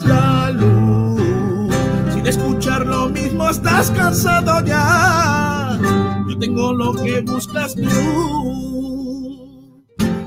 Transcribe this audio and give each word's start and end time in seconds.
la 0.00 0.50
luz. 0.50 1.74
Sin 2.12 2.26
escuchar 2.26 2.86
lo 2.86 3.08
mismo 3.08 3.48
estás 3.48 3.90
cansado 3.90 4.64
ya. 4.64 5.78
Yo 6.28 6.38
tengo 6.38 6.72
lo 6.72 6.92
que 6.94 7.20
buscas 7.22 7.74
tú. 7.74 7.88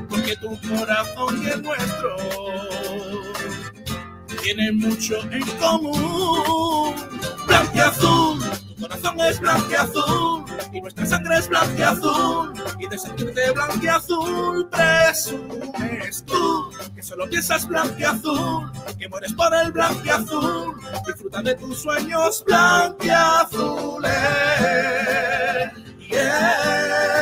Porque 0.09 0.35
tu 0.37 0.49
corazón 0.67 1.41
y 1.43 1.49
el 1.49 1.61
nuestro 1.61 2.15
tienen 4.41 4.77
mucho 4.77 5.15
en 5.31 5.43
común. 5.57 6.95
Blanqueazul, 7.47 8.39
tu 8.39 8.42
corazón 8.83 9.19
es 9.21 9.39
blanqueazul 9.39 10.45
y 10.73 10.81
nuestra 10.81 11.05
sangre 11.05 11.37
es 11.37 11.47
blanqueazul. 11.47 12.53
Y 12.79 12.87
de 12.87 12.97
sentirte 12.97 13.51
blanqueazul 13.51 14.69
presumes 14.69 16.25
tú 16.25 16.69
que 16.93 17.01
solo 17.01 17.29
piensas 17.29 17.65
blanqueazul, 17.67 18.71
que 18.99 19.07
mueres 19.07 19.33
por 19.33 19.53
el 19.55 19.71
blanqueazul. 19.71 20.75
Disfruta 21.07 21.41
de 21.41 21.55
tus 21.55 21.81
sueños 21.81 22.43
blanqueazules. 22.45 24.11
Yeah, 26.09 27.12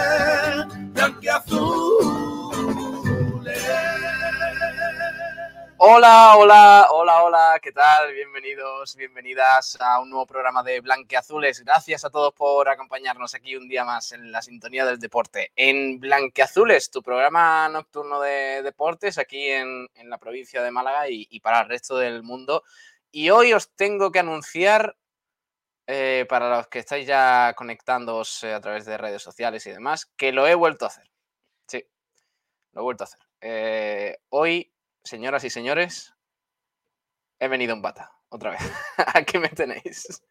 Hola, 5.83 6.35
hola, 6.37 6.87
hola, 6.91 7.23
hola, 7.23 7.59
¿qué 7.59 7.71
tal? 7.71 8.13
Bienvenidos, 8.13 8.95
bienvenidas 8.95 9.79
a 9.81 9.99
un 9.99 10.11
nuevo 10.11 10.27
programa 10.27 10.61
de 10.61 10.79
Blanqueazules. 10.79 11.61
Gracias 11.61 12.05
a 12.05 12.11
todos 12.11 12.35
por 12.35 12.69
acompañarnos 12.69 13.33
aquí 13.33 13.55
un 13.55 13.67
día 13.67 13.83
más 13.83 14.11
en 14.11 14.31
la 14.31 14.43
sintonía 14.43 14.85
del 14.85 14.99
deporte. 14.99 15.51
En 15.55 15.99
Blanqueazules, 15.99 16.91
tu 16.91 17.01
programa 17.01 17.67
nocturno 17.67 18.21
de 18.21 18.61
deportes 18.61 19.17
aquí 19.17 19.49
en, 19.49 19.89
la 20.03 20.19
provincia 20.19 20.61
de 20.61 20.69
Málaga 20.69 21.09
y, 21.09 21.25
y 21.31 21.39
para 21.39 21.61
el 21.61 21.69
resto 21.69 21.97
del 21.97 22.21
mundo. 22.21 22.61
Y 23.09 23.31
hoy 23.31 23.51
os 23.53 23.71
tengo 23.71 24.11
que 24.11 24.19
anunciar, 24.19 24.95
eh, 25.87 26.27
para 26.29 26.57
los 26.57 26.67
que 26.67 26.77
estáis 26.77 27.07
ya 27.07 27.55
conectándoos 27.57 28.43
eh, 28.43 28.53
a 28.53 28.61
través 28.61 28.85
de 28.85 28.99
redes 28.99 29.23
sociales 29.23 29.65
y 29.65 29.71
demás, 29.71 30.05
que 30.15 30.31
lo 30.31 30.45
he 30.45 30.53
vuelto 30.53 30.85
a 30.85 30.89
hacer. 30.89 31.09
Sí, 31.65 31.83
lo 32.73 32.81
he 32.81 32.83
vuelto 32.83 33.03
a 33.03 33.05
hacer. 33.05 33.21
Eh, 33.41 34.19
hoy 34.29 34.71
señoras 35.03 35.43
y 35.43 35.49
señores, 35.49 36.13
he 37.39 37.47
venido 37.47 37.73
en 37.73 37.81
bata, 37.81 38.11
otra 38.29 38.51
vez. 38.51 38.61
Aquí 39.15 39.37
me 39.37 39.49
tenéis. 39.49 40.21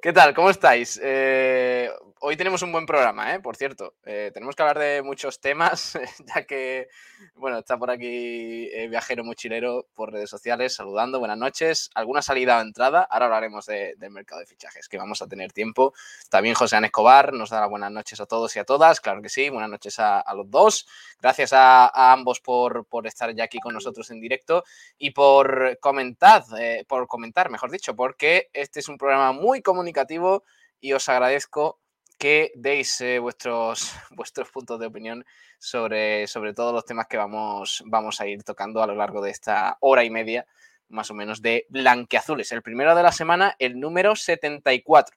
¿Qué 0.00 0.12
tal? 0.12 0.34
¿Cómo 0.34 0.50
estáis? 0.50 1.00
Eh, 1.02 1.90
hoy 2.24 2.36
tenemos 2.36 2.62
un 2.62 2.70
buen 2.70 2.86
programa, 2.86 3.34
¿eh? 3.34 3.40
por 3.40 3.56
cierto. 3.56 3.96
Eh, 4.04 4.30
tenemos 4.32 4.54
que 4.54 4.62
hablar 4.62 4.78
de 4.78 5.02
muchos 5.02 5.40
temas, 5.40 5.98
ya 6.34 6.44
que, 6.46 6.88
bueno, 7.34 7.58
está 7.58 7.76
por 7.76 7.90
aquí 7.90 8.68
eh, 8.72 8.86
Viajero 8.88 9.24
Mochilero 9.24 9.88
por 9.94 10.12
redes 10.12 10.30
sociales 10.30 10.74
saludando. 10.76 11.18
Buenas 11.18 11.36
noches. 11.38 11.90
¿Alguna 11.96 12.22
salida 12.22 12.58
o 12.58 12.60
entrada? 12.60 13.02
Ahora 13.10 13.26
hablaremos 13.26 13.66
de- 13.66 13.94
del 13.96 14.10
mercado 14.12 14.40
de 14.40 14.46
fichajes, 14.46 14.88
que 14.88 14.98
vamos 14.98 15.20
a 15.20 15.26
tener 15.26 15.52
tiempo. 15.52 15.94
También 16.30 16.54
José 16.54 16.76
Ana 16.76 16.86
Escobar 16.86 17.32
nos 17.32 17.50
da 17.50 17.60
las 17.60 17.70
buenas 17.70 17.90
noches 17.90 18.20
a 18.20 18.26
todos 18.26 18.54
y 18.54 18.60
a 18.60 18.64
todas. 18.64 19.00
Claro 19.00 19.20
que 19.20 19.28
sí, 19.28 19.48
buenas 19.50 19.70
noches 19.70 19.98
a, 19.98 20.20
a 20.20 20.34
los 20.34 20.48
dos. 20.48 20.86
Gracias 21.20 21.52
a, 21.52 21.86
a 21.86 22.12
ambos 22.12 22.40
por, 22.40 22.86
por 22.86 23.06
estar 23.08 23.34
ya 23.34 23.44
aquí 23.44 23.58
con 23.58 23.74
nosotros 23.74 24.08
en 24.12 24.20
directo 24.20 24.62
y 24.96 25.10
por 25.10 25.76
comentar, 25.80 26.44
eh, 26.56 26.84
por 26.86 27.08
comentar, 27.08 27.50
mejor 27.50 27.72
dicho, 27.72 27.96
porque 27.96 28.48
este 28.52 28.78
es 28.78 28.88
un 28.88 28.96
programa 28.96 29.32
muy 29.32 29.60
comunicativo 29.60 30.44
y 30.80 30.92
os 30.94 31.08
agradezco 31.08 31.80
que 32.18 32.52
deis 32.54 33.00
eh, 33.00 33.18
vuestros, 33.18 33.92
vuestros 34.10 34.50
puntos 34.50 34.78
de 34.78 34.86
opinión 34.86 35.24
sobre, 35.58 36.26
sobre 36.26 36.54
todos 36.54 36.72
los 36.72 36.84
temas 36.84 37.06
que 37.06 37.16
vamos, 37.16 37.82
vamos 37.86 38.20
a 38.20 38.26
ir 38.26 38.42
tocando 38.42 38.82
a 38.82 38.86
lo 38.86 38.94
largo 38.94 39.22
de 39.22 39.30
esta 39.30 39.76
hora 39.80 40.04
y 40.04 40.10
media, 40.10 40.46
más 40.88 41.10
o 41.10 41.14
menos, 41.14 41.42
de 41.42 41.66
Blanqueazules. 41.68 42.52
El 42.52 42.62
primero 42.62 42.94
de 42.94 43.02
la 43.02 43.12
semana, 43.12 43.54
el 43.58 43.78
número 43.78 44.16
74. 44.16 45.16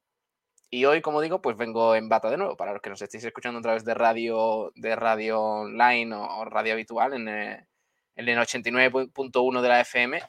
Y 0.69 0.85
hoy, 0.85 1.01
como 1.01 1.21
digo, 1.21 1.41
pues 1.41 1.57
vengo 1.57 1.95
en 1.95 2.09
bata 2.09 2.29
de 2.29 2.37
nuevo. 2.37 2.57
Para 2.57 2.73
los 2.73 2.81
que 2.81 2.89
nos 2.89 3.01
estéis 3.01 3.23
escuchando 3.23 3.59
a 3.59 3.61
través 3.61 3.85
de 3.85 3.93
radio, 3.93 4.71
de 4.75 4.95
radio 4.95 5.41
online 5.41 6.15
o, 6.15 6.45
radio 6.45 6.73
habitual 6.73 7.13
en, 7.13 7.27
eh, 7.29 7.67
en 8.15 8.27
el 8.27 8.37
89.1 8.37 9.61
de 9.61 9.69
la 9.69 9.81
FM, 9.81 10.21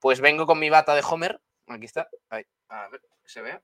pues 0.00 0.20
vengo 0.20 0.46
con 0.46 0.58
mi 0.58 0.70
bata 0.70 0.94
de 0.94 1.02
Homer. 1.08 1.40
Aquí 1.68 1.86
está. 1.86 2.08
A 2.30 2.88
ver, 2.88 3.00
se 3.24 3.42
ve. 3.42 3.60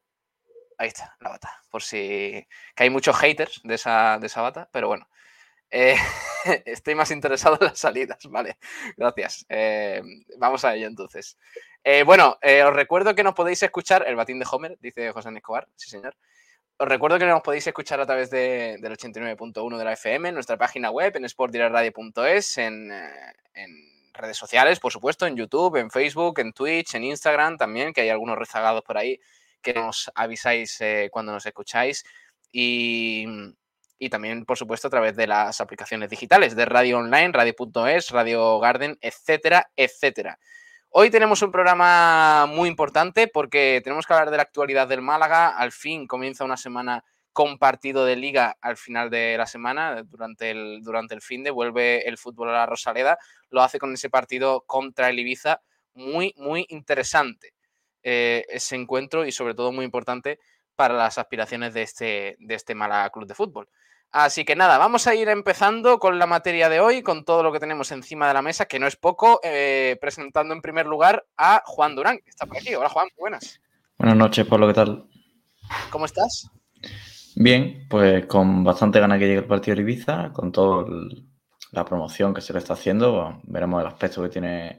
Ahí 0.82 0.88
está, 0.88 1.14
la 1.20 1.28
bata. 1.28 1.62
Por 1.70 1.80
si. 1.80 2.44
que 2.74 2.82
hay 2.82 2.90
muchos 2.90 3.16
haters 3.16 3.60
de 3.62 3.76
esa, 3.76 4.18
de 4.18 4.26
esa 4.26 4.42
bata, 4.42 4.68
pero 4.72 4.88
bueno. 4.88 5.08
Eh, 5.70 5.94
estoy 6.66 6.96
más 6.96 7.12
interesado 7.12 7.56
en 7.60 7.68
las 7.68 7.78
salidas, 7.78 8.18
vale. 8.28 8.58
Gracias. 8.96 9.46
Eh, 9.48 10.02
vamos 10.38 10.64
a 10.64 10.74
ello 10.74 10.88
entonces. 10.88 11.38
Eh, 11.84 12.02
bueno, 12.02 12.36
os 12.42 12.74
recuerdo 12.74 13.14
que 13.14 13.22
nos 13.22 13.32
podéis 13.32 13.62
escuchar, 13.62 14.04
el 14.08 14.16
batín 14.16 14.40
de 14.40 14.46
Homer, 14.50 14.76
dice 14.80 15.12
José 15.12 15.28
Escobar, 15.32 15.68
sí 15.76 15.88
señor. 15.88 16.16
Os 16.78 16.88
recuerdo 16.88 17.16
que 17.16 17.26
nos 17.26 17.42
podéis 17.42 17.64
escuchar 17.64 18.00
a 18.00 18.06
través 18.06 18.28
de, 18.30 18.78
del 18.80 18.98
89.1 18.98 19.78
de 19.78 19.84
la 19.84 19.92
FM, 19.92 20.30
en 20.30 20.34
nuestra 20.34 20.58
página 20.58 20.90
web, 20.90 21.16
en 21.16 21.28
sportdirectradio.es, 21.28 22.58
en 22.58 22.90
redes 24.14 24.36
sociales, 24.36 24.80
por 24.80 24.90
supuesto, 24.90 25.28
en 25.28 25.36
YouTube, 25.36 25.76
en 25.76 25.92
Facebook, 25.92 26.40
en 26.40 26.52
Twitch, 26.52 26.96
en 26.96 27.04
Instagram 27.04 27.56
también, 27.56 27.92
que 27.92 28.00
hay 28.00 28.08
algunos 28.08 28.36
rezagados 28.36 28.82
por 28.82 28.98
ahí 28.98 29.20
que 29.62 29.74
nos 29.74 30.10
avisáis 30.14 30.80
eh, 30.80 31.08
cuando 31.10 31.32
nos 31.32 31.46
escucháis. 31.46 32.04
Y, 32.50 33.24
y 33.98 34.08
también, 34.10 34.44
por 34.44 34.58
supuesto, 34.58 34.88
a 34.88 34.90
través 34.90 35.16
de 35.16 35.26
las 35.26 35.60
aplicaciones 35.60 36.10
digitales 36.10 36.56
de 36.56 36.64
Radio 36.64 36.98
Online, 36.98 37.30
Radio.es, 37.32 38.10
Radio 38.10 38.58
Garden, 38.58 38.98
etcétera, 39.00 39.70
etcétera. 39.76 40.38
Hoy 40.90 41.08
tenemos 41.08 41.40
un 41.40 41.50
programa 41.50 42.46
muy 42.46 42.68
importante 42.68 43.26
porque 43.26 43.80
tenemos 43.82 44.06
que 44.06 44.12
hablar 44.12 44.30
de 44.30 44.36
la 44.36 44.42
actualidad 44.42 44.88
del 44.88 45.00
Málaga. 45.00 45.56
Al 45.56 45.72
fin 45.72 46.06
comienza 46.06 46.44
una 46.44 46.58
semana 46.58 47.02
con 47.32 47.58
partido 47.58 48.04
de 48.04 48.16
liga 48.16 48.58
al 48.60 48.76
final 48.76 49.08
de 49.08 49.36
la 49.38 49.46
semana, 49.46 50.02
durante 50.02 50.50
el, 50.50 50.80
durante 50.82 51.14
el 51.14 51.22
fin 51.22 51.42
de 51.44 51.50
vuelve 51.50 52.06
el 52.06 52.18
fútbol 52.18 52.50
a 52.50 52.52
la 52.52 52.66
Rosaleda. 52.66 53.18
Lo 53.48 53.62
hace 53.62 53.78
con 53.78 53.94
ese 53.94 54.10
partido 54.10 54.64
contra 54.66 55.08
el 55.08 55.18
Ibiza 55.18 55.62
muy, 55.94 56.34
muy 56.36 56.66
interesante. 56.68 57.54
Eh, 58.02 58.44
ese 58.48 58.76
encuentro 58.76 59.24
y 59.24 59.32
sobre 59.32 59.54
todo 59.54 59.70
muy 59.72 59.84
importante 59.84 60.40
para 60.74 60.94
las 60.94 61.18
aspiraciones 61.18 61.74
de 61.74 61.82
este, 61.82 62.36
de 62.40 62.54
este 62.54 62.74
Málaga 62.74 63.10
Club 63.10 63.26
de 63.26 63.34
Fútbol. 63.34 63.68
Así 64.10 64.44
que 64.44 64.56
nada, 64.56 64.76
vamos 64.76 65.06
a 65.06 65.14
ir 65.14 65.28
empezando 65.28 65.98
con 65.98 66.18
la 66.18 66.26
materia 66.26 66.68
de 66.68 66.80
hoy, 66.80 67.02
con 67.02 67.24
todo 67.24 67.42
lo 67.42 67.52
que 67.52 67.60
tenemos 67.60 67.92
encima 67.92 68.28
de 68.28 68.34
la 68.34 68.42
mesa, 68.42 68.66
que 68.66 68.78
no 68.78 68.86
es 68.86 68.96
poco, 68.96 69.40
eh, 69.42 69.96
presentando 70.00 70.52
en 70.52 70.60
primer 70.60 70.86
lugar 70.86 71.24
a 71.36 71.62
Juan 71.64 71.94
Durán, 71.94 72.18
que 72.18 72.30
está 72.30 72.44
por 72.44 72.58
aquí. 72.58 72.74
Hola 72.74 72.90
Juan, 72.90 73.08
buenas. 73.16 73.60
Buenas 73.96 74.16
noches, 74.16 74.46
Pablo, 74.46 74.66
¿qué 74.66 74.74
tal? 74.74 75.06
¿Cómo 75.90 76.04
estás? 76.04 76.50
Bien, 77.36 77.86
pues 77.88 78.26
con 78.26 78.64
bastante 78.64 79.00
ganas 79.00 79.18
que 79.18 79.26
llegue 79.26 79.38
el 79.38 79.46
partido 79.46 79.76
de 79.76 79.82
Ibiza, 79.82 80.32
con 80.32 80.52
toda 80.52 80.84
la 81.70 81.84
promoción 81.84 82.34
que 82.34 82.42
se 82.42 82.52
le 82.52 82.58
está 82.58 82.74
haciendo, 82.74 83.40
veremos 83.44 83.80
el 83.80 83.86
aspecto 83.86 84.22
que 84.22 84.28
tiene 84.28 84.78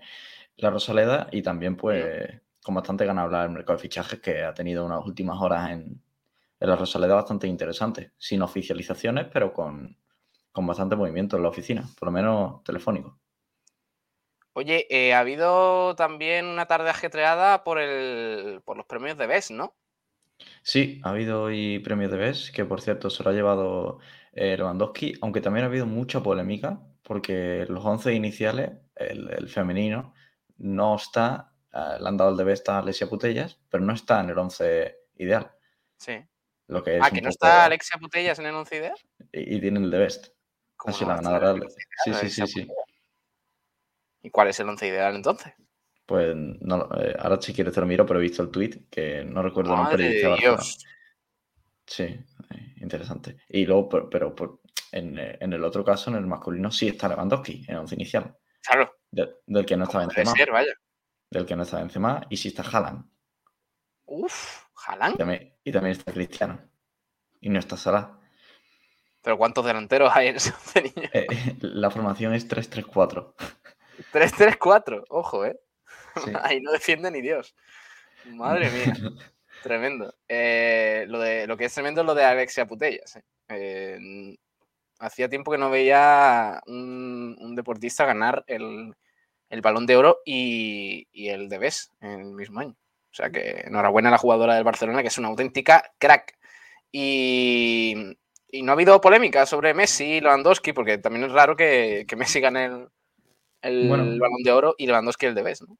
la 0.57 0.69
Rosaleda 0.69 1.27
y 1.31 1.41
también 1.41 1.75
pues 1.75 2.41
con 2.63 2.75
bastante 2.75 3.05
ganas 3.05 3.23
de 3.23 3.25
hablar 3.25 3.43
del 3.43 3.51
mercado 3.51 3.77
de 3.77 3.81
fichajes 3.81 4.19
que 4.19 4.43
ha 4.43 4.53
tenido 4.53 4.85
unas 4.85 5.05
últimas 5.05 5.39
horas 5.41 5.71
en, 5.71 6.01
en 6.59 6.69
la 6.69 6.75
Rosaleda 6.75 7.15
bastante 7.15 7.45
interesante, 7.45 8.13
sin 8.17 8.41
oficializaciones, 8.41 9.27
pero 9.31 9.53
con, 9.53 9.97
con 10.51 10.65
bastante 10.65 10.95
movimiento 10.95 11.35
en 11.35 11.43
la 11.43 11.49
oficina, 11.49 11.83
por 11.99 12.07
lo 12.07 12.11
menos 12.11 12.63
telefónico. 12.63 13.19
Oye, 14.53 14.85
eh, 14.89 15.13
ha 15.13 15.19
habido 15.19 15.95
también 15.95 16.45
una 16.45 16.67
tarde 16.67 16.89
ajetreada 16.89 17.63
por, 17.63 17.79
el, 17.79 18.61
por 18.63 18.77
los 18.77 18.85
premios 18.85 19.17
de 19.17 19.27
BES, 19.27 19.51
¿no? 19.51 19.75
Sí, 20.61 21.01
ha 21.03 21.09
habido 21.09 21.43
hoy 21.43 21.79
premios 21.79 22.11
de 22.11 22.17
BES, 22.17 22.51
que 22.51 22.63
por 22.63 22.79
cierto 22.79 23.09
se 23.09 23.23
lo 23.23 23.31
ha 23.31 23.33
llevado 23.33 23.99
eh, 24.31 24.55
Lewandowski, 24.55 25.15
aunque 25.21 25.41
también 25.41 25.65
ha 25.65 25.67
habido 25.67 25.87
mucha 25.87 26.21
polémica, 26.21 26.79
porque 27.01 27.65
los 27.67 27.83
11 27.83 28.13
iniciales, 28.13 28.71
el, 28.95 29.29
el 29.31 29.49
femenino, 29.49 30.13
no 30.57 30.95
está, 30.95 31.52
eh, 31.73 31.97
le 31.99 32.07
han 32.07 32.17
dado 32.17 32.31
el 32.31 32.37
de 32.37 32.43
BES 32.43 32.63
a 32.69 32.79
Alessia 32.79 33.07
Putellas, 33.07 33.59
pero 33.69 33.83
no 33.83 33.93
está 33.93 34.19
en 34.21 34.29
el 34.29 34.37
11 34.37 34.97
ideal. 35.15 35.51
Sí. 35.97 36.13
Lo 36.67 36.83
que 36.83 36.97
es 36.97 37.01
Ah, 37.03 37.09
que 37.09 37.15
no 37.21 37.29
poco- 37.29 37.29
está 37.29 37.65
Alexia 37.65 37.99
Putellas 37.99 38.39
en 38.39 38.45
el 38.45 38.55
11 38.55 38.77
ideal. 38.77 38.95
Y, 39.31 39.55
y 39.55 39.61
tiene 39.61 39.79
el 39.79 39.91
de 39.91 39.97
Best. 39.97 40.27
¿Cómo 40.75 40.95
Así 40.95 41.03
no 41.05 41.09
la 41.11 41.15
ganadora 41.17 41.49
en 41.51 41.55
el 41.55 41.59
del- 41.61 41.67
11 41.69 41.79
Sí, 41.81 41.87
sí, 41.95 42.11
sí, 42.13 42.41
Alexia 42.41 42.47
sí. 42.47 42.67
¿Y 44.21 44.29
cuál 44.29 44.47
es 44.49 44.59
el 44.59 44.69
11 44.69 44.87
ideal 44.87 45.15
entonces? 45.15 45.53
Pues 46.05 46.35
no, 46.35 46.89
eh, 46.99 47.15
ahora 47.19 47.41
si 47.41 47.53
quieres 47.53 47.73
te 47.73 47.79
lo 47.79 47.85
miro, 47.85 48.05
pero 48.05 48.19
he 48.19 48.23
visto 48.23 48.41
el 48.43 48.51
tweet 48.51 48.85
que 48.89 49.23
no 49.23 49.41
recuerdo 49.41 49.71
el 49.71 49.77
nombre. 49.77 49.97
Madre 50.03 50.09
de 50.19 50.27
Barcelona. 50.27 50.57
Dios. 50.57 50.85
Sí, 51.85 52.03
eh, 52.03 52.73
interesante. 52.81 53.37
Y 53.49 53.65
luego, 53.65 53.89
pero, 53.89 54.09
pero 54.09 54.35
por- 54.35 54.59
en, 54.91 55.17
eh, 55.17 55.37
en 55.41 55.53
el 55.53 55.63
otro 55.63 55.83
caso, 55.83 56.09
en 56.09 56.17
el 56.17 56.25
masculino, 56.27 56.71
sí 56.71 56.87
está 56.87 57.07
Lewandowski, 57.09 57.63
en 57.67 57.71
el 57.73 57.77
once 57.79 57.95
inicial. 57.95 58.35
Claro, 58.61 58.93
de- 59.11 59.35
del 59.45 59.65
que 59.65 59.75
no 59.77 59.83
estaba 59.85 60.05
Benzema. 60.05 60.31
ser, 60.31 60.51
vaya. 60.51 60.73
Del 61.33 61.45
que 61.45 61.55
no 61.55 61.63
está 61.63 61.79
Benzema. 61.79 62.25
Y 62.29 62.37
sí 62.37 62.49
está 62.49 62.61
Haaland. 62.61 63.05
Uf, 64.05 64.65
Y 64.67 64.91
Haaland. 64.91 65.17
también, 65.17 65.53
y 65.63 65.71
también 65.71 65.97
está 65.97 66.13
Cristiano. 66.13 66.61
Y 67.41 67.49
no 67.49 67.59
está 67.59 67.75
Salah. 67.75 68.19
Pero 69.21 69.37
¿cuántos 69.37 69.65
delanteros 69.65 70.11
hay 70.13 70.27
en 70.27 70.35
ese 70.35 70.51
11 70.51 70.81
niños? 70.81 71.11
Eh, 71.13 71.27
la 71.61 71.89
formación 71.89 72.33
es 72.33 72.47
3-3-4. 72.47 73.33
3-3-4, 74.11 75.05
ojo, 75.09 75.45
¿eh? 75.45 75.59
Ahí 76.43 76.61
no 76.61 76.71
defiende 76.71 77.09
ni 77.09 77.21
Dios. 77.21 77.55
Madre 78.25 78.69
mía. 78.69 78.93
tremendo. 79.63 80.13
Eh, 80.27 81.05
lo, 81.07 81.19
de, 81.19 81.47
lo 81.47 81.57
que 81.57 81.65
es 81.65 81.73
tremendo 81.73 82.01
es 82.01 82.07
lo 82.07 82.15
de 82.15 82.25
Alexia 82.25 82.67
Putellas. 82.67 83.15
¿eh? 83.15 83.23
Eh, 83.49 84.37
hacía 84.99 85.29
tiempo 85.29 85.51
que 85.51 85.57
no 85.57 85.69
veía 85.69 86.61
un, 86.67 87.55
deportista 87.55 88.05
ganar 88.05 88.43
el, 88.47 88.95
balón 89.61 89.85
de 89.85 89.95
oro 89.95 90.19
y, 90.25 91.07
el 91.13 91.49
de 91.49 91.57
BES 91.57 91.91
en 92.01 92.19
el 92.19 92.33
mismo 92.33 92.59
año. 92.59 92.75
O 93.11 93.15
sea 93.15 93.29
que 93.29 93.63
enhorabuena 93.65 94.09
a 94.09 94.13
la 94.13 94.17
jugadora 94.17 94.55
del 94.55 94.63
Barcelona, 94.63 95.01
que 95.01 95.09
es 95.09 95.17
una 95.17 95.27
auténtica 95.27 95.91
crack. 95.99 96.37
Y, 96.91 98.15
no 98.61 98.71
ha 98.71 98.75
habido 98.75 99.01
polémica 99.01 99.45
sobre 99.45 99.73
Messi 99.73 100.05
y 100.05 100.21
Lewandowski, 100.21 100.73
porque 100.73 100.99
también 100.99 101.25
es 101.25 101.31
raro 101.31 101.55
que, 101.55 102.05
Messi 102.17 102.39
gane 102.39 102.65
el, 102.65 102.87
el, 103.61 104.19
balón 104.19 104.43
de 104.43 104.51
oro 104.51 104.75
y 104.77 104.87
Lewandowski 104.87 105.27
el 105.27 105.35
de 105.35 105.43
BES, 105.43 105.61
¿no? 105.67 105.77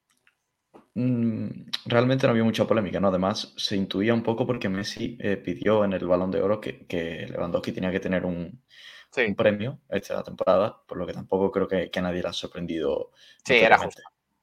Mm, 0.96 1.72
realmente 1.86 2.28
no 2.28 2.32
había 2.32 2.44
mucha 2.44 2.68
polémica, 2.68 3.00
¿no? 3.00 3.08
Además, 3.08 3.54
se 3.58 3.76
intuía 3.76 4.14
un 4.14 4.22
poco 4.22 4.46
porque 4.46 4.70
Messi 4.70 5.18
eh, 5.20 5.38
pidió 5.38 5.84
en 5.84 5.94
el 5.94 6.08
balón 6.08 6.30
de 6.32 6.42
oro 6.42 6.62
que, 6.62 6.86
que 6.86 7.28
Lewandowski 7.30 7.72
tenía 7.72 7.92
que 7.92 8.00
tener 8.00 8.26
un, 8.26 8.62
premio 9.36 9.80
esta 9.90 10.24
temporada, 10.24 10.82
por 10.88 10.98
lo 10.98 11.06
que 11.06 11.14
tampoco 11.14 11.52
creo 11.52 11.68
que, 11.68 11.90
a 11.94 12.02
nadie 12.02 12.22
le 12.22 12.30
ha 12.30 12.34
sorprendido. 12.34 13.12
Sí, 13.46 13.56
era 13.56 13.78
justo. 13.78 14.02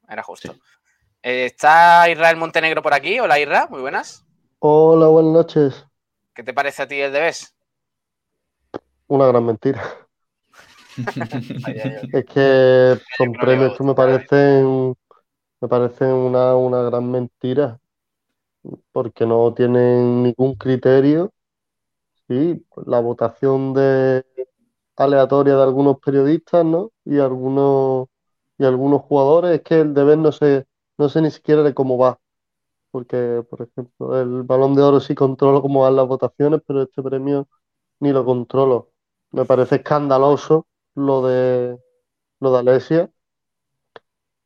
Era 0.08 0.22
justo. 0.22 0.54
Eh, 1.22 1.46
¿Está 1.46 2.08
Israel 2.08 2.36
Montenegro 2.36 2.82
por 2.82 2.94
aquí? 2.94 3.20
Hola, 3.20 3.38
Israel, 3.38 3.68
muy 3.70 3.80
buenas. 3.80 4.24
Hola, 4.58 5.08
buenas 5.08 5.32
noches. 5.32 5.86
¿Qué 6.34 6.42
te 6.42 6.54
parece 6.54 6.82
a 6.82 6.88
ti 6.88 7.00
el 7.00 7.12
de 7.12 7.32
Una 9.08 9.26
gran 9.26 9.44
mentira. 9.44 9.82
es 12.12 12.24
que 12.26 13.00
son 13.16 13.32
premios 13.32 13.76
que 13.76 13.84
me 13.84 13.94
parecen 13.94 14.96
me 15.60 15.68
parece 15.68 16.06
una, 16.06 16.56
una 16.56 16.82
gran 16.82 17.10
mentira, 17.10 17.78
porque 18.92 19.26
no 19.26 19.52
tienen 19.52 20.22
ningún 20.22 20.54
criterio. 20.54 21.32
Sí, 22.28 22.64
la 22.86 23.00
votación 23.00 23.74
de 23.74 24.24
aleatoria 24.96 25.56
de 25.56 25.62
algunos 25.62 25.98
periodistas, 26.00 26.64
¿no? 26.64 26.92
Y 27.04 27.18
algunos 27.18 28.08
y 28.58 28.64
algunos 28.64 29.02
jugadores, 29.02 29.52
es 29.52 29.62
que 29.62 29.80
el 29.80 29.94
deber 29.94 30.18
no 30.18 30.32
sé, 30.32 30.66
no 30.98 31.08
sé 31.08 31.22
ni 31.22 31.30
siquiera 31.30 31.62
de 31.62 31.74
cómo 31.74 31.98
va. 31.98 32.20
Porque, 32.90 33.44
por 33.50 33.62
ejemplo, 33.62 34.20
el 34.20 34.42
balón 34.44 34.74
de 34.74 34.82
oro 34.82 35.00
sí 35.00 35.14
controlo 35.14 35.62
cómo 35.62 35.82
van 35.82 35.96
las 35.96 36.06
votaciones, 36.08 36.62
pero 36.66 36.82
este 36.82 37.02
premio 37.02 37.48
ni 38.00 38.12
lo 38.12 38.24
controlo. 38.24 38.92
Me 39.32 39.44
parece 39.46 39.76
escandaloso 39.76 40.66
lo 40.94 41.26
de 41.26 41.78
lo 42.40 42.52
de 42.52 42.58
Alesia 42.58 43.12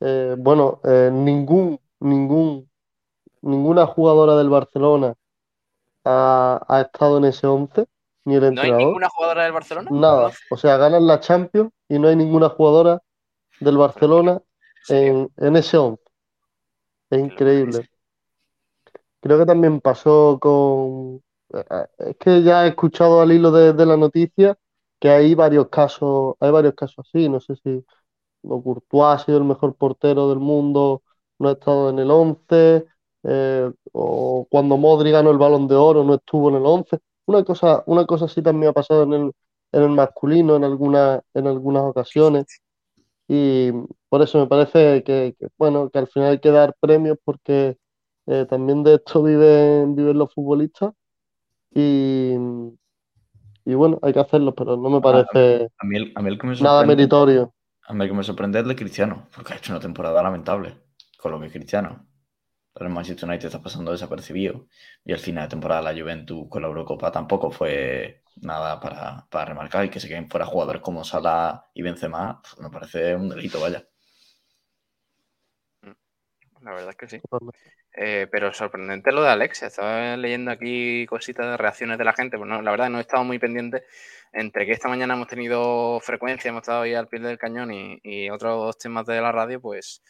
eh, 0.00 0.37
bueno, 0.38 0.81
eh, 0.85 1.11
ningún, 1.12 1.81
ningún, 2.00 2.70
ninguna 3.43 3.87
jugadora 3.87 4.37
del 4.37 4.50
Barcelona 4.50 5.14
ha, 6.05 6.82
estado 6.87 7.19
en 7.19 7.26
ese 7.26 7.46
11, 7.46 7.87
ni 8.25 8.37
el 8.37 8.44
entrenador. 8.44 8.71
¿No 8.71 8.79
hay 8.79 8.85
ninguna 8.87 9.09
jugadora 9.09 9.44
del 9.44 9.53
Barcelona? 9.53 9.91
Nada, 9.93 10.32
o 10.50 10.56
sea, 10.56 10.76
ganan 10.76 11.06
la 11.06 11.21
Champions 11.21 11.73
y 11.88 11.99
no 11.99 12.09
hay 12.09 12.17
ninguna 12.17 12.49
jugadora 12.49 13.00
del 13.61 13.76
Barcelona 13.76 14.41
en, 14.88 15.31
ese 15.37 15.76
11. 15.76 16.03
Es 17.11 17.21
increíble. 17.21 17.88
Creo 19.21 19.38
que 19.38 19.47
también 19.47 19.81
pasó 19.81 20.38
con... 20.41 21.23
Eh, 21.53 21.87
es 21.99 22.17
que 22.17 22.43
ya 22.43 22.65
he 22.65 22.69
escuchado 22.69 23.21
al 23.21 23.32
hilo 23.32 23.50
de, 23.50 23.73
de 23.73 23.87
la 23.87 23.97
noticia 23.97 24.56
que 24.99 25.11
hay 25.11 25.35
varios 25.35 25.69
casos, 25.69 26.35
hay 26.41 26.50
varios 26.50 26.75
casos 26.75 27.06
así, 27.06 27.29
no 27.29 27.41
sé 27.41 27.56
si 27.56 27.85
Courtois 28.43 29.05
ha 29.05 29.25
sido 29.25 29.38
el 29.38 29.44
mejor 29.44 29.75
portero 29.77 30.29
del 30.29 30.38
mundo, 30.38 31.03
no 31.38 31.49
ha 31.49 31.53
estado 31.53 31.91
en 31.91 31.99
el 31.99 32.11
11, 32.11 32.87
eh, 33.25 33.73
o 33.93 34.47
cuando 34.50 34.77
Modri 34.77 35.11
ganó 35.11 35.31
el 35.31 35.38
balón 35.38 35.67
de 35.69 35.75
oro 35.75 36.05
no 36.05 36.15
estuvo 36.15 36.50
en 36.50 36.56
el 36.56 36.67
11. 36.67 36.99
Una 37.26 37.44
cosa, 37.44 37.82
una 37.87 38.06
cosa 38.06 38.26
así 38.26 38.43
también 38.43 38.71
ha 38.71 38.73
pasado 38.73 39.05
en 39.05 39.12
el, 39.15 39.32
en 39.73 39.82
el 39.82 39.91
masculino 39.91 40.56
en, 40.56 40.65
alguna, 40.65 41.23
en 41.35 41.47
algunas 41.47 41.82
ocasiones. 41.85 42.61
Y 43.26 43.71
por 44.09 44.23
eso 44.23 44.38
me 44.38 44.47
parece 44.47 45.03
que, 45.03 45.35
bueno, 45.56 45.91
que 45.91 45.99
al 45.99 46.09
final 46.09 46.32
hay 46.32 46.41
que 46.41 46.50
dar 46.50 46.75
premios 46.81 47.19
porque 47.25 47.79
eh, 48.26 48.47
también 48.49 48.82
de 48.82 48.94
esto 48.94 49.23
viven, 49.23 49.94
viven 49.94 50.19
los 50.19 50.32
futbolistas. 50.32 50.93
Y, 51.75 52.35
y 53.65 53.75
bueno, 53.75 53.99
hay 54.03 54.12
que 54.12 54.20
hacerlo, 54.20 54.55
pero 54.55 54.77
no 54.77 54.91
me 54.91 55.00
parece 55.00 55.69
nada 56.61 56.85
meritorio. 56.85 57.53
A 57.87 57.93
mí 57.93 58.06
que 58.06 58.15
me 58.15 58.23
sorprende 58.23 58.61
es 58.61 58.67
de 58.67 58.77
Cristiano, 58.77 59.29
porque 59.35 59.55
ha 59.55 59.56
hecho 59.56 59.73
una 59.73 59.81
temporada 59.81 60.23
lamentable 60.23 60.77
con 61.19 61.32
lo 61.32 61.41
que 61.41 61.47
es 61.47 61.53
Cristiano. 61.53 62.06
El 62.75 62.88
Manchester 62.88 63.29
United 63.29 63.47
está 63.47 63.62
pasando 63.62 63.93
desapercibido. 63.93 64.67
Y 65.05 65.12
el 65.12 65.19
final 65.19 65.44
de 65.44 65.50
temporada 65.50 65.82
la 65.82 66.00
Juventus 66.00 66.49
con 66.49 66.62
la 66.62 66.69
Eurocopa 66.69 67.12
tampoco 67.12 67.50
fue 67.50 68.23
nada 68.43 68.81
para, 68.81 69.44
remarcar. 69.44 69.85
Y 69.85 69.91
que 69.91 70.00
se 70.00 70.09
queden 70.09 70.29
fuera 70.29 70.47
jugadores 70.47 70.82
como 70.82 71.05
Salah 71.05 71.67
y 71.75 71.82
Benzema, 71.82 72.41
pues, 72.43 72.59
me 72.59 72.71
parece 72.71 73.15
un 73.15 73.29
delito, 73.29 73.61
vaya. 73.61 73.87
La 76.62 76.73
verdad 76.73 76.91
es 76.91 76.97
que 76.97 77.09
sí. 77.09 77.21
Eh, 77.97 78.26
pero 78.31 78.53
sorprendente 78.53 79.12
lo 79.12 79.23
de 79.23 79.29
Alexia. 79.29 79.69
Estaba 79.69 80.17
leyendo 80.17 80.50
aquí 80.50 81.06
cositas 81.06 81.47
de 81.47 81.56
reacciones 81.56 81.99
de 81.99 82.05
la 82.05 82.15
gente. 82.15 82.38
Pues 82.38 82.49
no, 82.49 82.62
la 82.62 82.70
verdad 82.70 82.91
no 82.91 82.99
he 82.99 83.03
estado 83.03 83.23
muy 83.23 83.38
pendiente 83.38 83.85
entre 84.35 84.67
que 84.67 84.73
esta 84.73 84.88
mañana 84.88 85.15
hemos 85.15 85.29
tenido 85.29 86.00
frecuencia, 86.00 86.49
hemos 86.49 86.62
estado 86.62 86.82
ahí 86.82 86.94
al 86.94 87.09
pie 87.09 87.20
del 87.20 87.38
cañón 87.38 87.70
y, 87.73 88.29
otros 88.31 88.77
temas 88.79 89.06
de 89.06 89.20
la 89.20 89.31
radio, 89.31 89.61
pues, 89.61 90.03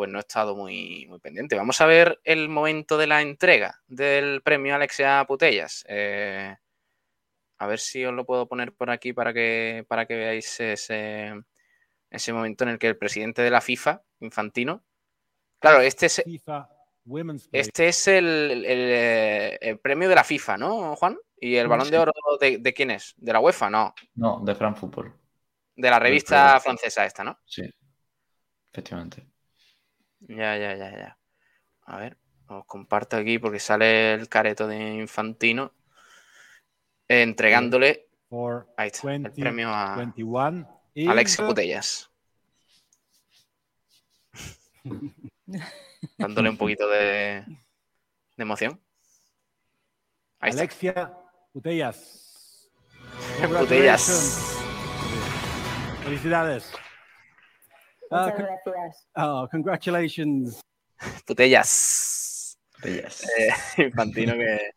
pues 0.00 0.08
no 0.08 0.16
he 0.16 0.20
estado 0.20 0.56
muy, 0.56 1.04
muy 1.10 1.18
pendiente. 1.18 1.56
Vamos 1.56 1.78
a 1.82 1.84
ver 1.84 2.22
el 2.24 2.48
momento 2.48 2.96
de 2.96 3.06
la 3.06 3.20
entrega 3.20 3.82
del 3.86 4.40
premio 4.40 4.74
Alexia 4.74 5.22
Putellas. 5.28 5.84
Eh, 5.88 6.56
a 7.58 7.66
ver 7.66 7.78
si 7.78 8.02
os 8.06 8.14
lo 8.14 8.24
puedo 8.24 8.48
poner 8.48 8.72
por 8.72 8.88
aquí 8.88 9.12
para 9.12 9.34
que, 9.34 9.84
para 9.86 10.06
que 10.06 10.16
veáis 10.16 10.58
ese, 10.58 11.34
ese 12.08 12.32
momento 12.32 12.64
en 12.64 12.70
el 12.70 12.78
que 12.78 12.86
el 12.86 12.96
presidente 12.96 13.42
de 13.42 13.50
la 13.50 13.60
FIFA, 13.60 14.00
Infantino, 14.20 14.82
claro, 15.58 15.82
este 15.82 16.06
es... 16.06 16.24
Este 17.52 17.88
es 17.88 18.08
el, 18.08 19.78
premio 19.82 20.08
de 20.08 20.14
la 20.14 20.24
FIFA, 20.24 20.56
¿no, 20.56 20.96
Juan? 20.96 21.18
¿Y 21.38 21.56
el 21.56 21.68
balón 21.68 21.90
de 21.90 21.98
oro 21.98 22.12
de, 22.40 22.72
quién 22.74 22.92
es? 22.92 23.12
¿De 23.18 23.34
la 23.34 23.40
UEFA? 23.40 23.68
No. 23.68 23.94
No, 24.14 24.40
de 24.46 24.54
France 24.54 24.80
Football. 24.80 25.12
De 25.76 25.90
la 25.90 25.98
revista 25.98 26.58
francesa 26.58 27.04
esta, 27.04 27.22
¿no? 27.22 27.38
Sí, 27.44 27.68
efectivamente. 28.72 29.29
Ya, 30.20 30.56
ya, 30.56 30.74
ya, 30.76 30.90
ya. 30.90 31.18
A 31.82 31.98
ver, 31.98 32.16
os 32.46 32.64
comparto 32.66 33.16
aquí 33.16 33.38
porque 33.38 33.58
sale 33.58 34.14
el 34.14 34.28
careto 34.28 34.66
de 34.66 34.94
Infantino 34.94 35.72
entregándole 37.08 38.08
el 38.76 39.32
premio 39.32 39.70
a 39.70 39.94
Alex 41.08 41.36
Putellas. 41.38 42.10
dándole 46.18 46.50
un 46.50 46.56
poquito 46.56 46.88
de, 46.88 47.44
emoción. 48.36 48.80
Alexia 50.38 51.12
Putellas. 51.52 52.70
Putellas. 53.58 54.56
Felicidades. 56.04 56.72
Muchas 58.10 58.34
uh, 58.34 58.36
gracias. 58.36 59.08
Oh, 59.14 59.48
congratulations. 59.50 60.60
Putellas. 61.26 62.58
Putellas. 62.74 63.24
Eh, 63.38 63.50
Infantino 63.84 64.34
que. 64.34 64.72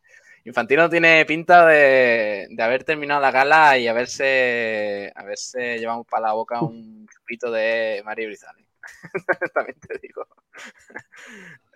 Infantino 0.46 0.90
tiene 0.90 1.25
pinta 1.25 1.66
de, 1.66 2.48
de, 2.50 2.63
haber 2.63 2.84
terminado 2.84 3.22
la 3.22 3.32
gala 3.32 3.78
y 3.78 3.88
haberse, 3.88 5.10
haberse 5.16 5.80
llevado 5.80 6.04
para 6.04 6.28
la 6.28 6.34
boca 6.34 6.62
un 6.62 7.08
chupito 7.08 7.50
de 7.50 8.02
María 8.04 8.28
Brizales. 8.28 8.66
también 9.54 9.80
te 9.80 10.00
digo. 10.00 10.28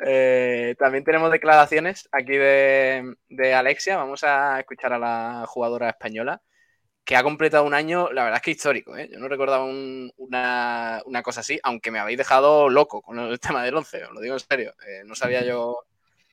Eh, 0.05 0.75
también 0.77 1.03
tenemos 1.03 1.31
declaraciones 1.31 2.07
aquí 2.11 2.37
de, 2.37 3.53
Alexia. 3.55 3.97
Vamos 3.97 4.23
a 4.23 4.59
escuchar 4.59 4.93
a 4.93 4.99
la 4.99 5.45
jugadora 5.47 5.89
española 5.89 6.41
que 7.07 7.15
ha 7.15 7.23
completado 7.23 7.63
un 7.63 7.73
año, 7.73 8.11
la 8.11 8.25
verdad 8.25 8.35
es 8.39 8.41
que 8.41 8.51
histórico. 8.51 8.97
¿eh? 8.97 9.07
Yo 9.09 9.17
no 9.17 9.29
recordaba 9.29 9.63
una, 9.63 11.01
cosa 11.23 11.39
así, 11.39 11.57
aunque 11.63 11.89
me 11.89 11.99
habéis 11.99 12.17
dejado 12.17 12.67
loco 12.67 13.01
con 13.01 13.17
el 13.17 13.39
tema 13.39 13.63
del 13.63 13.75
11, 13.75 14.03
os 14.03 14.11
lo 14.11 14.19
digo 14.19 14.33
en 14.35 14.41
serio. 14.41 14.73
Eh, 14.85 15.03
no 15.05 15.15
sabía 15.15 15.41
yo 15.43 15.79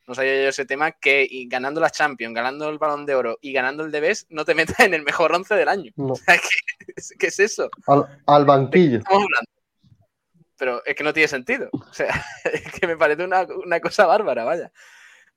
no 0.08 0.14
sabía 0.14 0.42
yo 0.42 0.48
ese 0.48 0.66
tema, 0.66 0.90
que 0.90 1.28
ganando 1.46 1.80
la 1.80 1.90
Champions, 1.90 2.34
ganando 2.34 2.68
el 2.68 2.78
Balón 2.78 3.06
de 3.06 3.14
Oro 3.14 3.38
y 3.40 3.52
ganando 3.52 3.84
el 3.84 3.92
Debes, 3.92 4.26
no 4.30 4.44
te 4.44 4.54
metas 4.56 4.80
en 4.80 4.94
el 4.94 5.04
mejor 5.04 5.32
11 5.32 5.54
del 5.54 5.68
año. 5.68 5.92
¿qué, 7.20 7.26
es 7.28 7.38
eso? 7.38 7.70
Al, 7.86 8.06
al 8.26 8.44
banquillo. 8.44 8.98
Pero 10.58 10.84
es 10.84 10.96
que 10.96 11.04
no 11.04 11.12
tiene 11.12 11.28
sentido. 11.28 11.68
O 11.72 11.92
sea, 11.92 12.20
es 12.52 12.72
que 12.72 12.88
me 12.88 12.96
parece 12.96 13.22
una, 13.22 13.46
cosa 13.80 14.06
bárbara, 14.06 14.42
vaya. 14.42 14.72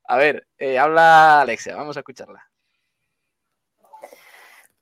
A 0.05 0.17
ver, 0.17 0.47
eh, 0.57 0.79
habla 0.79 1.41
Alexia, 1.41 1.75
vamos 1.75 1.95
a 1.95 1.99
escucharla. 1.99 2.46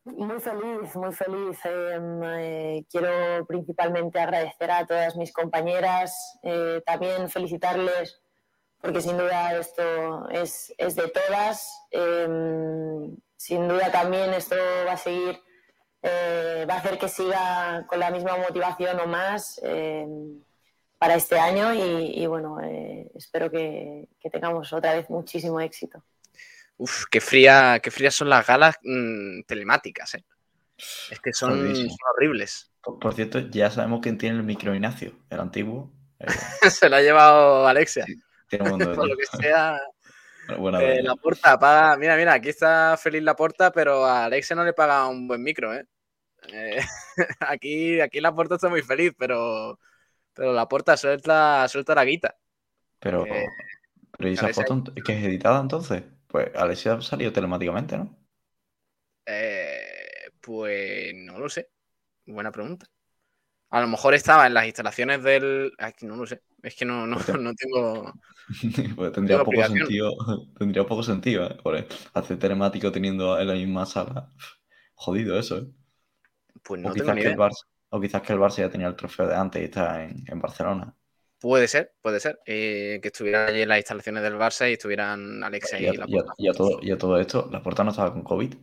Muy 0.05 0.39
feliz, 0.39 0.95
muy 0.95 1.11
feliz. 1.13 1.65
Em, 1.65 2.23
eh, 2.23 2.85
quiero 2.91 3.43
principalmente 3.47 4.19
agradecer 4.19 4.69
a 4.69 4.85
todas 4.85 5.15
mis 5.15 5.33
compañeras, 5.33 6.39
eh, 6.43 6.81
también 6.85 7.27
felicitarles 7.27 8.21
porque 8.79 9.01
sin 9.01 9.17
duda 9.17 9.57
esto 9.57 10.29
es, 10.29 10.71
es 10.77 10.95
de 10.95 11.07
todas. 11.07 11.87
Em, 11.89 13.17
sin 13.35 13.67
duda 13.67 13.91
también 13.91 14.31
esto 14.33 14.55
va 14.87 14.93
a 14.93 14.97
seguir, 14.97 15.41
eh, 16.03 16.67
va 16.69 16.75
a 16.75 16.77
hacer 16.77 16.99
que 16.99 17.09
siga 17.09 17.85
con 17.87 17.99
la 17.99 18.11
misma 18.11 18.37
motivación 18.37 18.99
o 18.99 19.07
más 19.07 19.59
em, 19.63 20.39
para 20.99 21.15
este 21.15 21.39
año 21.39 21.73
y, 21.73 22.25
bueno, 22.27 22.59
espero 23.15 23.49
que 23.49 24.07
tengamos 24.31 24.71
otra 24.71 24.93
vez 24.93 25.09
muchísimo 25.09 25.59
éxito. 25.59 26.03
Uf, 26.77 27.05
qué, 27.09 27.21
fría, 27.21 27.79
qué 27.81 27.91
frías 27.91 28.15
son 28.15 28.29
las 28.29 28.45
galas 28.45 28.75
mmm, 28.83 29.41
telemáticas, 29.47 30.15
¿eh? 30.15 30.25
Es 31.09 31.19
que 31.19 31.31
son, 31.31 31.75
son 31.75 31.87
horribles. 32.13 32.71
Por, 32.81 32.99
por, 32.99 33.13
cierto, 33.13 33.39
ya 33.39 33.71
sabemos 33.71 34.01
quién 34.01 34.17
tiene 34.17 34.37
el 34.37 34.43
micro 34.43 34.75
Ignacio, 34.75 35.13
el 35.29 35.39
antiguo. 35.39 35.91
Eh... 36.19 36.25
Se 36.69 36.89
lo 36.89 36.97
ha 36.97 37.01
llevado 37.01 37.67
Alexia. 37.67 38.05
Sí, 38.05 38.15
tiene 38.49 38.71
un 38.71 38.79
Por 38.95 39.07
lo 39.07 39.15
que 39.15 39.25
sea. 39.25 39.79
Bueno, 40.59 40.79
eh, 40.79 41.01
la 41.01 41.15
porta 41.15 41.57
paga. 41.57 41.97
Mira, 41.97 42.15
mira, 42.17 42.33
aquí 42.33 42.49
está 42.49 42.97
feliz 42.97 43.23
la 43.23 43.35
porta, 43.35 43.71
pero 43.71 44.05
a 44.05 44.25
Alexia 44.25 44.55
no 44.55 44.63
le 44.63 44.73
paga 44.73 45.07
un 45.07 45.27
buen 45.27 45.41
micro, 45.41 45.73
¿eh? 45.73 45.87
eh 46.49 46.79
aquí, 47.39 47.99
aquí 48.01 48.19
la 48.19 48.35
porta 48.35 48.55
está 48.55 48.69
muy 48.69 48.83
feliz, 48.83 49.13
pero, 49.17 49.79
pero 50.33 50.53
la 50.53 50.67
porta 50.67 50.97
suelta, 50.97 51.67
suelta 51.67 51.95
la 51.95 52.05
guita. 52.05 52.35
Pero, 52.99 53.25
pero 54.17 54.29
¿y 54.29 54.33
esa 54.33 54.49
foto 54.49 54.83
que 54.93 55.17
es 55.17 55.23
editada 55.23 55.61
entonces? 55.61 56.03
Pues 56.35 56.53
Alexia 56.53 56.99
salió 56.99 57.31
telemáticamente, 57.31 57.97
¿no? 57.97 58.13
Eh, 59.25 60.29
pues 60.41 61.13
no 61.15 61.39
lo 61.39 61.47
sé. 61.47 61.69
Buena 62.25 62.51
pregunta. 62.51 62.87
A 63.69 63.79
lo 63.79 63.87
mejor 63.87 64.13
estaba 64.13 64.45
en 64.45 64.53
las 64.53 64.65
instalaciones 64.65 65.23
del. 65.23 65.71
Ay, 65.77 65.93
no 66.01 66.17
lo 66.17 66.25
sé. 66.25 66.41
Es 66.61 66.75
que 66.75 66.83
no, 66.83 67.07
no, 67.07 67.17
no 67.39 67.53
tengo. 67.53 68.13
pues 68.97 69.13
tendría 69.13 69.37
Tengo 69.37 69.45
poco 69.45 69.63
sentido, 69.63 70.11
tendría 70.59 70.85
poco 70.85 71.03
sentido, 71.03 71.47
¿eh? 71.47 71.57
Por 71.63 71.87
hacer 72.13 72.37
telemático 72.37 72.91
teniendo 72.91 73.39
en 73.39 73.47
la 73.47 73.53
misma 73.53 73.85
sala. 73.85 74.33
Jodido 74.95 75.39
eso, 75.39 75.59
¿eh? 75.59 75.67
Pues 76.63 76.81
O 76.83 76.89
no 76.89 76.95
tengo 76.95 77.11
quizás, 77.11 77.15
ni 77.15 77.21
que 77.21 77.27
el 77.27 77.33
idea. 77.33 77.37
Barça, 77.37 77.65
o 77.89 78.01
quizás 78.01 78.21
que 78.21 78.33
el 78.33 78.39
Barça 78.39 78.57
ya 78.57 78.69
tenía 78.69 78.87
el 78.87 78.95
trofeo 78.95 79.27
de 79.27 79.35
antes 79.35 79.61
y 79.61 79.65
está 79.65 80.03
en, 80.03 80.23
en 80.27 80.39
Barcelona. 80.41 80.95
Puede 81.47 81.67
ser, 81.67 81.93
puede 82.01 82.19
ser. 82.19 82.39
Eh, 82.47 82.97
que 83.03 83.09
estuviera 83.09 83.45
allí 83.45 83.61
en 83.61 83.69
las 83.69 83.77
instalaciones 83.77 84.23
del 84.23 84.33
Barça 84.33 84.67
y 84.67 84.73
estuvieran 84.73 85.43
Alexia 85.43 85.79
Y 85.79 85.85
a, 85.85 85.93
y 85.93 85.97
la 85.97 86.05
y 86.07 86.17
a- 86.17 86.23
Porta. 86.23 86.33
y 86.39 86.47
a 86.47 86.53
todo, 86.53 86.79
y 86.81 86.91
a 86.91 86.97
todo 86.97 87.19
esto, 87.19 87.47
la 87.51 87.61
puerta 87.61 87.83
no 87.83 87.91
estaba 87.91 88.11
con 88.11 88.23
COVID. 88.23 88.55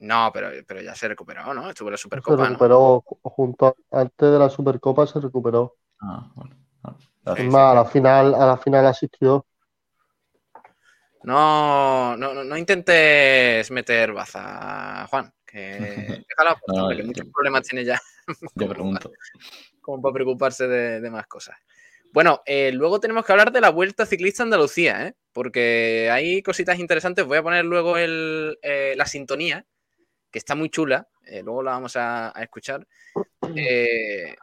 No, 0.00 0.30
pero, 0.34 0.50
pero 0.66 0.82
ya 0.82 0.92
se 0.96 1.06
recuperó, 1.06 1.54
¿no? 1.54 1.70
Estuvo 1.70 1.88
en 1.88 1.92
la 1.92 1.96
Se 1.98 2.02
Supercopa, 2.02 2.36
¿no? 2.42 2.44
recuperó 2.48 3.00
ju- 3.02 3.18
junto 3.22 3.66
a- 3.68 4.00
antes 4.00 4.28
de 4.32 4.38
la 4.40 4.50
Supercopa 4.50 5.06
se 5.06 5.20
recuperó. 5.20 5.76
Ah, 6.00 6.32
bueno. 6.34 6.56
Ah, 6.82 6.96
Es 7.36 7.44
más, 7.46 7.70
a 7.70 7.74
la 7.76 7.84
final, 7.84 8.34
a 8.34 8.46
la 8.46 8.56
final 8.56 8.84
asistió. 8.84 9.46
No, 11.22 12.16
no, 12.16 12.34
no, 12.34 12.42
no 12.42 12.56
intentes 12.56 13.70
meter 13.70 14.12
baza, 14.12 15.06
Juan. 15.06 15.32
Que 15.46 15.78
déjalo 16.28 16.50
a 16.50 16.56
Porta, 16.56 16.72
No, 16.80 16.86
porque 16.86 16.98
yo- 16.98 17.06
muchos 17.06 17.26
problemas 17.32 17.62
tiene 17.62 17.84
ya. 17.84 18.00
Yo 18.56 18.68
pregunto. 18.68 19.12
como 19.84 20.00
para 20.00 20.14
preocuparse 20.14 20.66
de, 20.66 21.00
de 21.00 21.10
más 21.10 21.26
cosas. 21.26 21.56
Bueno, 22.12 22.42
eh, 22.46 22.70
luego 22.72 23.00
tenemos 23.00 23.24
que 23.26 23.32
hablar 23.32 23.52
de 23.52 23.60
la 23.60 23.70
Vuelta 23.70 24.06
Ciclista 24.06 24.42
Andalucía, 24.42 25.08
¿eh? 25.08 25.14
porque 25.32 26.08
hay 26.10 26.42
cositas 26.42 26.78
interesantes. 26.78 27.26
Voy 27.26 27.38
a 27.38 27.42
poner 27.42 27.64
luego 27.64 27.98
el, 27.98 28.58
eh, 28.62 28.94
la 28.96 29.04
sintonía, 29.04 29.66
que 30.30 30.38
está 30.38 30.54
muy 30.54 30.70
chula. 30.70 31.08
luego 31.42 31.62
la 31.62 31.72
vamos 31.72 31.96
a, 31.96 32.36
a 32.36 32.42
escuchar. 32.42 32.86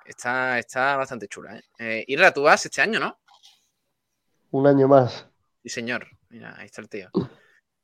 Está, 0.05 0.59
está 0.59 0.95
bastante 0.97 1.27
chula. 1.27 1.59
Eh, 1.79 2.03
Irra, 2.07 2.31
tú 2.33 2.43
vas 2.43 2.65
este 2.65 2.81
año, 2.81 2.99
¿no? 2.99 3.17
Un 4.51 4.67
año 4.67 4.87
más. 4.87 5.27
Sí, 5.63 5.69
señor. 5.69 6.07
Mira, 6.29 6.55
ahí 6.57 6.65
está 6.65 6.81
el 6.81 6.89
tío. 6.89 7.09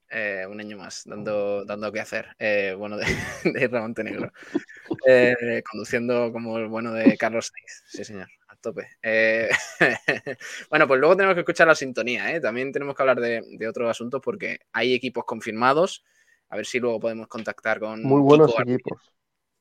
Eh, 0.09 0.45
un 0.49 0.59
año 0.59 0.77
más, 0.77 1.03
dando, 1.05 1.65
dando 1.65 1.91
que 1.91 1.99
hacer. 1.99 2.35
Eh, 2.39 2.73
bueno, 2.77 2.97
de, 2.97 3.05
de 3.43 3.63
Irra 3.63 3.81
Montenegro. 3.81 4.31
Eh, 5.05 5.61
conduciendo 5.69 6.33
como 6.33 6.57
el 6.57 6.67
bueno 6.67 6.91
de 6.91 7.17
Carlos 7.17 7.51
Sainz. 7.53 7.83
Sí, 7.87 8.03
señor. 8.03 8.27
A 8.47 8.55
tope. 8.57 8.89
Eh, 9.01 9.47
bueno, 10.69 10.87
pues 10.87 10.99
luego 10.99 11.15
tenemos 11.15 11.35
que 11.35 11.41
escuchar 11.41 11.67
la 11.67 11.75
sintonía. 11.75 12.41
También 12.41 12.73
tenemos 12.73 12.95
que 12.95 13.03
hablar 13.03 13.19
de, 13.21 13.41
de 13.47 13.67
otros 13.69 13.89
asuntos 13.89 14.19
porque 14.21 14.59
hay 14.73 14.93
equipos 14.93 15.23
confirmados. 15.23 16.03
A 16.49 16.55
ver 16.57 16.65
si 16.65 16.79
luego 16.79 16.99
podemos 16.99 17.27
contactar 17.27 17.79
con. 17.79 18.03
Muy 18.03 18.21
buenos 18.21 18.51
Kiko 18.51 18.61
equipos. 18.63 19.13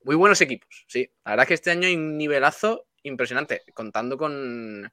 muy 0.02 0.16
buenos 0.16 0.40
equipos, 0.40 0.84
sí. 0.88 1.08
La 1.24 1.32
verdad 1.32 1.44
es 1.44 1.48
que 1.48 1.54
este 1.54 1.70
año 1.70 1.86
hay 1.86 1.96
un 1.96 2.16
nivelazo 2.16 2.86
impresionante, 3.02 3.62
contando 3.74 4.16
con. 4.16 4.90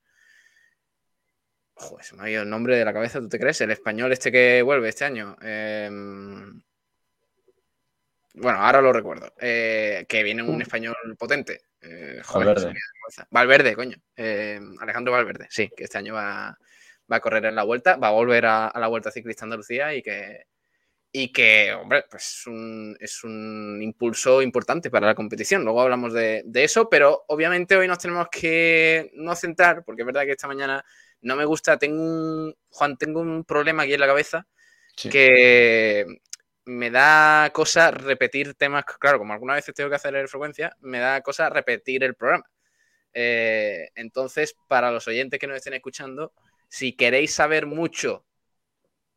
Joder, 1.76 2.06
se 2.06 2.16
me 2.16 2.24
ha 2.24 2.30
ido 2.30 2.44
el 2.44 2.50
nombre 2.50 2.78
de 2.78 2.86
la 2.86 2.94
cabeza, 2.94 3.20
¿tú 3.20 3.30
te 3.30 3.40
crees? 3.40 3.60
El 3.62 3.72
español 3.72 4.12
este 4.12 4.32
que 4.32 4.62
vuelve 4.62 4.90
este 4.90 5.06
año. 5.06 5.36
Eh, 5.42 5.90
Bueno, 8.36 8.60
ahora 8.60 8.82
lo 8.82 8.92
recuerdo. 8.92 9.32
Eh, 9.40 10.06
que 10.08 10.24
viene 10.24 10.42
un 10.42 10.62
español 10.62 10.96
potente. 11.20 11.66
Eh, 11.82 12.20
joder, 12.24 12.48
Valverde. 12.56 12.74
Valverde, 13.30 13.76
coño. 13.76 13.98
Eh, 14.16 14.60
Alejandro 14.80 15.14
Valverde, 15.14 15.48
sí, 15.50 15.70
que 15.76 15.84
este 15.84 16.00
año 16.00 16.16
va, 16.16 16.58
va 17.12 17.16
a 17.16 17.20
correr 17.20 17.46
en 17.46 17.56
la 17.56 17.64
vuelta, 17.64 17.98
va 17.98 18.08
a 18.08 18.12
volver 18.12 18.46
a, 18.46 18.68
a 18.68 18.80
la 18.80 18.88
Vuelta 18.88 19.12
Ciclista 19.12 19.46
Andalucía 19.46 19.94
y 19.94 20.02
que, 20.02 20.48
y 21.12 21.32
que, 21.32 21.74
hombre, 21.74 22.06
pues 22.10 22.24
es 22.24 22.48
un, 22.48 22.98
es 23.00 23.24
un 23.24 23.80
impulso 23.84 24.42
importante 24.42 24.90
para 24.90 25.06
la 25.08 25.14
competición. 25.16 25.64
Luego 25.64 25.82
hablamos 25.82 26.14
de, 26.14 26.42
de 26.46 26.64
eso, 26.64 26.90
pero 26.90 27.26
obviamente 27.28 27.76
hoy 27.76 27.88
nos 27.88 28.00
tenemos 28.00 28.30
que 28.32 29.12
no 29.16 29.36
centrar, 29.36 29.84
porque 29.84 30.02
es 30.02 30.06
verdad 30.08 30.24
que 30.24 30.32
esta 30.32 30.48
mañana 30.48 30.84
no 31.24 31.36
me 31.36 31.46
gusta, 31.46 31.78
tengo 31.78 32.02
un, 32.02 32.56
Juan, 32.70 32.98
tengo 32.98 33.20
un 33.22 33.44
problema 33.44 33.84
aquí 33.84 33.94
en 33.94 34.00
la 34.00 34.08
cabeza 34.08 34.48
Sí. 34.96 35.10
que 35.10 36.06
me 36.66 36.92
da 36.92 37.50
cosa 37.52 37.90
repetir 37.92 38.54
temas, 38.54 38.86
claro, 39.00 39.18
como 39.18 39.34
algunas 39.34 39.56
veces 39.58 39.74
tengo 39.74 39.90
que 39.90 39.96
hacer 39.96 40.16
en 40.16 40.28
frecuencia, 40.28 40.76
me 40.82 41.00
da 41.00 41.22
cosa 41.22 41.50
repetir 41.50 42.04
el 42.04 42.14
programa. 42.16 42.46
Eh, 43.14 43.90
entonces, 43.96 44.56
para 44.68 44.92
los 44.92 45.08
oyentes 45.08 45.40
que 45.40 45.48
nos 45.48 45.58
estén 45.58 45.74
escuchando, 45.74 46.32
si 46.70 46.94
queréis 46.94 47.34
saber 47.34 47.66
mucho 47.66 48.26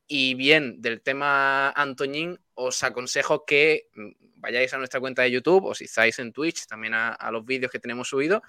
y 0.07 0.35
bien 0.35 0.81
del 0.81 1.03
tema 1.03 1.71
Antoñín, 1.71 2.39
os 2.55 2.83
aconsejo 2.83 3.45
que 3.45 3.89
mm, 3.95 4.11
vayáis 4.37 4.73
a 4.73 4.79
nuestra 4.79 5.01
cuenta 5.01 5.23
de 5.23 5.31
YouTube 5.31 5.65
o 5.67 5.75
si 5.75 5.85
estáis 5.85 6.19
en 6.19 6.33
Twitch, 6.33 6.67
también 6.67 6.95
a, 6.95 7.11
a 7.11 7.31
los 7.31 7.45
vídeos 7.45 7.71
que 7.71 7.81
tenemos 7.81 8.09
subidos 8.09 8.41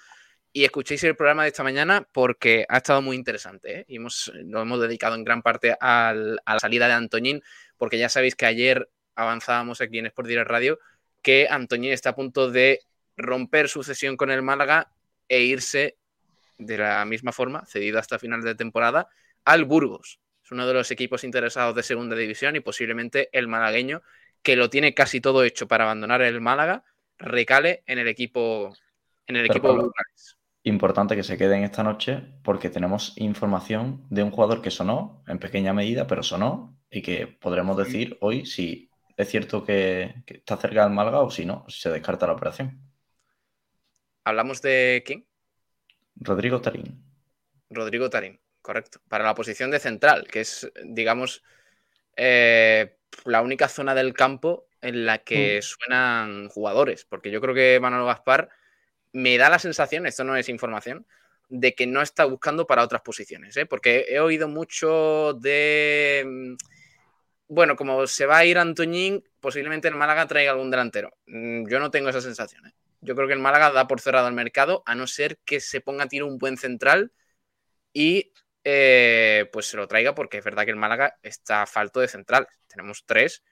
y 0.53 0.63
escuchéis 0.63 1.03
el 1.03 1.15
programa 1.15 1.43
de 1.43 1.49
esta 1.49 1.63
mañana 1.63 2.07
porque 2.11 2.65
ha 2.69 2.77
estado 2.77 3.01
muy 3.01 3.15
interesante 3.15 3.79
¿eh? 3.81 3.85
y 3.87 3.97
hemos, 3.97 4.31
lo 4.35 4.61
hemos 4.61 4.79
dedicado 4.81 5.15
en 5.15 5.23
gran 5.23 5.41
parte 5.41 5.75
al- 5.79 6.39
a 6.45 6.53
la 6.53 6.59
salida 6.59 6.87
de 6.87 6.93
Antoñín 6.93 7.43
porque 7.77 7.97
ya 7.97 8.09
sabéis 8.09 8.35
que 8.35 8.45
ayer 8.45 8.89
avanzábamos 9.15 9.81
aquí 9.81 9.99
en 9.99 10.07
Sport 10.07 10.27
Direct 10.27 10.49
Radio 10.49 10.79
que 11.21 11.47
Antoñín 11.49 11.91
está 11.91 12.09
a 12.11 12.15
punto 12.15 12.49
de 12.49 12.81
romper 13.17 13.67
su 13.69 13.83
cesión 13.83 14.15
con 14.17 14.31
el 14.31 14.41
Málaga 14.41 14.91
e 15.27 15.41
irse 15.41 15.97
de 16.57 16.77
la 16.77 17.03
misma 17.05 17.31
forma, 17.31 17.65
cedido 17.65 17.99
hasta 17.99 18.17
final 18.17 18.41
de 18.41 18.55
temporada, 18.55 19.09
al 19.45 19.65
Burgos. 19.65 20.19
Es 20.43 20.51
uno 20.51 20.65
de 20.65 20.73
los 20.73 20.89
equipos 20.91 21.23
interesados 21.23 21.75
de 21.75 21.83
segunda 21.83 22.15
división 22.15 22.55
y 22.55 22.61
posiblemente 22.61 23.29
el 23.31 23.47
malagueño, 23.47 24.01
que 24.41 24.55
lo 24.55 24.69
tiene 24.69 24.93
casi 24.93 25.19
todo 25.19 25.43
hecho 25.43 25.67
para 25.67 25.83
abandonar 25.83 26.21
el 26.21 26.39
Málaga, 26.39 26.83
recale 27.17 27.83
en 27.85 27.99
el 27.99 28.07
equipo, 28.07 28.73
en 29.25 29.35
el 29.35 29.43
Pero, 29.43 29.53
equipo 29.53 29.67
Pablo, 29.67 29.83
burgalés. 29.83 30.36
Importante 30.67 31.15
que 31.15 31.23
se 31.23 31.37
queden 31.37 31.63
esta 31.63 31.81
noche 31.81 32.21
porque 32.43 32.69
tenemos 32.69 33.13
información 33.15 34.05
de 34.09 34.21
un 34.21 34.31
jugador 34.31 34.61
que 34.61 34.69
sonó 34.69 35.23
en 35.25 35.39
pequeña 35.39 35.71
medida, 35.71 36.07
pero 36.07 36.23
sonó 36.23 36.77
y 36.91 37.01
que 37.01 37.25
podremos 37.25 37.77
decir 37.77 38.17
hoy 38.19 38.45
si 38.45 38.91
es 39.15 39.29
cierto 39.29 39.63
que, 39.63 40.23
que 40.25 40.33
está 40.33 40.57
cerca 40.57 40.83
del 40.83 40.91
Málaga 40.91 41.21
o 41.21 41.31
si 41.31 41.45
no, 41.45 41.63
si 41.69 41.79
se 41.79 41.89
descarta 41.89 42.27
la 42.27 42.33
operación. 42.33 42.81
¿Hablamos 44.25 44.61
de 44.61 45.03
quién? 45.05 45.25
Rodrigo 46.15 46.59
Tarín. 46.59 47.01
Rodrigo 47.69 48.09
Tarín, 48.09 48.37
correcto. 48.61 48.99
Para 49.07 49.23
la 49.23 49.35
posición 49.35 49.71
de 49.71 49.79
central, 49.79 50.27
que 50.27 50.41
es, 50.41 50.69
digamos, 50.83 51.45
eh, 52.17 52.97
la 53.23 53.41
única 53.41 53.69
zona 53.69 53.95
del 53.95 54.13
campo 54.13 54.67
en 54.81 55.05
la 55.05 55.19
que 55.19 55.61
suenan 55.61 56.49
jugadores. 56.49 57.05
Porque 57.05 57.31
yo 57.31 57.39
creo 57.39 57.55
que 57.55 57.79
Manolo 57.79 58.05
Gaspar 58.05 58.49
me 59.13 59.37
da 59.37 59.49
la 59.49 59.59
sensación, 59.59 60.05
esto 60.05 60.23
no 60.23 60.35
es 60.35 60.49
información, 60.49 61.05
de 61.49 61.75
que 61.75 61.87
no 61.87 62.01
está 62.01 62.25
buscando 62.25 62.67
para 62.67 62.83
otras 62.83 63.01
posiciones. 63.01 63.55
¿eh? 63.57 63.65
Porque 63.65 64.05
he 64.09 64.19
oído 64.19 64.47
mucho 64.47 65.33
de. 65.33 66.23
mm, 66.25 66.55
Bueno, 67.49 67.75
como 67.75 68.07
se 68.07 68.25
va 68.25 68.39
a 68.39 68.45
ir 68.45 68.57
Antoñín, 68.57 69.23
posiblemente 69.39 69.87
el 69.87 69.95
Málaga 69.95 70.27
traiga 70.27 70.51
algún 70.51 70.69
delantero. 70.71 71.13
Mm, 71.27 71.67
Yo 71.69 71.79
no 71.79 71.91
tengo 71.91 72.09
esa 72.09 72.21
sensación. 72.21 72.67
¿eh? 72.67 72.73
Yo 73.01 73.15
creo 73.15 73.27
que 73.27 73.33
el 73.33 73.39
Málaga 73.39 73.71
da 73.71 73.87
por 73.87 74.01
cerrado 74.01 74.27
el 74.27 74.33
mercado, 74.33 74.83
a 74.85 74.95
no 74.95 75.07
ser 75.07 75.37
que 75.45 75.59
se 75.61 75.81
ponga 75.81 76.05
a 76.05 76.07
tiro 76.07 76.27
un 76.27 76.37
buen 76.37 76.57
central 76.57 77.11
y 77.93 78.33
eh, 78.63 79.49
pues 79.53 79.67
se 79.67 79.77
lo 79.77 79.87
traiga, 79.87 80.13
porque 80.15 80.39
es 80.39 80.43
verdad 80.43 80.65
que 80.65 80.71
el 80.71 80.77
Málaga 80.77 81.17
está 81.23 81.65
falto 81.65 82.01
de 82.01 82.07
centrales. 82.09 82.49
Tenemos 82.67 83.05
tres 83.05 83.43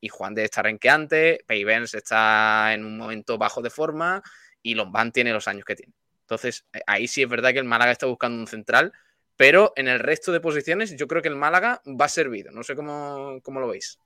y 0.00 0.08
Juan 0.08 0.34
de 0.34 0.44
está 0.44 0.62
renqueante, 0.62 1.44
Payvens 1.46 1.94
está 1.94 2.74
en 2.74 2.84
un 2.84 2.98
momento 2.98 3.38
bajo 3.38 3.62
de 3.62 3.70
forma 3.70 4.22
y 4.62 4.74
Lombán 4.74 5.12
tiene 5.12 5.32
los 5.32 5.48
años 5.48 5.64
que 5.64 5.76
tiene. 5.76 5.94
Entonces, 6.22 6.66
eh, 6.72 6.80
ahí 6.86 7.08
sí 7.08 7.22
es 7.22 7.28
verdad 7.28 7.52
que 7.52 7.58
el 7.58 7.64
Málaga 7.64 7.92
está 7.92 8.06
buscando 8.06 8.38
un 8.40 8.46
central, 8.46 8.92
pero 9.36 9.72
en 9.76 9.88
el 9.88 10.00
resto 10.00 10.32
de 10.32 10.40
posiciones 10.40 10.96
yo 10.96 11.08
creo 11.08 11.22
que 11.22 11.28
el 11.28 11.36
Málaga 11.36 11.82
va 11.86 12.08
servido. 12.08 12.50
No 12.52 12.62
sé 12.64 12.76
cómo, 12.76 13.40
cómo 13.42 13.60
lo 13.60 13.68
veis. 13.68 13.98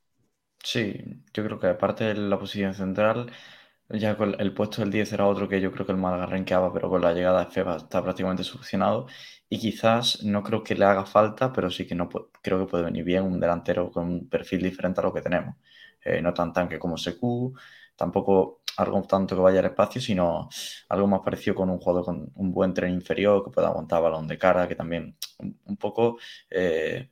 Sí, 0.64 0.94
yo 1.34 1.44
creo 1.44 1.58
que 1.58 1.66
aparte 1.66 2.04
de 2.04 2.14
la 2.14 2.38
posición 2.38 2.74
central, 2.74 3.30
ya 3.90 4.16
con 4.16 4.40
el 4.40 4.54
puesto 4.54 4.80
del 4.82 4.90
10 4.92 5.12
era 5.12 5.26
otro 5.26 5.48
que 5.48 5.60
yo 5.60 5.72
creo 5.72 5.84
que 5.86 5.92
el 5.92 5.98
Málaga 5.98 6.26
renqueaba, 6.26 6.72
pero 6.72 6.88
con 6.88 7.02
la 7.02 7.12
llegada 7.12 7.44
de 7.44 7.50
Feba 7.50 7.76
está 7.76 8.02
prácticamente 8.02 8.44
solucionado. 8.44 9.06
Y 9.48 9.58
quizás 9.58 10.22
no 10.24 10.42
creo 10.42 10.62
que 10.62 10.74
le 10.76 10.84
haga 10.84 11.04
falta, 11.06 11.52
pero 11.52 11.70
sí 11.70 11.86
que 11.86 11.94
no 11.96 12.08
creo 12.42 12.60
que 12.60 12.70
puede 12.70 12.84
venir 12.84 13.04
bien 13.04 13.24
un 13.24 13.40
delantero 13.40 13.90
con 13.90 14.06
un 14.08 14.28
perfil 14.28 14.62
diferente 14.62 15.00
a 15.00 15.04
lo 15.04 15.12
que 15.12 15.22
tenemos. 15.22 15.56
Eh, 16.04 16.22
no 16.22 16.32
tan 16.34 16.52
tanque 16.52 16.78
como 16.78 16.96
Secu, 16.96 17.54
tampoco 18.02 18.62
algo 18.78 19.00
tanto 19.02 19.36
que 19.36 19.42
vaya 19.42 19.60
al 19.60 19.66
espacio, 19.66 20.00
sino 20.00 20.48
algo 20.88 21.06
más 21.06 21.20
parecido 21.20 21.54
con 21.54 21.70
un 21.70 21.78
jugador 21.78 22.04
con 22.04 22.32
un 22.34 22.52
buen 22.52 22.74
tren 22.74 22.92
inferior, 22.92 23.44
que 23.44 23.50
pueda 23.52 23.68
aguantar 23.68 24.02
balón 24.02 24.26
de 24.26 24.36
cara, 24.38 24.66
que 24.66 24.74
también 24.74 25.16
un, 25.38 25.76
poco 25.76 26.18
eh, 26.50 27.10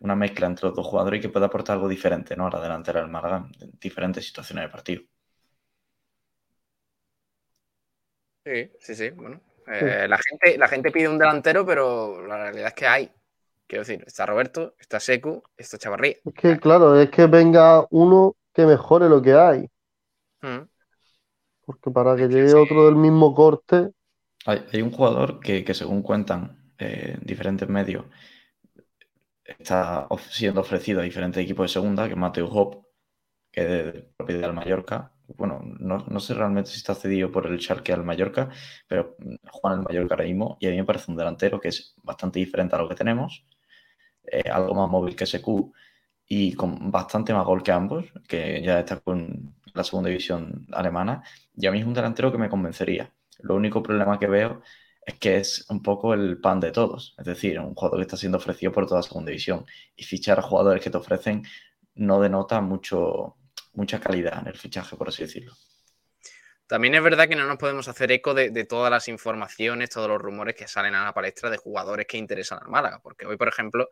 una 0.00 0.14
mezcla 0.16 0.46
entre 0.46 0.66
los 0.68 0.76
dos 0.76 0.86
jugadores 0.86 1.18
y 1.18 1.22
que 1.22 1.28
pueda 1.30 1.46
aportar 1.46 1.76
algo 1.76 1.88
diferente 1.88 2.36
¿no? 2.36 2.46
a 2.46 2.50
la 2.50 2.60
delantera 2.60 3.00
del 3.00 3.08
Málaga 3.10 3.48
en 3.58 3.70
diferentes 3.80 4.26
situaciones 4.26 4.64
de 4.64 4.68
partido. 4.68 5.02
Sí, 8.44 8.70
sí, 8.78 8.94
sí. 8.94 9.10
Bueno, 9.10 9.40
eh, 9.66 10.06
la, 10.08 10.18
gente, 10.18 10.58
la 10.58 10.68
gente 10.68 10.90
pide 10.90 11.08
un 11.08 11.18
delantero, 11.18 11.64
pero 11.64 12.26
la 12.26 12.36
realidad 12.36 12.68
es 12.68 12.74
que 12.74 12.86
hay. 12.86 13.10
Quiero 13.66 13.82
decir, 13.82 14.04
está 14.06 14.26
Roberto, 14.26 14.74
está 14.78 15.00
Secu, 15.00 15.42
está 15.56 15.78
Chavarría. 15.78 16.16
Es 16.24 16.34
que, 16.34 16.58
claro, 16.58 17.00
es 17.00 17.10
que 17.10 17.26
venga 17.26 17.86
uno 17.90 18.36
que 18.52 18.66
mejore 18.66 19.08
lo 19.08 19.22
que 19.22 19.32
hay. 19.34 19.70
Mm. 20.42 20.68
Porque 21.64 21.90
para 21.90 22.16
que 22.16 22.28
llegue 22.28 22.54
otro 22.54 22.86
del 22.86 22.96
mismo 22.96 23.34
corte. 23.34 23.90
Hay, 24.46 24.80
un 24.80 24.90
jugador 24.90 25.40
que, 25.40 25.74
según 25.74 26.02
cuentan 26.02 26.72
eh, 26.78 27.18
diferentes 27.20 27.68
medios, 27.68 28.06
está 29.44 30.08
siendo 30.30 30.62
ofrecido 30.62 31.00
a 31.00 31.04
diferentes 31.04 31.42
equipos 31.42 31.64
de 31.64 31.72
segunda, 31.74 32.06
que 32.06 32.12
es 32.12 32.18
Mateo 32.18 32.48
Hop, 32.48 32.86
que 33.50 33.60
es 33.60 33.68
de 33.68 34.02
propiedad 34.16 34.42
del 34.42 34.54
Mallorca, 34.54 35.12
bueno, 35.36 35.60
no, 35.62 36.20
sé 36.20 36.34
realmente 36.34 36.70
si 36.70 36.78
está 36.78 36.94
cedido 36.94 37.30
por 37.30 37.46
el 37.46 37.60
Schalke 37.60 37.92
al 37.92 38.04
Mallorca, 38.04 38.48
pero 38.86 39.16
Juan 39.50 39.80
el 39.80 39.84
Mallorca 39.84 40.14
ahora 40.14 40.24
mismo, 40.24 40.56
y 40.60 40.66
a 40.66 40.70
mí 40.70 40.76
me 40.76 40.84
parece 40.84 41.10
un 41.10 41.18
delantero 41.18 41.60
que 41.60 41.68
es 41.68 41.94
bastante 42.02 42.38
diferente 42.38 42.74
a 42.74 42.78
lo 42.78 42.88
que 42.88 42.94
tenemos, 42.94 43.44
eh, 44.24 44.48
algo 44.50 44.74
más 44.74 44.90
móvil 44.90 45.16
que 45.16 45.26
SQ 45.26 45.72
y 46.26 46.54
con 46.54 46.90
bastante 46.90 47.34
más 47.34 47.44
gol 47.44 47.62
que 47.62 47.72
ambos, 47.72 48.06
que 48.26 48.62
ya 48.62 48.80
está 48.80 49.00
con 49.00 49.54
la 49.78 49.84
segunda 49.84 50.10
división 50.10 50.66
alemana, 50.72 51.22
y 51.56 51.66
a 51.66 51.72
mí 51.72 51.80
es 51.80 51.86
un 51.86 51.94
delantero 51.94 52.30
que 52.30 52.38
me 52.38 52.48
convencería. 52.48 53.12
Lo 53.40 53.54
único 53.54 53.82
problema 53.82 54.18
que 54.18 54.26
veo 54.26 54.62
es 55.06 55.14
que 55.18 55.38
es 55.38 55.64
un 55.70 55.82
poco 55.82 56.12
el 56.12 56.38
pan 56.40 56.60
de 56.60 56.70
todos, 56.70 57.14
es 57.18 57.24
decir, 57.24 57.58
un 57.58 57.74
jugador 57.74 57.98
que 57.98 58.02
está 58.02 58.16
siendo 58.16 58.38
ofrecido 58.38 58.72
por 58.72 58.86
toda 58.86 59.00
la 59.00 59.04
segunda 59.04 59.30
división, 59.30 59.64
y 59.96 60.04
fichar 60.04 60.38
a 60.38 60.42
jugadores 60.42 60.82
que 60.82 60.90
te 60.90 60.98
ofrecen 60.98 61.42
no 61.94 62.20
denota 62.20 62.60
mucho 62.60 63.36
mucha 63.78 64.00
calidad 64.00 64.40
en 64.40 64.48
el 64.48 64.58
fichaje, 64.58 64.96
por 64.96 65.08
así 65.08 65.22
decirlo. 65.22 65.54
También 66.66 66.94
es 66.94 67.02
verdad 67.02 67.28
que 67.28 67.36
no 67.36 67.46
nos 67.46 67.56
podemos 67.56 67.88
hacer 67.88 68.12
eco 68.12 68.34
de, 68.34 68.50
todas 68.64 68.90
las 68.90 69.08
informaciones, 69.08 69.88
todos 69.88 70.08
los 70.08 70.20
rumores 70.20 70.54
que 70.54 70.68
salen 70.68 70.94
a 70.94 71.04
la 71.04 71.14
palestra 71.14 71.48
de 71.48 71.56
jugadores 71.56 72.06
que 72.06 72.18
interesan 72.18 72.58
al 72.60 72.68
Málaga, 72.68 73.00
porque 73.02 73.24
hoy, 73.24 73.38
por 73.38 73.48
ejemplo, 73.48 73.88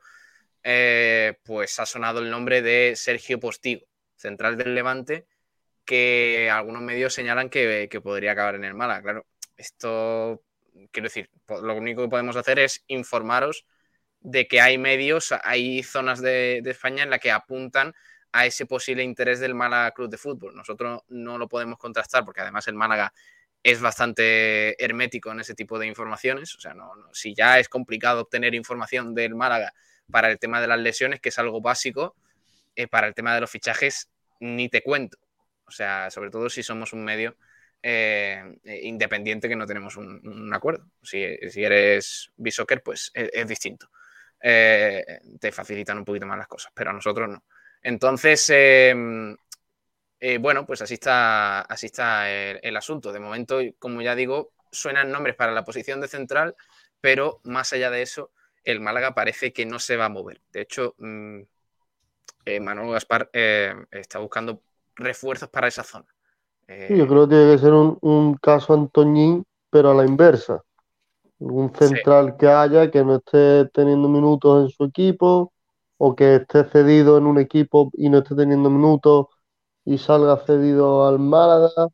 eh, 0.63 1.39
pues 1.43 1.79
ha 1.81 1.87
sonado 1.87 2.19
el 2.19 2.31
nombre 2.31 2.61
de 2.61 2.93
Sergio 2.97 3.41
Postigo, 3.41 3.87
central 4.15 4.59
del 4.59 4.75
Levante, 4.75 5.27
que 5.87 6.51
algunos 6.51 6.83
medios 6.83 7.15
señalan 7.15 7.49
que, 7.49 7.89
podría 8.03 8.33
acabar 8.33 8.57
en 8.57 8.65
el 8.65 8.75
Málaga. 8.75 9.03
Claro, 9.03 9.27
esto, 9.57 10.43
quiero 10.91 11.07
decir, 11.07 11.31
lo 11.49 11.75
único 11.75 12.03
que 12.03 12.09
podemos 12.09 12.37
hacer 12.37 12.59
es 12.59 12.85
informaros 12.89 13.65
de 14.21 14.49
que 14.49 14.61
hay 14.61 14.77
medios, 14.79 15.33
hay 15.45 15.83
zonas 15.83 16.21
de, 16.21 16.61
de 16.63 16.71
España 16.71 17.05
en 17.05 17.11
las 17.11 17.21
que 17.21 17.31
apuntan 17.31 17.95
a 18.33 18.45
ese 18.45 18.67
posible 18.67 19.03
interés 19.03 19.41
del 19.41 19.55
Málaga 19.55 19.93
Club 19.93 20.11
de 20.11 20.19
Fútbol. 20.19 20.55
Nosotros 20.55 21.03
no 21.09 21.39
lo 21.39 21.49
podemos 21.49 21.79
contrastar 21.79 22.25
porque 22.25 22.43
además 22.43 22.69
el 22.69 22.75
Málaga 22.75 23.13
es 23.63 23.81
bastante 23.81 24.83
hermético 24.83 25.33
en 25.33 25.41
ese 25.41 25.55
tipo 25.55 25.79
de 25.79 25.87
informaciones. 25.87 26.55
O 26.55 26.61
sea, 26.61 26.75
no, 26.75 26.93
si 27.13 27.35
ya 27.35 27.59
es 27.59 27.69
complicado 27.69 28.21
obtener 28.21 28.55
información 28.55 29.15
del 29.15 29.35
Málaga 29.35 29.73
para 30.11 30.31
el 30.31 30.39
tema 30.39 30.61
de 30.61 30.67
las 30.67 30.79
lesiones, 30.79 31.21
que 31.21 31.31
es 31.31 31.39
algo 31.39 31.61
básico, 31.61 32.15
eh, 32.77 32.87
para 32.87 33.07
el 33.07 33.15
tema 33.15 33.35
de 33.35 33.41
los 33.41 33.51
fichajes 33.51 34.11
ni 34.39 34.69
te 34.69 34.83
cuento. 34.83 35.19
O 35.67 35.71
sea, 35.71 36.11
sobre 36.11 36.31
todo 36.31 36.49
si 36.49 36.63
somos 36.63 36.93
un 36.93 37.05
medio 37.05 37.37
eh, 37.83 38.59
independiente 38.83 39.49
que 39.49 39.57
no 39.57 39.67
tenemos 39.67 39.97
un, 39.97 40.51
acuerdo. 40.53 40.91
Si, 41.03 41.19
eres 41.23 42.33
B-Soccer, 42.37 42.83
pues 42.83 43.11
es, 43.15 43.49
distinto. 43.49 43.91
Eh, 44.41 45.05
te 45.41 45.53
facilitan 45.53 45.99
un 45.99 46.05
poquito 46.05 46.27
más 46.27 46.39
las 46.39 46.49
cosas, 46.49 46.73
pero 46.75 46.91
a 46.91 46.93
nosotros 46.93 47.29
no. 47.29 47.45
Entonces, 47.83 48.51
eh, 48.51 50.39
bueno, 50.39 50.67
pues 50.67 50.83
así 50.83 50.95
está, 50.95 51.61
así 51.61 51.87
está 51.87 52.31
el, 52.31 52.77
asunto. 52.77 53.13
De 53.13 53.21
momento, 53.21 53.61
como 53.79 54.03
ya 54.03 54.15
digo, 54.15 54.53
suenan 54.73 55.11
nombres 55.11 55.37
para 55.37 55.53
la 55.53 55.65
posición 55.65 56.01
de 56.01 56.09
central, 56.09 56.57
pero 57.01 57.41
más 57.45 57.73
allá 57.73 57.91
de 57.91 58.03
eso, 58.03 58.33
el 58.65 58.81
Málaga 58.81 59.15
parece 59.15 59.53
que 59.53 59.67
no 59.67 59.79
se 59.79 59.97
va 59.97 60.07
a 60.07 60.11
mover. 60.11 60.41
De 60.51 60.63
hecho, 60.63 60.95
mm, 60.99 61.43
eh, 62.47 62.61
Manuel 62.61 62.93
Gaspar 62.93 63.31
eh, 63.33 63.75
está 63.91 64.19
buscando 64.19 64.63
refuerzos 64.97 65.49
para 65.49 65.69
esa 65.69 65.85
zona. 65.85 66.07
yo 66.69 67.07
creo 67.07 67.29
que 67.29 67.37
tiene 67.37 67.53
que 67.53 67.59
ser 67.59 67.73
un, 67.73 68.35
caso 68.43 68.75
Antoñín, 68.75 69.45
pero 69.71 69.91
a 69.91 69.95
la 69.95 70.05
inversa. 70.05 70.63
Un 71.39 71.75
central 71.75 72.37
que 72.39 72.49
haya 72.49 72.91
que 72.91 73.05
no 73.05 73.17
esté 73.17 73.67
teniendo 73.67 74.09
minutos 74.09 74.65
en 74.65 74.71
su 74.71 74.85
equipo, 74.85 75.53
o 75.99 76.15
que 76.15 76.37
esté 76.37 76.65
cedido 76.65 77.19
en 77.19 77.27
un 77.27 77.39
equipo 77.39 77.91
y 77.95 78.09
no 78.09 78.19
esté 78.19 78.35
teniendo 78.35 78.71
minutos 78.71 79.27
y 79.85 79.99
salga 79.99 80.37
cedido 80.45 81.07
al 81.07 81.19
Málaga, 81.19 81.89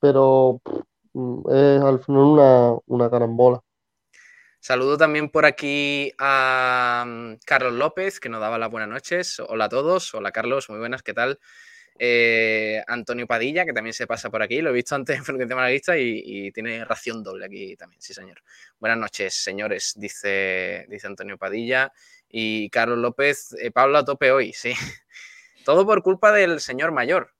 pero 0.00 0.60
es 1.50 1.80
al 1.80 2.02
final 2.04 2.22
una, 2.22 2.72
una 2.86 3.10
carambola. 3.10 3.60
Saludo 4.60 4.98
también 4.98 5.30
por 5.30 5.46
aquí 5.46 6.12
a 6.18 7.04
mm, 7.06 7.36
Carlos 7.46 7.72
López, 7.72 8.20
que 8.20 8.28
nos 8.28 8.40
daba 8.40 8.58
las 8.58 8.70
buenas 8.70 8.90
noches. 8.90 9.40
Hola 9.40 9.66
a 9.66 9.68
todos. 9.70 10.12
Hola 10.14 10.32
Carlos, 10.32 10.68
muy 10.68 10.78
buenas, 10.78 11.02
¿qué 11.02 11.14
tal? 11.14 11.38
Eh, 12.02 12.82
Antonio 12.86 13.26
Padilla, 13.26 13.66
que 13.66 13.74
también 13.74 13.92
se 13.92 14.06
pasa 14.06 14.30
por 14.30 14.42
aquí. 14.42 14.62
Lo 14.62 14.70
he 14.70 14.72
visto 14.72 14.94
antes 14.94 15.18
en 15.18 15.22
Frecuencia 15.22 15.54
Malaguista 15.54 15.98
y, 15.98 16.22
y 16.24 16.50
tiene 16.50 16.82
ración 16.86 17.22
doble 17.22 17.44
aquí 17.44 17.76
también, 17.76 18.00
sí 18.00 18.14
señor. 18.14 18.42
Buenas 18.78 18.96
noches, 18.96 19.34
señores, 19.34 19.92
dice, 19.98 20.86
dice 20.88 21.06
Antonio 21.06 21.36
Padilla. 21.36 21.92
Y 22.26 22.70
Carlos 22.70 22.96
López, 22.96 23.54
eh, 23.60 23.70
Pablo 23.70 23.98
a 23.98 24.04
tope 24.06 24.32
hoy, 24.32 24.54
sí. 24.54 24.72
Todo 25.66 25.84
por 25.84 26.02
culpa 26.02 26.32
del 26.32 26.60
señor 26.60 26.90
mayor. 26.90 27.34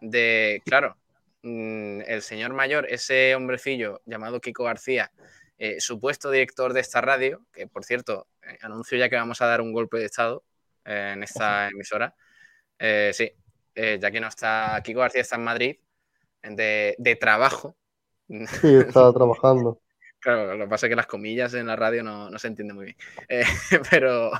De, 0.00 0.62
claro, 0.64 0.96
mm, 1.42 2.02
el 2.06 2.22
señor 2.22 2.52
mayor, 2.52 2.86
ese 2.88 3.34
hombrecillo 3.34 4.00
llamado 4.06 4.40
Kiko 4.40 4.62
García, 4.62 5.10
eh, 5.58 5.80
supuesto 5.80 6.30
director 6.30 6.72
de 6.72 6.82
esta 6.82 7.00
radio, 7.00 7.44
que 7.52 7.66
por 7.66 7.84
cierto, 7.84 8.28
anuncio 8.60 8.96
ya 8.96 9.08
que 9.08 9.16
vamos 9.16 9.42
a 9.42 9.46
dar 9.46 9.60
un 9.60 9.72
golpe 9.72 9.98
de 9.98 10.04
Estado 10.04 10.44
en 10.84 11.24
esta 11.24 11.66
emisora. 11.66 12.14
sí, 13.12 13.34
ya 14.00 14.10
que 14.10 14.20
no 14.20 14.28
está, 14.28 14.80
Kiko 14.84 15.00
García 15.00 15.22
está 15.22 15.36
en 15.36 15.44
Madrid, 15.44 15.76
de, 16.42 16.94
de 16.98 17.16
trabajo. 17.16 17.76
Sí, 18.28 18.74
estaba 18.76 19.12
trabajando. 19.12 19.80
Claro, 20.20 20.56
lo 20.56 20.64
que 20.64 20.70
pasa 20.70 20.86
es 20.86 20.90
que 20.90 20.96
las 20.96 21.06
comillas 21.06 21.54
en 21.54 21.66
la 21.66 21.76
radio 21.76 22.02
no, 22.02 22.36
se 22.38 22.48
entienden 22.48 22.76
muy 22.76 22.86
bien. 22.86 22.96
Eh, 23.28 23.44
pero, 23.90 24.30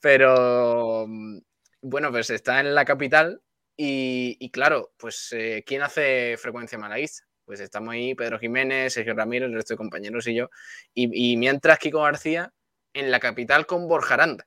pero, 0.00 1.06
mm, 1.08 1.38
bueno, 1.82 2.10
pues 2.10 2.30
está 2.30 2.60
en 2.60 2.74
la 2.74 2.84
capital 2.84 3.40
y, 3.76 4.50
claro, 4.50 4.92
pues 4.98 5.32
eh, 5.32 5.64
¿quién 5.66 5.82
hace 5.82 6.36
frecuencia 6.38 6.78
malaguista? 6.78 7.24
Pues 7.44 7.60
estamos 7.60 7.94
ahí, 7.94 8.14
Pedro 8.14 8.38
Jiménez, 8.38 8.92
Sergio 8.92 9.14
Ramírez, 9.14 9.48
el 9.48 9.54
resto 9.54 9.74
de 9.74 9.78
compañeros 9.78 10.26
y 10.28 10.34
yo. 10.34 10.50
Y, 10.94 11.36
mientras 11.36 11.78
Kiko 11.78 12.02
García 12.02 12.52
en 12.92 13.10
la 13.10 13.18
capital 13.18 13.66
con 13.66 13.88
Borja 13.88 14.14
Aranda, 14.14 14.46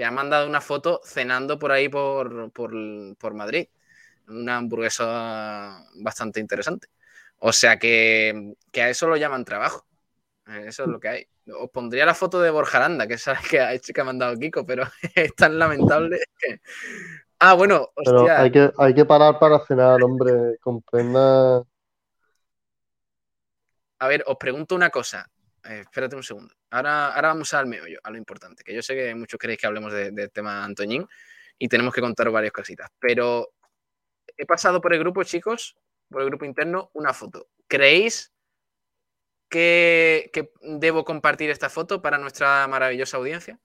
que 0.00 0.06
ha 0.06 0.10
mandado 0.10 0.48
una 0.48 0.62
foto 0.62 1.02
cenando 1.04 1.58
por 1.58 1.72
ahí 1.72 1.90
por, 1.90 2.50
por 2.52 3.34
Madrid. 3.34 3.68
Una 4.28 4.56
hamburguesa 4.56 5.84
bastante 5.96 6.40
interesante. 6.40 6.88
O 7.36 7.52
sea 7.52 7.78
que, 7.78 8.54
a 8.76 8.88
eso 8.88 9.08
lo 9.08 9.18
llaman 9.18 9.44
trabajo. 9.44 9.84
Eso 10.46 10.84
es 10.84 10.88
lo 10.88 10.98
que 10.98 11.08
hay. 11.08 11.28
Os 11.54 11.68
pondría 11.68 12.06
la 12.06 12.14
foto 12.14 12.40
de 12.40 12.48
Borja 12.48 12.78
Aranda, 12.78 13.06
que 13.06 13.18
sabes 13.18 13.46
que 13.46 13.60
ha 13.60 13.74
hecho 13.74 13.92
que 13.92 14.00
ha 14.00 14.04
mandado 14.04 14.38
Kiko, 14.38 14.64
pero 14.64 14.84
es 15.14 15.34
tan 15.34 15.58
lamentable 15.58 16.18
que. 16.38 16.62
Ah, 17.42 17.52
bueno, 17.54 17.90
hostia. 17.94 18.40
hay 18.40 18.50
que, 18.50 18.70
hay 18.78 18.94
que 18.94 19.04
parar 19.04 19.38
para 19.38 19.58
cenar, 19.66 20.02
hombre. 20.02 20.58
Comprenda. 20.62 21.62
A 23.98 24.08
ver, 24.08 24.24
os 24.26 24.36
pregunto 24.38 24.74
una 24.74 24.88
cosa. 24.88 25.30
Eh, 25.64 25.80
espérate 25.80 26.16
un 26.16 26.22
segundo. 26.22 26.54
Ahora, 26.70 27.14
ahora 27.14 27.28
vamos 27.28 27.52
al 27.54 27.66
meollo, 27.66 27.98
a 28.02 28.10
lo 28.10 28.16
importante, 28.16 28.62
que 28.62 28.72
yo 28.74 28.82
sé 28.82 28.94
que 28.94 29.14
muchos 29.14 29.38
queréis 29.38 29.58
que 29.58 29.66
hablemos 29.66 29.92
del 29.92 30.30
tema 30.30 30.64
Antoñín 30.64 31.06
y 31.58 31.68
tenemos 31.68 31.92
que 31.92 32.00
contar 32.00 32.30
varias 32.30 32.52
cositas. 32.52 32.90
Pero 32.98 33.52
he 34.36 34.46
pasado 34.46 34.80
por 34.80 34.92
el 34.94 35.00
grupo, 35.00 35.24
chicos, 35.24 35.76
por 36.08 36.22
el 36.22 36.28
grupo 36.28 36.44
interno, 36.44 36.90
una 36.94 37.12
foto. 37.12 37.48
¿Creéis 37.66 38.32
que, 39.48 40.30
que 40.32 40.52
debo 40.62 41.04
compartir 41.04 41.50
esta 41.50 41.68
foto 41.68 42.00
para 42.00 42.18
nuestra 42.18 42.66
maravillosa 42.68 43.16
audiencia? 43.16 43.58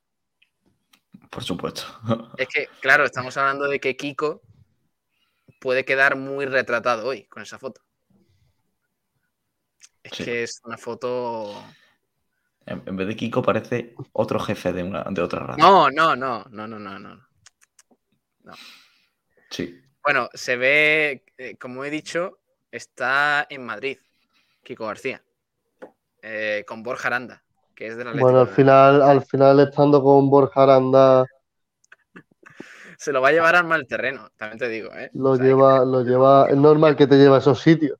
Por 1.29 1.43
supuesto. 1.43 1.83
Es 2.37 2.47
que, 2.47 2.67
claro, 2.81 3.05
estamos 3.05 3.37
hablando 3.37 3.67
de 3.67 3.79
que 3.79 3.95
Kiko 3.95 4.41
puede 5.59 5.85
quedar 5.85 6.15
muy 6.15 6.45
retratado 6.45 7.07
hoy 7.07 7.25
con 7.25 7.43
esa 7.43 7.59
foto. 7.59 7.81
Es 10.03 10.17
Sí. 10.17 10.23
que 10.23 10.43
es 10.43 10.59
una 10.63 10.77
foto. 10.77 11.63
En, 12.65 12.81
en 12.85 12.95
vez 12.95 13.07
de 13.07 13.15
Kiko 13.15 13.41
parece 13.41 13.93
otro 14.13 14.39
jefe 14.39 14.73
de, 14.73 14.83
una, 14.83 15.03
de 15.03 15.21
otra 15.21 15.39
raza. 15.39 15.59
No, 15.61 15.89
no, 15.89 16.15
no, 16.15 16.45
no, 16.49 16.67
no, 16.67 16.79
no, 16.79 16.99
no. 16.99 18.53
Sí. 19.49 19.81
Bueno, 20.03 20.29
se 20.33 20.55
ve, 20.55 21.25
eh, 21.37 21.55
como 21.57 21.83
he 21.83 21.89
dicho, 21.89 22.39
está 22.71 23.45
en 23.49 23.65
Madrid, 23.65 23.97
Kiko 24.63 24.85
García, 24.87 25.23
eh, 26.21 26.63
con 26.67 26.83
Borja 26.83 27.07
Aranda, 27.07 27.43
que 27.75 27.87
es 27.87 27.97
de 27.97 28.05
la 28.05 28.11
Bueno, 28.11 28.41
al 28.41 28.47
final, 28.47 29.01
al 29.01 29.23
final 29.25 29.59
estando 29.59 30.03
con 30.03 30.29
Borja 30.29 30.63
Aranda, 30.63 31.25
Se 32.97 33.11
lo 33.11 33.21
va 33.21 33.29
a 33.29 33.31
llevar 33.31 33.55
al 33.55 33.65
mal 33.65 33.85
terreno, 33.87 34.29
también 34.37 34.59
te 34.59 34.69
digo, 34.69 34.91
¿eh? 34.93 35.09
lo 35.13 35.31
O 35.31 35.35
sea, 35.35 35.45
lleva, 35.45 35.79
que 35.79 35.85
lo 35.85 36.03
lleva, 36.03 36.47
es 36.49 36.57
normal 36.57 36.95
que 36.95 37.07
te 37.07 37.15
lleve 37.17 37.35
a 37.35 37.39
esos 37.39 37.59
sitios. 37.59 37.97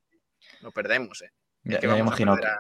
Lo 0.62 0.72
perdemos, 0.72 1.22
¿eh? 1.22 1.32
Es 1.64 1.74
Ya, 1.74 1.80
que 1.80 1.88
ya 1.88 1.94
me, 1.94 2.00
vamos 2.00 2.14
a 2.14 2.18
imagino, 2.24 2.34
a- 2.34 2.60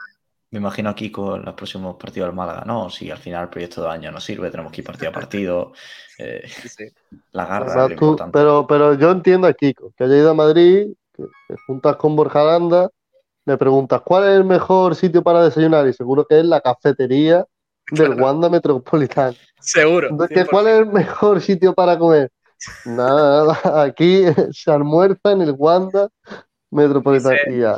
me 0.56 0.60
imagino 0.62 0.90
a 0.90 0.96
Kiko 0.96 1.36
en 1.36 1.44
los 1.46 1.54
próximos 1.54 1.96
partidos 1.98 2.28
del 2.30 2.36
Málaga. 2.36 2.64
No, 2.66 2.90
si 2.90 3.12
al 3.12 3.18
final 3.18 3.44
el 3.44 3.50
proyecto 3.50 3.84
de 3.84 3.90
año 3.90 4.12
no 4.12 4.20
sirve, 4.22 4.50
tenemos 4.50 4.72
que 4.72 4.82
ir 4.82 4.88
partido 4.88 5.10
a 5.10 5.14
partido. 5.14 5.74
eh, 6.20 6.44
sí, 6.48 6.70
sí. 6.70 6.86
la 7.32 7.46
garra 7.46 7.66
Además, 7.74 7.84
es 7.86 7.90
lo 7.92 7.96
tú- 7.98 8.06
importante. 8.06 8.32
pero, 8.40 8.66
pero 8.68 8.94
yo 8.94 9.12
entiendo 9.12 9.48
a 9.48 9.54
Kiko, 9.54 9.92
que 9.98 10.04
haya 10.06 10.16
ido 10.18 10.32
a 10.32 10.34
Madrid, 10.34 10.88
que 11.14 11.24
te 11.48 11.56
juntas 11.68 11.96
con 11.98 12.16
Borja 12.16 12.42
Aranda, 12.42 12.90
le 13.46 13.58
preguntas 13.58 14.02
cuál 14.02 14.24
es 14.24 14.38
el 14.38 14.46
mejor 14.46 14.96
sitio 14.96 15.22
para 15.22 15.44
desayunar 15.44 15.88
y 15.88 15.94
seguro 15.94 16.26
que 16.26 16.40
es 16.40 16.46
la 16.46 16.62
cafetería 16.62 17.46
del 17.92 18.08
Claro. 18.14 18.24
Wanda 18.24 18.50
Metropolitano. 18.50 19.36
Seguro. 19.60 20.10
Entonces, 20.10 20.34
¿qué- 20.36 20.46
100%. 20.46 20.50
¿cuál 20.50 20.68
es 20.68 20.80
el 20.80 20.86
mejor 20.88 21.42
sitio 21.42 21.74
para 21.76 21.98
comer? 22.00 22.32
Nada, 22.86 23.46
nada, 23.64 23.84
aquí 23.84 24.24
se 24.54 24.72
almuerza 24.72 25.32
en 25.34 25.42
el 25.42 25.54
Wanda 25.58 26.08
Metropolitano 26.72 27.36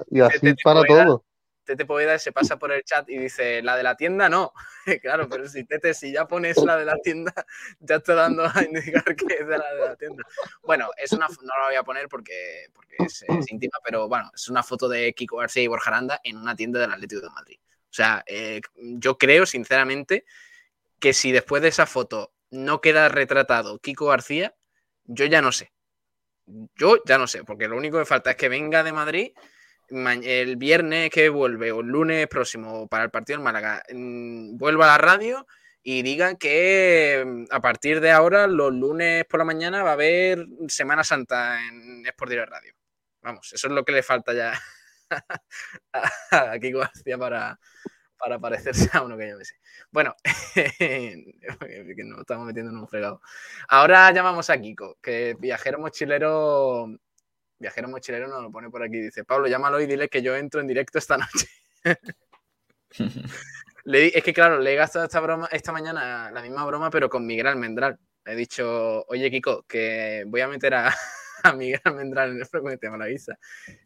y, 0.09 0.19
así 0.21 0.53
para 0.63 0.83
todo. 0.83 1.23
Tete 1.67 1.85
Poveda 1.85 2.17
se 2.17 2.31
pasa 2.31 2.57
por 2.57 2.71
el 2.71 2.81
chat 2.83 3.09
y 3.09 3.17
dice, 3.17 3.61
la 3.61 3.75
de 3.75 3.83
la 3.83 3.95
tienda 3.97 4.29
no. 4.29 4.53
claro, 5.01 5.27
pero 5.27 5.47
si 5.49 5.65
Tete, 5.65 5.93
si 5.93 6.13
ya 6.13 6.25
pones 6.25 6.57
la 6.63 6.77
de 6.77 6.85
la 6.85 6.95
tienda, 6.97 7.33
ya 7.79 7.97
está 7.97 8.15
dando 8.15 8.45
a 8.45 8.63
indicar 8.63 9.03
que 9.15 9.33
es 9.33 9.45
de 9.47 9.57
la 9.57 9.73
de 9.75 9.81
la 9.81 9.95
tienda. 9.97 10.23
Bueno, 10.63 10.89
es 10.97 11.11
una, 11.11 11.27
no 11.27 11.53
la 11.59 11.65
voy 11.67 11.75
a 11.75 11.83
poner 11.83 12.07
porque, 12.07 12.67
porque 12.73 12.95
es, 12.99 13.25
íntima, 13.49 13.77
pero 13.83 14.07
bueno, 14.07 14.31
es 14.33 14.47
una 14.47 14.63
foto 14.63 14.87
de 14.87 15.13
Kiko 15.13 15.37
García 15.37 15.63
y 15.63 15.67
Borja 15.67 15.91
Aranda 15.91 16.21
en 16.23 16.37
una 16.37 16.55
tienda 16.55 16.79
del 16.79 16.93
Atlético 16.93 17.21
de 17.21 17.29
Madrid. 17.29 17.59
O 17.83 17.93
sea, 17.93 18.23
eh, 18.25 18.61
yo 18.75 19.17
creo 19.17 19.45
sinceramente 19.45 20.23
que 20.99 21.13
si 21.13 21.33
después 21.33 21.61
de 21.61 21.67
esa 21.67 21.85
foto 21.85 22.33
no 22.49 22.79
queda 22.79 23.09
retratado 23.09 23.79
Kiko 23.79 24.05
García, 24.05 24.55
yo 25.03 25.25
ya 25.25 25.41
no 25.41 25.51
sé. 25.51 25.73
Yo 26.75 27.03
ya 27.05 27.17
no 27.17 27.27
sé, 27.27 27.43
porque 27.43 27.67
lo 27.67 27.75
único 27.75 27.99
que 27.99 28.05
falta 28.05 28.31
es 28.31 28.37
que 28.37 28.47
venga 28.47 28.81
de 28.83 28.93
Madrid 28.93 29.33
ma- 29.35 29.56
el 29.89 30.55
viernes 30.57 31.09
que 31.09 31.29
vuelve 31.29 31.71
o 31.71 31.81
el 31.81 31.87
lunes 31.87 32.27
próximo 32.27 32.87
para 32.87 33.05
el 33.05 33.11
partido 33.11 33.37
en 33.37 33.43
Málaga, 33.43 33.83
mm, 33.93 34.57
vuelva 34.57 34.85
a 34.85 34.97
la 34.97 34.97
radio 34.97 35.47
y 35.83 36.01
diga 36.01 36.35
que 36.35 37.23
mm, 37.25 37.45
a 37.49 37.61
partir 37.61 38.01
de 38.01 38.11
ahora, 38.11 38.47
los 38.47 38.73
lunes 38.73 39.25
por 39.25 39.39
la 39.39 39.45
mañana, 39.45 39.83
va 39.83 39.91
a 39.91 39.93
haber 39.93 40.45
Semana 40.67 41.03
Santa 41.03 41.65
en 41.65 42.05
Sport 42.05 42.31
Direct 42.31 42.49
Radio. 42.51 42.73
Vamos, 43.21 43.53
eso 43.53 43.67
es 43.67 43.73
lo 43.73 43.85
que 43.85 43.93
le 43.93 44.03
falta 44.03 44.33
ya 44.33 44.53
a, 46.31 46.59
Kiko 46.59 46.79
García 46.79 47.17
para, 47.17 47.59
para 48.17 48.39
parecerse 48.39 48.89
a 48.93 49.01
uno 49.01 49.17
que 49.17 49.29
yo 49.29 49.37
me 49.37 49.45
sé. 49.45 49.55
Bueno, 49.91 50.15
que 50.55 52.03
nos 52.03 52.19
estamos 52.19 52.45
metiendo 52.45 52.71
en 52.71 52.77
un 52.77 52.87
fregado. 52.87 53.21
Ahora 53.69 54.11
llamamos 54.11 54.49
a 54.49 54.57
Kiko, 54.59 54.97
que 55.01 55.35
viajero 55.39 55.79
mochilero 55.79 56.87
Viajero 57.59 57.87
Mochilero 57.87 58.27
nos 58.27 58.41
lo 58.41 58.51
pone 58.51 58.69
por 58.69 58.83
aquí. 58.83 58.99
Dice, 58.99 59.23
Pablo, 59.23 59.47
llámalo 59.47 59.79
y 59.81 59.87
dile 59.87 60.09
que 60.09 60.21
yo 60.21 60.35
entro 60.35 60.61
en 60.61 60.67
directo 60.67 60.97
esta 60.97 61.17
noche. 61.17 61.47
Le 63.85 64.17
es 64.17 64.23
que, 64.23 64.33
claro, 64.33 64.59
le 64.59 64.73
he 64.73 64.75
gastado 64.75 65.05
esta 65.05 65.19
broma 65.19 65.47
esta 65.51 65.71
mañana 65.71 66.29
la 66.31 66.41
misma 66.41 66.65
broma, 66.65 66.89
pero 66.89 67.09
con 67.09 67.25
Miguel 67.25 67.47
Almendral. 67.47 67.97
Le 68.25 68.33
he 68.33 68.35
dicho, 68.35 69.05
oye, 69.07 69.31
Kiko, 69.31 69.63
que 69.63 70.25
voy 70.27 70.41
a 70.41 70.47
meter 70.47 70.73
a, 70.73 70.93
a 71.43 71.53
Miguel 71.53 71.81
Almendral 71.85 72.31
en 72.31 72.39
el 72.39 72.45
frecuente 72.45 72.89
Malavisa. 72.89 73.37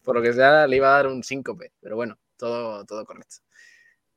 Por 0.04 0.16
lo 0.16 0.22
que 0.22 0.34
sea, 0.34 0.66
le 0.68 0.78
iba 0.78 0.88
a 0.88 0.98
dar 0.98 1.08
un 1.08 1.24
síncope. 1.24 1.74
Pero 1.80 1.96
bueno, 1.96 2.18
todo, 2.38 2.84
todo 2.86 3.06
correcto. 3.06 3.38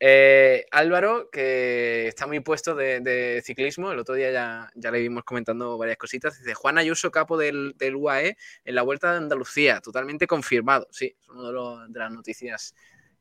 Eh, 0.00 0.66
Álvaro, 0.70 1.30
que 1.30 2.08
está 2.08 2.26
muy 2.26 2.40
puesto 2.40 2.74
de, 2.74 3.42
ciclismo, 3.44 3.92
el 3.92 3.98
otro 3.98 4.14
día 4.14 4.30
ya, 4.30 4.70
ya 4.74 4.90
le 4.90 5.00
vimos 5.00 5.24
comentando 5.24 5.78
varias 5.78 5.96
cositas. 5.96 6.38
Dice 6.38 6.54
Juan 6.54 6.78
Ayuso, 6.78 7.10
capo 7.10 7.36
del, 7.36 7.74
del 7.78 7.96
UAE, 7.96 8.36
en 8.64 8.74
la 8.74 8.82
Vuelta 8.82 9.12
de 9.12 9.18
Andalucía, 9.18 9.80
totalmente 9.80 10.26
confirmado. 10.26 10.88
Sí, 10.90 11.16
es 11.20 11.28
una 11.28 11.50
de, 11.50 11.92
de 11.92 11.98
las 11.98 12.10
noticias 12.10 12.74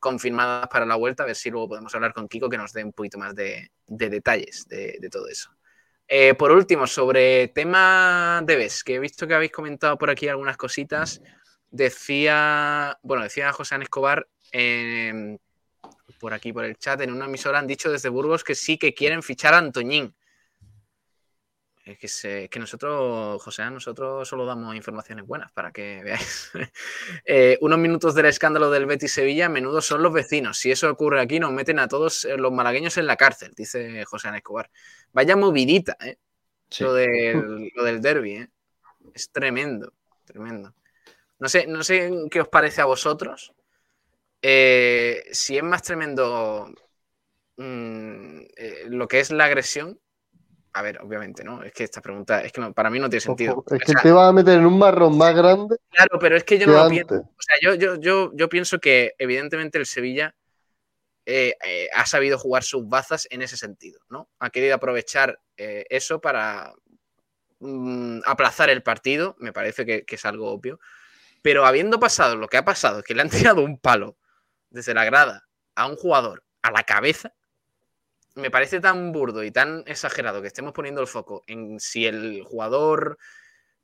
confirmadas 0.03 0.67
para 0.67 0.86
la 0.86 0.95
Vuelta. 0.95 1.23
A 1.23 1.25
ver 1.25 1.36
si 1.36 1.49
luego 1.49 1.69
podemos 1.69 1.95
hablar 1.95 2.13
con 2.13 2.27
Kiko 2.27 2.49
que 2.49 2.57
nos 2.57 2.73
dé 2.73 2.83
un 2.83 2.93
poquito 2.93 3.17
más 3.17 3.33
de, 3.33 3.71
de 3.88 4.09
detalles 4.09 4.67
de, 4.67 5.09
todo 5.12 5.27
eso. 5.27 5.49
Eh, 6.07 6.33
por 6.36 6.51
último, 6.51 6.86
sobre 6.86 7.47
tema 7.47 8.41
de 8.43 8.55
BES, 8.57 8.83
que 8.83 8.95
he 8.95 8.99
visto 8.99 9.25
que 9.25 9.33
habéis 9.33 9.51
comentado 9.51 9.97
por 9.97 10.09
aquí 10.09 10.27
algunas 10.27 10.57
cositas. 10.57 11.21
Decía, 11.71 12.99
bueno, 13.01 13.23
decía 13.23 13.51
José 13.53 13.75
Escobar 13.81 14.27
em, 14.51 15.39
por 16.23 16.33
aquí 16.33 16.53
por 16.53 16.63
el 16.63 16.77
chat, 16.77 17.01
en 17.01 17.12
una 17.12 17.25
emisora 17.25 17.59
han 17.59 17.67
dicho 17.67 17.91
desde 17.91 18.07
Burgos 18.07 18.45
que 18.45 18.55
sí 18.55 18.77
que 18.77 18.93
quieren 18.93 19.21
fichar 19.21 19.53
a 19.53 19.57
Antoñín. 19.57 20.15
Es 21.83 21.97
que, 21.99 22.07
se- 22.07 22.47
que 22.47 22.59
nosotros, 22.59 23.43
José, 23.43 23.69
nosotros 23.69 24.25
solo 24.25 24.45
damos 24.45 24.73
informaciones 24.73 25.25
buenas 25.27 25.51
para 25.51 25.73
que 25.73 26.01
veáis. 26.01 26.49
Eh, 27.25 27.57
unos 27.59 27.77
minutos 27.77 28.15
del 28.15 28.27
escándalo 28.27 28.71
del 28.71 28.86
Betis 28.86 29.12
Sevilla, 29.12 29.47
a 29.47 29.49
menudo 29.49 29.81
son 29.81 30.01
los 30.01 30.13
vecinos. 30.13 30.57
Si 30.57 30.71
eso 30.71 30.89
ocurre 30.89 31.19
aquí, 31.19 31.41
nos 31.41 31.51
meten 31.51 31.77
a 31.79 31.89
todos 31.89 32.23
eh, 32.23 32.38
los 32.38 32.53
malagueños 32.53 32.95
en 32.97 33.05
la 33.05 33.17
cárcel, 33.17 33.51
dice 33.53 34.05
José 34.05 34.29
Ana 34.29 34.38
Escobar. 34.38 34.71
Vaya 35.12 35.36
movidita, 35.36 35.97
¿eh? 35.99 36.19
Sí. 36.69 36.86
Lo, 36.86 36.93
del, 36.93 37.69
lo 37.75 37.83
del 37.83 38.01
derby, 38.01 38.36
¿eh? 38.38 38.47
Es 39.13 39.29
tremendo, 39.29 39.91
tremendo. 40.23 40.73
No 41.39 41.49
sé, 41.49 41.67
no 41.67 41.83
sé 41.83 42.09
qué 42.31 42.39
os 42.39 42.47
parece 42.47 42.79
a 42.79 42.86
vosotros. 42.86 43.51
Eh, 44.45 45.23
si 45.32 45.58
es 45.58 45.63
más 45.63 45.82
tremendo 45.84 46.69
mm, 47.56 48.39
eh, 48.58 48.84
lo 48.89 49.08
que 49.08 49.21
es 49.21 49.32
la 49.32 49.45
agresión. 49.45 49.97
A 50.73 50.82
ver, 50.82 50.99
obviamente, 51.01 51.43
¿no? 51.45 51.63
Es 51.63 51.71
que 51.71 51.86
esta 51.86 52.01
pregunta, 52.01 52.41
es 52.43 52.51
que 52.51 52.60
no- 52.60 52.73
para 52.73 52.89
mí 52.89 52.99
no 52.99 53.10
tiene 53.10 53.21
sentido. 53.21 53.53
Ojo, 53.53 53.63
Es 53.67 53.75
O 53.75 53.86
que 53.86 53.91
sea, 53.93 54.01
te 54.01 54.12
vas 54.12 54.29
a 54.29 54.34
meter 54.34 54.60
en 54.60 54.65
un 54.65 54.77
marrón 54.77 55.17
más 55.17 55.34
grande 55.34 55.77
Claro, 55.89 56.19
pero 56.19 56.36
es 56.36 56.43
que 56.43 56.58
yo 56.60 56.67
no 56.67 56.84
lo 56.84 56.89
pienso. 56.89 57.15
O 57.15 57.41
sea, 57.41 57.58
yo, 57.62 57.75
yo, 57.75 57.95
yo, 58.01 58.32
yo 58.34 58.49
pienso 58.49 58.79
que 58.79 59.13
evidentemente 59.17 59.77
el 59.77 59.86
Sevilla 59.86 60.36
eh, 61.25 61.56
eh, 61.63 61.88
ha 61.93 62.06
sabido 62.06 62.38
jugar 62.38 62.63
sus 62.63 62.89
bazas 62.89 63.27
en 63.29 63.43
ese 63.43 63.56
sentido, 63.56 64.01
¿no? 64.10 64.29
Ha 64.39 64.49
querido 64.49 64.75
aprovechar 64.75 65.39
eh, 65.56 65.86
eso 65.89 66.19
para 66.19 66.73
mm, 67.60 68.21
aplazar 68.25 68.69
el 68.71 68.84
partido, 68.84 69.36
me 69.39 69.53
parece 69.53 69.86
que, 69.86 70.03
que 70.03 70.15
es 70.15 70.25
algo 70.25 70.51
obvio. 70.51 70.79
Pero 71.43 71.65
habiendo 71.65 71.99
pasado 71.99 72.36
lo 72.36 72.47
que 72.49 72.58
ha 72.58 72.65
pasado, 72.65 73.03
que 73.03 73.13
le 73.13 73.21
han 73.21 73.29
tirado 73.29 73.62
un 73.62 73.77
palo 73.79 74.17
desde 74.73 74.93
la 74.93 75.05
grada 75.05 75.47
a 75.75 75.88
un 75.88 75.95
jugador 75.95 76.43
a 76.62 76.71
la 76.71 76.83
cabeza, 76.83 77.33
me 78.36 78.49
parece 78.49 78.79
tan 78.79 79.12
burdo 79.12 79.43
y 79.43 79.51
tan 79.51 79.83
exagerado 79.86 80.41
que 80.41 80.47
estemos 80.47 80.73
poniendo 80.73 80.99
el 81.01 81.07
foco 81.07 81.43
en 81.47 81.79
si 81.79 82.05
el 82.05 82.43
jugador 82.43 83.17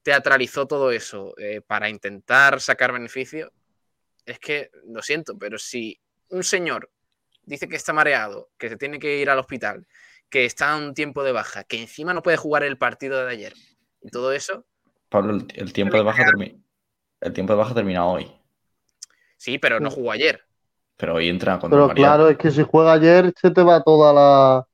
teatralizó 0.02 0.66
todo 0.66 0.92
eso 0.92 1.36
eh, 1.38 1.62
para 1.62 1.90
intentar 1.90 2.60
sacar 2.60 2.92
beneficio, 2.92 3.54
es 4.26 4.40
que 4.40 4.72
lo 4.88 5.02
siento, 5.02 5.38
pero 5.38 5.60
si 5.60 6.00
un 6.30 6.44
señor 6.44 6.90
dice 7.44 7.70
que 7.70 7.76
está 7.76 7.94
mareado, 7.94 8.50
que 8.58 8.70
se 8.70 8.78
tiene 8.78 8.98
que 8.98 9.18
ir 9.18 9.30
al 9.30 9.40
hospital, 9.40 9.86
que 10.30 10.46
está 10.46 10.74
a 10.74 10.78
un 10.78 10.94
tiempo 10.94 11.24
de 11.24 11.32
baja, 11.32 11.64
que 11.64 11.80
encima 11.82 12.14
no 12.14 12.24
puede 12.24 12.38
jugar 12.38 12.64
el 12.64 12.78
partido 12.78 13.24
de 13.24 13.32
ayer 13.32 13.54
y 14.02 14.10
todo 14.10 14.32
eso, 14.34 14.66
Pablo, 15.10 15.34
el, 15.34 15.48
el 15.56 15.74
tiempo 15.74 15.98
de 15.98 16.04
baja 16.04 16.24
termi- 16.26 16.64
el 17.22 17.34
tiempo 17.34 17.54
de 17.54 17.58
baja 17.60 17.76
termina 17.76 18.06
hoy, 18.06 18.32
sí, 19.38 19.60
pero 19.60 19.80
no 19.80 19.92
jugó 19.92 20.12
ayer. 20.12 20.46
Pero 21.00 21.16
hoy 21.16 21.30
entra 21.30 21.58
con 21.60 21.72
Pero 21.72 21.90
claro, 21.90 22.28
es 22.28 22.38
que 22.38 22.52
si 22.52 22.62
juega 22.64 22.92
ayer 22.94 23.34
se 23.42 23.52
te 23.52 23.64
va 23.64 23.82
toda 23.82 24.12
la. 24.14 24.68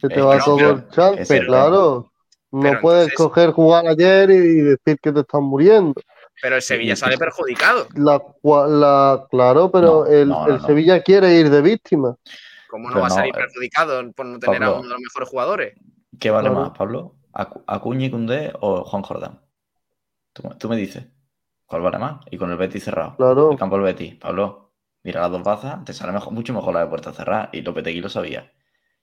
Se 0.00 0.08
te 0.08 0.20
Es 0.20 0.24
va 0.24 0.38
todo 0.38 0.70
el 0.70 0.88
chance, 0.90 1.36
el 1.36 1.46
claro. 1.46 2.10
No 2.52 2.60
Pero 2.62 2.80
puedes 2.80 3.08
entonces- 3.10 3.16
coger 3.26 3.50
jugar 3.50 3.86
ayer 3.88 4.30
y 4.30 4.60
decir 4.60 4.98
que 5.02 5.12
te 5.12 5.20
están 5.20 5.42
muriendo. 5.42 6.00
Pero 6.40 6.54
el 6.56 6.62
Sevilla 6.62 6.94
sale 6.94 7.18
perjudicado. 7.18 7.88
La, 7.94 8.22
la, 8.68 9.26
claro, 9.30 9.70
pero 9.72 10.04
No, 10.04 10.06
el, 10.06 10.28
no, 10.28 10.46
no, 10.46 10.54
el 10.54 10.60
no. 10.62 10.66
Sevilla 10.66 11.02
quiere 11.02 11.34
ir 11.34 11.50
de 11.50 11.62
víctima. 11.62 12.14
¿Cómo 12.70 12.84
no 12.88 12.94
Pero 12.94 13.00
va 13.00 13.06
a 13.08 13.10
salir 13.10 13.34
eh, 13.34 13.38
perjudicado 13.38 14.12
por 14.12 14.26
no 14.26 14.38
tener 14.38 14.62
a 14.62 14.70
uno 14.72 14.82
de 14.82 14.88
los 14.90 15.00
mejores 15.00 15.28
jugadores? 15.28 15.74
¿Qué 16.20 16.30
vale 16.30 16.48
Claro. 16.50 16.62
más, 16.62 16.78
Pablo? 16.78 17.14
Acu- 17.32 17.64
Acuña 17.66 18.06
y 18.06 18.10
Koundé 18.10 18.52
o 18.60 18.84
Juan 18.84 19.02
Jordán. 19.02 19.40
Tú, 20.32 20.42
tú 20.58 20.68
me 20.68 20.76
dices, 20.76 21.06
¿cuál 21.66 21.82
vale 21.82 21.98
más? 21.98 22.20
Y 22.30 22.36
con 22.38 22.50
el 22.50 22.56
Betis 22.58 22.84
cerrado. 22.84 23.16
Claro. 23.16 23.50
El 23.52 23.58
campo 23.58 23.76
del 23.76 23.84
Betis, 23.86 24.14
Pablo, 24.16 24.65
mira 25.06 25.20
las 25.22 25.30
dos 25.32 25.42
bazas, 25.42 25.84
te 25.84 25.92
sale 25.94 26.12
mejor, 26.12 26.32
mucho 26.34 26.52
mejor 26.54 26.74
la 26.74 26.80
de 26.82 26.88
puerta 26.88 27.12
cerrada. 27.12 27.50
Y 27.52 27.62
Lopetegui 27.62 28.00
lo 28.00 28.08
sabía. 28.10 28.52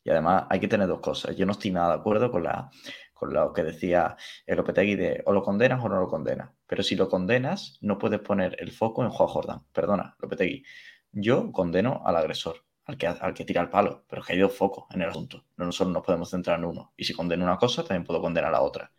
Y 0.03 0.09
además 0.11 0.45
hay 0.49 0.59
que 0.59 0.67
tener 0.67 0.87
dos 0.87 0.99
cosas. 1.01 1.35
Yo 1.37 1.45
no 1.45 1.53
estoy 1.53 1.71
nada 1.71 1.89
de 1.95 1.99
acuerdo 2.01 2.31
con, 2.31 2.43
la, 2.43 2.69
con 3.13 3.33
lo 3.33 3.53
que 3.53 3.63
decía 3.63 4.17
el 4.45 4.57
Lopetegui 4.57 4.95
de 4.95 5.23
o 5.25 5.33
lo 5.33 5.43
condenas 5.43 5.83
o 5.83 5.89
no 5.89 5.99
lo 5.99 6.07
condenas. 6.07 6.51
Pero 6.67 6.83
si 6.83 6.95
lo 6.95 7.09
condenas, 7.09 7.77
no 7.81 7.97
puedes 7.97 8.19
poner 8.21 8.55
el 8.59 8.71
foco 8.71 9.03
en 9.03 9.09
Juan 9.11 9.29
Jordán. 9.29 9.59
Perdona, 9.73 10.15
Lopetegui. 10.19 10.63
Yo 11.11 11.51
condeno 11.51 12.01
al 12.05 12.17
agresor, 12.17 12.57
al 12.85 12.97
que, 12.97 13.07
al 13.07 13.33
que 13.33 13.45
tira 13.45 13.61
el 13.61 13.69
palo, 13.69 14.05
pero 14.09 14.21
es 14.21 14.27
que 14.27 14.33
hay 14.33 14.39
dos 14.39 14.53
focos 14.55 14.85
en 14.93 15.01
el 15.03 15.09
asunto. 15.09 15.45
No 15.57 15.65
nosotros 15.65 15.93
nos 15.93 16.03
podemos 16.05 16.29
centrar 16.29 16.59
en 16.59 16.65
uno. 16.65 16.93
Y 16.97 17.05
si 17.05 17.13
condeno 17.13 17.45
una 17.45 17.57
cosa, 17.57 17.83
también 17.83 18.03
puedo 18.05 18.21
condenar 18.21 18.51
la 18.51 18.61
otra. 18.61 18.91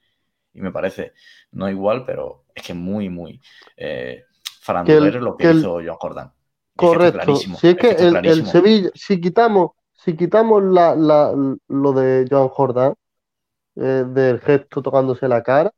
Y 0.54 0.60
me 0.62 0.72
parece, 0.72 1.14
no 1.52 1.68
igual, 1.70 2.04
pero 2.06 2.46
es 2.54 2.64
que 2.64 2.74
muy, 2.74 3.08
muy 3.10 3.40
eh, 3.76 4.24
farandulero 4.62 5.20
lo 5.20 5.36
que, 5.36 5.46
que 5.46 5.50
el- 5.50 5.52
hizo 5.52 5.74
Joan 5.74 5.96
Jordán. 5.98 6.33
Correcto. 6.76 7.46
Si 7.52 7.68
es 7.68 7.78
que 7.78 7.90
el, 7.90 8.20
el. 8.24 8.46
Sevilla, 8.46 8.90
si 8.94 9.20
quitamos, 9.20 9.70
si 9.92 10.16
quitamos 10.16 10.62
la, 10.64 10.94
la- 10.96 11.32
lo 11.68 11.92
de 11.92 12.26
Joan 12.30 12.48
Jordán, 12.48 12.94
eh, 13.76 14.04
del 14.08 14.40
gesto 14.40 14.82
tocándose 14.82 15.28
la 15.28 15.42
cara, 15.42 15.72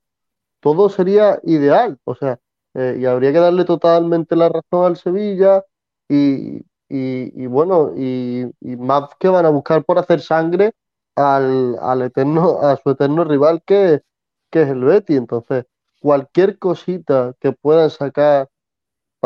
todo 0.61 0.89
sería 0.91 1.41
ideal. 1.45 1.99
O 2.05 2.15
sea, 2.15 2.39
eh, 2.75 2.99
y 3.01 3.07
habría 3.07 3.33
que 3.33 3.39
darle 3.41 3.65
totalmente 3.65 4.37
la 4.37 4.49
razón 4.51 4.87
al 4.87 4.97
Sevilla 4.97 5.65
y, 6.09 6.59
y- 6.89 7.33
y 7.45 7.47
bueno, 7.47 7.93
y, 7.97 8.47
y 8.61 8.77
más 8.77 9.11
que 9.19 9.29
van 9.29 9.47
a 9.47 9.51
buscar 9.51 9.85
por 9.85 9.99
hacer 9.99 10.21
sangre 10.21 10.73
al, 11.17 11.77
al 11.81 12.03
eterno, 12.03 12.61
a 12.63 12.77
su 12.77 12.91
eterno 12.91 13.25
rival 13.25 13.63
que, 13.67 14.03
que 14.51 14.63
es 14.63 14.69
el 14.69 14.85
Betis. 14.85 15.17
Entonces, 15.19 15.67
cualquier 16.01 16.59
cosita 16.59 17.35
que 17.41 17.53
puedan 17.53 17.91
sacar 17.91 18.49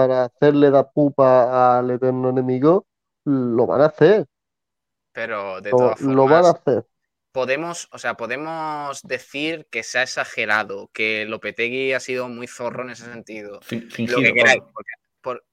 para 0.01 0.25
hacerle 0.25 0.71
da 0.71 0.89
pupa 0.91 1.79
al 1.79 1.91
eterno 1.91 2.31
enemigo, 2.31 2.87
lo 3.25 3.67
van 3.67 3.83
a 3.83 3.87
hacer, 3.87 4.27
Pero 5.13 5.61
de 5.61 5.71
lo, 5.71 5.79
todas 5.79 6.01
lo 6.03 6.25
van 6.25 6.47
a 6.47 6.51
hacer. 6.51 6.87
podemos, 7.33 7.89
o 7.93 7.99
sea, 7.99 8.15
podemos 8.17 9.03
decir 9.03 9.67
que 9.71 9.83
se 9.83 9.99
ha 9.99 10.03
exagerado, 10.03 10.91
que 10.93 11.27
Lopetegui 11.27 11.93
ha 11.93 12.01
sido 12.01 12.29
muy 12.29 12.47
zorro 12.47 12.83
en 12.85 12.91
ese 12.91 13.05
sentido. 13.05 13.61
Fin- 13.63 13.83
Lo 13.83 13.91
fingido, 13.91 14.21
que 14.23 14.35
queráis. 14.35 14.59
Pablo. 14.61 14.73
porque- 14.75 14.93
por- 15.21 15.45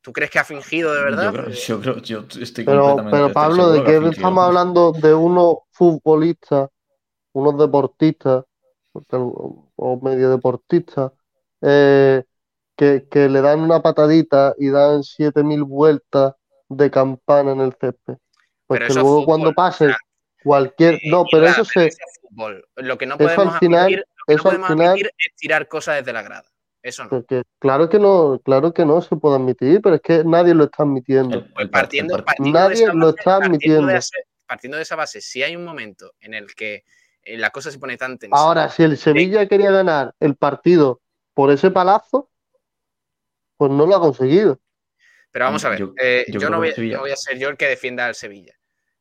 ¿Tú 0.00 0.12
crees 0.12 0.30
que 0.30 0.38
ha 0.38 0.44
fingido 0.44 0.92
de 0.92 0.98
Yo 1.00 1.04
verdad? 1.04 1.32
creo, 1.32 1.48
yo 1.50 1.80
creo- 1.80 1.98
yo 1.98 2.18
estoy 2.40 2.64
Pero, 2.64 2.82
completamente 2.84 3.16
pero 3.16 3.32
Pablo, 3.32 3.68
¿de 3.70 3.78
qué 3.84 3.90
fingido. 3.92 4.10
estamos 4.10 4.44
hablando? 4.44 4.92
De 4.92 5.14
unos 5.14 5.56
futbolistas, 5.70 6.68
unos 7.32 7.58
deportistas, 7.58 8.44
o 9.76 10.00
medio 10.02 10.30
deportistas, 10.30 11.12
eh, 11.62 12.22
que, 12.76 13.06
que 13.10 13.28
le 13.28 13.40
dan 13.40 13.60
una 13.60 13.80
patadita 13.82 14.54
y 14.58 14.68
dan 14.70 15.02
7000 15.04 15.62
vueltas 15.64 16.34
de 16.68 16.90
campana 16.90 17.52
en 17.52 17.60
el 17.60 17.72
césped. 17.72 18.16
Pues 18.66 18.80
Pero 18.80 18.86
que 18.88 18.94
luego 18.94 19.08
fútbol, 19.10 19.24
cuando 19.26 19.52
pase 19.52 19.94
cualquier... 20.42 20.98
No, 21.04 21.22
Eh, 21.22 21.26
pero 21.30 21.42
Irra, 21.44 21.52
eso 21.52 21.64
se... 21.64 21.90
fútbol. 22.22 22.66
Lo 22.76 22.98
que 22.98 23.06
no 23.06 23.14
eso 23.16 23.28
al 23.28 23.34
podemos 23.34 23.58
final- 23.58 23.80
admitir, 23.82 23.98
lo 23.98 24.04
que 24.26 24.34
no 24.34 24.34
Eso 24.34 24.48
al 24.48 24.56
podemos 24.56 24.68
final... 24.68 24.88
admitir 24.88 25.10
es 25.18 25.36
tirar 25.36 25.68
cosas 25.68 25.96
desde 25.96 26.12
la 26.12 26.22
grada. 26.22 26.44
Eso 26.82 27.04
no. 27.04 27.10
Porque 27.10 27.42
claro 27.60 27.88
que 27.88 27.98
no, 27.98 28.40
claro 28.44 28.74
que 28.74 28.84
no 28.84 29.00
se 29.00 29.16
puede 29.16 29.36
admitir, 29.36 29.80
pero 29.80 29.96
es 29.96 30.02
que 30.02 30.22
nadie 30.24 30.52
lo 30.54 30.64
está 30.64 30.82
admitiendo. 30.82 31.36
El- 31.38 31.44
Pues 31.52 31.64
el 31.64 31.70
par- 31.70 31.82
partiendo, 31.82 32.24
partiendo 32.24 32.58
de 32.58 32.64
Nadie 32.68 32.82
esa 32.84 32.92
lo 32.92 33.06
base, 33.06 33.18
está 33.18 33.36
admitiendo. 33.36 33.86
de 33.86 33.96
ese- 33.96 34.16
partiendo 34.46 34.76
de 34.76 34.82
esa 34.82 34.96
base, 34.96 35.20
si 35.22 35.42
hay 35.42 35.56
un 35.56 35.64
momento 35.64 36.12
en 36.20 36.34
el 36.34 36.54
que 36.54 36.84
eh, 37.22 37.38
la 37.38 37.48
cosa 37.50 37.70
se 37.70 37.78
pone 37.78 37.96
tan 37.96 38.18
tensa, 38.18 38.36
Ahora, 38.36 38.68
si 38.68 38.82
el 38.82 38.98
Sevilla 38.98 39.48
quería 39.48 39.70
ganar 39.70 40.14
el 40.20 40.36
partido 40.36 41.00
por 41.32 41.50
ese 41.50 41.70
palazo, 41.70 42.28
pues 43.56 43.70
no 43.70 43.86
lo 43.86 43.96
ha 43.96 44.00
conseguido. 44.00 44.60
Pero 45.30 45.46
vamos 45.46 45.64
a 45.64 45.70
ver, 45.70 45.78
Yo- 45.80 45.94
eh, 46.00 46.24
yo 46.28 46.34
yo, 46.34 46.38
creo 46.40 46.50
no 46.50 46.58
voy, 46.58 46.72
no 46.90 47.04
a 47.04 47.16
ser 47.16 47.38
yo 47.38 47.48
el 47.48 47.56
que 47.56 47.66
defienda 47.66 48.06
al 48.06 48.14
Sevilla, 48.14 48.54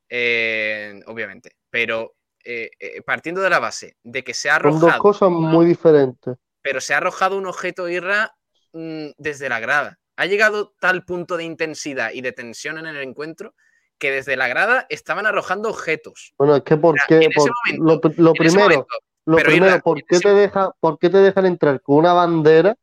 eh, 0.10 1.00
obviamente. 1.08 1.58
Pero 1.70 2.16
eh, 2.44 2.72
eh, 2.80 3.02
partiendo 3.02 3.42
de 3.42 3.50
la 3.50 3.60
base 3.60 3.98
de 4.04 4.24
que 4.24 4.34
se 4.34 4.50
ha 4.50 4.56
Son 4.60 4.72
dos 4.72 4.82
arrojado, 4.84 5.02
cosas 5.02 5.30
muy 5.30 5.66
diferentes. 5.66 6.36
pero 6.62 6.82
se 6.82 6.94
ha 6.94 6.98
arrojado 6.98 7.38
un 7.38 7.46
objeto 7.46 7.88
Irra 7.88 8.36
mm, 8.74 9.12
desde 9.18 9.48
la 9.50 9.60
grada. 9.60 10.00
Ha 10.18 10.26
llegado 10.26 10.74
tal 10.80 11.06
punto 11.06 11.38
de 11.38 11.44
intensidad 11.44 12.12
y 12.14 12.22
de 12.22 12.32
tensión 12.32 12.78
en 12.78 12.86
el 12.88 12.98
encuentro 12.98 13.56
que 13.98 14.12
desde 14.12 14.36
la 14.36 14.48
grada 14.48 14.86
estaban 14.90 15.26
arrojando 15.26 15.70
objetos. 15.70 16.34
Bueno, 16.38 16.56
es 16.58 16.64
que 16.64 16.78
por 16.78 16.94
Mira, 16.96 17.06
qué, 17.08 17.16
en 17.18 17.32
ese 17.32 17.34
por- 17.40 17.52
momento, 17.88 18.12
lo, 18.22 18.34
primero, 18.34 18.60
momento, 18.64 18.88
lo 19.26 19.38
primero, 19.38 19.66
Isla, 19.68 19.80
¿por 19.82 20.00
en 20.00 20.06
qué 20.08 20.16
ese- 20.16 20.24
te 20.30 20.34
deja, 20.34 20.72
por 20.80 21.00
qué 21.00 21.10
te 21.10 21.18
dejan 21.20 21.46
entrar 21.46 21.82
con 21.82 21.98
una 21.98 22.14
bandera 22.14 22.76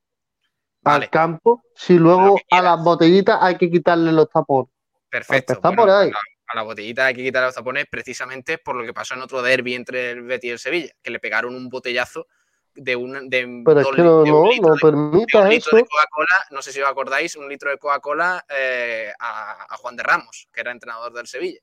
Vale. 0.82 1.04
al 1.04 1.10
campo 1.10 1.62
si 1.74 1.94
luego 1.98 2.36
que 2.36 2.56
a 2.56 2.62
las 2.62 2.82
botellitas 2.82 3.38
hay 3.40 3.56
que 3.58 3.70
quitarle 3.70 4.12
los 4.12 4.28
tapones? 4.30 4.70
Perfecto. 5.10 5.58
bueno, 5.62 5.76
por 5.82 5.90
ahí. 5.90 6.08
A, 6.08 6.12
la, 6.12 6.18
a 6.48 6.56
la 6.56 6.62
botellita 6.62 7.06
hay 7.06 7.14
que 7.14 7.22
quitar 7.24 7.44
los 7.44 7.54
tapones 7.54 7.84
precisamente 7.90 8.58
por 8.58 8.76
lo 8.76 8.84
que 8.84 8.94
pasó 8.94 9.14
en 9.14 9.22
otro 9.22 9.42
derby 9.42 9.74
entre 9.74 10.12
el 10.12 10.22
Betis 10.22 10.48
y 10.48 10.52
el 10.52 10.58
Sevilla, 10.58 10.92
que 11.02 11.10
le 11.10 11.18
pegaron 11.20 11.54
un 11.54 11.68
botellazo 11.68 12.26
de 12.74 12.94
un, 12.96 13.28
de 13.28 13.62
Pero 13.66 13.80
es 13.80 13.86
dos 13.86 13.94
que 13.96 14.02
li- 14.02 14.08
no, 14.08 14.22
de 14.22 14.30
un 14.32 14.42
no, 14.44 14.50
litro 14.50 15.40
no 15.42 15.48
de 15.48 15.56
eso. 15.56 15.76
de 15.76 15.82
Coca-Cola, 15.82 16.46
no 16.50 16.62
sé 16.62 16.72
si 16.72 16.80
os 16.80 16.88
acordáis, 16.88 17.34
un 17.36 17.48
litro 17.48 17.70
de 17.70 17.78
Coca-Cola 17.78 18.44
eh, 18.48 19.12
a, 19.18 19.66
a 19.74 19.76
Juan 19.76 19.96
de 19.96 20.02
Ramos, 20.04 20.48
que 20.52 20.60
era 20.60 20.70
entrenador 20.70 21.12
del 21.12 21.26
Sevilla. 21.26 21.58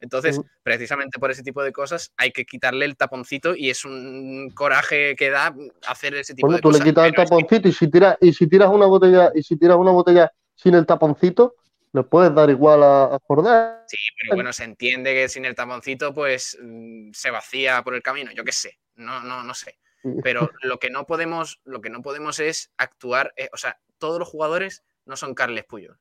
Entonces, 0.00 0.40
precisamente 0.62 1.18
por 1.18 1.30
ese 1.30 1.42
tipo 1.42 1.62
de 1.62 1.72
cosas 1.72 2.12
hay 2.16 2.30
que 2.30 2.44
quitarle 2.44 2.84
el 2.84 2.96
taponcito 2.96 3.54
y 3.56 3.70
es 3.70 3.84
un 3.84 4.50
coraje 4.54 5.16
que 5.16 5.30
da 5.30 5.54
hacer 5.88 6.14
ese 6.14 6.34
tipo 6.34 6.46
Bueno, 6.48 6.56
de 6.58 6.62
tú 6.62 6.68
le 6.68 6.74
cosas. 6.74 6.86
quitas 6.86 7.06
el 7.06 7.10
pero 7.12 7.22
es 7.22 7.28
que- 7.30 7.36
taponcito 7.36 7.68
y 7.68 7.72
si 7.72 7.90
tiras, 7.90 8.16
y 8.20 8.32
si 8.32 8.46
tiras 8.46 8.68
una 8.70 8.86
botella, 8.86 9.32
y 9.34 9.42
si 9.42 9.56
tiras 9.56 9.76
una 9.78 9.90
botella 9.92 10.30
sin 10.54 10.74
el 10.74 10.84
taponcito, 10.86 11.54
le 11.92 12.02
puedes 12.02 12.34
dar 12.34 12.50
igual 12.50 12.82
a, 12.82 13.04
a 13.04 13.18
Jordán. 13.26 13.80
Sí, 13.86 13.96
pero 14.20 14.36
bueno, 14.36 14.52
se 14.52 14.64
entiende 14.64 15.14
que 15.14 15.28
sin 15.30 15.46
el 15.46 15.54
taponcito, 15.54 16.12
pues 16.12 16.58
mm, 16.62 17.10
se 17.12 17.30
vacía 17.30 17.82
por 17.82 17.94
el 17.94 18.02
camino, 18.02 18.30
yo 18.32 18.44
qué 18.44 18.52
sé, 18.52 18.78
no, 18.96 19.22
no, 19.22 19.42
no 19.42 19.54
sé. 19.54 19.78
Pero 20.22 20.50
lo 20.62 20.78
que 20.78 20.90
no 20.90 21.06
podemos, 21.06 21.60
lo 21.64 21.80
que 21.80 21.88
no 21.90 22.02
podemos 22.02 22.38
es 22.38 22.70
actuar, 22.76 23.32
eh, 23.36 23.48
o 23.52 23.56
sea, 23.56 23.78
todos 23.98 24.18
los 24.18 24.28
jugadores 24.28 24.84
no 25.06 25.16
son 25.16 25.34
Carles 25.34 25.64
Puyol, 25.64 25.98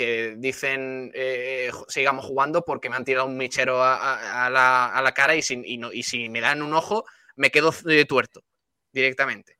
que 0.00 0.34
dicen 0.38 1.10
eh, 1.14 1.70
sigamos 1.88 2.24
jugando 2.24 2.64
porque 2.64 2.88
me 2.88 2.96
han 2.96 3.04
tirado 3.04 3.26
un 3.26 3.36
michero 3.36 3.82
a, 3.82 3.96
a- 3.96 4.46
a 4.46 4.50
la, 4.50 4.86
a 4.86 5.02
la 5.02 5.12
cara 5.12 5.34
y 5.36 5.42
si, 5.42 5.60
y 5.62 5.76
no- 5.76 5.92
y 5.92 6.02
si 6.04 6.30
me 6.30 6.40
dan 6.40 6.62
un 6.62 6.72
ojo, 6.72 7.04
me 7.36 7.50
quedo 7.50 7.70
eh, 7.86 8.06
tuerto 8.06 8.42
directamente. 8.92 9.58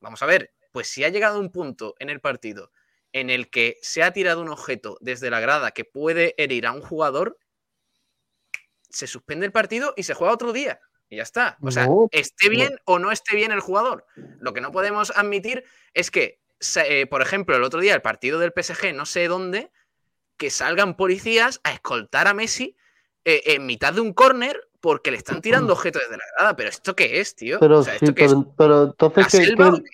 Vamos 0.00 0.22
a 0.22 0.26
ver, 0.26 0.54
pues 0.72 0.88
si 0.88 1.04
ha 1.04 1.10
llegado 1.10 1.38
un 1.38 1.52
punto 1.52 1.94
en 1.98 2.08
el 2.08 2.20
partido 2.20 2.72
en 3.12 3.28
el 3.28 3.50
que 3.50 3.76
se 3.82 4.02
ha 4.02 4.12
tirado 4.14 4.40
un 4.40 4.48
objeto 4.48 4.96
desde 5.02 5.28
la 5.28 5.40
grada 5.40 5.72
que 5.72 5.84
puede 5.84 6.34
herir 6.42 6.66
a 6.66 6.72
un 6.72 6.80
jugador, 6.80 7.38
se 8.88 9.06
suspende 9.06 9.44
el 9.44 9.52
partido 9.52 9.92
y 9.94 10.04
se 10.04 10.14
juega 10.14 10.32
otro 10.32 10.54
día. 10.54 10.80
Y 11.10 11.16
ya 11.16 11.22
está. 11.22 11.58
O 11.60 11.70
sea, 11.70 11.84
No, 11.86 12.08
esté 12.12 12.46
no. 12.46 12.50
bien 12.52 12.80
o 12.86 12.98
no 12.98 13.12
esté 13.12 13.36
bien 13.36 13.52
el 13.52 13.60
jugador. 13.60 14.06
Lo 14.40 14.54
que 14.54 14.62
no 14.62 14.72
podemos 14.72 15.10
admitir 15.14 15.64
es 15.92 16.10
que, 16.10 16.40
eh, 16.76 17.06
por 17.06 17.22
ejemplo, 17.22 17.56
el 17.56 17.62
otro 17.64 17.80
día, 17.80 17.94
el 17.94 18.02
partido 18.02 18.38
del 18.38 18.52
PSG, 18.52 18.94
no 18.94 19.06
sé 19.06 19.28
dónde, 19.28 19.70
que 20.36 20.50
salgan 20.50 20.96
policías 20.96 21.60
a 21.64 21.72
escoltar 21.72 22.28
a 22.28 22.34
Messi 22.34 22.76
eh, 23.24 23.42
en 23.46 23.66
mitad 23.66 23.92
de 23.92 24.00
un 24.00 24.12
córner 24.12 24.68
porque 24.80 25.10
le 25.10 25.16
están 25.16 25.40
tirando 25.42 25.72
objetos 25.72 26.02
desde 26.02 26.16
la 26.16 26.24
grada. 26.36 26.56
Pero 26.56 26.68
¿esto 26.68 26.94
qué 26.94 27.20
es, 27.20 27.34
tío? 27.34 27.58
Pero 27.58 27.78
O 27.80 27.82
sea, 27.82 27.98
sí, 27.98 28.04
¿esto 28.04 28.14
qué 28.14 28.24
es? 28.24 28.32
pero, 28.32 28.54
pero 28.56 28.82
entonces, 28.84 29.24
¿La 29.24 29.40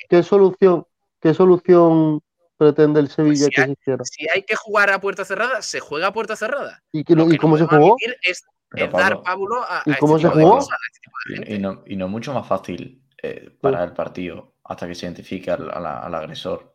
¿qué, 0.08 0.22
solución, 0.22 0.86
qué 1.20 1.34
solución 1.34 2.20
pretende 2.56 3.00
el 3.00 3.08
Sevilla 3.08 3.46
si 3.46 3.50
que 3.50 3.60
hay- 3.60 3.66
se 3.68 3.72
hiciera? 3.72 4.04
Si 4.04 4.28
hay 4.28 4.42
que 4.42 4.56
jugar 4.56 4.90
a 4.90 5.00
puerta 5.00 5.24
cerrada, 5.24 5.62
se 5.62 5.80
juega 5.80 6.08
a 6.08 6.12
puerta 6.12 6.36
cerrada. 6.36 6.82
¿Y, 6.92 7.04
que- 7.04 7.14
Lo 7.14 7.26
que 7.28 7.34
y 7.34 7.38
cómo 7.38 7.56
no 7.56 7.64
se 7.66 7.76
jugó? 7.76 7.96
Es, 8.22 8.44
dar 8.92 9.22
pábulo 9.22 9.62
a, 9.62 9.78
a 9.78 9.82
¿Y 9.86 9.90
este 9.90 10.00
cómo 10.00 10.18
se 10.18 10.24
tipo 10.28 10.36
de 10.36 10.44
jugó? 10.44 10.56
cosas, 10.56 10.72
a 10.72 11.36
este 11.36 11.54
Y, 11.54 11.58
no, 11.58 11.82
y 11.86 11.96
no 11.96 12.08
mucho 12.08 12.32
más 12.34 12.46
fácil 12.46 13.02
eh, 13.22 13.50
para 13.60 13.84
el 13.84 13.92
partido 13.92 14.51
hasta 14.64 14.86
que 14.86 14.94
se 14.94 15.06
identifique 15.06 15.50
al, 15.50 15.70
a 15.70 15.80
la- 15.80 15.98
al 16.00 16.14
agresor. 16.14 16.74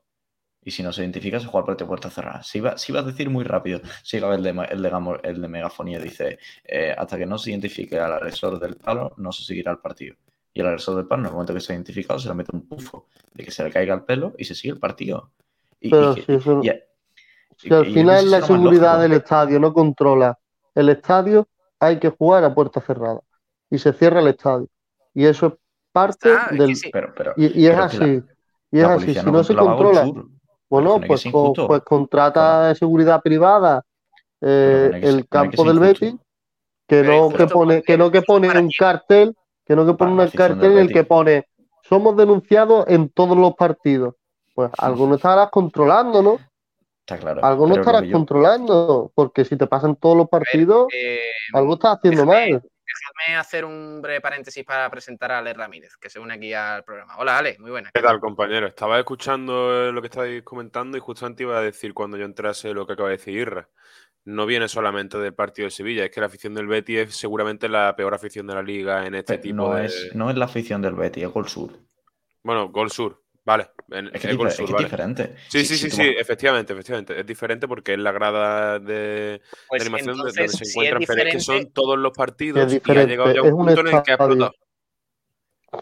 Y 0.64 0.72
si 0.72 0.84
no 0.84 0.92
se 0.92 1.02
identifica, 1.02 1.40
se 1.40 1.46
juega 1.48 1.66
por 1.66 1.88
puerta 1.88 2.10
cerrada. 2.10 2.44
Si 2.44 2.58
iba, 2.58 2.78
si 2.78 2.92
iba 2.92 3.00
a 3.00 3.04
decir 3.04 3.30
muy 3.30 3.46
rápido, 3.46 3.80
si 4.04 4.18
el 4.18 4.44
de, 4.44 4.50
el 4.70 4.82
de, 4.82 5.20
el 5.24 5.42
de 5.42 5.48
megafonía 5.48 6.00
dice, 6.00 6.40
eh, 6.66 6.94
hasta 6.98 7.18
que 7.18 7.26
no 7.26 7.38
se 7.38 7.52
identifique 7.52 7.98
al 8.00 8.12
agresor 8.14 8.60
del 8.60 8.76
palo, 8.76 9.14
no 9.18 9.32
se 9.32 9.44
seguirá 9.44 9.72
el 9.72 9.78
partido. 9.80 10.16
Y 10.54 10.60
el 10.62 10.68
agresor 10.68 10.96
del 10.98 11.08
palo, 11.08 11.22
en 11.22 11.26
el 11.28 11.32
momento 11.34 11.54
que 11.54 11.62
se 11.62 11.72
ha 11.72 11.76
identificado, 11.76 12.20
se 12.20 12.28
le 12.28 12.34
mete 12.34 12.54
un 12.54 12.68
pufo 12.68 13.08
de 13.34 13.46
que 13.46 13.52
se 13.52 13.64
le 13.64 13.72
caiga 13.72 13.94
el 13.94 14.04
pelo 14.04 14.34
y 14.38 14.44
se 14.44 14.56
sigue 14.56 14.74
el 14.74 14.80
partido. 14.80 15.32
Y, 15.80 15.90
Pero 15.92 16.16
que- 16.16 16.22
si 16.24 16.34
eso- 16.34 16.60
y- 16.64 16.72
Si 17.60 17.74
al 17.74 17.86
final 17.86 18.30
la 18.32 18.42
seguridad 18.42 19.00
del 19.00 19.14
estadio 19.14 19.60
no 19.60 19.74
controla 19.74 20.38
el 20.76 20.90
estadio, 20.90 21.48
hay 21.80 22.00
que 22.00 22.10
jugar 22.10 22.44
a 22.44 22.54
puerta 22.54 22.82
cerrada. 22.82 23.22
Y 23.70 23.78
se 23.78 23.94
cierra 23.94 24.20
el 24.20 24.28
estadio. 24.28 24.68
Y 25.14 25.26
eso 25.26 25.48
es 25.48 25.54
parte 26.02 26.30
Ah, 26.32 26.50
del... 26.52 26.76
sí. 26.76 26.90
Pero, 26.92 27.14
pero, 27.16 27.34
Y, 27.38 27.62
y 27.62 27.68
es 27.68 27.78
la- 27.78 27.86
así. 27.86 28.24
Y 28.72 28.80
es 28.80 28.86
así. 28.86 29.14
Si 29.16 29.32
no 29.32 29.44
se 29.44 29.56
controla, 29.56 30.12
bueno, 30.70 31.00
pues, 31.08 31.24
pues 31.68 31.82
contrata 31.84 32.68
de 32.70 32.76
seguridad 32.76 33.22
privada 33.22 33.84
eh, 34.42 34.92
el 35.02 35.28
campo 35.28 35.64
del 35.64 35.78
injusto. 35.78 36.06
Betis, 36.06 36.16
que 36.88 37.04
no 37.04 37.30
que 37.30 37.48
pone, 37.48 37.82
que 37.82 37.98
no 37.98 38.12
que 38.12 38.22
pone 38.22 38.48
¿para 38.48 38.60
un 38.60 38.70
cartel, 38.78 39.36
Que 39.66 39.76
no 39.76 39.86
que 39.86 39.94
pone 39.94 40.12
un 40.12 40.30
cartel 40.30 40.72
en 40.74 40.78
el 40.80 40.94
que 40.94 41.04
pone 41.04 41.46
somos 41.84 42.16
denunciados 42.18 42.86
en 42.90 43.10
todos 43.10 43.38
los 43.38 43.56
partidos. 43.56 44.16
Pues 44.54 44.70
algo 44.78 45.08
no 45.08 45.16
estarás 45.16 45.50
controlando, 45.50 46.22
¿no? 46.22 46.38
Está 47.00 47.18
claro. 47.18 47.44
Algo 47.46 47.68
no 47.68 47.76
estarás 47.76 48.04
yo- 48.04 48.12
controlando, 48.12 49.12
porque 49.16 49.46
si 49.46 49.56
te 49.56 49.68
pasan 49.68 49.96
todos 49.96 50.18
los 50.18 50.28
partidos, 50.30 50.88
Eh, 50.94 51.20
algo 51.54 51.76
estás 51.76 51.98
haciendo 51.98 52.24
déjame- 52.26 52.52
mal. 52.52 52.64
Déjame 52.88 53.38
hacer 53.38 53.66
un 53.66 54.02
breve 54.02 54.22
paréntesis 54.22 54.64
para 54.64 54.90
presentar 54.90 55.32
a 55.32 55.40
Ale 55.40 55.54
Ramírez, 55.54 55.98
que 55.98 56.10
se 56.10 56.20
une 56.20 56.34
aquí 56.34 56.54
al 56.54 56.84
programa. 56.86 57.18
Hola, 57.18 57.38
Ale, 57.38 57.58
muy 57.60 57.70
buena. 57.70 57.92
¿Qué 57.94 58.02
tal, 58.02 58.20
compañero? 58.20 58.68
Estaba 58.68 58.98
escuchando 58.98 59.88
eh, 59.88 59.92
lo 59.92 60.02
que 60.02 60.08
estáis 60.08 60.44
comentando 60.44 60.96
y 60.98 61.02
justamente 61.02 61.44
iba 61.44 61.58
a 61.58 61.62
decir 61.62 61.94
cuando 61.94 62.16
yo 62.18 62.26
entrase 62.26 62.74
lo 62.74 62.88
que 62.88 62.94
acaba 62.94 63.10
de 63.10 63.18
decir 63.18 63.36
Irra. 63.36 63.70
No 64.24 64.46
viene 64.46 64.68
solamente 64.68 65.18
del 65.18 65.34
partido 65.34 65.68
de 65.68 65.72
Sevilla, 65.72 66.06
es 66.06 66.12
que 66.12 66.20
la 66.20 66.28
afición 66.28 66.54
del 66.54 66.68
Betis 66.68 67.00
es 67.00 67.16
seguramente 67.16 67.70
la 67.70 67.96
peor 67.96 68.14
afición 68.14 68.48
de 68.48 68.56
la 68.56 68.64
liga 68.64 69.06
en 69.06 69.16
este 69.16 69.34
Pero 69.34 69.42
tipo 69.42 69.56
no, 69.56 69.76
de... 69.76 69.86
es, 69.86 70.16
no 70.16 70.30
es 70.30 70.38
la 70.38 70.46
afición 70.46 70.82
del 70.82 70.96
Betis, 70.96 71.24
es 71.24 71.30
Gol 71.30 71.48
Sur. 71.48 71.72
Bueno, 72.44 72.70
Gol 72.70 72.92
Sur, 72.92 73.24
vale. 73.48 73.70
En, 73.90 74.08
Es 74.08 74.12
que, 74.12 74.18
es 74.18 74.26
es 74.34 74.38
Gol 74.38 74.48
difer- 74.48 74.52
Sur, 74.52 74.52
es 74.52 74.58
que 74.58 74.64
es 74.66 74.72
vale. 74.74 74.84
diferente. 74.86 75.36
Sí, 75.48 75.66
sí, 75.66 75.78
sí, 75.78 75.90
sí, 75.90 76.04
efectivamente, 76.18 76.74
efectivamente. 76.74 77.20
Es 77.20 77.26
diferente 77.26 77.68
porque 77.68 77.94
es 77.94 78.00
la 78.00 78.12
grada 78.12 78.78
de, 78.80 79.42
Pues 79.70 79.82
de 79.82 79.86
animación 79.88 80.16
entonces, 80.18 80.36
donde 80.36 80.52
se 80.52 80.58
si 80.58 80.64
es 80.66 80.76
encuentran, 80.76 81.04
pero 81.08 81.28
es 81.30 81.34
que 81.34 81.40
son 81.40 81.72
todos 81.72 81.98
los 81.98 82.12
partidos 82.12 82.66
Es 82.68 82.74
y 82.74 82.76
ha 82.76 82.80
diferente, 82.80 83.08
llegado 83.12 83.34
ya 83.34 83.40
es 83.42 83.46
un 83.54 83.60
un 83.62 83.66
punto 83.66 83.80
en 83.82 83.88
el 83.88 83.92
que 84.04 84.12
ha 84.12 84.14
estadio. 84.16 84.34
explotado. 84.34 84.54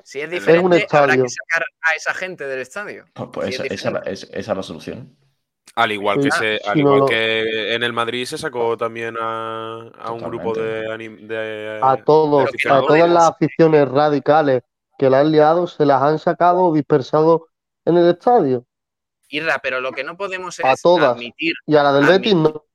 si 0.03 0.19
es 0.19 0.25
un 0.25 0.31
diferente, 0.31 0.87
habrá 0.91 1.13
estadio. 1.13 1.23
que 1.23 1.29
sacar 1.29 1.65
a 1.81 1.95
esa 1.95 2.13
gente 2.13 2.45
del 2.47 2.59
estadio. 2.59 3.05
Pues, 3.13 3.29
pues 3.33 3.59
esa, 3.59 3.63
esa, 3.65 3.99
esa 4.05 4.27
es 4.31 4.47
la 4.47 4.63
solución. 4.63 5.15
Al 5.75 5.91
igual, 5.91 6.21
que, 6.21 6.31
se, 6.31 6.61
al 6.65 6.73
si 6.75 6.83
no 6.83 6.95
igual 6.95 7.09
que 7.09 7.75
en 7.75 7.83
el 7.83 7.91
Madrid 7.91 8.25
se 8.25 8.37
sacó 8.37 8.77
también 8.77 9.15
a, 9.19 9.89
a 9.99 10.11
un 10.11 10.21
grupo 10.23 10.53
de, 10.53 10.87
anim- 10.87 11.27
de 11.27 11.79
A 11.81 11.97
todos, 11.97 12.49
a 12.69 12.81
todas 12.81 13.09
las 13.09 13.23
aficiones 13.31 13.87
radicales 13.89 14.61
que 14.97 15.09
la 15.09 15.19
han 15.19 15.31
liado, 15.31 15.67
se 15.67 15.85
las 15.85 16.01
han 16.01 16.17
sacado 16.19 16.59
o 16.65 16.73
dispersado 16.73 17.47
en 17.85 17.97
el 17.97 18.09
estadio. 18.09 18.65
Irra, 19.29 19.59
pero 19.59 19.81
lo 19.81 19.91
que 19.91 20.03
no 20.03 20.17
podemos 20.17 20.59
A 20.59 20.73
es 20.73 20.81
todas. 20.81 21.15
admitir, 21.15 21.53
Y 21.65 21.75
a 21.75 21.83
la 21.83 21.93
del 21.93 22.05
Betis 22.05 22.35
no. 22.35 22.65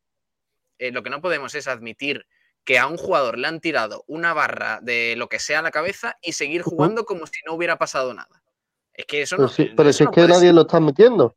eh, 0.79 0.91
lo 0.91 1.03
que 1.03 1.11
no 1.11 1.21
podemos 1.21 1.55
es 1.55 1.69
admitir 1.69 2.27
que 2.65 2.79
a 2.79 2.87
un 2.87 2.97
jugador 2.97 3.39
le 3.39 3.47
han 3.49 3.61
tirado 3.61 4.05
una 4.07 4.35
barra 4.35 4.81
de 4.83 5.15
lo 5.17 5.29
que 5.29 5.39
sea 5.39 5.61
a 5.61 5.63
la 5.63 5.71
cabeza 5.71 6.17
y 6.23 6.33
seguir 6.33 6.63
jugando 6.63 7.05
como 7.05 7.27
si 7.27 7.41
no 7.47 7.55
hubiera 7.55 7.79
pasado 7.79 8.13
nada. 8.15 8.43
Es 8.93 9.07
que 9.07 9.23
eso 9.23 9.37
Pero, 9.37 9.47
no. 9.49 9.53
sí- 9.53 9.73
pero 9.77 9.89
eso 9.89 9.99
si 9.99 10.03
es 10.05 10.07
no 10.09 10.13
que 10.13 10.21
nadie 10.23 10.47
ser. 10.49 10.55
lo 10.55 10.61
está 10.63 10.77
admitiendo. 10.77 11.37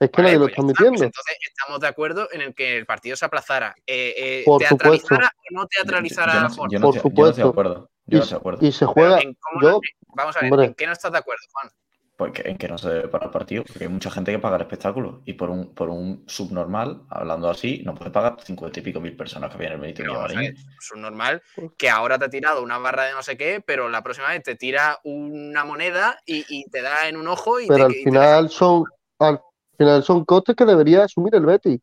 Es 0.00 0.10
que 0.10 0.16
Vale, 0.22 0.28
nadie 0.34 0.38
lo 0.38 0.44
pues 0.46 0.52
está 0.52 0.60
está, 0.62 0.66
pues 0.66 0.80
admitiendo. 0.80 1.04
entonces 1.04 1.36
estamos 1.48 1.80
de 1.80 1.86
acuerdo 1.86 2.28
en 2.32 2.40
el 2.40 2.54
que 2.54 2.76
el 2.76 2.86
partido 2.86 3.16
se 3.16 3.24
aplazara. 3.24 3.74
Eh, 3.86 4.14
eh, 4.16 4.42
Por 4.44 4.60
supuesto. 4.64 5.06
¿Teatralizara 5.08 5.26
o 5.28 5.54
no 5.54 5.62
Yo, 5.62 5.68
teatralizara 5.68 6.32
yo 6.34 6.40
no 6.40 6.48
Por 6.48 6.50
estoy- 6.50 6.70
yo 6.72 6.78
no 6.80 6.86
estoy 6.88 6.98
de 6.98 7.02
supuesto. 7.02 7.48
acuerdo. 7.48 7.90
Yo 8.06 8.16
Y, 8.16 8.18
no 8.18 8.22
estoy 8.22 8.30
de 8.34 8.38
acuerdo. 8.40 8.66
y 8.66 8.72
se 8.72 8.86
juega. 8.86 9.20
en 9.20 9.34
cómo 9.34 9.62
Yo, 9.62 9.70
no- 9.70 9.80
vamos 10.16 10.36
a 10.36 10.40
ver, 10.40 10.52
hombre. 10.52 10.66
¿en 10.66 10.74
qué 10.74 10.86
no 10.86 10.92
estás 10.92 11.12
de 11.12 11.18
acuerdo, 11.18 11.42
Juan? 11.52 11.70
Porque 12.16 12.42
en 12.48 12.56
que 12.56 12.68
no 12.68 12.78
se 12.78 12.88
debe 12.90 13.08
parar 13.08 13.26
el 13.26 13.32
partido, 13.32 13.64
porque 13.64 13.84
hay 13.84 13.90
mucha 13.90 14.08
gente 14.08 14.30
que 14.30 14.38
paga 14.38 14.54
el 14.54 14.62
espectáculo. 14.62 15.22
Y 15.24 15.32
por 15.32 15.50
un, 15.50 15.74
por 15.74 15.88
un 15.90 16.22
subnormal, 16.28 17.02
hablando 17.10 17.50
así, 17.50 17.82
no 17.84 17.92
puede 17.96 18.12
pagar 18.12 18.36
cincuenta 18.40 18.78
y 18.78 18.82
pico 18.84 19.00
mil 19.00 19.16
personas 19.16 19.50
que 19.50 19.58
vienen 19.58 19.74
el 19.76 19.80
Benito 19.80 20.02
Pero 20.02 20.14
vamos 20.14 20.30
a 20.30 20.34
ver, 20.34 20.52
Villamarín. 20.52 20.68
es 20.78 20.92
un 20.92 21.02
normal 21.02 21.42
que 21.76 21.90
ahora 21.90 22.16
te 22.16 22.26
ha 22.26 22.30
tirado 22.30 22.62
una 22.62 22.78
barra 22.78 23.06
de 23.06 23.12
no 23.14 23.22
sé 23.24 23.36
qué, 23.36 23.60
pero 23.66 23.88
la 23.88 24.02
próxima 24.04 24.28
vez 24.28 24.44
te 24.44 24.54
tira 24.54 25.00
una 25.02 25.64
moneda 25.64 26.16
y, 26.24 26.44
y 26.48 26.70
te 26.70 26.82
da 26.82 27.08
en 27.08 27.16
un 27.16 27.26
ojo 27.26 27.58
y 27.58 27.66
pero 27.66 27.78
te, 27.78 27.84
al 27.86 27.90
y 27.90 28.04
te 28.04 28.10
final 28.10 28.48
son, 28.48 28.84
al 29.18 29.40
final 29.76 30.04
son 30.04 30.24
costes 30.24 30.54
que 30.54 30.64
debería 30.66 31.02
asumir 31.04 31.34
el 31.34 31.44
Betis. 31.44 31.80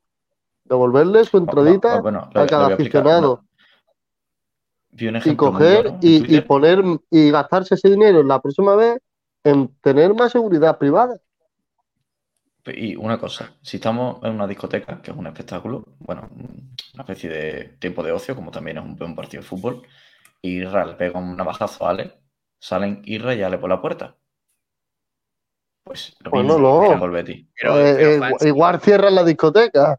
Devolverle 0.64 1.26
su 1.26 1.40
entradita 1.40 2.00
Bueno, 2.00 2.20
a 2.20 2.32
lo- 2.34 2.44
lo 2.44 2.48
cada 2.50 2.74
aficionado. 2.74 3.44
No. 3.44 3.48
Vi 4.92 5.08
un 5.10 5.18
y 5.18 5.36
coger 5.36 5.84
bueno 5.84 6.00
y, 6.02 6.38
y 6.38 6.42
poner 6.42 6.82
y 7.10 7.32
gastarse 7.32 7.76
ese 7.76 7.90
dinero 7.90 8.24
la 8.24 8.42
próxima 8.42 8.76
vez 8.78 8.98
en 9.44 9.74
tener 9.82 10.14
más 10.14 10.32
seguridad 10.32 10.78
privada. 10.78 11.20
Y 12.66 12.96
una 12.96 13.18
cosa, 13.18 13.56
si 13.62 13.78
estamos 13.78 14.24
en 14.24 14.34
una 14.34 14.46
discoteca, 14.46 15.02
que 15.02 15.10
es 15.12 15.18
un 15.18 15.26
espectáculo, 15.26 15.84
bueno, 16.00 16.30
una 16.94 17.04
especie 17.04 17.30
de 17.30 17.64
tiempo 17.80 18.04
de 18.04 18.12
ocio, 18.12 18.36
como 18.36 18.52
también 18.52 18.78
es 18.78 18.84
un 18.84 18.96
buen 18.96 19.16
partido 19.16 19.42
de 19.42 19.50
fútbol, 19.50 19.82
y 20.42 20.58
Irra 20.58 20.86
le 20.86 20.94
pega 20.94 21.20
un 21.20 21.36
navajazo 21.36 21.86
a 21.86 21.90
Ale, 21.90 22.22
salen 22.60 23.02
Irra 23.06 23.34
y 23.34 23.42
Ale 23.42 23.58
por 23.58 23.70
la 23.70 23.82
puerta. 23.82 24.16
Pues 25.84 26.16
lo 26.20 26.30
Pues 26.30 26.44
mismo 26.44 26.60
no, 26.60 27.10
Betis. 27.10 27.48
Pero, 27.60 27.80
Eh, 27.80 27.94
pero, 27.96 28.10
eh, 28.12 28.18
Juan, 28.20 28.34
igual 28.42 28.80
cierran 28.82 29.16
la 29.16 29.24
discoteca. 29.24 29.98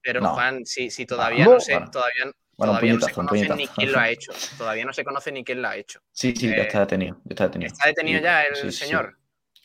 pero, 0.00 0.20
no. 0.20 0.34
Juan, 0.34 0.64
si, 0.64 0.90
si 0.90 1.06
todavía 1.06 1.44
No, 1.44 1.54
no 1.54 1.60
se, 1.60 1.72
bueno. 1.72 1.90
todavía, 1.90 2.30
Bueno, 2.56 2.72
un 2.72 2.78
todavía 2.78 2.94
no 2.94 3.00
se 3.00 3.06
puñetazo, 3.06 3.20
un 3.20 3.26
conoce 3.26 3.48
ni 3.54 3.66
puñetazo. 3.66 3.74
quién 3.76 3.92
lo 3.92 3.98
ha 3.98 4.08
hecho. 4.10 4.32
Todavía 4.58 4.84
no 4.84 4.92
se 4.92 5.04
conoce 5.04 5.32
ni 5.32 5.44
quién 5.44 5.62
lo 5.62 5.68
ha 5.68 5.76
hecho. 5.76 6.00
Sí, 6.12 6.34
sí, 6.34 6.48
ya 6.48 6.54
Eh, 6.54 6.62
está 6.62 6.80
detenido, 6.80 7.16
ya 7.24 7.30
está 7.30 7.44
detenido. 7.44 7.66
¿Está 7.72 7.88
detenido 7.88 8.20
Y- 8.20 8.22
ya 8.22 8.42
el 8.42 8.56
sí, 8.56 8.70
sí. 8.72 8.78
señor? 8.78 9.18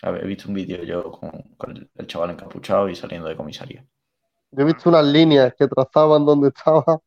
A 0.04 0.12
ver, 0.12 0.24
he 0.24 0.28
visto 0.28 0.48
un 0.50 0.56
vídeo 0.56 0.84
yo 0.84 1.12
con, 1.12 1.32
con 1.58 1.72
el, 1.78 1.90
el 1.96 2.08
chaval 2.08 2.32
encapuchado 2.32 2.90
y 2.90 2.96
saliendo 2.96 3.28
de 3.30 3.36
comisaría. 3.38 3.86
Yo 4.52 4.64
he 4.64 4.66
visto 4.66 4.90
unas 4.90 5.06
líneas 5.06 5.54
que 5.58 5.68
trazaban 5.68 6.26
donde 6.26 6.50
estaba. 6.50 7.00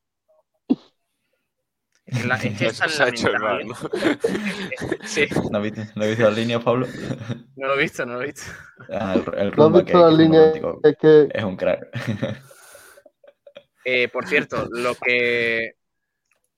Es 2.06 2.20
que, 2.22 2.28
la- 2.28 2.36
es 2.36 2.58
que 2.58 2.66
es 2.66 2.80
ha 2.80 3.08
hecho 3.08 3.28
lamentable. 3.28 3.64
¿no? 3.64 3.74
Sí, 5.06 5.26
¿No 5.50 5.58
has 5.58 5.64
visto, 5.64 5.80
¿no 5.96 6.02
has 6.02 6.08
visto 6.08 6.24
las 6.24 6.36
líneas, 6.36 6.64
Pablo? 6.64 6.86
no 7.56 7.68
lo 7.68 7.74
he 7.74 7.82
visto, 7.82 8.06
no 8.06 8.14
lo 8.14 8.22
he 8.22 8.26
visto. 8.26 8.42
Ah, 8.90 9.14
el, 9.14 9.38
el 9.38 9.52
¿No 9.56 9.64
has 9.66 9.72
que, 9.72 9.82
visto 9.82 9.98
las 9.98 10.12
es 10.12 10.18
líneas 10.18 10.44
romántico, 10.44 10.80
que 11.00 11.28
es 11.32 11.44
un 11.44 11.56
crack. 11.56 11.88
Eh, 13.84 14.08
por 14.08 14.26
cierto, 14.26 14.66
lo 14.70 14.94
que. 14.94 15.64
eh, 15.66 15.74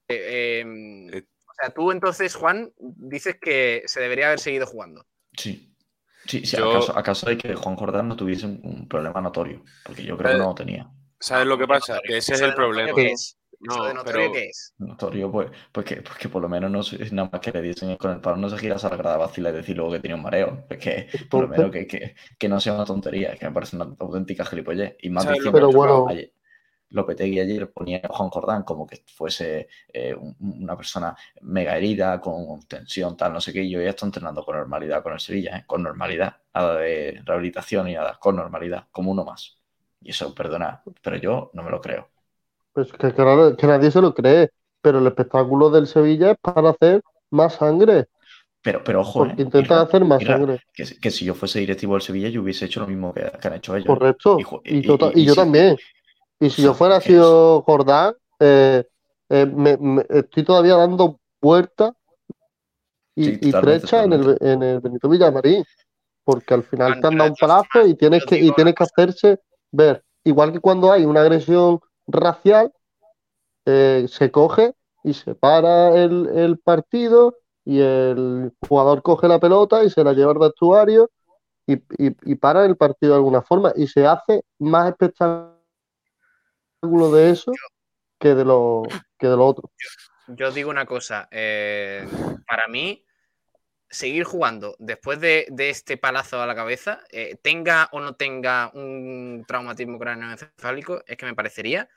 eh, 0.08 0.64
Eh. 1.12 1.22
o 1.48 1.52
sea, 1.60 1.70
tú 1.70 1.90
entonces, 1.90 2.34
Juan, 2.34 2.72
dices 2.78 3.36
que 3.40 3.82
se 3.86 4.00
debería 4.00 4.26
haber 4.26 4.40
seguido 4.40 4.66
jugando. 4.66 5.04
Sí. 5.36 5.72
Sí, 6.26 6.44
sí, 6.44 6.56
Yo- 6.56 6.70
acaso, 6.70 6.98
acaso 6.98 7.28
hay 7.28 7.36
que 7.38 7.54
Juan 7.54 7.76
Jordán 7.76 8.08
no 8.08 8.16
tuviese 8.16 8.46
un, 8.46 8.88
problema 8.88 9.20
notorio, 9.20 9.62
porque 9.84 10.02
yo 10.02 10.16
creo 10.16 10.30
que 10.32 10.36
Eh, 10.36 10.40
no 10.40 10.48
lo 10.48 10.54
tenía. 10.56 10.90
¿Sabes 11.20 11.46
lo 11.46 11.56
que 11.56 11.66
pasa? 11.68 12.00
Que 12.02 12.16
ese 12.18 12.32
es 12.34 12.40
¿Eso 12.40 12.46
el 12.46 12.54
problema. 12.54 12.92
qué 12.94 13.12
es? 13.12 13.38
¿Eso 13.52 13.78
No, 13.78 13.84
de 13.86 13.94
notorio 13.94 14.20
pero- 14.20 14.32
qué 14.32 14.46
es? 14.46 14.74
Notorio, 14.78 15.30
pues, 15.32 15.50
pues, 15.72 15.86
que, 15.86 15.96
pues 16.02 16.18
que 16.18 16.28
por 16.28 16.42
lo 16.42 16.48
menos 16.48 16.70
no 16.70 16.80
es 16.80 17.12
nada 17.12 17.30
más 17.32 17.40
que 17.40 17.52
le 17.52 17.62
dicen 17.62 17.96
con 17.96 18.10
el 18.10 18.20
palo 18.20 18.36
no 18.36 18.50
se 18.50 18.58
gira 18.58 18.76
a 18.76 18.88
la 18.90 18.96
grada 18.96 19.16
vacila 19.16 19.50
y 19.50 19.52
decir 19.54 19.76
luego 19.76 19.92
que 19.92 20.00
tiene 20.00 20.16
un 20.16 20.22
mareo. 20.22 20.66
Es 20.68 20.78
que 20.78 21.08
por 21.30 21.42
lo 21.42 21.48
menos 21.48 21.70
que, 21.70 21.86
que, 21.86 22.14
que 22.38 22.48
no 22.48 22.60
sea 22.60 22.74
una 22.74 22.84
tontería, 22.84 23.32
es 23.32 23.38
que 23.40 23.46
me 23.46 23.52
parece 23.52 23.76
una 23.76 23.94
auténtica 23.98 24.44
gilipollez. 24.44 24.96
Y 25.00 25.08
más 25.10 25.24
¿Sabes 25.24 25.38
lo 25.38 25.44
diciendo 25.52 25.58
Pero 25.58 25.70
que 25.70 25.76
bueno. 25.76 26.06
ayer- 26.10 26.32
Lopetegui 26.90 27.40
ayer 27.40 27.70
ponía 27.72 28.00
a 28.04 28.08
Juan 28.08 28.30
Jordán 28.30 28.62
como 28.62 28.86
que 28.86 29.02
fuese 29.06 29.68
eh, 29.92 30.14
un- 30.14 30.36
una 30.62 30.76
persona 30.76 31.16
mega 31.42 31.76
herida, 31.76 32.20
con 32.20 32.60
tensión, 32.68 33.16
tal, 33.16 33.32
no 33.32 33.40
sé 33.40 33.52
qué, 33.52 33.62
y 33.62 33.70
yo 33.70 33.80
ya 33.82 33.90
estoy 33.90 34.08
entrenando 34.08 34.44
con 34.44 34.56
normalidad 34.56 35.02
con 35.02 35.12
el 35.14 35.20
Sevilla, 35.20 35.58
¿eh? 35.58 35.64
con 35.66 35.82
normalidad, 35.82 36.36
nada 36.54 36.76
de 36.78 37.20
rehabilitación 37.24 37.88
y 37.88 37.94
nada, 37.94 38.18
con 38.20 38.36
normalidad, 38.36 38.86
como 38.92 39.10
uno 39.12 39.24
más. 39.24 39.58
Y 40.00 40.10
eso, 40.10 40.34
perdona, 40.34 40.82
pero 41.02 41.16
yo 41.16 41.50
no 41.54 41.62
me 41.62 41.70
lo 41.70 41.80
creo. 41.80 42.10
Pues 42.72 42.92
que, 42.92 43.12
que 43.12 43.22
nadie- 43.22 43.56
que 43.56 43.66
nadie 43.66 43.90
se 43.90 44.00
lo 44.00 44.14
cree, 44.14 44.50
pero 44.82 44.98
el 45.00 45.06
espectáculo 45.08 45.70
del 45.70 45.86
Sevilla 45.88 46.30
es 46.32 46.38
para 46.40 46.70
hacer 46.70 47.02
más 47.30 47.54
sangre, 47.54 48.06
Pero, 48.62 48.82
pero 48.84 49.00
ojo, 49.00 49.26
porque 49.26 49.42
¿eh? 49.42 49.42
intentan 49.42 49.78
hacer 49.80 50.04
más 50.04 50.24
sangre, 50.24 50.60
que, 50.74 50.84
que 51.00 51.10
si 51.10 51.24
yo 51.24 51.34
fuese 51.34 51.60
directivo 51.60 51.94
del 51.94 52.02
Sevilla, 52.02 52.28
yo 52.28 52.42
hubiese 52.42 52.66
hecho 52.66 52.80
lo 52.80 52.86
mismo 52.88 53.14
que, 53.14 53.30
que 53.40 53.48
han 53.48 53.54
hecho 53.54 53.76
ellos. 53.76 53.98
correcto. 54.36 54.36
Y 54.36 54.44
y- 54.64 55.24
yo, 55.24 55.34
también. 55.36 55.80
Y 56.40 56.50
si 56.50 56.62
yo 56.62 56.74
fuera 56.74 57.00
sido 57.00 57.62
Jordán, 57.62 58.14
eh, 58.40 58.84
eh, 59.30 59.46
me, 59.46 59.76
me- 59.78 60.04
estoy 60.08 60.44
todavía 60.44 60.76
dando 60.76 61.18
vueltas 61.40 61.92
y, 63.14 63.24
Sí, 63.24 63.38
y 63.42 63.52
trechas 63.52 64.04
en 64.04 64.12
el, 64.12 64.36
en 64.40 64.62
el 64.62 64.80
Benito 64.80 65.08
Villamarín, 65.08 65.64
porque 66.24 66.54
al 66.54 66.62
final 66.62 67.00
te 67.00 67.06
han 67.06 67.18
dado 67.18 67.30
un 67.30 67.36
palazo 67.36 67.86
y 67.86 67.94
tienes 67.94 68.24
que, 68.26 68.36
y 68.38 68.52
tienes 68.52 68.74
que 68.74 68.84
hacerse 68.84 69.40
ver. 69.72 70.04
Igual 70.24 70.52
que 70.52 70.60
cuando 70.60 70.92
hay 70.92 71.04
una 71.04 71.22
agresión 71.22 71.80
racial, 72.06 72.72
eh, 73.64 74.06
se 74.08 74.30
coge 74.30 74.74
y 75.04 75.14
se 75.14 75.34
para 75.34 75.96
el, 75.96 76.28
el 76.34 76.58
partido 76.58 77.36
y 77.64 77.80
el 77.80 78.52
jugador 78.68 79.02
coge 79.02 79.28
la 79.28 79.40
pelota 79.40 79.84
y 79.84 79.90
se 79.90 80.04
la 80.04 80.12
lleva 80.12 80.32
al 80.32 80.38
vestuario 80.38 81.10
y, 81.66 81.74
y, 81.74 82.14
y 82.24 82.34
para 82.36 82.64
el 82.64 82.76
partido 82.76 83.12
de 83.12 83.16
alguna 83.18 83.42
forma 83.42 83.72
y 83.74 83.86
se 83.88 84.06
hace 84.06 84.42
más 84.58 84.88
de 87.12 87.30
eso 87.30 87.52
que 88.18 88.34
de 88.34 88.44
lo, 88.44 88.82
que 89.18 89.26
de 89.28 89.36
lo 89.36 89.46
otro. 89.46 89.70
Yo 90.28 90.50
digo 90.50 90.70
una 90.70 90.86
cosa. 90.86 91.28
eh, 91.30 92.06
para 92.46 92.66
mí, 92.68 93.04
seguir 93.88 94.24
jugando 94.24 94.74
después 94.78 95.20
de, 95.20 95.46
de 95.50 95.70
este 95.70 95.96
palazo 95.96 96.40
a 96.42 96.46
la 96.46 96.54
cabeza, 96.54 97.00
eh, 97.10 97.36
tenga 97.42 97.88
o 97.92 98.00
no 98.00 98.14
tenga 98.16 98.70
un 98.74 99.44
traumatismo 99.46 99.98
cráneoencefálico, 99.98 101.02
es 101.06 101.16
que 101.16 101.26
me 101.26 101.34
parecería 101.34 101.88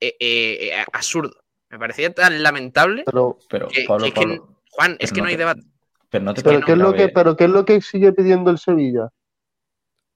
eh, 0.00 0.84
absurdo. 0.92 1.42
Me 1.70 1.78
parecía 1.78 2.12
tan 2.14 2.42
lamentable 2.42 3.02
Pero, 3.06 3.38
Pero, 3.48 3.68
que, 3.68 3.84
Pablo, 3.88 4.04
que- 4.04 4.12
que- 4.12 4.20
Pablo, 4.20 4.60
Juan, 4.70 4.96
es 5.00 5.10
que 5.10 5.18
no 5.20 5.24
no 5.24 5.28
hay 5.28 5.34
te- 5.34 5.38
debate. 5.38 5.62
pero 6.10 6.24
no 6.24 6.34
te 6.34 6.42
pero 6.42 6.60
parece 6.60 6.66
¿qué 6.66 6.72
es 6.72 6.78
lo 6.78 6.90
que, 6.92 6.96
grave- 6.98 7.12
pero 7.14 7.36
qué 7.36 7.44
es 7.44 7.50
lo 7.50 7.64
que 7.64 7.80
sigue 7.80 8.12
pidiendo 8.12 8.50
el 8.50 8.58
Sevilla? 8.58 9.08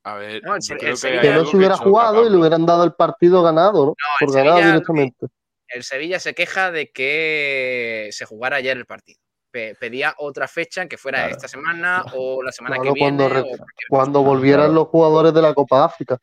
A 0.05 0.15
ver, 0.15 0.43
No, 0.45 0.55
el 0.55 0.61
yo 0.61 0.63
Se- 0.63 0.77
creo 0.77 0.95
el 0.95 1.21
que 1.21 1.31
no 1.35 1.45
se 1.45 1.57
hubiera 1.57 1.77
jugado 1.77 2.27
y 2.27 2.31
le 2.31 2.37
hubieran 2.37 2.65
dado 2.65 2.85
el 2.85 2.93
partido 2.95 3.43
ganado, 3.43 3.85
¿no? 3.87 3.95
el 4.21 4.27
Por 4.27 4.35
ganado 4.35 4.57
Sevilla- 4.57 4.73
directamente. 4.73 5.27
El 5.69 5.85
Sevilla 5.85 6.19
se 6.19 6.35
queja 6.35 6.71
de 6.71 6.91
que 6.91 8.09
se 8.13 8.25
jugara 8.25 8.57
ayer 8.57 8.77
el 8.77 8.87
partido. 8.87 9.19
pe- 9.53 9.75
pedía 9.81 10.15
otra 10.19 10.47
fecha 10.47 10.87
que 10.87 10.97
fuera 10.97 11.19
Claro. 11.19 11.33
esta 11.35 11.49
semana 11.49 12.05
o 12.15 12.41
la 12.41 12.53
semana 12.53 12.77
Claro, 12.77 12.95
que 12.95 13.01
viene. 13.01 13.17
cuando 13.29 13.43
o. 13.43 13.57
Cuando 13.89 14.23
volvieran 14.23 14.67
Claro. 14.67 14.75
los 14.75 14.89
jugadores 14.89 15.35
de 15.35 15.43
la 15.43 15.55
Copa 15.55 15.85
África. 15.85 16.19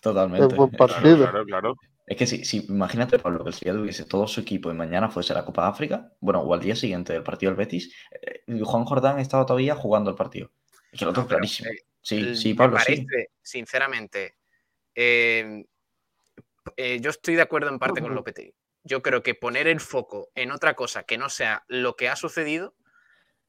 Totalmente. 0.00 0.46
Es 0.46 0.54
buen 0.56 0.70
Es- 0.72 0.78
partido. 0.78 1.16
Claro, 1.18 1.44
claro, 1.44 1.44
claro. 1.44 1.74
Es 2.06 2.16
que 2.16 2.26
si, 2.26 2.44
si 2.46 2.64
imagínate, 2.70 3.18
Pablo, 3.18 3.44
que 3.44 3.50
el 3.50 3.54
Sevilla 3.54 3.76
tuviese 3.78 4.04
todo 4.06 4.26
su 4.26 4.40
equipo 4.40 4.70
y 4.70 4.74
mañana 4.74 5.10
fuese 5.10 5.34
la 5.34 5.44
Copa 5.44 5.68
África, 5.68 6.12
bueno, 6.20 6.40
o 6.40 6.54
al 6.54 6.60
día 6.60 6.74
siguiente 6.74 7.12
del 7.12 7.22
partido 7.22 7.50
del 7.52 7.58
Betis, 7.58 7.94
eh, 8.10 8.42
Juan 8.64 8.84
Jordán 8.86 9.18
estaba 9.18 9.44
todavía 9.44 9.74
jugando 9.76 10.08
el 10.10 10.16
partido. 10.16 10.50
Es 10.90 10.98
que 10.98 11.04
lo 11.04 11.12
tengo 11.12 11.24
No, 11.24 11.28
pero, 11.28 11.38
clarísimo. 11.40 11.68
eh, 11.70 11.76
Sí, 12.02 12.18
El- 12.18 12.36
sí, 12.36 12.48
me 12.50 12.56
Pablo, 12.56 12.78
sí. 12.80 13.06
sinceramente, 13.40 14.36
eh, 14.94 15.64
eh, 16.76 16.98
yo 17.00 17.10
estoy 17.10 17.36
de 17.36 17.42
acuerdo 17.42 17.70
en 17.70 17.78
parte 17.78 18.00
con. 18.00 18.14
Lopetegui. 18.14 18.54
Yo 18.84 19.00
creo 19.02 19.22
que 19.22 19.34
poner 19.34 19.68
el 19.68 19.80
foco 19.80 20.30
en 20.34 20.50
otra 20.50 20.74
cosa 20.74 21.04
que 21.04 21.16
no 21.16 21.28
sea 21.28 21.64
lo 21.68 21.94
que 21.94 22.08
ha 22.08 22.16
sucedido 22.16 22.74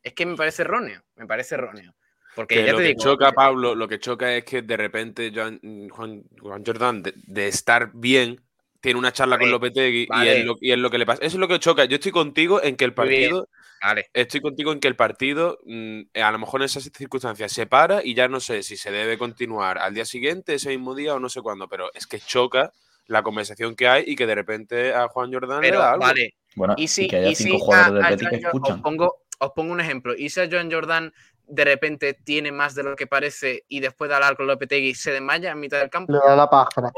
es 0.03 0.13
que 0.13 0.25
me 0.25 0.35
parece 0.35 0.61
erróneo. 0.61 1.03
Me 1.15 1.25
parece 1.25 1.55
erróneo. 1.55 1.95
Porque 2.35 2.55
Que 2.55 2.65
ya 2.65 2.71
lo 2.71 2.77
te 2.77 2.83
que 2.83 2.89
digo, 2.89 3.03
choca, 3.03 3.31
Pablo, 3.31 3.75
lo 3.75 3.87
que 3.87 3.99
choca 3.99 4.35
es 4.35 4.43
que 4.43 4.61
de 4.61 4.77
repente 4.77 5.31
Juan, 5.31 6.23
Juan 6.39 6.63
Jordan, 6.65 7.03
de, 7.03 7.13
de 7.15 7.47
estar 7.47 7.91
bien, 7.93 8.41
tiene 8.81 8.99
una 8.99 9.13
charla 9.13 9.37
con 9.37 9.45
Vale, 9.45 9.51
Lopetegui 9.51 10.07
y, 10.11 10.27
es 10.27 10.45
lo, 10.45 10.55
y 10.59 10.71
es 10.71 10.77
lo 10.77 10.89
que 10.89 10.97
le 10.97 11.05
pasa. 11.05 11.23
Eso 11.23 11.37
es 11.37 11.39
lo 11.39 11.47
que 11.47 11.59
choca. 11.59 11.85
Yo 11.85 11.95
estoy 11.95 12.11
contigo 12.11 12.61
en 12.61 12.75
que 12.75 12.85
el 12.85 12.93
partido, 12.93 13.49
vale, 13.83 14.09
estoy 14.13 14.41
contigo 14.41 14.71
en 14.71 14.79
que 14.79 14.87
el 14.87 14.95
partido, 14.95 15.59
mm, 15.65 16.01
a 16.15 16.31
lo 16.31 16.39
mejor 16.39 16.61
en 16.61 16.65
esas 16.65 16.83
circunstancias 16.95 17.51
se 17.51 17.65
para 17.67 18.03
y 18.03 18.13
ya 18.15 18.27
no 18.27 18.39
sé 18.39 18.63
si 18.63 18.77
se 18.77 18.91
debe 18.91 19.17
continuar 19.17 19.77
al 19.77 19.93
día 19.93 20.05
siguiente, 20.05 20.53
ese 20.55 20.69
mismo 20.69 20.95
día 20.95 21.13
o 21.15 21.19
no 21.19 21.29
sé 21.29 21.41
cuándo, 21.41 21.67
pero 21.67 21.89
es 21.93 22.07
que 22.07 22.19
choca 22.19 22.71
la 23.07 23.21
conversación 23.23 23.75
que 23.75 23.87
hay 23.87 24.03
y 24.07 24.15
que 24.15 24.25
de 24.25 24.35
repente 24.35 24.93
a 24.93 25.07
Juan 25.09 25.31
Jordan 25.33 25.61
le 25.61 25.67
pero 25.69 25.79
da 25.79 25.91
algo. 25.91 26.05
vale. 26.05 26.33
Bueno, 26.55 26.75
Y 26.77 26.87
si, 26.87 27.07
que 27.07 27.17
haya 27.17 27.29
y 27.29 27.35
cinco 27.35 27.57
si 27.57 27.61
jugadores 27.65 27.91
a- 27.91 27.93
del 27.95 28.05
a 28.05 28.09
Betis 28.11 28.29
que 28.29 28.41
Joan 28.41 28.41
Jor- 28.41 28.47
escuchan. 28.55 28.75
Os 28.77 28.81
pongo, 28.83 29.15
os 29.39 29.51
pongo 29.55 29.73
un 29.73 29.79
ejemplo. 29.81 30.13
¿Y 30.15 30.29
si 30.29 30.39
a 30.39 30.47
Joan 30.49 30.71
Jordan 30.71 31.13
de 31.53 31.65
repente 31.65 32.13
tiene 32.15 32.51
más 32.51 32.73
de 32.73 32.81
lo 32.83 32.95
que 32.95 33.05
parece 33.05 33.63
y 33.67 33.79
después 33.79 34.09
de 34.09 34.15
hablar 34.15 34.35
con 34.35 34.47
Lopetegui 34.47 34.95
se 34.95 35.11
desmaya 35.11 35.51
en 35.51 35.59
mitad 35.59 35.79
del 35.79 35.89
campo? 35.89 36.11
Le 36.11 36.17
da 36.19 36.35
la 36.35 36.49
pájara. 36.49 36.91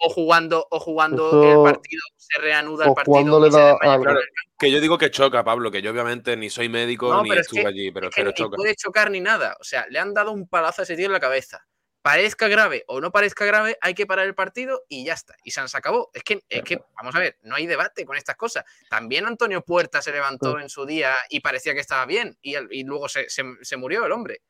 o, 0.00 0.08
jugando, 0.10 0.66
o 0.70 0.80
jugando 0.80 1.28
Eso- 1.28 1.66
el 1.66 1.72
partido, 1.72 2.00
se 2.16 2.40
reanuda 2.40 2.86
el 2.86 2.94
partido. 2.94 3.46
y 3.46 3.50
se 3.52 3.58
desmaya. 3.58 4.20
Que 4.58 4.70
yo 4.70 4.80
digo 4.80 4.96
que 4.96 5.10
choca, 5.10 5.44
Pablo, 5.44 5.70
que 5.70 5.82
yo 5.82 5.90
obviamente 5.90 6.36
ni 6.36 6.48
soy 6.48 6.68
médico 6.68 7.12
No, 7.12 7.22
ni 7.22 7.32
es 7.32 7.40
estuve 7.40 7.60
que- 7.62 7.66
allí, 7.66 7.90
pero, 7.90 8.08
Es 8.08 8.14
que 8.14 8.20
pero 8.22 8.30
ni 8.30 8.34
choca. 8.34 8.56
puede 8.56 8.74
chocar 8.76 9.10
ni 9.10 9.20
nada. 9.20 9.56
O 9.60 9.64
sea, 9.64 9.86
le 9.90 9.98
han 9.98 10.14
dado 10.14 10.32
un 10.32 10.48
palazo 10.48 10.82
a 10.82 10.84
ese 10.84 10.96
tío 10.96 11.06
en 11.06 11.12
la 11.12 11.20
cabeza. 11.20 11.66
Parezca 12.02 12.48
grave 12.48 12.84
o 12.86 13.00
no 13.00 13.10
parezca 13.10 13.44
grave, 13.44 13.76
hay 13.80 13.92
que 13.94 14.06
parar 14.06 14.26
el 14.26 14.34
partido 14.34 14.84
y 14.88 15.04
ya 15.04 15.14
está. 15.14 15.34
Y 15.44 15.50
se 15.50 15.60
acabó. 15.60 16.10
Es 16.14 16.22
que, 16.22 16.42
es 16.48 16.62
que, 16.62 16.80
vamos 16.96 17.14
a 17.14 17.18
ver, 17.18 17.38
no 17.42 17.56
hay 17.56 17.66
debate 17.66 18.04
con 18.04 18.16
estas 18.16 18.36
cosas. 18.36 18.64
También 18.88 19.26
Antonio 19.26 19.62
Puerta 19.62 20.00
se 20.00 20.12
levantó 20.12 20.58
en 20.60 20.68
su 20.68 20.86
día 20.86 21.14
y 21.28 21.40
parecía 21.40 21.74
que 21.74 21.80
estaba 21.80 22.06
bien 22.06 22.38
y, 22.40 22.56
luego 22.84 23.08
se, 23.08 23.28
se- 23.28 23.44
se 23.62 23.76
murió 23.76 24.06
el 24.06 24.12
hombre. 24.12 24.42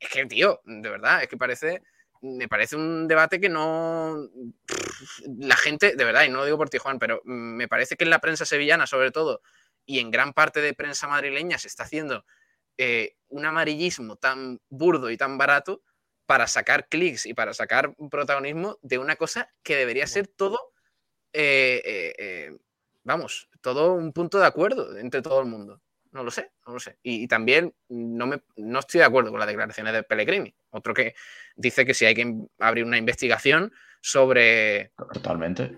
Es 0.00 0.08
que, 0.08 0.24
tío, 0.26 0.60
de 0.64 0.88
verdad, 0.88 1.22
es 1.22 1.28
que 1.28 1.36
parece, 1.36 1.82
me 2.22 2.48
parece 2.48 2.74
un 2.76 3.06
debate 3.06 3.38
que 3.40 3.48
no. 3.48 4.16
La 5.38 5.56
gente, 5.56 5.94
de 5.94 6.04
verdad, 6.04 6.24
y 6.24 6.30
no 6.30 6.38
lo 6.38 6.44
digo 6.46 6.56
por 6.58 6.70
ti, 6.70 6.78
Juan, 6.78 6.98
pero 6.98 7.20
me 7.24 7.68
parece 7.68 7.96
que 7.96 8.04
en 8.04 8.10
la 8.10 8.18
prensa 8.20 8.44
sevillana, 8.44 8.86
sobre 8.86 9.10
todo, 9.10 9.42
y 9.86 9.98
en 10.00 10.10
gran 10.10 10.32
parte 10.32 10.60
de 10.60 10.74
prensa 10.74 11.06
madrileña, 11.06 11.58
se 11.58 11.68
está 11.68 11.84
haciendo 11.84 12.24
eh, 12.78 13.16
un 13.28 13.44
amarillismo 13.44 14.16
tan 14.16 14.60
burdo 14.68 15.10
y 15.10 15.16
tan 15.16 15.38
barato 15.38 15.82
para 16.26 16.46
sacar 16.46 16.88
clics 16.88 17.26
y 17.26 17.34
para 17.34 17.52
sacar 17.54 17.94
protagonismo 18.10 18.78
de 18.82 18.98
una 18.98 19.16
cosa 19.16 19.50
que 19.62 19.76
debería 19.76 20.06
ser 20.06 20.26
todo, 20.28 20.72
eh, 21.32 21.82
eh, 21.84 22.14
eh, 22.18 22.56
vamos, 23.02 23.48
todo 23.60 23.92
un 23.94 24.12
punto 24.12 24.38
de 24.38 24.46
acuerdo 24.46 24.96
entre 24.98 25.22
todo 25.22 25.40
el 25.40 25.46
mundo. 25.46 25.80
No 26.12 26.22
lo 26.22 26.30
sé, 26.30 26.52
no 26.66 26.74
lo 26.74 26.80
sé. 26.80 26.98
Y, 27.02 27.24
y 27.24 27.28
también 27.28 27.74
no, 27.88 28.26
me, 28.26 28.40
no 28.56 28.78
estoy 28.78 29.00
de 29.00 29.04
acuerdo 29.04 29.30
con 29.30 29.40
las 29.40 29.48
declaraciones 29.48 29.92
de 29.92 30.04
Pellegrini, 30.04 30.54
otro 30.70 30.94
que 30.94 31.14
dice 31.56 31.84
que 31.84 31.92
si 31.92 32.06
hay 32.06 32.14
que 32.14 32.32
abrir 32.60 32.84
una 32.84 32.98
investigación 32.98 33.72
sobre, 34.00 34.92
Totalmente. 35.12 35.76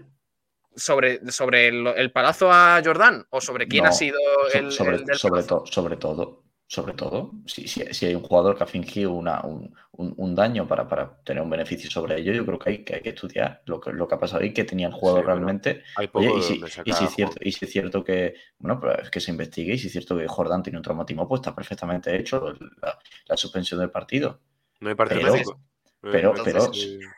sobre, 0.75 1.21
sobre 1.33 1.69
el, 1.69 1.87
el 1.87 2.13
palazo 2.13 2.53
a 2.53 2.83
Jordán 2.85 3.25
o 3.31 3.41
sobre 3.41 3.67
quién 3.67 3.85
No, 3.85 3.89
ha 3.89 3.93
sido 3.93 4.19
el, 4.53 4.71
sobre, 4.73 4.97
el 4.97 5.05
del 5.07 5.17
sobre, 5.17 5.41
palazo. 5.43 5.63
to- 5.65 5.73
sobre 5.73 5.97
todo, 5.97 6.45
sobre 6.69 6.95
todo, 6.95 7.31
si, 7.47 7.69
si- 7.69 7.95
si 7.95 8.07
hay 8.07 8.15
un 8.17 8.23
jugador 8.23 8.57
que 8.59 8.65
ha 8.65 8.67
fingido 8.67 9.13
una, 9.13 9.41
un, 9.43 9.73
un- 9.93 10.15
un 10.17 10.35
daño 10.35 10.67
para, 10.67 10.89
para 10.89 11.17
tener 11.23 11.43
un 11.43 11.49
beneficio 11.51 11.89
sobre 11.91 12.19
ello, 12.19 12.33
yo 12.33 12.45
creo 12.45 12.59
que 12.59 12.71
hay 12.71 12.85
que, 12.85 12.95
hay 12.97 13.01
que 13.03 13.11
estudiar 13.11 13.63
lo 13.67 13.81
que, 13.81 13.93
lo 13.93 14.09
que 14.09 14.15
ha 14.17 14.19
pasado 14.19 14.45
y 14.45 14.53
que 14.53 14.65
tenía 14.65 14.89
el 14.89 14.93
jugador 14.93 15.21
Sí, 15.23 15.27
realmente. 15.27 15.83
Hay 15.97 16.09
poco 16.09 16.27
Oye, 16.27 16.39
y 16.39 16.43
si, 16.43 16.61
y 16.85 16.93
si 16.93 17.05
es 17.05 17.11
cierto, 17.15 17.37
y 17.41 17.53
si 17.53 17.65
es 17.65 17.71
cierto 17.71 18.03
que, 18.03 18.35
bueno, 18.59 18.81
pero 18.81 19.01
es 19.01 19.11
que 19.11 19.21
se 19.21 19.31
investigue 19.31 19.75
y 19.75 19.79
si 19.79 19.87
es 19.87 19.93
cierto 19.93 20.19
que 20.19 20.27
Jordán 20.27 20.63
tiene 20.65 20.79
un 20.79 20.83
traumatismo, 20.83 21.29
pues 21.29 21.41
está 21.41 21.55
perfectamente 21.55 22.17
hecho 22.17 22.53
la, 22.83 22.99
la 23.27 23.37
suspensión 23.37 23.79
del 23.79 23.91
partido. 23.91 24.41
No 24.81 24.89
hay 24.89 24.95
partido 24.97 25.21
pero- 25.21 25.33
médico. 25.35 25.61
No 26.03 26.09
hay 26.11 26.13
pero- 26.13 26.35
pero- 26.45 26.71
médico. 26.71 27.13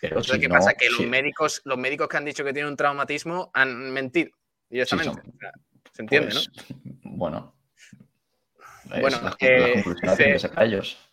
Pero 0.00 0.08
Entonces, 0.16 0.34
si 0.36 0.40
¿qué 0.40 0.48
no- 0.48 0.54
pasa? 0.54 0.72
Que 0.72 0.88
los, 0.88 1.06
médicos, 1.06 1.60
los 1.66 1.76
médicos 1.76 2.08
que 2.08 2.16
han 2.16 2.24
dicho 2.24 2.42
que 2.42 2.54
tiene 2.54 2.66
un 2.66 2.76
traumatismo 2.76 3.50
han 3.52 3.90
mentido 3.92 4.30
directamente. 4.70 5.12
son- 5.20 5.34
¿Se 5.92 6.00
entiende, 6.02 6.30
pues, 6.32 6.50
no? 6.70 6.90
Bueno. 7.02 7.54
Es 8.92 9.00
Bueno, 9.00 9.20
las, 9.22 9.36
eh, 9.40 9.58
las 9.74 9.84
conclusiones 9.84 10.16
tienen 10.16 10.16
que 10.16 10.32
dice- 10.48 10.50
ellos. 10.58 11.10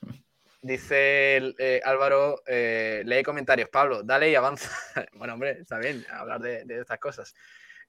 Dice 0.61 1.37
el, 1.37 1.55
eh, 1.59 1.81
Álvaro, 1.85 2.41
eh, 2.47 3.03
lee 3.05 3.23
comentarios. 3.23 3.69
Pablo, 3.69 4.03
dale 4.03 4.29
y 4.29 4.35
avanza. 4.35 4.69
bueno, 5.13 5.33
hombre, 5.35 5.51
está 5.61 5.77
bien 5.77 6.05
hablar 6.09 6.41
de, 6.41 6.65
de 6.65 6.81
estas 6.81 6.99
cosas. 6.99 7.33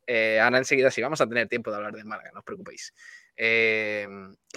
Eh, 0.06 0.38
ahora 0.40 0.58
enseguida 0.58 0.90
sí 0.90 1.02
vamos 1.02 1.20
a 1.20 1.26
tener 1.26 1.48
tiempo 1.48 1.70
de 1.70 1.76
hablar 1.76 1.92
de 1.92 2.04
Málaga, 2.04 2.30
no 2.32 2.38
os 2.40 2.44
preocupéis. 2.44 2.94
Que 3.36 4.06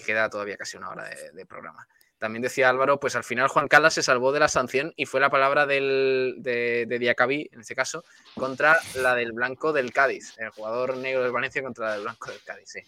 queda 0.05 0.29
todavía 0.29 0.57
casi 0.57 0.77
una 0.77 0.89
hora 0.89 1.05
de, 1.09 1.31
de 1.31 1.45
programa. 1.45 1.87
También 2.17 2.43
decía 2.43 2.69
Álvaro, 2.69 2.99
pues 2.99 3.15
al 3.15 3.23
final 3.23 3.47
Juan 3.47 3.67
Carlos 3.67 3.93
se 3.95 4.03
salvó 4.03 4.31
de 4.31 4.39
la 4.39 4.47
sanción 4.47 4.93
y 4.95 5.07
fue 5.07 5.19
la 5.19 5.31
palabra 5.31 5.65
del, 5.65 6.35
de, 6.37 6.85
de 6.87 6.99
Diacabí, 6.99 7.49
en 7.51 7.61
este 7.61 7.73
caso, 7.75 8.03
contra 8.35 8.77
la 8.95 9.15
del 9.15 9.31
blanco 9.31 9.73
del 9.73 9.91
Cádiz. 9.91 10.35
El 10.37 10.49
jugador 10.51 10.97
negro 10.97 11.23
del 11.23 11.31
Valencia 11.31 11.63
contra 11.63 11.87
la 11.87 11.93
del 11.93 12.03
blanco 12.03 12.29
del 12.29 12.41
Cádiz, 12.43 12.69
sí. 12.69 12.79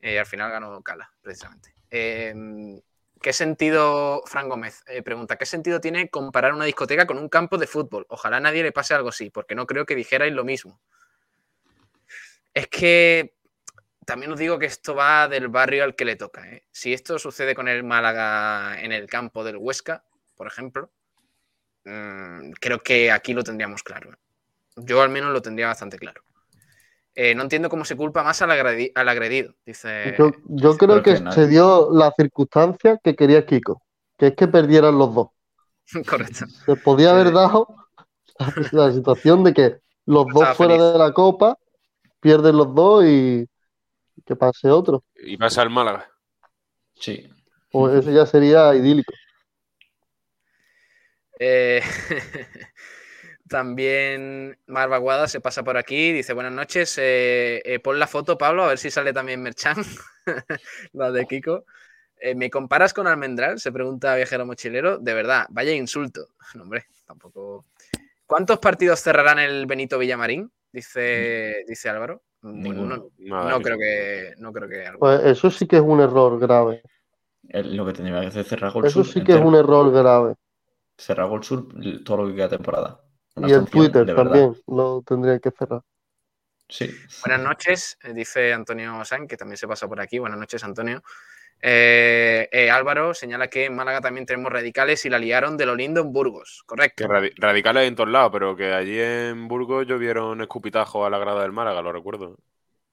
Eh, 0.00 0.18
al 0.18 0.26
final 0.26 0.50
ganó 0.50 0.82
Cala, 0.82 1.10
precisamente. 1.22 1.74
Eh, 1.90 2.34
¿Qué 3.20 3.32
sentido, 3.32 4.22
Fran 4.26 4.48
Gómez 4.48 4.84
eh, 4.86 5.02
pregunta, 5.02 5.36
qué 5.36 5.46
sentido 5.46 5.80
tiene 5.80 6.10
comparar 6.10 6.52
una 6.52 6.66
discoteca 6.66 7.06
con 7.06 7.18
un 7.18 7.28
campo 7.28 7.56
de 7.56 7.66
fútbol? 7.66 8.06
Ojalá 8.08 8.36
a 8.36 8.40
nadie 8.40 8.62
le 8.62 8.72
pase 8.72 8.94
algo 8.94 9.08
así, 9.08 9.30
porque 9.30 9.54
no 9.54 9.66
creo 9.66 9.86
que 9.86 9.94
dijerais 9.94 10.32
lo 10.32 10.44
mismo. 10.44 10.80
Es 12.52 12.68
que 12.68 13.34
también 14.04 14.32
os 14.32 14.38
digo 14.38 14.58
que 14.58 14.66
esto 14.66 14.94
va 14.94 15.28
del 15.28 15.48
barrio 15.48 15.82
al 15.82 15.96
que 15.96 16.04
le 16.04 16.16
toca. 16.16 16.48
¿eh? 16.48 16.66
Si 16.70 16.92
esto 16.92 17.18
sucede 17.18 17.54
con 17.54 17.68
el 17.68 17.82
Málaga 17.84 18.80
en 18.80 18.92
el 18.92 19.06
campo 19.08 19.42
del 19.44 19.56
Huesca, 19.56 20.04
por 20.36 20.46
ejemplo, 20.46 20.90
mmm, 21.84 22.52
creo 22.60 22.82
que 22.82 23.10
aquí 23.10 23.32
lo 23.34 23.42
tendríamos 23.42 23.82
claro. 23.82 24.16
Yo 24.76 25.00
al 25.00 25.08
menos 25.08 25.32
lo 25.32 25.42
tendría 25.42 25.68
bastante 25.68 25.98
claro. 25.98 26.22
Eh, 27.18 27.34
no 27.34 27.42
entiendo 27.42 27.70
cómo 27.70 27.86
se 27.86 27.96
culpa 27.96 28.22
más 28.22 28.42
al, 28.42 28.50
agredi 28.50 28.92
al 28.94 29.08
agredido, 29.08 29.54
dice. 29.64 30.14
Yo, 30.18 30.32
yo 30.48 30.76
creo 30.76 31.02
que, 31.02 31.14
que 31.14 31.32
se 31.32 31.48
dio 31.48 31.88
la 31.90 32.12
circunstancia 32.14 33.00
que 33.02 33.16
quería 33.16 33.46
Kiko, 33.46 33.82
que 34.18 34.28
es 34.28 34.36
que 34.36 34.46
perdieran 34.46 34.98
los 34.98 35.14
dos. 35.14 35.28
Correcto. 36.08 36.46
Se 36.66 36.76
podía 36.76 37.12
haber 37.12 37.32
dado 37.32 37.74
la, 38.38 38.52
la 38.70 38.92
situación 38.92 39.44
de 39.44 39.54
que 39.54 39.78
los 40.04 40.26
Estaba 40.26 40.48
dos 40.48 40.56
fuera 40.58 40.74
feliz. 40.74 40.92
de 40.92 40.98
la 40.98 41.12
copa, 41.12 41.58
pierden 42.20 42.56
los 42.58 42.74
dos 42.74 43.04
y 43.06 43.48
que 44.26 44.36
pase 44.36 44.70
otro. 44.70 45.02
Y 45.14 45.38
pasa 45.38 45.62
al 45.62 45.70
Málaga. 45.70 46.10
Sí. 46.96 47.30
Pues 47.70 47.94
eso 47.94 48.10
ya 48.10 48.26
sería 48.26 48.74
idílico. 48.74 49.12
Eh, 51.38 51.82
también 53.48 54.58
Marvaguada 54.66 55.28
se 55.28 55.40
pasa 55.40 55.62
por 55.62 55.76
aquí, 55.76 56.12
dice 56.12 56.32
buenas 56.32 56.52
noches, 56.52 56.96
eh, 56.98 57.62
eh, 57.64 57.78
pon 57.78 57.98
la 57.98 58.06
foto 58.06 58.36
Pablo, 58.38 58.64
a 58.64 58.68
ver 58.68 58.78
si 58.78 58.90
sale 58.90 59.12
también 59.12 59.42
Merchan, 59.42 59.76
la 60.92 61.10
de 61.10 61.26
Kiko. 61.26 61.64
Eh, 62.18 62.34
¿Me 62.34 62.50
comparas 62.50 62.94
con 62.94 63.06
Almendral? 63.06 63.60
Se 63.60 63.70
pregunta 63.70 64.16
Viajero 64.16 64.46
Mochilero. 64.46 64.98
De 64.98 65.12
verdad, 65.12 65.46
vaya 65.50 65.72
insulto. 65.72 66.28
No, 66.54 66.62
hombre, 66.62 66.86
tampoco. 67.06 67.66
¿Cuántos 68.26 68.58
partidos 68.58 69.00
cerrarán 69.00 69.38
el 69.38 69.66
Benito 69.66 69.98
Villamarín? 69.98 70.50
Dice, 70.72 71.64
dice 71.68 71.88
Álvaro. 71.90 72.22
Ninguno. 72.42 73.10
No 73.18 73.60
creo 73.60 73.78
que, 73.78 74.34
no 74.38 74.52
creo 74.52 74.68
que 74.68 74.86
algo. 74.86 75.00
Pues 75.00 75.20
eso 75.24 75.50
sí 75.50 75.66
que 75.66 75.76
es 75.76 75.82
un 75.82 76.00
error 76.00 76.38
grave. 76.38 76.82
El- 77.48 77.76
lo 77.76 77.84
que 77.86 77.92
tendría 77.92 78.20
que 78.20 78.26
hacer 78.28 78.40
es 78.42 78.48
cerrar 78.48 78.72
Gol 78.72 78.86
Eso 78.86 79.04
Sur 79.04 79.12
sí 79.12 79.22
que 79.24 79.32
es 79.32 79.40
un 79.40 79.54
error 79.54 79.92
grave. 79.92 80.34
Cerrar 80.96 81.28
Gol 81.28 81.44
Sur 81.44 81.68
todo 82.04 82.16
lo 82.18 82.28
que 82.28 82.34
queda 82.34 82.48
temporada. 82.48 83.00
Y 83.36 83.52
el 83.52 83.64
Twitter 83.66 84.06
también 84.14 84.54
lo 84.66 85.02
tendrían 85.02 85.40
que 85.40 85.50
cerrar. 85.50 85.82
Sí. 86.68 86.90
Buenas 87.24 87.44
noches, 87.44 87.98
eh, 88.02 88.12
dice 88.12 88.52
Antonio 88.52 89.04
San, 89.04 89.28
que 89.28 89.36
también 89.36 89.56
se 89.56 89.68
pasa 89.68 89.86
por 89.86 90.00
aquí. 90.00 90.18
Buenas 90.18 90.38
noches, 90.38 90.64
Antonio. 90.64 91.02
Eh, 91.60 92.48
eh, 92.50 92.70
Álvaro 92.70 93.14
señala 93.14 93.48
que 93.48 93.66
en 93.66 93.76
Málaga 93.76 94.00
también 94.00 94.26
tenemos 94.26 94.52
radicales 94.52 95.04
y 95.06 95.10
la 95.10 95.18
liaron 95.18 95.56
de 95.56 95.64
lo 95.66 95.74
lindo 95.74 96.00
en 96.00 96.12
Burgos. 96.12 96.62
Correcto. 96.66 97.04
Que 97.04 97.08
radi- 97.08 97.32
radicales 97.36 97.88
en 97.88 97.94
todos 97.94 98.10
lados, 98.10 98.30
pero 98.32 98.56
que 98.56 98.72
allí 98.72 98.98
en 99.00 99.48
Burgos 99.48 99.86
llovieron 99.86 100.40
escupitajos 100.40 101.06
a 101.06 101.10
la 101.10 101.18
grada 101.18 101.42
del 101.42 101.52
Málaga, 101.52 101.82
lo 101.82 101.92
recuerdo. 101.92 102.36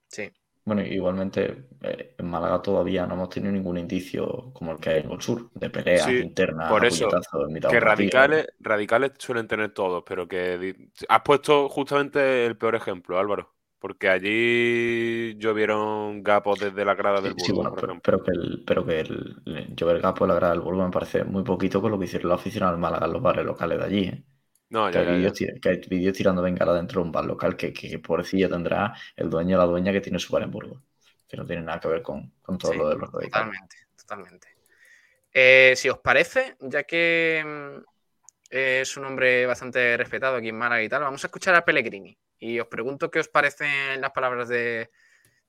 Sí. 0.07 0.31
Bueno, 0.65 0.81
igualmente 0.81 1.65
eh, 1.81 2.15
en 2.17 2.25
Málaga 2.25 2.61
todavía 2.61 3.05
no 3.05 3.15
hemos 3.15 3.29
tenido 3.29 3.51
ningún 3.51 3.77
indicio 3.77 4.51
como 4.53 4.71
el 4.71 4.79
que 4.79 4.89
hay 4.91 5.01
en 5.01 5.11
el 5.11 5.21
sur, 5.21 5.49
de 5.53 5.69
peleas 5.69 6.05
Sí, 6.05 6.19
internas, 6.19 6.69
por 6.69 6.85
eso, 6.85 7.09
mitad 7.49 7.69
de 7.69 7.75
Que 7.75 7.79
radicales, 7.81 8.47
radicales 8.59 9.11
suelen 9.17 9.47
tener 9.47 9.73
todos, 9.73 10.03
pero 10.07 10.27
que 10.27 10.89
has 11.09 11.21
puesto 11.21 11.67
justamente 11.67 12.45
el 12.45 12.57
peor 12.57 12.75
ejemplo, 12.75 13.19
Álvaro. 13.19 13.53
Porque 13.79 14.07
allí 14.07 15.35
llovieron 15.37 16.23
gapos 16.23 16.57
desde 16.57 16.85
la 16.85 16.95
grada 16.95 17.19
del 17.19 17.33
Sí, 17.33 17.47
sí, 17.47 17.51
Burgos, 17.51 17.73
bueno, 17.81 18.01
por 18.01 18.01
pero, 18.01 18.23
que 18.23 18.31
el, 18.31 18.63
pero 18.65 18.85
que 18.85 18.99
el 19.01 19.75
llover 19.75 19.99
gapo 19.99 20.23
en 20.23 20.29
la 20.29 20.35
grada 20.35 20.53
del 20.53 20.61
Burgos 20.61 20.85
me 20.85 20.91
parece 20.91 21.25
muy 21.25 21.43
poquito 21.43 21.81
con 21.81 21.91
lo 21.91 21.99
que 21.99 22.05
hicieron 22.05 22.29
los 22.29 22.39
aficionados 22.39 22.75
del 22.75 22.81
Málaga 22.81 23.07
en 23.07 23.11
los 23.11 23.21
bares 23.21 23.45
locales 23.45 23.79
de 23.79 23.83
allí, 23.83 24.03
¿eh? 24.05 24.23
No, 24.73 24.89
Que 24.89 24.97
ya, 24.97 25.01
hay 25.01 25.07
vídeos, 25.17 25.33
ti- 25.33 25.59
que 25.61 25.69
hay 25.69 25.77
vídeos 25.87 26.17
tirando 26.17 26.41
bengala 26.41 26.73
dentro 26.73 27.01
de 27.01 27.05
un 27.07 27.11
bar 27.11 27.25
local 27.25 27.55
que, 27.55 27.71
que, 27.73 27.89
que 27.89 27.99
pobrecilla 27.99 28.49
tendrá 28.49 28.93
el 29.15 29.29
dueño 29.29 29.55
o 29.57 29.59
la 29.59 29.65
dueña 29.65 29.91
que 29.91 30.01
tiene 30.01 30.19
su 30.19 30.33
bar 30.33 30.43
en 30.43 30.51
Burgos. 30.51 30.81
Que 31.27 31.37
no 31.37 31.45
tiene 31.45 31.61
nada 31.63 31.79
que 31.79 31.87
ver 31.87 32.01
con, 32.01 32.31
con 32.41 32.57
todo 32.57 32.71
Sí, 32.71 32.77
lo 32.79 32.89
de 32.89 32.95
los 32.95 33.11
radicales. 33.11 33.33
Totalmente, 33.33 33.77
totalmente. 33.97 34.47
Eh, 35.33 35.73
si 35.75 35.89
os 35.89 35.99
parece, 35.99 36.55
ya 36.59 36.83
que 36.83 37.43
mm, 37.45 37.83
es 38.51 38.97
un 38.97 39.05
hombre 39.05 39.45
bastante 39.45 39.97
respetado 39.97 40.37
aquí 40.37 40.49
en 40.49 40.57
Málaga 40.57 40.83
y 40.83 40.89
tal, 40.89 41.03
vamos 41.03 41.23
a 41.23 41.27
escuchar 41.27 41.55
a 41.55 41.65
Pellegrini. 41.65 42.17
Y 42.39 42.59
os 42.59 42.67
pregunto 42.67 43.09
qué 43.11 43.19
os 43.19 43.29
parecen 43.29 44.01
las 44.01 44.11
palabras 44.11 44.49
de, 44.49 44.91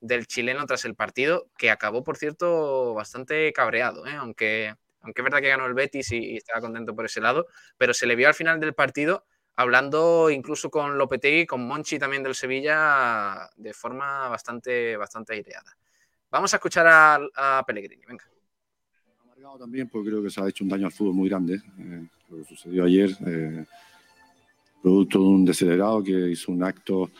del 0.01 0.27
chileno 0.27 0.67
tras 0.67 0.85
el 0.87 0.95
partido, 0.97 1.49
que 1.59 1.71
acabó, 1.71 2.05
por 2.05 2.17
cierto, 2.17 2.95
bastante 2.95 3.53
cabreado, 3.53 4.07
¿eh? 4.07 4.15
aunque, 4.17 4.75
aunque 5.05 5.21
es 5.21 5.25
verdad 5.25 5.41
que 5.41 5.49
ganó 5.49 5.67
el 5.67 5.75
Betis 5.75 6.11
y, 6.13 6.17
y 6.33 6.37
estaba 6.39 6.61
contento 6.61 6.95
por 6.95 7.05
ese 7.05 7.21
lado, 7.21 7.47
pero 7.79 7.95
se 7.95 8.07
le 8.07 8.17
vio 8.17 8.27
al 8.27 8.35
final 8.35 8.59
del 8.59 8.75
partido 8.75 9.25
hablando 9.57 10.31
incluso 10.31 10.71
con 10.71 10.99
Lopetegui, 10.99 11.47
con 11.47 11.67
Monchi 11.67 11.99
también 11.99 12.23
del 12.23 12.35
Sevilla, 12.35 13.49
de 13.57 13.73
forma 13.73 14.29
bastante, 14.29 14.97
bastante 14.97 15.35
aireada. 15.35 15.77
Vamos 16.31 16.53
a 16.53 16.57
escuchar 16.57 16.87
a, 16.87 17.21
a 17.59 17.65
Pellegrini, 17.65 18.05
venga. 18.07 18.25
Amargado 19.23 19.59
también 19.59 19.89
porque 19.89 20.09
creo 20.09 20.23
que 20.23 20.31
se 20.31 20.41
ha 20.41 20.49
hecho 20.49 20.65
un 20.65 20.71
daño 20.71 20.87
al 20.87 20.93
fútbol 20.93 21.15
muy 21.15 21.29
grande. 21.29 21.61
eh, 21.79 22.07
lo 22.29 22.39
que 22.39 22.45
sucedió 22.45 22.85
ayer, 22.85 23.11
eh, 23.27 23.65
producto 24.83 25.19
de 25.21 25.25
un 25.25 25.45
decelerado 25.45 26.03
que 26.03 26.31
hizo 26.31 26.51
un 26.51 26.65
acto 26.65 27.11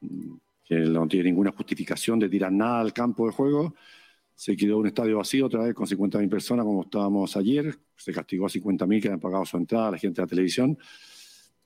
mm, 0.00 0.36
que 0.64 0.74
no 0.76 1.06
tiene 1.06 1.30
ninguna 1.30 1.52
justificación 1.52 2.18
de 2.18 2.28
tirar 2.28 2.50
nada 2.50 2.80
al 2.80 2.92
campo 2.92 3.26
de 3.26 3.32
juego. 3.32 3.74
Se 4.36 4.54
quedó 4.54 4.76
un 4.76 4.86
estadio 4.86 5.16
vacío 5.16 5.46
otra 5.46 5.64
vez 5.64 5.74
con 5.74 5.86
50.000 5.86 6.28
personas 6.28 6.66
como 6.66 6.82
estábamos 6.82 7.34
ayer. 7.38 7.74
Se 7.96 8.12
castigó 8.12 8.44
a 8.44 8.50
50.000 8.50 9.00
que 9.00 9.08
habían 9.08 9.18
pagado 9.18 9.46
su 9.46 9.56
entrada 9.56 9.92
la 9.92 9.98
gente 9.98 10.20
de 10.20 10.26
la 10.26 10.28
televisión. 10.28 10.78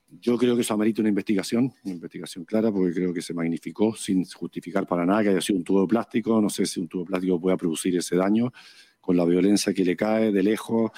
Yo 0.07 0.37
creo 0.37 0.55
que 0.55 0.61
eso 0.61 0.73
amerita 0.73 1.01
una 1.01 1.09
investigación, 1.09 1.73
una 1.83 1.93
investigación 1.93 2.45
clara, 2.45 2.71
porque 2.71 2.93
creo 2.93 3.13
que 3.13 3.21
se 3.21 3.33
magnificó 3.33 3.93
sin 3.93 4.23
justificar 4.23 4.87
para 4.87 5.05
nada 5.05 5.21
que 5.21 5.29
haya 5.29 5.41
sido 5.41 5.59
un 5.59 5.65
tubo 5.65 5.81
de 5.81 5.87
plástico. 5.87 6.41
No 6.41 6.49
sé 6.49 6.65
si 6.65 6.79
un 6.79 6.87
tubo 6.87 7.01
de 7.01 7.07
plástico 7.07 7.41
pueda 7.41 7.57
producir 7.57 7.97
ese 7.97 8.15
daño 8.15 8.53
con 9.01 9.17
la 9.17 9.25
violencia 9.25 9.73
que 9.73 9.83
le 9.83 9.97
cae 9.97 10.31
de 10.31 10.41
lejos. 10.41 10.91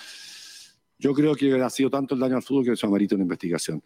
Yo 0.99 1.11
creo 1.13 1.33
que 1.33 1.51
ha 1.59 1.69
sido 1.71 1.89
tanto 1.89 2.13
el 2.13 2.21
daño 2.21 2.35
al 2.35 2.43
fútbol 2.43 2.65
que 2.65 2.73
eso 2.73 2.85
amerita 2.85 3.15
una 3.15 3.23
investigación. 3.23 3.81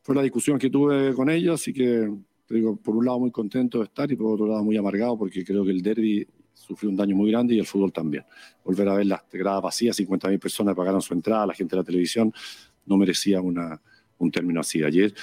Fue 0.00 0.14
la 0.14 0.22
discusión 0.22 0.58
que 0.58 0.70
tuve 0.70 1.12
con 1.12 1.28
ellos, 1.28 1.60
así 1.60 1.74
que 1.74 2.10
te 2.46 2.54
digo, 2.54 2.76
por 2.76 2.96
un 2.96 3.04
lado 3.04 3.18
muy 3.18 3.30
contento 3.30 3.78
de 3.78 3.84
estar 3.84 4.10
y 4.10 4.16
por 4.16 4.32
otro 4.32 4.46
lado 4.46 4.64
muy 4.64 4.76
amargado 4.76 5.18
porque 5.18 5.44
creo 5.44 5.64
que 5.64 5.72
el 5.72 5.82
derby 5.82 6.26
sufrió 6.56 6.90
un 6.90 6.96
daño 6.96 7.14
muy 7.14 7.30
grande 7.30 7.54
y 7.54 7.58
el 7.58 7.66
fútbol 7.66 7.92
también. 7.92 8.24
Volver 8.64 8.88
a 8.88 8.94
ver 8.94 9.06
las 9.06 9.22
gradas 9.30 9.62
vacías, 9.62 9.96
50.000 9.98 10.38
personas 10.40 10.74
pagaron 10.74 11.00
su 11.00 11.14
entrada, 11.14 11.46
la 11.46 11.54
gente 11.54 11.76
de 11.76 11.82
la 11.82 11.84
televisión, 11.86 12.32
no 12.86 12.96
merecía 12.96 13.40
una, 13.40 13.80
un 14.18 14.30
término 14.30 14.60
así. 14.60 14.82
Ayer 14.82 15.14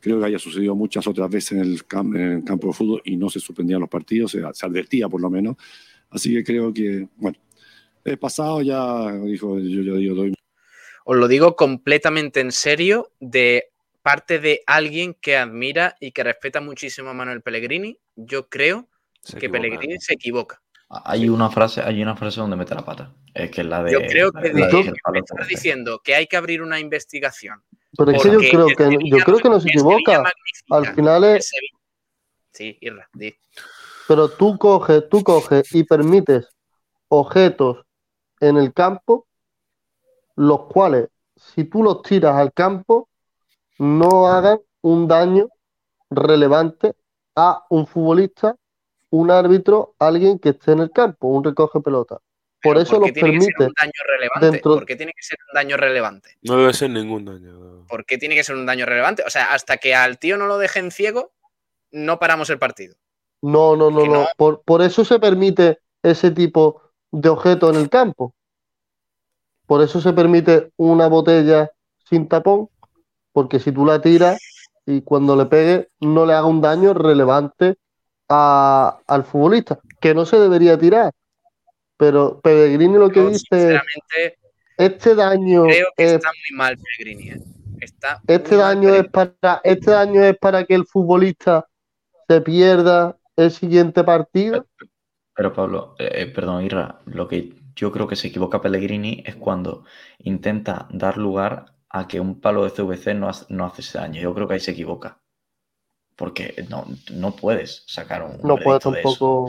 creo 0.00 0.20
que 0.20 0.26
haya 0.26 0.38
sucedido 0.38 0.74
muchas 0.76 1.06
otras 1.06 1.28
veces 1.30 1.52
en 1.52 1.60
el, 1.60 1.86
cam- 1.86 2.14
en 2.16 2.32
el 2.38 2.44
campo 2.44 2.68
de 2.68 2.72
fútbol 2.74 3.02
y 3.04 3.16
no 3.16 3.28
se 3.30 3.40
suspendían 3.40 3.80
los 3.80 3.88
partidos, 3.88 4.30
se, 4.32 4.42
se 4.52 4.66
advertía 4.66 5.08
por 5.08 5.20
lo 5.20 5.30
menos. 5.30 5.56
Así 6.10 6.32
que 6.34 6.44
creo 6.44 6.72
que, 6.74 7.08
bueno, 7.16 7.38
he 8.04 8.16
pasado 8.16 8.60
ya, 8.62 9.12
dijo, 9.24 9.58
yo, 9.58 9.82
yo, 9.82 9.98
yo 9.98 10.14
doy 10.14 10.34
Os 11.04 11.16
lo 11.16 11.26
digo 11.26 11.56
completamente 11.56 12.40
en 12.40 12.52
serio, 12.52 13.12
de 13.18 13.70
parte 14.02 14.38
de 14.40 14.62
alguien 14.66 15.14
que 15.20 15.36
admira 15.36 15.96
y 16.00 16.10
que 16.12 16.24
respeta 16.24 16.60
muchísimo 16.60 17.08
a 17.10 17.14
Manuel 17.14 17.40
Pellegrini. 17.40 17.98
Yo 18.16 18.48
creo 18.48 18.88
Se 19.22 19.38
que 19.38 19.46
equivoca. 19.46 19.60
Pellegrini 19.62 19.98
se 20.00 20.14
equivoca. 20.14 20.60
Hay 21.04 21.28
una 21.28 21.48
frase, 21.50 21.80
hay 21.80 22.02
una 22.02 22.16
frase 22.16 22.40
donde 22.40 22.56
mete 22.56 22.74
la 22.74 22.84
pata. 22.84 23.12
Es 23.32 23.50
que 23.50 23.62
es 23.62 23.66
la 23.66 23.82
de. 23.82 23.92
Yo 23.92 24.00
creo 24.00 24.30
que 24.32 24.50
de, 24.50 24.52
de 24.52 24.68
CBC. 24.68 25.48
diciendo 25.48 26.00
que 26.04 26.14
hay 26.14 26.26
que 26.26 26.36
abrir 26.36 26.60
una 26.60 26.78
investigación. 26.78 27.62
Pero 27.96 28.10
es 28.10 28.22
que 28.22 28.30
yo 28.30 28.38
creo 28.38 28.66
que, 28.66 28.84
Sevilla 28.84 29.16
yo 29.18 29.24
creo 29.24 29.38
que 29.38 29.48
no 29.48 29.60
se 29.60 29.68
el 29.68 29.78
Sevilla 29.78 29.96
equivoca. 29.96 30.32
Al 30.70 30.94
final 30.94 31.24
es, 31.24 31.50
Sí, 32.52 32.76
Irra, 32.82 33.08
di. 33.14 33.34
pero 34.06 34.28
tú 34.28 34.58
coges, 34.58 35.08
tú 35.08 35.22
coges 35.22 35.74
y 35.74 35.84
permites 35.84 36.46
objetos 37.08 37.86
en 38.40 38.58
el 38.58 38.74
campo, 38.74 39.26
los 40.36 40.66
cuales, 40.66 41.08
si 41.36 41.64
tú 41.64 41.82
los 41.82 42.02
tiras 42.02 42.36
al 42.36 42.52
campo, 42.52 43.08
no 43.78 44.26
hagan 44.26 44.60
un 44.82 45.08
daño 45.08 45.48
relevante 46.10 46.94
a 47.34 47.64
un 47.70 47.86
futbolista, 47.86 48.56
un 49.12 49.30
árbitro, 49.30 49.94
alguien 49.98 50.38
que 50.38 50.50
esté 50.50 50.72
en 50.72 50.80
el 50.80 50.90
campo, 50.90 51.28
un 51.28 51.44
recoge 51.44 51.80
pelota. 51.80 52.18
Por 52.62 52.78
eso 52.78 52.92
¿por 52.98 53.02
qué 53.02 53.08
los 53.08 53.14
tiene 53.14 53.38
que 53.38 53.44
ser 53.44 53.54
permite. 53.56 53.64
un 53.66 53.74
daño 53.80 53.92
relevante? 54.08 54.46
dentro- 54.50 54.74
¿Por 54.74 54.86
qué 54.86 54.96
tiene 54.96 55.12
que 55.12 55.22
ser 55.22 55.38
un 55.50 55.54
daño 55.54 55.76
relevante? 55.76 56.30
No 56.42 56.56
debe 56.56 56.72
ser 56.72 56.90
ningún 56.90 57.24
daño. 57.24 57.84
¿Por 57.88 58.04
qué 58.06 58.18
tiene 58.18 58.34
que 58.34 58.44
ser 58.44 58.56
un 58.56 58.64
daño 58.66 58.86
relevante? 58.86 59.22
O 59.26 59.30
sea, 59.30 59.52
hasta 59.52 59.76
que 59.78 59.94
al 59.94 60.18
tío 60.18 60.36
no 60.38 60.46
lo 60.46 60.58
dejen 60.58 60.90
ciego, 60.90 61.32
no 61.90 62.18
paramos 62.18 62.48
el 62.50 62.58
partido. 62.58 62.94
No, 63.42 63.76
no, 63.76 63.90
no, 63.90 64.06
no. 64.06 64.12
no. 64.12 64.26
Por, 64.36 64.62
por 64.62 64.80
eso 64.82 65.04
se 65.04 65.18
permite 65.18 65.80
ese 66.02 66.30
tipo 66.30 66.80
de 67.10 67.28
objeto 67.28 67.68
en 67.68 67.76
el 67.76 67.90
campo. 67.90 68.34
Por 69.66 69.82
eso 69.82 70.00
se 70.00 70.12
permite 70.12 70.70
una 70.76 71.06
botella 71.08 71.70
sin 72.08 72.28
tapón, 72.28 72.68
porque 73.32 73.58
si 73.58 73.72
tú 73.72 73.84
la 73.84 74.00
tiras 74.00 74.38
y 74.86 75.02
cuando 75.02 75.36
le 75.36 75.46
pegue 75.46 75.88
no 76.00 76.26
le 76.26 76.34
haga 76.34 76.46
un 76.46 76.60
daño 76.60 76.94
relevante 76.94 77.76
a- 78.32 78.98
al 79.06 79.24
futbolista, 79.24 79.78
que 80.00 80.14
no 80.14 80.24
se 80.26 80.38
debería 80.38 80.78
tirar. 80.78 81.12
Pero 81.98 82.40
Pellegrini 82.40 82.98
lo 82.98 83.10
que 83.10 83.20
Yo, 83.20 83.28
dice 83.28 83.46
es, 83.50 83.50
sinceramente, 83.50 84.38
este 84.76 85.14
daño 85.14 85.64
creo 85.64 85.86
que 85.96 86.04
es 86.04 86.12
está 86.14 86.30
muy 86.30 86.56
mal 86.58 86.76
Pellegrini. 86.78 87.30
¿eh? 87.30 87.40
Está 87.80 88.20
Este 88.26 88.56
muy 88.56 88.64
mal 88.64 88.74
daño 88.74 88.88
es 88.94 89.04
Pellegrini. 89.08 89.36
para, 89.40 89.60
este 89.64 89.90
daño 89.90 90.22
es 90.24 90.38
para 90.38 90.64
que 90.64 90.74
el 90.74 90.86
futbolista 90.86 91.68
se 92.28 92.40
pierda 92.40 93.16
el 93.36 93.50
siguiente 93.50 94.04
partido. 94.04 94.66
Pero 95.34 95.52
Pablo, 95.52 95.94
eh, 95.98 96.10
eh, 96.14 96.26
perdón, 96.26 96.64
Irra, 96.64 97.00
lo 97.06 97.28
que 97.28 97.54
yo 97.74 97.90
creo 97.92 98.06
que 98.06 98.16
se 98.16 98.28
equivoca 98.28 98.60
Pellegrini 98.60 99.22
es 99.26 99.36
cuando 99.36 99.84
intenta 100.18 100.88
dar 100.90 101.16
lugar 101.16 101.66
a 101.88 102.06
que 102.08 102.20
un 102.20 102.40
palo 102.40 102.64
de 102.64 102.70
CVC 102.70 103.14
no 103.14 103.28
hace, 103.28 103.46
no 103.48 103.64
hace 103.64 103.82
ese 103.82 103.98
daño. 103.98 104.20
Yo 104.20 104.34
creo 104.34 104.46
que 104.48 104.54
ahí 104.54 104.60
se 104.60 104.72
equivoca. 104.72 105.21
Porque 106.22 106.54
no, 106.70 106.86
no 107.10 107.34
puedes 107.34 107.82
sacar 107.88 108.22
un 108.22 108.38
No 108.44 108.54
de 108.54 108.62
eso. 108.62 108.92
tampoco. 108.92 109.48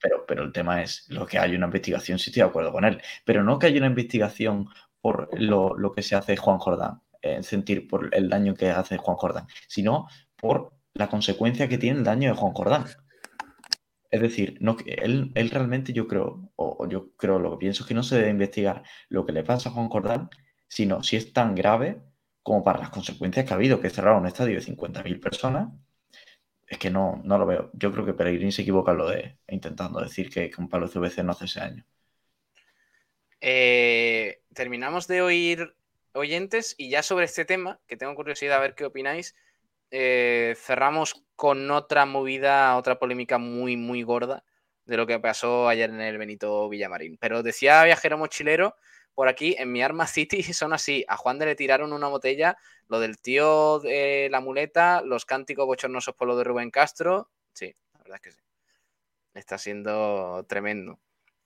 Pero, 0.00 0.24
pero 0.26 0.44
el 0.44 0.50
tema 0.50 0.80
es 0.80 1.04
lo 1.10 1.26
que 1.26 1.38
hay 1.38 1.54
una 1.54 1.66
investigación, 1.66 2.18
sí 2.18 2.30
estoy 2.30 2.40
de 2.40 2.48
acuerdo 2.48 2.72
con 2.72 2.86
él. 2.86 3.02
Pero 3.26 3.44
no 3.44 3.58
que 3.58 3.66
haya 3.66 3.76
una 3.76 3.88
investigación 3.88 4.66
por 5.02 5.28
lo, 5.38 5.76
lo 5.76 5.92
que 5.92 6.00
se 6.00 6.16
hace 6.16 6.38
Juan 6.38 6.56
Jordán, 6.56 7.02
eh, 7.20 7.42
sentir 7.42 7.86
por 7.86 8.08
el 8.14 8.30
daño 8.30 8.54
que 8.54 8.70
hace 8.70 8.96
Juan 8.96 9.18
Jordán, 9.18 9.46
sino 9.68 10.06
por 10.36 10.72
la 10.94 11.10
consecuencia 11.10 11.68
que 11.68 11.76
tiene 11.76 11.98
el 11.98 12.04
daño 12.04 12.30
de 12.30 12.34
Juan 12.34 12.54
Jordán. 12.54 12.86
Es 14.10 14.22
decir, 14.22 14.56
no, 14.58 14.78
él, 14.86 15.32
él 15.34 15.50
realmente 15.50 15.92
yo 15.92 16.08
creo, 16.08 16.50
o, 16.56 16.88
yo 16.88 17.14
creo, 17.18 17.38
lo 17.38 17.50
que 17.50 17.58
pienso 17.58 17.82
es 17.82 17.88
que 17.88 17.94
no 17.94 18.02
se 18.02 18.16
debe 18.16 18.30
investigar 18.30 18.84
lo 19.10 19.26
que 19.26 19.32
le 19.32 19.44
pasa 19.44 19.68
a 19.68 19.72
Juan 19.72 19.90
Jordán, 19.90 20.30
sino 20.66 21.02
si 21.02 21.16
es 21.16 21.34
tan 21.34 21.54
grave 21.54 22.00
como 22.42 22.64
para 22.64 22.78
las 22.78 22.88
consecuencias 22.88 23.44
que 23.44 23.52
ha 23.52 23.56
habido, 23.56 23.82
que 23.82 23.90
cerrar 23.90 24.16
un 24.18 24.26
estadio 24.26 24.54
de 24.54 24.64
50.000 24.64 25.20
personas. 25.20 25.68
Es 26.70 26.78
que 26.78 26.88
no, 26.88 27.20
no 27.24 27.36
lo 27.36 27.46
veo. 27.46 27.70
Yo 27.72 27.90
creo 27.92 28.06
que 28.06 28.14
Pellegrini 28.14 28.52
se 28.52 28.62
equivoca 28.62 28.92
en 28.92 28.98
lo 28.98 29.08
de 29.08 29.36
intentando 29.48 30.00
decir 30.00 30.30
que, 30.30 30.48
que 30.48 30.60
un 30.60 30.68
palo 30.68 30.88
CVC 30.88 31.24
no 31.24 31.32
hace 31.32 31.46
ese 31.46 31.60
año. 31.60 31.84
Eh, 33.40 34.40
terminamos 34.54 35.08
de 35.08 35.20
oír 35.20 35.74
oyentes 36.12 36.76
y 36.78 36.88
ya 36.88 37.02
sobre 37.02 37.24
este 37.24 37.44
tema, 37.44 37.80
que 37.88 37.96
tengo 37.96 38.14
curiosidad 38.14 38.58
a 38.58 38.60
ver 38.60 38.76
qué 38.76 38.84
opináis, 38.84 39.34
eh, 39.90 40.54
cerramos 40.56 41.24
con 41.34 41.68
otra 41.72 42.06
movida, 42.06 42.76
otra 42.76 43.00
polémica 43.00 43.38
muy, 43.38 43.76
muy 43.76 44.04
gorda 44.04 44.44
de 44.84 44.96
lo 44.96 45.08
que 45.08 45.18
pasó 45.18 45.68
ayer 45.68 45.90
en 45.90 46.00
el 46.00 46.18
Benito 46.18 46.68
Villamarín. 46.68 47.18
Pero 47.20 47.42
decía 47.42 47.82
Viajero 47.82 48.16
Mochilero, 48.16 48.76
por 49.14 49.28
aquí 49.28 49.54
en 49.58 49.72
mi 49.72 49.82
Arma 49.82 50.06
City 50.06 50.42
son 50.52 50.72
así, 50.72 51.04
a 51.08 51.16
Juan 51.16 51.38
de 51.38 51.46
le 51.46 51.54
tiraron 51.56 51.92
una 51.92 52.08
botella, 52.08 52.56
lo 52.88 53.00
del 53.00 53.20
tío 53.20 53.80
de 53.80 54.28
la 54.30 54.40
muleta, 54.40 55.02
los 55.02 55.24
cánticos 55.24 55.66
bochornosos 55.66 56.14
por 56.14 56.28
lo 56.28 56.36
de 56.36 56.44
Rubén 56.44 56.70
Castro, 56.70 57.30
sí, 57.52 57.74
la 57.94 57.98
verdad 58.00 58.16
es 58.16 58.20
que 58.22 58.32
sí. 58.32 58.40
Está 59.34 59.58
siendo 59.58 60.44
tremendo. 60.48 60.98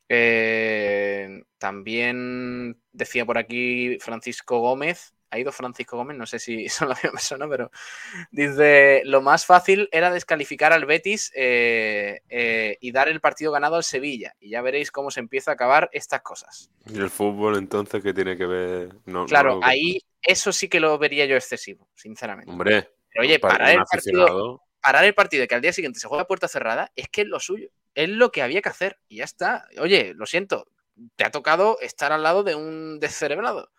Eh, 0.09 1.43
también 1.59 2.81
decía 2.93 3.25
por 3.27 3.39
aquí 3.39 3.99
Francisco 4.01 4.59
Gómez, 4.61 5.14
ha 5.35 5.39
ido 5.39 5.53
Francisco 5.53 5.97
Gómez, 5.97 6.17
no 6.17 6.27
sé 6.27 6.39
si 6.39 6.69
son 6.69 6.89
la 6.89 6.95
misma 6.95 7.13
persona, 7.13 7.49
pero 7.49 7.71
dice, 8.31 9.03
lo 9.05 9.21
más 9.21 9.45
fácil 9.45 9.89
era 9.93 10.11
descalificar 10.11 10.73
al 10.73 10.87
Betis 10.87 11.33
eh, 11.35 12.21
eh, 12.29 12.79
y 12.81 12.93
dar 12.93 13.09
el 13.09 13.21
partido 13.21 13.53
ganado 13.53 13.77
al 13.77 13.85
Sevilla. 13.85 14.35
Y 14.41 14.51
ya 14.51 14.63
veréis 14.63 14.91
cómo 14.91 15.11
se 15.11 15.21
empieza 15.21 15.51
a 15.51 15.55
acabar 15.55 15.91
estas 15.93 16.23
cosas. 16.23 16.71
¿Y 16.87 16.99
el 16.99 17.11
fútbol 17.11 17.57
entonces 17.57 18.03
qué 18.03 18.15
tiene 18.15 18.37
que 18.37 18.47
ver? 18.47 18.95
No, 19.07 19.27
claro, 19.27 19.57
no 19.57 19.67
ahí 19.67 20.01
eso 20.23 20.53
sí 20.53 20.69
que 20.69 20.81
lo 20.81 20.97
vería 20.99 21.27
yo 21.27 21.37
excesivo, 21.37 21.89
sinceramente. 21.95 22.51
Hombre, 22.51 22.91
Pero 23.11 23.27
oye, 23.27 23.39
para 23.39 23.59
parar 23.59 23.71
el 23.71 23.85
partido, 23.85 24.63
parar 24.81 25.05
el 25.05 25.15
partido 25.15 25.47
que 25.47 25.55
al 25.55 25.61
día 25.61 25.73
siguiente 25.73 26.01
se 26.01 26.09
juega 26.09 26.23
a 26.23 26.27
puerta 26.27 26.49
cerrada 26.49 26.93
es 26.97 27.09
que 27.09 27.23
es 27.23 27.27
lo 27.27 27.41
suyo. 27.41 27.69
Es 27.95 28.09
lo 28.09 28.33
que 28.33 28.43
había 28.43 28.63
que 28.63 28.69
hacer. 28.69 28.99
Y 29.09 29.17
ya 29.17 29.25
está. 29.25 29.67
Oye, 29.79 30.15
lo 30.15 30.27
siento. 30.27 30.67
Te 31.17 31.25
ha 31.25 31.31
tocado 31.31 31.79
estar 31.81 32.13
al 32.13 32.23
lado 32.23 32.43
de 32.43 32.55
un 32.55 33.01
descerebrado. 33.01 33.71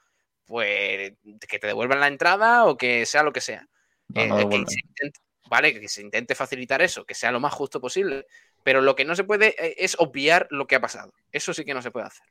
Pues 0.45 1.13
que 1.47 1.59
te 1.59 1.67
devuelvan 1.67 1.99
la 1.99 2.07
entrada 2.07 2.65
o 2.65 2.77
que 2.77 3.05
sea 3.05 3.23
lo 3.23 3.33
que 3.33 3.41
sea. 3.41 3.67
No, 4.09 4.21
Eh, 4.21 4.27
no 4.27 4.35
que 4.35 4.39
devuelven. 4.43 4.67
se 4.67 4.79
intente- 4.79 5.19
vale, 5.49 5.79
que 5.79 5.87
se 5.87 6.01
intente 6.01 6.35
facilitar 6.35 6.81
eso, 6.81 7.05
que 7.05 7.15
sea 7.15 7.31
lo 7.31 7.39
más 7.39 7.53
justo 7.53 7.79
posible. 7.81 8.25
Pero 8.63 8.81
lo 8.81 8.95
que 8.95 9.05
no 9.05 9.15
se 9.15 9.23
puede 9.23 9.55
eh, 9.63 9.75
es 9.79 9.95
obviar 9.99 10.47
lo 10.51 10.67
que 10.67 10.75
ha 10.75 10.81
pasado. 10.81 11.13
Eso 11.31 11.53
sí 11.53 11.65
que 11.65 11.73
no 11.73 11.81
se 11.81 11.91
puede 11.91 12.05
hacer. 12.07 12.25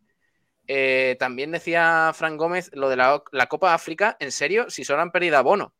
Eh, 0.66 1.16
también 1.18 1.50
decía 1.50 2.10
Frank 2.14 2.36
Gómez 2.38 2.70
lo 2.72 2.88
de 2.88 2.96
la, 2.96 3.22
la 3.32 3.46
Copa 3.46 3.74
África, 3.74 4.16
en 4.18 4.32
serio, 4.32 4.70
si 4.70 4.82
solo 4.84 5.02
han 5.02 5.10
perdido 5.12 5.36
a 5.36 5.42
Bono. 5.42 5.74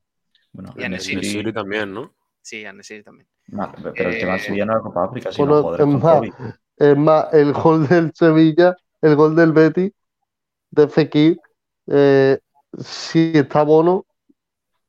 Bueno, 0.53 0.75
Y 0.77 0.83
Nesiri- 0.83 1.53
también, 1.55 1.93
¿no? 1.95 2.15
Sí, 2.43 2.65
a 2.67 2.73
Nesiri 2.73 3.03
también. 3.03 3.27
no, 3.47 3.73
pero 3.95 4.11
el 4.11 4.19
tema 4.19 4.39
Sevilla 4.39 4.67
no 4.67 4.73
era 4.73 4.81
Copa 4.83 5.05
África, 5.05 5.33
sino 5.33 5.63
Bueno, 5.63 5.85
es 5.97 6.03
más. 6.03 6.23
Es 6.77 6.97
más, 6.97 7.33
el 7.33 7.53
gol 7.53 7.89
del 7.89 8.13
Sevilla, 8.15 8.77
el 9.01 9.15
gol 9.17 9.35
del 9.37 9.53
Betis, 9.53 9.93
de 10.71 10.89
Fekir, 10.89 11.41
eh, 11.87 12.39
si 12.79 13.33
está 13.35 13.63
Bono, 13.63 14.05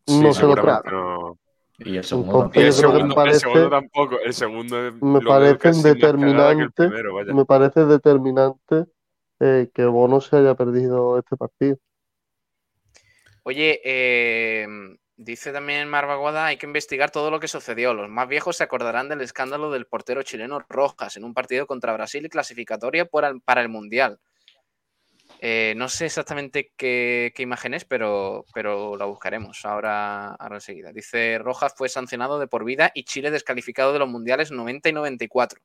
Sí, 0.07 0.19
no 0.21 0.33
se 0.33 0.43
lo 0.43 0.55
no. 0.55 1.39
Y 1.79 1.97
el 1.97 2.03
segundo 2.03 2.45
Entonces, 2.45 2.61
Y 2.61 2.65
el 2.67 2.73
segundo, 2.73 2.99
me 3.03 3.09
el 3.09 3.15
parece- 3.15 3.39
segundo 3.39 3.69
tampoco. 3.69 4.19
El 4.19 4.33
segundo 4.33 4.87
es- 4.87 4.93
me 5.01 5.19
el 5.19 5.25
determinantes, 5.83 6.73
primero, 6.75 7.13
vaya. 7.15 7.33
me 7.33 7.45
parece 7.45 7.85
determinante 7.85 8.85
eh, 9.39 9.69
que 9.73 9.85
Bono 9.85 10.21
se 10.21 10.37
haya 10.37 10.53
perdido 10.55 11.17
este 11.19 11.35
partido. 11.35 11.77
Oye, 13.43 13.81
eh, 13.83 14.67
dice 15.17 15.51
también 15.51 15.89
Marvaguada, 15.89 16.45
hay 16.45 16.57
que 16.57 16.65
investigar 16.65 17.11
todo 17.11 17.29
lo 17.31 17.39
que 17.39 17.47
sucedió. 17.47 17.93
Los 17.93 18.09
más 18.09 18.27
viejos 18.27 18.57
se 18.57 18.63
acordarán 18.63 19.09
del 19.09 19.21
escándalo 19.21 19.71
del 19.71 19.85
portero 19.87 20.23
chileno 20.23 20.59
Rojas 20.69 21.17
en 21.17 21.23
un 21.25 21.33
partido 21.33 21.67
contra 21.67 21.93
Brasil 21.93 22.25
y 22.25 22.29
clasificatoria 22.29 23.05
para 23.43 23.61
el 23.61 23.69
Mundial. 23.69 24.19
Eh, 25.47 25.75
no 25.77 25.89
sé 25.89 26.07
exactamente 26.07 26.71
qué, 26.75 27.31
qué 27.35 27.43
imagen 27.43 27.75
es, 27.75 27.85
pero, 27.85 28.45
pero 28.51 28.97
la 28.97 29.05
buscaremos 29.05 29.63
ahora, 29.63 30.29
ahora 30.33 30.55
enseguida. 30.55 30.91
Dice, 30.91 31.37
Rojas 31.37 31.75
fue 31.77 31.87
sancionado 31.87 32.39
de 32.39 32.47
por 32.47 32.65
vida 32.65 32.89
y 32.95 33.03
Chile 33.03 33.29
descalificado 33.29 33.93
de 33.93 33.99
los 33.99 34.09
Mundiales 34.09 34.49
90 34.49 34.89
y 34.89 34.93
94. 34.93 35.61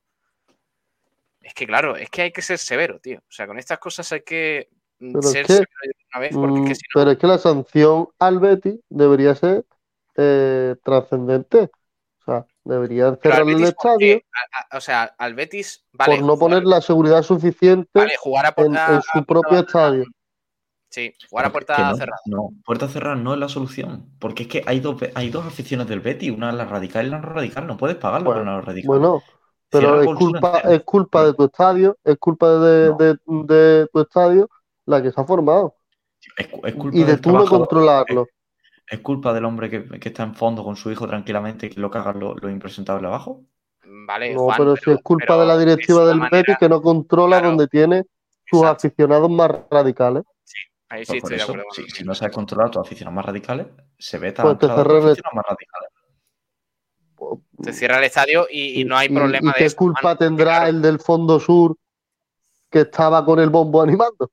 Es 1.41 1.55
que 1.55 1.65
claro, 1.65 1.95
es 1.95 2.11
que 2.11 2.21
hay 2.21 2.31
que 2.31 2.43
ser 2.43 2.59
severo, 2.59 2.99
tío. 2.99 3.17
O 3.21 3.31
sea, 3.31 3.47
con 3.47 3.57
estas 3.57 3.79
cosas 3.79 4.11
hay 4.11 4.21
que 4.21 4.69
mm, 4.99 5.13
Pero 5.13 5.25
es 5.25 5.31
ser 5.31 5.45
que- 5.47 5.53
severo 5.53 5.67
de 5.83 5.95
una 6.13 6.19
vez, 6.21 6.31
porque 6.37 6.59
es 6.59 6.61
Mm, 6.61 6.67
que 6.67 6.75
si 6.75 6.81
no... 6.93 7.01
pero 7.01 7.11
es 7.11 7.17
que 7.17 7.27
la 7.27 7.37
sanción 7.39 8.07
al 8.19 8.39
Betis 8.39 8.79
debería 8.87 9.33
ser 9.33 9.65
eh, 10.15 10.75
trascendente. 10.83 11.71
Deberían 12.63 13.17
cerrar 13.21 13.39
el 13.41 13.45
Betis, 13.45 13.59
¿por 13.61 13.67
estadio 13.91 13.97
qué? 13.99 14.25
A- 14.33 14.75
a- 14.75 14.77
o 14.77 14.81
sea, 14.81 15.03
al 15.17 15.33
Betis, 15.33 15.83
vale, 15.93 16.17
por 16.17 16.19
no 16.25 16.33
jugar- 16.35 16.39
poner 16.39 16.63
la 16.65 16.81
seguridad 16.81 17.23
suficiente 17.23 17.89
vale, 17.93 18.13
jugar 18.19 18.45
a 18.45 18.51
puerta, 18.53 18.95
en, 18.95 19.01
su 19.01 19.25
propio 19.25 19.59
estadio. 19.59 20.05
Sí, 20.89 21.13
jugar 21.29 21.45
a 21.45 21.51
puerta 21.51 21.77
no, 21.89 21.95
cerrada. 21.95 22.19
No, 22.25 22.49
puerta 22.65 22.87
cerrada 22.89 23.15
no 23.15 23.33
es 23.33 23.39
la 23.39 23.47
solución. 23.47 24.09
Porque 24.19 24.43
es 24.43 24.49
que 24.49 24.63
hay 24.67 24.79
dos, 24.81 25.01
hay 25.15 25.29
dos 25.29 25.45
aficiones 25.45 25.87
del 25.87 26.01
Betis, 26.01 26.31
una 26.31 26.49
es 26.49 26.55
la 26.55 26.65
radical 26.65 27.07
y 27.07 27.09
la 27.09 27.19
no 27.19 27.29
radical. 27.29 27.65
No 27.65 27.77
puedes 27.77 27.95
pagarlo 27.95 28.31
Bueno, 28.31 28.43
la 28.43 28.61
radical. 28.61 28.87
Bueno, 28.87 29.23
pero 29.69 30.01
es 30.01 30.07
culpa, 30.17 30.59
es 30.59 30.83
culpa 30.83 31.25
de 31.25 31.33
tu 31.33 31.45
estadio, 31.45 31.97
es 32.03 32.17
culpa 32.17 32.49
de, 32.59 32.89
No. 32.89 32.97
de- 32.97 33.17
de 33.55 33.87
tu 33.87 34.01
estadio 34.01 34.49
la 34.85 35.01
que 35.01 35.11
se 35.11 35.21
ha 35.21 35.23
formado. 35.23 35.75
Es, 36.37 36.47
cu- 36.49 36.67
es 36.67 36.75
culpa 36.75 36.97
Y 36.97 37.03
de 37.03 37.17
tú 37.17 37.31
no 37.31 37.45
controlarlo. 37.45 38.23
Es 38.23 38.29
culpa 38.99 39.33
del 39.33 39.45
hombre 39.45 39.69
que, 39.69 39.87
que 39.99 40.09
está 40.09 40.23
en 40.23 40.35
fondo 40.35 40.63
con 40.63 40.75
su 40.75 40.91
hijo 40.91 41.07
tranquilamente 41.07 41.67
y 41.67 41.69
que 41.69 41.79
lo 41.79 41.89
cagan 41.89 42.19
los 42.19 42.41
lo 42.41 42.49
impresentables 42.49 43.05
abajo. 43.07 43.41
Vale, 43.83 44.33
No, 44.33 44.41
Juan, 44.41 44.57
pero 44.57 44.75
si 44.75 44.91
es 44.91 44.97
culpa 45.01 45.37
de 45.37 45.45
la 45.45 45.53
es 45.53 45.59
directiva 45.59 46.05
del 46.05 46.17
manera- 46.17 46.37
Betis 46.37 46.57
que 46.57 46.69
no 46.69 46.81
controla 46.81 47.37
Claro. 47.37 47.47
donde 47.49 47.67
tiene 47.67 48.03
sus 48.45 48.59
Exacto. 48.61 48.87
aficionados 48.87 49.29
más 49.29 49.51
radicales. 49.69 50.23
Ahí 50.89 51.05
sí 51.05 51.13
Pues 51.13 51.21
por 51.21 51.31
estoy 51.33 51.37
de 51.37 51.43
eso, 51.43 51.51
acuerdo. 51.53 51.69
si, 51.89 51.89
si 51.97 52.03
no 52.03 52.13
sabes 52.13 52.35
controlar 52.35 52.67
a 52.67 52.71
tus 52.71 52.81
aficionados 52.85 53.15
más 53.15 53.25
radicales, 53.25 53.67
se 53.97 54.17
ve 54.17 54.33
Pues 54.33 54.57
te 54.59 54.65
el- 54.65 54.71
aficionados 54.73 55.23
más 55.33 55.45
radicales. 55.47 55.89
Se 57.63 57.73
cierra 57.73 57.99
el 57.99 58.03
estadio 58.05 58.47
y, 58.49 58.81
y 58.81 58.85
no 58.85 58.97
hay 58.97 59.07
Y- 59.07 59.13
problema 59.13 59.53
¿Y 59.55 59.63
de 59.63 59.69
qué 59.69 59.75
culpa 59.75 60.15
tendrá 60.17 60.57
claro. 60.57 60.67
el 60.69 60.81
del 60.81 60.99
Fondo 60.99 61.39
Sur 61.39 61.77
que 62.69 62.81
estaba 62.81 63.23
con 63.23 63.39
el 63.39 63.49
bombo 63.49 63.81
animando? 63.83 64.31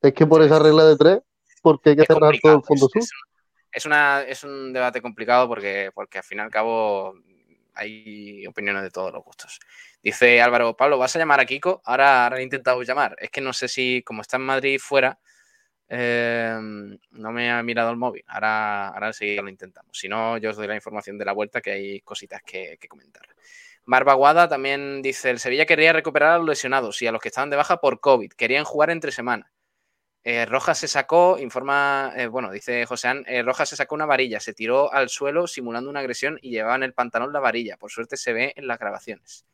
Es 0.00 0.12
que 0.14 0.26
por 0.26 0.42
esa 0.42 0.58
regla 0.58 0.84
de 0.84 0.96
tres, 0.96 1.20
porque 1.62 1.90
hay 1.90 1.96
que 1.96 2.02
Es 2.02 2.08
cerrar 2.08 2.34
todo 2.42 2.52
el 2.56 2.62
Fondo 2.62 2.88
es- 2.94 3.08
Sur. 3.08 3.18
Es, 3.74 3.86
una, 3.86 4.22
es 4.22 4.44
un 4.44 4.72
debate 4.72 5.02
complicado 5.02 5.48
porque, 5.48 5.90
porque 5.94 6.18
al 6.18 6.24
fin 6.24 6.38
y 6.38 6.40
al 6.42 6.50
cabo 6.50 7.14
hay 7.74 8.46
opiniones 8.46 8.82
de 8.82 8.90
todos 8.90 9.12
los 9.12 9.24
gustos. 9.24 9.58
Dice 10.02 10.40
Álvaro, 10.40 10.76
Pablo, 10.76 10.98
¿vas 10.98 11.14
a 11.16 11.18
llamar 11.18 11.40
a 11.40 11.46
Kiko? 11.46 11.82
Ahora, 11.84 12.24
ahora 12.24 12.38
he 12.38 12.42
intentado 12.42 12.82
llamar. 12.82 13.16
Es 13.18 13.30
que 13.30 13.40
no 13.40 13.52
sé 13.52 13.68
si, 13.68 14.02
como 14.02 14.22
está 14.22 14.36
en 14.36 14.42
Madrid 14.42 14.78
fuera, 14.78 15.18
eh, 15.88 16.56
no 17.10 17.32
me 17.32 17.50
ha 17.50 17.62
mirado 17.62 17.90
el 17.90 17.96
móvil. 17.96 18.24
Ahora, 18.28 18.88
ahora 18.88 19.08
enseguida 19.08 19.42
lo 19.42 19.48
intentamos. 19.48 19.98
Si 19.98 20.08
no, 20.08 20.38
yo 20.38 20.50
os 20.50 20.56
doy 20.56 20.66
la 20.66 20.74
información 20.74 21.18
de 21.18 21.24
la 21.24 21.32
vuelta 21.32 21.60
que 21.60 21.72
hay 21.72 22.00
cositas 22.00 22.42
que, 22.42 22.78
que 22.80 22.88
comentar. 22.88 23.22
Marvaguada 23.86 24.48
también 24.48 25.02
dice, 25.02 25.30
el 25.30 25.38
Sevilla 25.38 25.66
quería 25.66 25.92
recuperar 25.92 26.32
a 26.32 26.38
los 26.38 26.48
lesionados 26.48 27.02
y 27.02 27.06
a 27.06 27.12
los 27.12 27.20
que 27.20 27.28
estaban 27.28 27.50
de 27.50 27.56
baja 27.56 27.78
por 27.78 28.00
COVID. 28.00 28.32
Querían 28.32 28.64
jugar 28.64 28.90
entre 28.90 29.12
semana. 29.12 29.52
Eh, 30.24 30.46
Rojas 30.46 30.78
se 30.78 30.88
sacó, 30.88 31.38
informa, 31.38 32.12
eh, 32.16 32.26
bueno, 32.28 32.50
dice 32.50 32.86
Joseán, 32.86 33.24
eh, 33.26 33.42
Rojas 33.42 33.68
se 33.68 33.76
sacó 33.76 33.94
una 33.94 34.06
varilla, 34.06 34.40
se 34.40 34.54
tiró 34.54 34.92
al 34.92 35.10
suelo 35.10 35.46
simulando 35.46 35.90
una 35.90 36.00
agresión 36.00 36.38
y 36.40 36.50
llevaba 36.50 36.76
en 36.76 36.82
el 36.84 36.94
pantalón 36.94 37.32
la 37.32 37.40
varilla. 37.40 37.76
Por 37.76 37.90
suerte 37.90 38.16
se 38.16 38.32
ve 38.32 38.52
en 38.56 38.66
las 38.66 38.78
grabaciones. 38.78 39.44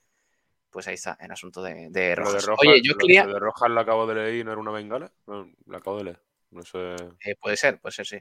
Pues 0.70 0.86
ahí 0.86 0.94
está 0.94 1.16
el 1.20 1.32
asunto 1.32 1.62
de, 1.62 1.88
de 1.90 2.14
Rojas. 2.14 2.42
de 2.42 2.46
Rojas, 2.48 2.66
Oye, 2.68 2.82
yo 2.82 2.92
lo- 2.94 2.98
quería... 3.00 3.24
lo 3.24 3.34
de 3.34 3.40
Rojas 3.40 3.70
lo 3.70 3.80
acabo 3.80 4.06
de 4.06 4.14
leer 4.14 4.34
y 4.36 4.44
no 4.44 4.52
era 4.52 4.60
una 4.60 4.70
bengala. 4.70 5.12
No, 5.26 5.50
lo 5.66 5.76
acabo 5.76 5.98
de 5.98 6.04
leer. 6.04 6.22
No 6.52 6.62
sé. 6.62 6.96
Eh, 7.24 7.34
puede 7.40 7.56
ser, 7.56 7.80
puede 7.80 7.92
ser, 7.92 8.06
sí. 8.06 8.16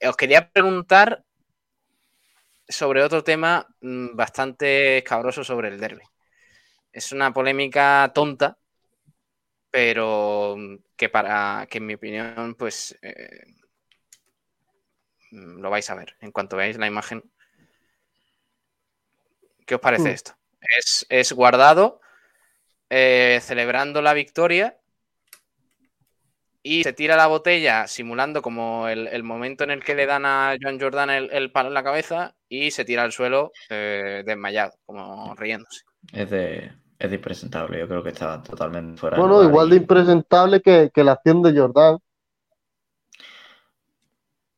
Eh, 0.00 0.08
os 0.08 0.16
quería 0.16 0.48
preguntar 0.50 1.24
sobre 2.68 3.02
otro 3.02 3.24
tema 3.24 3.66
mm, 3.80 4.14
bastante 4.16 4.98
escabroso 4.98 5.44
sobre 5.44 5.68
el 5.68 5.80
derby. 5.80 6.02
Es 6.92 7.12
una 7.12 7.32
polémica 7.32 8.10
tonta, 8.14 8.58
pero 9.70 10.56
mm, 10.56 10.76
que 10.98 11.08
para 11.08 11.66
que 11.70 11.78
en 11.78 11.86
mi 11.86 11.94
opinión, 11.94 12.54
pues 12.58 12.98
eh, 13.02 13.44
mm, 15.30 15.60
lo 15.60 15.70
vais 15.70 15.88
a 15.90 15.94
ver 15.94 16.16
en 16.20 16.32
cuanto 16.32 16.56
veáis 16.56 16.76
la 16.76 16.86
imagen. 16.86 17.22
¿Qué 19.66 19.74
os 19.76 19.80
parece 19.80 20.10
Mm. 20.10 20.12
esto? 20.12 20.32
Es, 20.78 21.06
es 21.08 21.32
guardado 21.32 22.00
eh, 22.90 23.38
celebrando 23.42 24.02
la 24.02 24.12
victoria 24.14 24.76
y 26.62 26.82
se 26.82 26.92
tira 26.92 27.16
la 27.16 27.28
botella 27.28 27.86
simulando 27.86 28.42
como 28.42 28.88
el, 28.88 29.06
el 29.08 29.22
momento 29.22 29.64
en 29.64 29.70
el 29.70 29.84
que 29.84 29.94
le 29.94 30.06
dan 30.06 30.26
a 30.26 30.56
Joan 30.60 30.80
Jordan 30.80 31.10
el, 31.10 31.30
el 31.32 31.52
palo 31.52 31.68
en 31.68 31.74
la 31.74 31.84
cabeza 31.84 32.34
y 32.48 32.70
se 32.72 32.84
tira 32.84 33.04
al 33.04 33.12
suelo 33.12 33.52
eh, 33.70 34.22
desmayado, 34.26 34.72
como 34.84 35.34
riéndose. 35.36 35.82
Es 36.12 36.30
de, 36.30 36.72
es 36.98 37.10
de 37.10 37.16
impresentable. 37.16 37.78
Yo 37.78 37.88
creo 37.88 38.02
que 38.02 38.10
está 38.10 38.42
totalmente 38.42 38.98
fuera 39.00 39.16
de 39.16 39.22
Bueno, 39.22 39.42
igual 39.42 39.68
y- 39.68 39.70
de 39.70 39.76
impresentable 39.76 40.60
que, 40.60 40.90
que 40.92 41.04
la 41.04 41.12
acción 41.12 41.42
de 41.42 41.56
Jordán. 41.58 41.98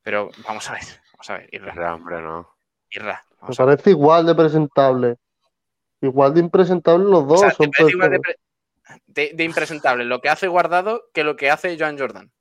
Pero 0.03 0.29
vamos 0.47 0.67
a 0.69 0.73
ver, 0.73 0.81
vamos 1.13 1.29
a 1.29 1.33
ver, 1.37 1.49
Irra, 1.51 1.73
Irra, 1.73 1.95
hombre, 1.95 2.21
no. 2.21 2.49
Irra, 2.89 3.23
Me 3.41 3.47
ver. 3.49 3.57
parece 3.57 3.89
igual 3.91 4.25
de 4.25 4.35
presentable. 4.35 5.17
Igual 6.01 6.33
de 6.33 6.39
impresentable 6.39 7.05
los 7.05 7.23
O 7.23 7.27
dos. 7.27 7.39
sea, 7.41 7.49
¿te 7.49 7.55
son 7.55 7.71
parece 7.71 7.91
igual 7.91 8.09
de, 8.11 8.19
personas. 8.19 8.37
pre- 8.85 9.03
de- 9.05 9.31
de 9.35 9.43
impresentable 9.43 10.05
lo 10.05 10.19
que 10.19 10.29
hace 10.29 10.47
Guardado 10.47 11.03
que 11.13 11.23
lo 11.23 11.35
que 11.35 11.51
hace 11.51 11.77
Joan 11.77 11.97
Jordan. 11.99 12.31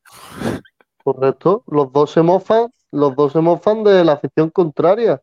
Correcto. 1.05 1.63
Los 1.67 1.93
dos 1.93 2.11
se 2.11 2.23
mofan, 2.23 2.73
los 2.91 3.15
dos 3.15 3.33
se 3.33 3.41
mofan 3.41 3.85
de 3.85 4.03
la 4.05 4.13
afición 4.13 4.49
contraria. 4.51 5.21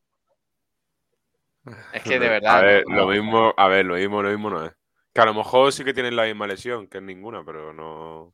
Es 1.93 2.03
que 2.03 2.19
de 2.19 2.29
verdad. 2.29 2.57
A 2.57 2.61
ver, 2.61 2.83
no- 2.87 2.95
lo 2.95 3.07
mismo, 3.07 3.53
a 3.55 3.67
ver, 3.67 3.85
lo 3.85 3.95
mismo, 3.95 4.21
lo 4.23 4.29
mismo 4.29 4.49
no 4.49 4.65
es. 4.65 4.71
Que 5.13 5.21
a 5.21 5.25
lo 5.25 5.33
mejor 5.33 5.71
sí 5.73 5.83
que 5.83 5.93
tienen 5.93 6.15
la 6.15 6.23
misma 6.25 6.47
lesión, 6.47 6.87
que 6.87 6.97
es 6.99 7.03
ninguna, 7.03 7.43
pero 7.45 7.73
no. 7.73 8.33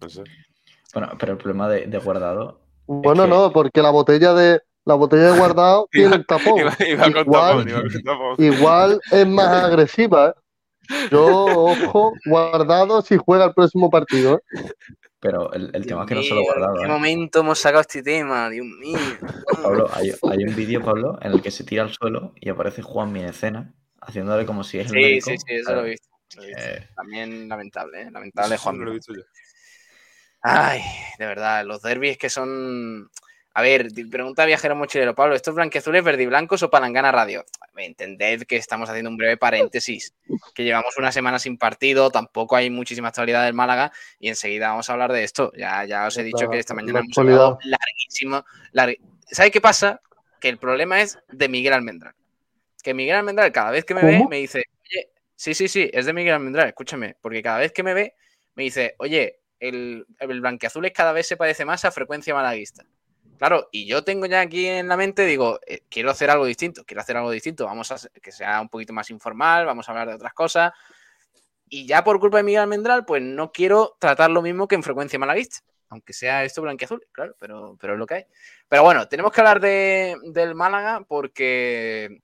No 0.00 0.08
sé. 0.08 0.24
Bueno, 0.92 1.12
pero 1.18 1.32
el 1.32 1.38
problema 1.38 1.68
de, 1.68 1.86
de 1.86 1.98
guardado. 1.98 2.60
Bueno, 2.86 3.24
que- 3.24 3.28
no, 3.30 3.52
porque 3.52 3.80
la 3.82 3.90
botella 3.90 4.34
de 4.34 4.60
la 4.84 4.94
botella 4.94 5.32
de 5.32 5.38
guardado 5.38 5.88
tiene 5.90 6.16
el 6.16 6.26
tapón. 6.26 6.58
Iba, 6.58 6.76
iba 6.86 7.04
con 7.04 7.16
Igual- 7.16 7.24
tapón, 7.24 7.68
iba 7.68 7.80
con 7.82 8.02
tapón. 8.02 8.34
Igual 8.38 9.00
es 9.10 9.26
más 9.26 9.48
agresiva. 9.64 10.28
¿eh? 10.30 10.34
Yo, 11.10 11.26
ojo, 11.46 12.12
guardado 12.26 13.00
si 13.00 13.16
juega 13.16 13.46
el 13.46 13.54
próximo 13.54 13.88
partido. 13.88 14.42
¿eh? 14.52 14.70
Pero 15.24 15.50
el, 15.54 15.70
el 15.72 15.86
tema 15.86 16.02
es 16.02 16.08
que 16.08 16.14
no 16.16 16.22
se 16.22 16.34
lo 16.34 16.34
he 16.36 16.40
mío, 16.40 16.52
¿en 16.52 16.58
guardado. 16.60 16.78
qué 16.80 16.84
¿eh? 16.84 16.88
momento 16.88 17.40
hemos 17.40 17.58
sacado 17.58 17.80
este 17.80 18.02
tema? 18.02 18.50
Dios 18.50 18.66
mío. 18.66 18.98
Pablo, 19.62 19.88
hay, 19.94 20.10
hay 20.30 20.44
un 20.44 20.54
vídeo, 20.54 20.82
Pablo, 20.84 21.18
en 21.22 21.32
el 21.32 21.40
que 21.40 21.50
se 21.50 21.64
tira 21.64 21.82
al 21.82 21.94
suelo 21.94 22.34
y 22.38 22.50
aparece 22.50 22.82
Juanmi 22.82 23.20
en 23.20 23.28
escena, 23.30 23.72
haciéndole 24.02 24.44
como 24.44 24.62
si 24.64 24.80
es 24.80 24.86
el 24.88 24.92
Sí, 24.92 24.96
médico. 24.98 25.30
sí, 25.30 25.36
sí, 25.38 25.54
eso 25.54 25.74
lo 25.74 25.86
he 25.86 25.90
visto. 25.92 26.08
lo 26.36 26.42
he 26.42 26.46
visto. 26.48 26.62
Eh, 26.62 26.88
También 26.94 27.48
lamentable, 27.48 28.02
¿eh? 28.02 28.10
Lamentable, 28.10 28.54
Eso 28.56 28.64
Juan. 28.64 28.78
no 28.78 28.84
lo 28.84 28.90
he 28.90 28.94
visto 28.94 29.14
yo. 29.14 29.22
Ay, 30.42 30.82
de 31.18 31.26
verdad, 31.26 31.64
los 31.64 31.80
derbis 31.80 32.18
que 32.18 32.28
son. 32.28 33.08
A 33.54 33.62
ver, 33.62 33.86
pregunta 34.10 34.42
a 34.42 34.46
viajero 34.46 34.76
mochilero, 34.76 35.14
Pablo, 35.14 35.34
¿estos 35.36 35.54
blanqueazules, 35.54 36.04
verdiblancos 36.04 36.62
o 36.64 36.68
palangana 36.70 37.10
radio? 37.12 37.44
Entended 37.76 38.42
que 38.44 38.56
estamos 38.56 38.88
haciendo 38.88 39.10
un 39.10 39.16
breve 39.16 39.36
paréntesis, 39.36 40.14
que 40.54 40.64
llevamos 40.64 40.96
una 40.96 41.10
semana 41.12 41.38
sin 41.38 41.58
partido, 41.58 42.10
tampoco 42.10 42.56
hay 42.56 42.70
muchísima 42.70 43.08
actualidad 43.08 43.44
del 43.44 43.54
Málaga 43.54 43.92
y 44.18 44.28
enseguida 44.28 44.68
vamos 44.68 44.88
a 44.88 44.92
hablar 44.92 45.12
de 45.12 45.24
esto. 45.24 45.52
Ya, 45.56 45.84
ya 45.84 46.06
os 46.06 46.16
he 46.16 46.22
dicho 46.22 46.36
Claro, 46.38 46.50
que 46.52 46.58
esta 46.58 46.74
mañana 46.74 47.00
hemos 47.00 47.18
hablado 47.18 47.58
larguísimo. 47.64 48.44
larg- 48.72 49.00
¿Sabes 49.30 49.50
qué 49.52 49.60
pasa? 49.60 50.00
Que 50.40 50.48
el 50.48 50.58
problema 50.58 51.00
es 51.00 51.18
de 51.32 51.48
Miguel 51.48 51.72
Almendral. 51.72 52.14
Que 52.82 52.94
Miguel 52.94 53.16
Almendral 53.16 53.50
cada 53.52 53.70
vez 53.70 53.84
que 53.84 53.94
me 53.94 54.02
ve 54.04 54.26
me 54.28 54.36
dice, 54.38 54.64
oye, 54.90 55.08
sí, 55.34 55.54
sí, 55.54 55.68
sí, 55.68 55.90
es 55.92 56.06
de 56.06 56.12
Miguel 56.12 56.34
Almendral, 56.34 56.68
escúchame, 56.68 57.16
porque 57.20 57.42
cada 57.42 57.58
vez 57.58 57.72
que 57.72 57.82
me 57.82 57.94
ve 57.94 58.14
me 58.54 58.62
dice, 58.64 58.94
oye, 58.98 59.40
el, 59.58 60.06
el 60.20 60.40
blanqueazules 60.40 60.92
cada 60.92 61.12
vez 61.12 61.26
se 61.26 61.36
parece 61.36 61.64
más 61.64 61.84
a 61.84 61.90
frecuencia 61.90 62.34
malaguista. 62.34 62.84
Claro, 63.36 63.68
y 63.72 63.86
yo 63.86 64.04
tengo 64.04 64.26
ya 64.26 64.40
aquí 64.40 64.66
en 64.66 64.88
la 64.88 64.96
mente, 64.96 65.26
digo, 65.26 65.58
eh, 65.66 65.80
quiero 65.90 66.10
hacer 66.10 66.30
algo 66.30 66.46
distinto, 66.46 66.84
quiero 66.84 67.00
hacer 67.00 67.16
algo 67.16 67.30
distinto, 67.30 67.66
vamos 67.66 67.90
a 67.90 67.96
que 68.22 68.32
sea 68.32 68.60
un 68.60 68.68
poquito 68.68 68.92
más 68.92 69.10
informal, 69.10 69.66
vamos 69.66 69.88
a 69.88 69.92
hablar 69.92 70.08
de 70.08 70.14
otras 70.14 70.32
cosas. 70.32 70.72
Y 71.68 71.86
ya 71.86 72.04
por 72.04 72.20
culpa 72.20 72.36
de 72.38 72.44
Miguel 72.44 72.60
Almendral, 72.62 73.04
pues 73.04 73.22
no 73.22 73.50
quiero 73.50 73.96
tratar 73.98 74.30
lo 74.30 74.40
mismo 74.42 74.68
que 74.68 74.76
en 74.76 74.82
frecuencia 74.82 75.18
malaguista, 75.18 75.58
aunque 75.88 76.12
sea 76.12 76.44
esto 76.44 76.62
blanqueazul, 76.62 77.06
claro, 77.10 77.34
pero, 77.38 77.76
pero 77.80 77.94
es 77.94 77.98
lo 77.98 78.06
que 78.06 78.14
hay. 78.14 78.24
Pero 78.68 78.82
bueno, 78.84 79.08
tenemos 79.08 79.32
que 79.32 79.40
hablar 79.40 79.60
de, 79.60 80.16
del 80.32 80.54
Málaga 80.54 81.04
porque, 81.06 82.20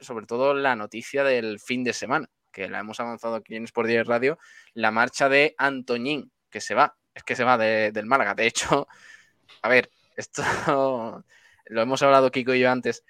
sobre 0.00 0.26
todo 0.26 0.54
la 0.54 0.74
noticia 0.76 1.24
del 1.24 1.60
fin 1.60 1.84
de 1.84 1.92
semana, 1.92 2.28
que 2.50 2.68
la 2.68 2.80
hemos 2.80 2.98
avanzado 3.00 3.34
aquí 3.36 3.56
en 3.56 3.64
Sport 3.64 3.88
10 3.88 4.06
Radio, 4.06 4.38
la 4.74 4.90
marcha 4.90 5.28
de 5.28 5.54
Antoñín, 5.58 6.32
que 6.50 6.60
se 6.60 6.74
va, 6.74 6.96
es 7.14 7.22
que 7.22 7.36
se 7.36 7.44
va 7.44 7.58
de- 7.58 7.92
del 7.92 8.06
Málaga. 8.06 8.34
De 8.34 8.46
hecho, 8.46 8.88
a 9.62 9.68
ver, 9.68 9.90
esto 10.16 10.42
lo 11.66 11.82
hemos 11.82 12.02
hablado 12.02 12.30
Kiko 12.30 12.54
y 12.54 12.60
yo 12.60 12.70
antes, 12.70 13.04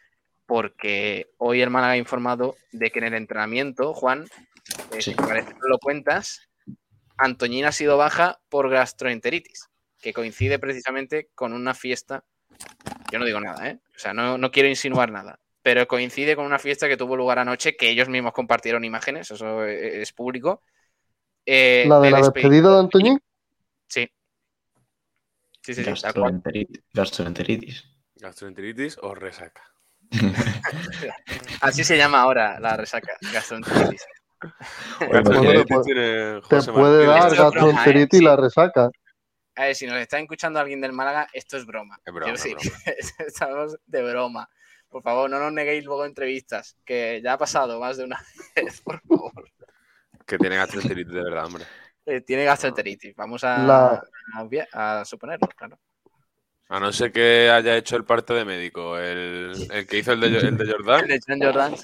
porque 0.47 1.31
hoy 1.39 1.61
el 1.63 1.71
Málaga 1.71 1.93
ha 1.93 1.97
informado 1.97 2.57
de 2.73 2.91
que 2.91 2.99
en 2.99 3.07
el 3.07 3.15
entrenamiento, 3.15 3.95
Juan, 3.95 4.27
eh, 4.93 5.01
Sí. 5.03 5.15
que 5.15 5.23
parece 5.23 5.53
no 5.55 5.69
lo 5.69 5.79
cuentas, 5.79 6.49
Antoñín 7.19 7.65
ha 7.65 7.73
sido 7.73 7.97
baja 7.97 8.41
por 8.49 8.69
gastroenteritis, 8.71 9.69
que 10.01 10.13
coincide 10.13 10.59
precisamente 10.59 11.29
con 11.35 11.53
una 11.53 11.75
fiesta. 11.75 12.25
Yo 13.13 13.19
no 13.19 13.25
digo 13.25 13.41
nada, 13.41 13.69
¿eh? 13.69 13.79
O 13.95 13.99
sea, 13.99 14.13
no, 14.13 14.39
no 14.39 14.51
quiero 14.51 14.69
insinuar 14.69 15.11
nada, 15.13 15.39
pero 15.63 15.87
coincide 15.87 16.35
con 16.37 16.45
una 16.47 16.59
fiesta 16.59 16.89
que 16.89 16.97
tuvo 16.97 17.17
lugar 17.17 17.39
anoche, 17.39 17.77
que 17.77 17.91
ellos 17.91 18.09
mismos 18.09 18.33
compartieron 18.33 18.85
imágenes, 18.85 19.31
eso 19.31 19.65
eh, 19.65 20.03
es 20.03 20.13
público. 20.13 20.63
eh, 21.47 21.85
La 21.89 22.01
de 22.01 22.11
la 22.11 22.19
despedida. 22.19 22.49
despedida 22.49 22.73
de 22.75 22.81
Antoñín. 22.81 23.23
Sí. 25.63 25.75
Sí, 25.75 25.83
gastroenteritis. 25.85 26.83
gastroenteritis. 26.93 27.85
Gastroenteritis 28.17 28.99
o 29.03 29.15
resaca. 29.15 29.63
Así 31.61 31.85
se 31.85 31.97
llama 31.97 32.21
ahora 32.21 32.59
la 32.61 32.77
resaca, 32.77 33.13
gastroenteritis. 33.33 34.05
Te 34.99 35.07
puede 35.07 35.23
Martínez. 35.23 35.67
dar 35.69 36.73
broma, 36.73 37.33
¿eh? 37.33 37.37
gastroenteritis 37.37 38.15
y 38.15 38.19
Sí. 38.19 38.25
la 38.25 38.37
resaca. 38.37 38.91
A 39.55 39.65
ver, 39.65 39.75
si 39.75 39.87
nos 39.87 39.97
está 39.99 40.19
escuchando 40.19 40.59
alguien 40.59 40.81
del 40.81 40.93
Málaga, 40.93 41.29
esto 41.33 41.57
es 41.57 41.67
broma. 41.67 41.99
Es 42.05 42.13
broma, 42.13 42.33
es 42.33 42.43
decir, 42.43 42.57
estamos 43.27 43.77
de 43.87 44.03
broma. 44.03 44.49
Por 44.89 45.03
favor, 45.03 45.31
no 45.31 45.39
nos 45.39 45.53
neguéis 45.53 45.85
luego 45.85 46.05
entrevistas, 46.05 46.77
que 46.85 47.21
ya 47.23 47.35
ha 47.35 47.39
pasado 47.39 47.79
más 47.81 47.97
de 47.97 48.05
una 48.05 48.21
vez, 48.57 48.81
por 48.81 49.01
favor. 49.03 49.49
Que 50.27 50.39
tiene 50.39 50.57
gastroenteritis 50.57 51.13
de 51.13 51.23
verdad, 51.23 51.47
hombre. 51.47 51.65
Eh, 52.07 52.21
tiene 52.21 52.45
gastroenteritis, 52.45 53.15
vamos 53.15 53.45
a, 53.45 53.59
La- 53.65 54.03
a 54.73 55.05
suponerlo, 55.05 55.47
claro. 55.57 55.79
A 56.69 56.81
no 56.81 56.91
ser 56.91 57.13
que 57.13 57.51
haya 57.51 57.77
hecho 57.77 57.97
el 57.97 58.05
parte 58.05 58.33
de 58.33 58.45
médico, 58.45 58.97
el, 58.99 59.53
el 59.71 59.87
que 59.87 59.99
hizo 59.99 60.13
el 60.13 60.21
de, 60.21 60.27
el 60.39 60.57
de 60.57 60.73
Jordan. 60.73 61.11
El 61.11 61.21
de 61.21 61.47
Jordan. 61.47 61.75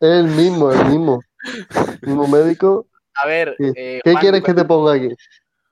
El 0.00 0.24
mismo, 0.24 0.70
el 0.72 0.84
mismo. 0.86 1.22
mismo 2.02 2.28
médico. 2.28 2.86
A 3.22 3.26
ver, 3.26 3.56
¿Qué, 3.58 3.72
eh, 3.76 4.00
qué 4.04 4.12
Juan, 4.12 4.20
quieres 4.20 4.42
que 4.42 4.54
te 4.54 4.64
ponga 4.64 4.92
aquí? 4.94 5.08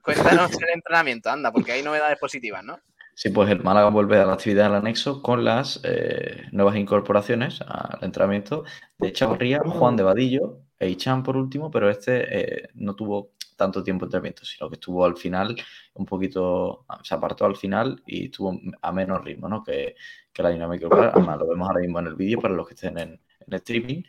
cuéntanos 0.01 0.51
el 0.53 0.69
entrenamiento, 0.73 1.29
anda, 1.29 1.51
porque 1.51 1.71
hay 1.73 1.83
novedades 1.83 2.17
positivas, 2.17 2.63
¿no? 2.63 2.79
Sí, 3.13 3.29
pues 3.29 3.49
el 3.51 3.61
Málaga 3.61 3.89
vuelve 3.89 4.17
a 4.17 4.25
la 4.25 4.33
actividad 4.33 4.63
del 4.65 4.75
anexo 4.75 5.21
con 5.21 5.43
las 5.43 5.81
eh, 5.83 6.43
nuevas 6.51 6.75
incorporaciones 6.77 7.61
al 7.61 7.99
entrenamiento 8.01 8.63
de 8.97 9.11
Chavarría, 9.13 9.59
Juan 9.63 9.95
de 9.95 10.03
Vadillo 10.03 10.61
e 10.79 10.89
Ichan 10.89 11.21
por 11.21 11.35
último, 11.37 11.69
pero 11.69 11.89
este 11.89 12.63
eh, 12.63 12.69
no 12.75 12.95
tuvo 12.95 13.31
tanto 13.59 13.83
tiempo 13.83 14.05
de 14.05 14.07
entrenamiento, 14.07 14.45
sino 14.45 14.69
que 14.69 14.75
estuvo 14.75 15.03
al 15.05 15.17
final 15.17 15.55
un 15.93 16.05
poquito, 16.05 16.85
se 17.03 17.13
apartó 17.13 17.45
al 17.45 17.57
final 17.57 18.01
y 18.07 18.25
estuvo 18.25 18.57
a 18.81 18.91
menos 18.93 19.23
ritmo 19.23 19.49
¿no? 19.49 19.61
que, 19.61 19.95
que 20.31 20.43
la 20.43 20.49
dinámica 20.49 20.87
corporal. 20.87 21.11
Además, 21.13 21.39
lo 21.39 21.47
vemos 21.47 21.67
ahora 21.67 21.81
mismo 21.81 21.99
en 21.99 22.07
el 22.07 22.15
vídeo 22.15 22.39
para 22.39 22.53
los 22.53 22.65
que 22.65 22.75
estén 22.75 22.97
en, 22.97 23.19
en 23.45 23.53
streaming. 23.53 24.03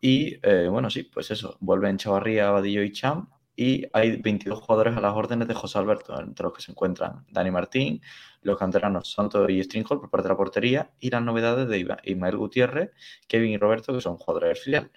Y 0.00 0.38
eh, 0.40 0.68
bueno, 0.70 0.88
sí, 0.88 1.02
pues 1.02 1.32
eso, 1.32 1.56
vuelven 1.60 1.96
Chavarría, 1.98 2.50
Vadillo 2.50 2.82
y 2.82 2.92
Cham. 2.92 3.28
Y 3.56 3.86
hay 3.92 4.20
22 4.20 4.60
jugadores 4.60 4.96
a 4.96 5.00
las 5.00 5.14
órdenes 5.14 5.48
de 5.48 5.54
José 5.54 5.78
Alberto, 5.78 6.20
entre 6.20 6.44
los 6.44 6.52
que 6.52 6.62
se 6.62 6.70
encuentran 6.70 7.24
Dani 7.30 7.50
Martín, 7.50 8.02
los 8.42 8.58
canteranos 8.58 9.10
Santos 9.10 9.48
y 9.50 9.62
Stringhol 9.64 9.98
por 9.98 10.10
parte 10.10 10.28
de 10.28 10.34
la 10.34 10.36
portería 10.36 10.90
y 11.00 11.10
las 11.10 11.22
novedades 11.22 11.66
de 11.66 11.98
Ismael 12.04 12.36
Gutiérrez, 12.36 12.90
Kevin 13.26 13.52
y 13.52 13.56
Roberto, 13.56 13.94
que 13.94 14.00
son 14.02 14.16
jugadores 14.18 14.50
del 14.50 14.56
filial. 14.58 14.90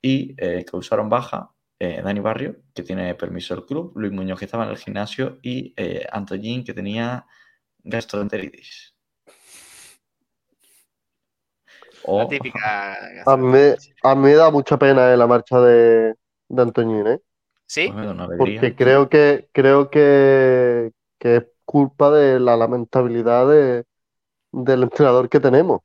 Y 0.00 0.34
eh, 0.36 0.64
causaron 0.64 1.08
baja 1.08 1.55
eh, 1.78 2.00
Dani 2.02 2.20
Barrio, 2.20 2.56
que 2.74 2.82
tiene 2.82 3.14
permiso 3.14 3.54
del 3.54 3.64
club, 3.66 3.92
Luis 3.96 4.12
Muñoz, 4.12 4.38
que 4.38 4.44
estaba 4.46 4.64
en 4.64 4.70
el 4.70 4.78
gimnasio, 4.78 5.38
y 5.42 5.74
eh, 5.76 6.06
Antoñín, 6.10 6.64
que 6.64 6.72
tenía 6.74 7.26
gastroenteritis. 7.84 8.94
O- 12.02 12.18
La 12.18 12.28
típica. 12.28 12.96
A 13.26 13.36
mí, 13.36 13.58
a 14.02 14.14
mí 14.14 14.22
me 14.22 14.34
da 14.34 14.50
mucha 14.50 14.78
pena 14.78 15.12
eh, 15.12 15.16
la 15.16 15.26
marcha 15.26 15.60
de, 15.60 16.14
de 16.48 16.62
Antoñín, 16.62 17.06
¿eh? 17.06 17.20
¿Sí? 17.66 17.92
pues. 17.92 18.38
Porque 18.38 18.74
creo 18.76 19.08
que, 19.08 19.48
creo 19.52 19.90
que, 19.90 20.92
que 21.18 21.36
es 21.36 21.44
culpa 21.64 22.10
de 22.10 22.38
la 22.38 22.56
lamentabilidad 22.56 23.48
de- 23.48 23.84
del 24.52 24.84
entrenador 24.84 25.28
que 25.28 25.40
tenemos. 25.40 25.80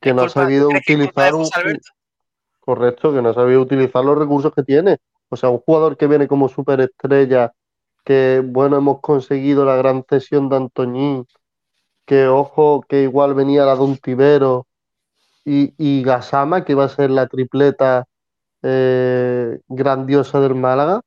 Que 0.00 0.10
¿Es 0.10 0.16
no 0.16 0.22
ha 0.22 0.28
sabido 0.28 0.68
¿tú 0.68 0.68
crees 0.70 0.84
que 0.86 0.92
es 0.92 0.98
culpa 0.98 1.24
de 1.24 1.32
utilizar 1.32 1.64
un, 1.64 1.66
Alberto? 1.66 1.88
Correcto, 2.66 3.14
que 3.14 3.22
no 3.22 3.30
ha 3.30 3.34
sabido 3.34 3.62
utilizar 3.62 4.04
los 4.04 4.18
recursos 4.18 4.52
que 4.52 4.64
tiene. 4.64 4.98
O 5.28 5.36
sea, 5.36 5.50
un 5.50 5.60
jugador 5.60 5.96
que 5.96 6.08
viene 6.08 6.26
como 6.26 6.48
superestrella, 6.48 7.52
que 8.04 8.42
bueno, 8.44 8.76
hemos 8.76 9.00
conseguido 9.00 9.64
la 9.64 9.76
gran 9.76 10.04
cesión 10.08 10.48
de 10.48 10.56
Antoñín, 10.56 11.26
que 12.04 12.26
ojo, 12.26 12.84
que 12.88 13.02
igual 13.02 13.34
venía 13.34 13.64
la 13.64 13.76
de 13.76 13.82
un 13.82 13.96
Tibero 13.96 14.66
y, 15.44 15.74
y 15.78 16.02
Gasama, 16.02 16.64
que 16.64 16.74
va 16.74 16.84
a 16.84 16.88
ser 16.88 17.10
la 17.10 17.28
tripleta 17.28 18.06
eh, 18.62 19.60
grandiosa 19.68 20.40
del 20.40 20.56
Málaga, 20.56 21.02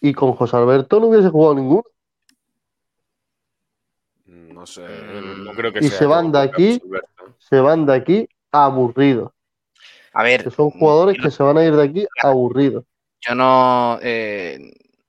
y 0.00 0.14
con 0.14 0.32
José 0.32 0.56
Alberto 0.56 0.98
no 0.98 1.08
hubiese 1.08 1.28
jugado 1.28 1.54
ninguno. 1.56 1.84
No 4.24 4.66
sé, 4.66 4.82
no 5.44 5.52
creo 5.52 5.72
que 5.72 5.80
Y 5.80 5.88
sea 5.88 5.98
se 5.98 6.06
van 6.06 6.32
de 6.32 6.38
aquí. 6.38 6.82
Se 7.38 7.60
van 7.60 7.84
de 7.84 7.94
aquí 7.94 8.28
aburridos. 8.50 9.32
A 10.12 10.22
ver, 10.22 10.44
Que 10.44 10.50
son 10.50 10.70
jugadores 10.70 11.16
yo- 11.16 11.22
que 11.22 11.30
se 11.30 11.42
van 11.42 11.58
a 11.58 11.64
ir 11.64 11.74
de 11.74 11.84
aquí 11.84 12.06
aburridos. 12.22 12.84
Yo 13.20 13.34
no, 13.34 13.98
eh, 14.02 14.58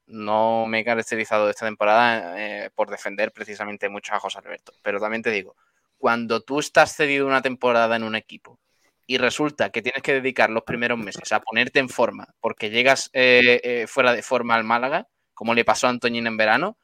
no 0.08 0.66
me 0.68 0.80
he 0.80 0.84
caracterizado 0.84 1.50
esta 1.50 1.66
temporada 1.66 2.36
eh, 2.38 2.70
por 2.76 2.90
defender 2.90 3.32
precisamente 3.32 3.90
mucho 3.90 4.14
a 4.14 4.20
José 4.20 4.40
Alberto. 4.40 4.74
Pero 4.84 5.00
también 5.00 5.22
te 5.24 5.32
digo, 5.32 5.56
cuando 5.98 6.42
tú 6.42 6.60
estás 6.60 6.96
cedido 6.96 7.26
una 7.26 7.42
temporada 7.42 7.96
en 7.96 8.04
un 8.04 8.16
equipo 8.16 8.60
y 9.08 9.18
resulta 9.18 9.70
que 9.70 9.82
tienes 9.82 10.04
que 10.04 10.14
dedicar 10.14 10.50
los 10.50 10.64
primeros 10.64 10.98
meses 10.98 11.32
a 11.32 11.40
ponerte 11.40 11.80
en 11.80 11.90
forma 11.90 12.28
porque 12.40 12.70
llegas 12.70 13.10
eh, 13.14 13.62
eh, 13.64 13.88
fuera 13.88 14.14
de 14.14 14.22
forma 14.24 14.56
al 14.56 14.64
Málaga, 14.64 15.08
como 15.34 15.54
le 15.54 15.66
pasó 15.66 15.88
a 15.88 15.92
Antoñín 15.92 16.28
en 16.28 16.38
verano, 16.38 16.78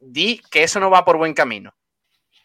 di 0.00 0.40
que 0.50 0.62
eso 0.64 0.80
no 0.80 0.90
va 0.90 1.04
por 1.04 1.16
buen 1.16 1.32
camino. 1.34 1.74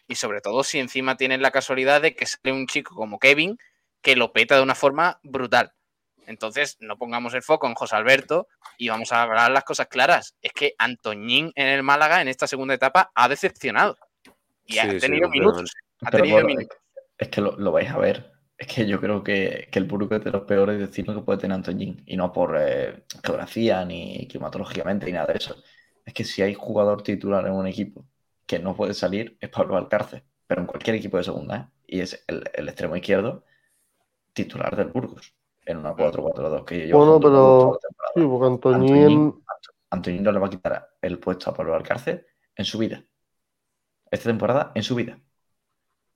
Y 0.08 0.16
sobre 0.16 0.42
todo 0.42 0.64
si 0.64 0.80
encima 0.80 1.18
tienes 1.18 1.40
la 1.40 1.52
casualidad 1.52 2.02
de 2.02 2.16
que 2.16 2.26
sale 2.26 2.52
un 2.54 2.68
chico 2.68 2.96
como 2.96 3.18
Kevin 3.20 3.58
que 4.02 4.16
lo 4.16 4.34
peta 4.34 4.56
de 4.56 4.64
una 4.64 4.76
forma 4.76 5.20
brutal. 5.24 5.74
Entonces, 6.28 6.78
no 6.80 6.98
pongamos 6.98 7.34
el 7.34 7.42
foco 7.44 7.68
en 7.68 7.74
José 7.76 7.96
Alberto 7.96 8.48
y 8.78 8.90
vamos 8.90 9.12
a 9.12 9.24
hablar 9.24 9.52
las 9.52 9.64
cosas 9.64 9.88
claras. 9.88 10.36
Es 10.42 10.54
que 10.54 10.76
Antoñín 10.78 11.52
en 11.56 11.68
el 11.68 11.84
Málaga 11.84 12.22
en 12.22 12.28
esta 12.28 12.48
segunda 12.48 12.74
etapa 12.74 13.12
ha 13.16 13.28
decepcionado. 13.28 13.98
Y 14.66 14.78
ha 14.80 14.88
Sí, 14.90 15.00
tenido 15.00 15.30
minutos. 15.30 15.74
Ha 16.02 16.12
Pero 16.12 16.24
tenido 16.24 16.42
bueno, 16.42 16.48
minutos. 16.48 16.78
es 17.18 17.30
que 17.30 17.42
lo, 17.42 17.58
lo 17.58 17.72
vais 17.72 17.90
a 17.90 17.98
ver. 17.98 18.32
Es 18.58 18.68
que 18.68 18.86
yo 18.88 19.00
creo 19.02 19.24
que, 19.24 19.68
que 19.72 19.80
el 19.80 19.86
Burgo 19.86 20.16
es 20.16 20.24
de 20.24 20.32
los 20.32 20.44
peores 20.44 20.80
destinos 20.80 21.16
que 21.16 21.24
puede 21.24 21.40
tener 21.40 21.56
Antoñín. 21.56 22.04
Y 22.06 22.16
no 22.18 22.32
por 22.32 22.56
eh, 22.60 23.06
geografía 23.24 23.84
ni 23.86 24.28
climatológicamente 24.28 25.06
ni 25.08 25.14
nada 25.14 25.28
de 25.28 25.38
eso. 25.40 25.56
Es 26.06 26.14
que 26.14 26.24
si 26.24 26.42
hay 26.42 26.54
jugador 26.54 27.04
titular 27.04 27.46
en 27.48 27.54
un 27.54 27.68
equipo 27.68 28.06
que 28.46 28.60
no 28.60 28.76
puede 28.76 28.94
salir, 28.94 29.38
es 29.40 29.50
Pablo 29.50 29.78
Alcárcel, 29.78 30.24
pero 30.48 30.62
en 30.62 30.68
cualquier 30.68 30.96
equipo 30.96 31.18
de 31.18 31.24
segunda, 31.24 31.58
¿eh? 31.58 31.68
Y 31.88 32.00
es 32.02 32.24
el, 32.28 32.44
el 32.54 32.68
extremo 32.70 32.96
izquierdo 32.96 33.44
titular 34.34 34.76
del 34.76 34.88
Burgos 34.88 35.34
en 35.66 35.78
una 35.78 35.94
4-4-2 35.94 36.66
que 36.66 36.88
yo 36.88 36.98
Bueno, 36.98 37.20
pero 37.20 37.80
sí, 38.16 38.22
porque 38.22 38.48
Antoñín, 38.48 38.94
Antoñín, 38.96 39.44
Antoñín 39.90 40.24
no 40.24 40.32
le 40.32 40.40
va 40.40 40.48
a 40.48 40.50
quitar 40.50 40.90
el 41.02 41.20
puesto 41.20 41.50
a 41.50 41.54
Pablo 41.54 41.76
Alcárcel 41.76 42.26
en 42.56 42.66
su 42.66 42.78
vida. 42.78 43.04
Esta 44.10 44.30
temporada 44.30 44.72
en 44.76 44.84
su 44.84 44.96
vida. 44.96 45.20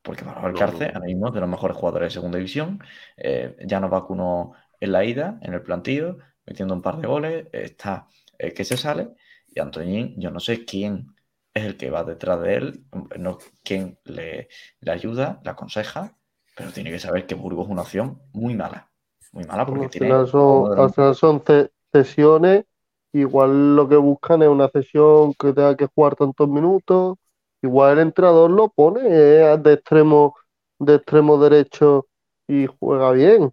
Porque 0.01 0.24
Pablo 0.24 0.47
Alcárcel 0.47 0.91
ahora 0.93 1.05
mismo 1.05 1.28
es 1.28 1.34
de 1.34 1.39
los 1.39 1.49
mejores 1.49 1.78
jugadores 1.78 2.07
de 2.09 2.13
segunda 2.13 2.38
división. 2.38 2.80
eh, 3.18 3.55
ya 3.66 3.80
nos 3.80 3.89
vacunó 3.89 4.53
en 4.80 4.91
la 4.91 5.03
ida, 5.03 5.39
en 5.41 5.53
el 5.53 5.61
plantillo, 5.61 6.18
metiendo 6.45 6.74
un 6.74 6.82
par 6.82 6.97
de 6.97 7.07
goles. 7.07 7.47
está 7.51 8.07
eh, 8.38 8.53
que 8.53 8.63
se 8.63 8.78
sale. 8.78 9.09
Y 9.47 9.59
Antoñín, 9.59 10.16
yo 10.18 10.32
no 10.32 10.39
sé 10.39 10.66
quién 10.66 11.16
es 11.53 11.63
el 11.63 11.78
que 11.78 11.89
va 11.89 12.03
detrás 12.03 12.41
de 12.41 12.55
él, 12.55 12.86
no 13.18 13.38
quién 13.63 13.97
le, 14.03 14.49
le 14.82 14.91
ayuda, 14.91 15.39
le 15.43 15.49
aconseja, 15.49 16.18
pero 16.56 16.72
tiene 16.72 16.91
que 16.91 16.99
saber 16.99 17.26
que 17.28 17.36
Burgos 17.36 17.66
es 17.68 17.72
una 17.72 17.82
opción 17.84 18.22
muy 18.34 18.56
mala. 18.56 18.89
Muy 19.34 19.45
mala 19.45 19.66
porque 19.66 19.88
al 19.88 19.89
tiene 19.89 20.08
final 20.08 20.28
son, 20.28 20.68
al 20.76 20.91
final 20.91 21.16
son 21.16 21.43
ce- 21.45 21.72
cesiones. 21.93 22.66
Igual 23.14 23.76
lo 23.76 23.88
que 23.88 23.95
buscan 23.95 24.41
es 24.43 24.49
una 24.49 24.70
cesión 24.70 25.34
que 25.36 25.53
tenga 25.53 25.76
que 25.78 25.88
jugar 25.93 26.16
tantos 26.16 26.47
minutos. 26.49 27.18
Igual 27.62 27.93
el 27.93 27.99
entrenador 28.08 28.51
lo 28.51 28.70
pone 28.70 29.01
eh, 29.06 29.58
de 29.58 29.74
extremo, 29.74 30.36
de 30.80 30.95
extremo 30.95 31.38
derecho 31.39 32.08
y 32.47 32.68
juega 32.68 33.12
bien. 33.12 33.51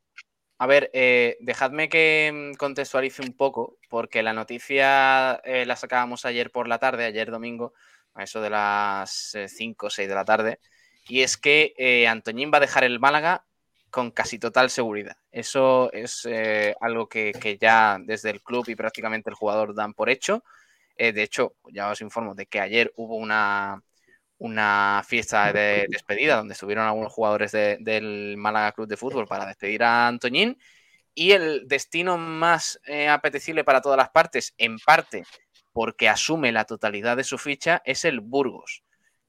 A 0.58 0.66
ver, 0.66 0.90
eh, 0.94 1.36
dejadme 1.40 1.88
que 1.88 2.52
mm, 2.54 2.56
contextualice 2.56 3.22
un 3.22 3.36
poco, 3.36 3.78
porque 3.90 4.22
la 4.22 4.32
noticia 4.32 5.34
eh, 5.44 5.66
la 5.66 5.74
sacábamos 5.76 6.24
ayer 6.24 6.50
por 6.52 6.68
la 6.68 6.78
tarde, 6.78 7.04
ayer 7.04 7.30
domingo, 7.30 7.74
a 8.14 8.22
eso 8.24 8.40
de 8.40 8.50
las 8.50 9.36
5 9.48 9.86
o 9.88 9.90
6 9.90 10.08
de 10.08 10.14
la 10.14 10.24
tarde, 10.24 10.60
y 11.08 11.22
es 11.22 11.36
que 11.36 11.74
eh, 11.76 12.06
Antoñín 12.08 12.50
va 12.52 12.58
a 12.58 12.60
dejar 12.60 12.84
el 12.84 13.00
Málaga 13.00 13.44
con 13.90 14.10
casi 14.10 14.38
total 14.38 14.70
seguridad. 14.70 15.16
Eso 15.30 15.92
es 15.92 16.26
eh, 16.28 16.74
algo 16.80 17.08
que, 17.08 17.32
ya 17.60 17.98
desde 18.00 18.30
el 18.30 18.42
club 18.42 18.68
y 18.68 18.74
prácticamente 18.74 19.30
el 19.30 19.36
jugador 19.36 19.74
dan 19.74 19.94
por 19.94 20.08
hecho. 20.08 20.44
Eh, 20.96 21.12
de 21.12 21.22
hecho, 21.22 21.54
ya 21.72 21.90
os 21.90 22.00
informo 22.00 22.34
de 22.34 22.46
que 22.46 22.60
ayer 22.60 22.92
hubo 22.96 23.16
una, 23.16 23.82
una 24.38 25.02
fiesta 25.06 25.52
de 25.52 25.86
despedida 25.90 26.36
donde 26.36 26.54
estuvieron 26.54 26.86
algunos 26.86 27.12
jugadores 27.12 27.52
de- 27.52 27.78
del 27.80 28.36
Málaga 28.38 28.72
Club 28.72 28.88
de 28.88 28.96
Fútbol 28.96 29.26
para 29.26 29.46
despedir 29.46 29.82
a 29.82 30.08
Antoñín. 30.08 30.58
Y 31.14 31.32
el 31.32 31.68
destino 31.68 32.16
más 32.16 32.80
eh, 32.86 33.08
apetecible 33.08 33.64
para 33.64 33.82
todas 33.82 33.98
las 33.98 34.10
partes, 34.10 34.54
en 34.56 34.78
parte 34.78 35.24
porque 35.72 36.08
asume 36.08 36.52
la 36.52 36.64
totalidad 36.64 37.16
de 37.16 37.24
su 37.24 37.38
ficha, 37.38 37.82
es 37.84 38.04
el 38.04 38.20
Burgos. 38.20 38.82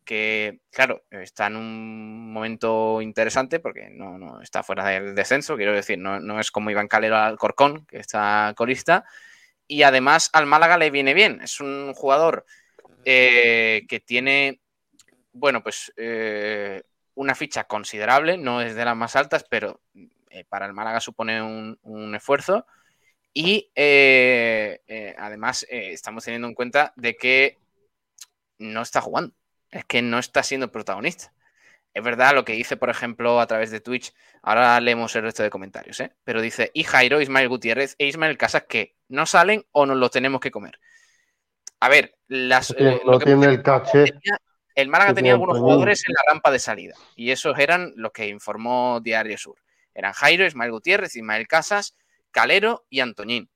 Que, 0.05 0.59
claro, 0.71 1.03
está 1.09 1.47
en 1.47 1.55
un 1.55 2.31
momento 2.33 3.01
interesante 3.01 3.59
porque 3.59 3.89
no, 3.89 4.17
no 4.17 4.41
está 4.41 4.63
fuera 4.63 4.85
del 4.87 5.15
descenso, 5.15 5.55
quiero 5.55 5.73
decir, 5.73 5.97
no, 5.97 6.19
no 6.19 6.39
es 6.39 6.51
como 6.51 6.69
Iván 6.71 6.87
Calero 6.87 7.17
al 7.17 7.37
Corcón, 7.37 7.85
que 7.85 7.99
está 7.99 8.53
colista. 8.55 9.05
Y 9.67 9.83
además 9.83 10.29
al 10.33 10.45
Málaga 10.45 10.77
le 10.77 10.91
viene 10.91 11.13
bien. 11.13 11.39
Es 11.41 11.59
un 11.59 11.93
jugador 11.93 12.45
eh, 13.05 13.85
que 13.87 13.99
tiene 13.99 14.59
bueno, 15.31 15.63
pues 15.63 15.91
eh, 15.97 16.83
una 17.15 17.33
ficha 17.33 17.63
considerable, 17.63 18.37
no 18.37 18.61
es 18.61 18.75
de 18.75 18.85
las 18.85 18.95
más 18.95 19.15
altas, 19.15 19.45
pero 19.49 19.81
eh, 20.29 20.43
para 20.47 20.65
el 20.67 20.73
Málaga 20.73 20.99
supone 20.99 21.41
un, 21.41 21.79
un 21.83 22.15
esfuerzo. 22.15 22.65
Y 23.33 23.71
además 25.17 25.65
estamos 25.69 26.23
teniendo 26.23 26.47
en 26.47 26.53
cuenta 26.53 26.93
de 26.95 27.15
que 27.15 27.57
no 28.59 28.83
está 28.83 29.01
jugando, 29.01 29.33
es 29.74 29.86
que 29.86 30.01
no 30.01 30.19
está 30.19 30.43
siendo 30.43 30.71
protagonista. 30.71 31.34
Es 31.93 32.03
verdad 32.03 32.34
lo 32.34 32.43
que 32.43 32.53
dice, 32.53 32.76
por 32.78 32.89
ejemplo, 32.89 33.39
a 33.39 33.45
través 33.47 33.69
de 33.69 33.80
Twitch, 33.80 34.13
ahora 34.41 34.80
leemos 34.80 35.15
el 35.15 35.21
resto 35.24 35.43
de 35.43 35.49
comentarios, 35.51 35.99
¿eh? 35.99 36.11
pero 36.24 36.41
dice, 36.41 36.71
y 36.74 36.84
Jairo, 36.84 37.21
Ismael 37.21 37.49
Gutiérrez 37.49 37.95
e 37.99 38.07
Ismael 38.07 38.38
Casas 38.38 38.63
que 38.67 38.95
no 39.09 39.26
salen 39.28 39.65
o 39.71 39.86
nos 39.86 39.97
los 39.97 40.09
tenemos 40.09 40.41
que 40.41 40.49
comer. 40.49 40.80
A 41.80 41.89
ver, 41.89 42.15
las, 42.28 42.71
No 42.80 42.89
eh, 42.89 43.01
lo 43.05 43.11
no 43.13 43.19
que 43.19 43.26
tiene 43.26 43.45
el 43.47 43.61
caché. 43.61 44.05
tenía- 44.05 44.39
el 44.76 44.88
Málaga 44.88 45.11
que 45.11 45.15
tenía 45.17 45.34
algunos 45.34 45.59
jugadores 45.59 46.03
en 46.07 46.13
la 46.15 46.21
rampa 46.34 46.49
de 46.49 46.57
salida 46.57 46.95
y 47.15 47.30
esos 47.30 47.59
eran 47.59 47.93
los 47.95 48.11
que 48.11 48.28
informó 48.28 48.99
Diario 49.03 49.38
Sur. 49.38 49.57
Eran 49.93 50.13
Jairo, 50.13 50.47
Ismael 50.47 50.71
Gutiérrez, 50.71 51.15
Ismael 51.15 51.47
Casas, 51.47 51.95
Calero 52.32 52.84
y 52.89 53.01
Antoñín. 53.01 53.51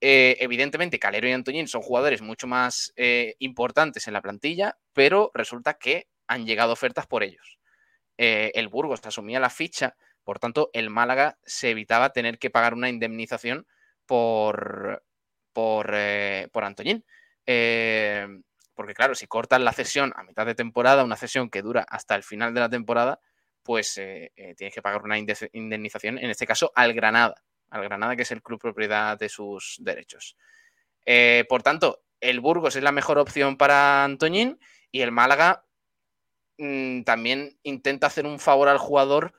Eh, 0.00 0.36
evidentemente, 0.40 0.98
Calero 0.98 1.28
y 1.28 1.32
Antoñín 1.32 1.66
son 1.66 1.82
jugadores 1.82 2.22
mucho 2.22 2.46
más 2.46 2.92
eh, 2.96 3.34
importantes 3.40 4.06
en 4.06 4.12
la 4.14 4.22
plantilla, 4.22 4.76
pero 4.92 5.30
resulta 5.34 5.74
que 5.74 6.06
han 6.28 6.46
llegado 6.46 6.72
ofertas 6.72 7.06
por 7.06 7.22
ellos. 7.22 7.58
Eh, 8.16 8.52
el 8.54 8.68
Burgos 8.68 9.00
asumía 9.04 9.40
la 9.40 9.50
ficha, 9.50 9.96
por 10.22 10.38
tanto, 10.38 10.70
el 10.72 10.90
Málaga 10.90 11.38
se 11.44 11.70
evitaba 11.70 12.12
tener 12.12 12.38
que 12.38 12.50
pagar 12.50 12.74
una 12.74 12.88
indemnización 12.88 13.66
por, 14.06 15.04
por, 15.52 15.94
por 16.52 16.64
Antoñín. 16.64 17.04
Porque 18.74 18.94
claro, 18.94 19.14
si 19.14 19.26
cortas 19.26 19.60
la 19.60 19.72
cesión 19.72 20.12
a 20.14 20.22
mitad 20.22 20.46
de 20.46 20.54
temporada, 20.54 21.02
una 21.02 21.16
cesión 21.16 21.50
que 21.50 21.62
dura 21.62 21.84
hasta 21.88 22.14
el 22.14 22.22
final 22.22 22.54
de 22.54 22.60
la 22.60 22.68
temporada, 22.68 23.20
pues 23.62 23.94
tienes 23.94 24.74
que 24.74 24.82
pagar 24.82 25.02
una 25.02 25.18
inde- 25.18 25.48
indemnización, 25.52 26.18
en 26.18 26.30
este 26.30 26.46
caso 26.46 26.70
al 26.74 26.92
Granada, 26.92 27.34
al 27.70 27.82
Granada 27.82 28.16
que 28.16 28.22
es 28.22 28.30
el 28.30 28.42
club 28.42 28.60
propiedad 28.60 29.18
de 29.18 29.28
sus 29.28 29.76
derechos. 29.80 30.36
Eh, 31.06 31.44
por 31.48 31.62
tanto, 31.62 32.02
el 32.20 32.40
Burgos 32.40 32.76
es 32.76 32.82
la 32.82 32.92
mejor 32.92 33.18
opción 33.18 33.56
para 33.56 34.04
Antoñín 34.04 34.58
y 34.90 35.00
el 35.00 35.12
Málaga 35.12 35.64
mm, 36.58 37.02
también 37.02 37.58
intenta 37.62 38.08
hacer 38.08 38.26
un 38.26 38.38
favor 38.38 38.68
al 38.68 38.78
jugador 38.78 39.34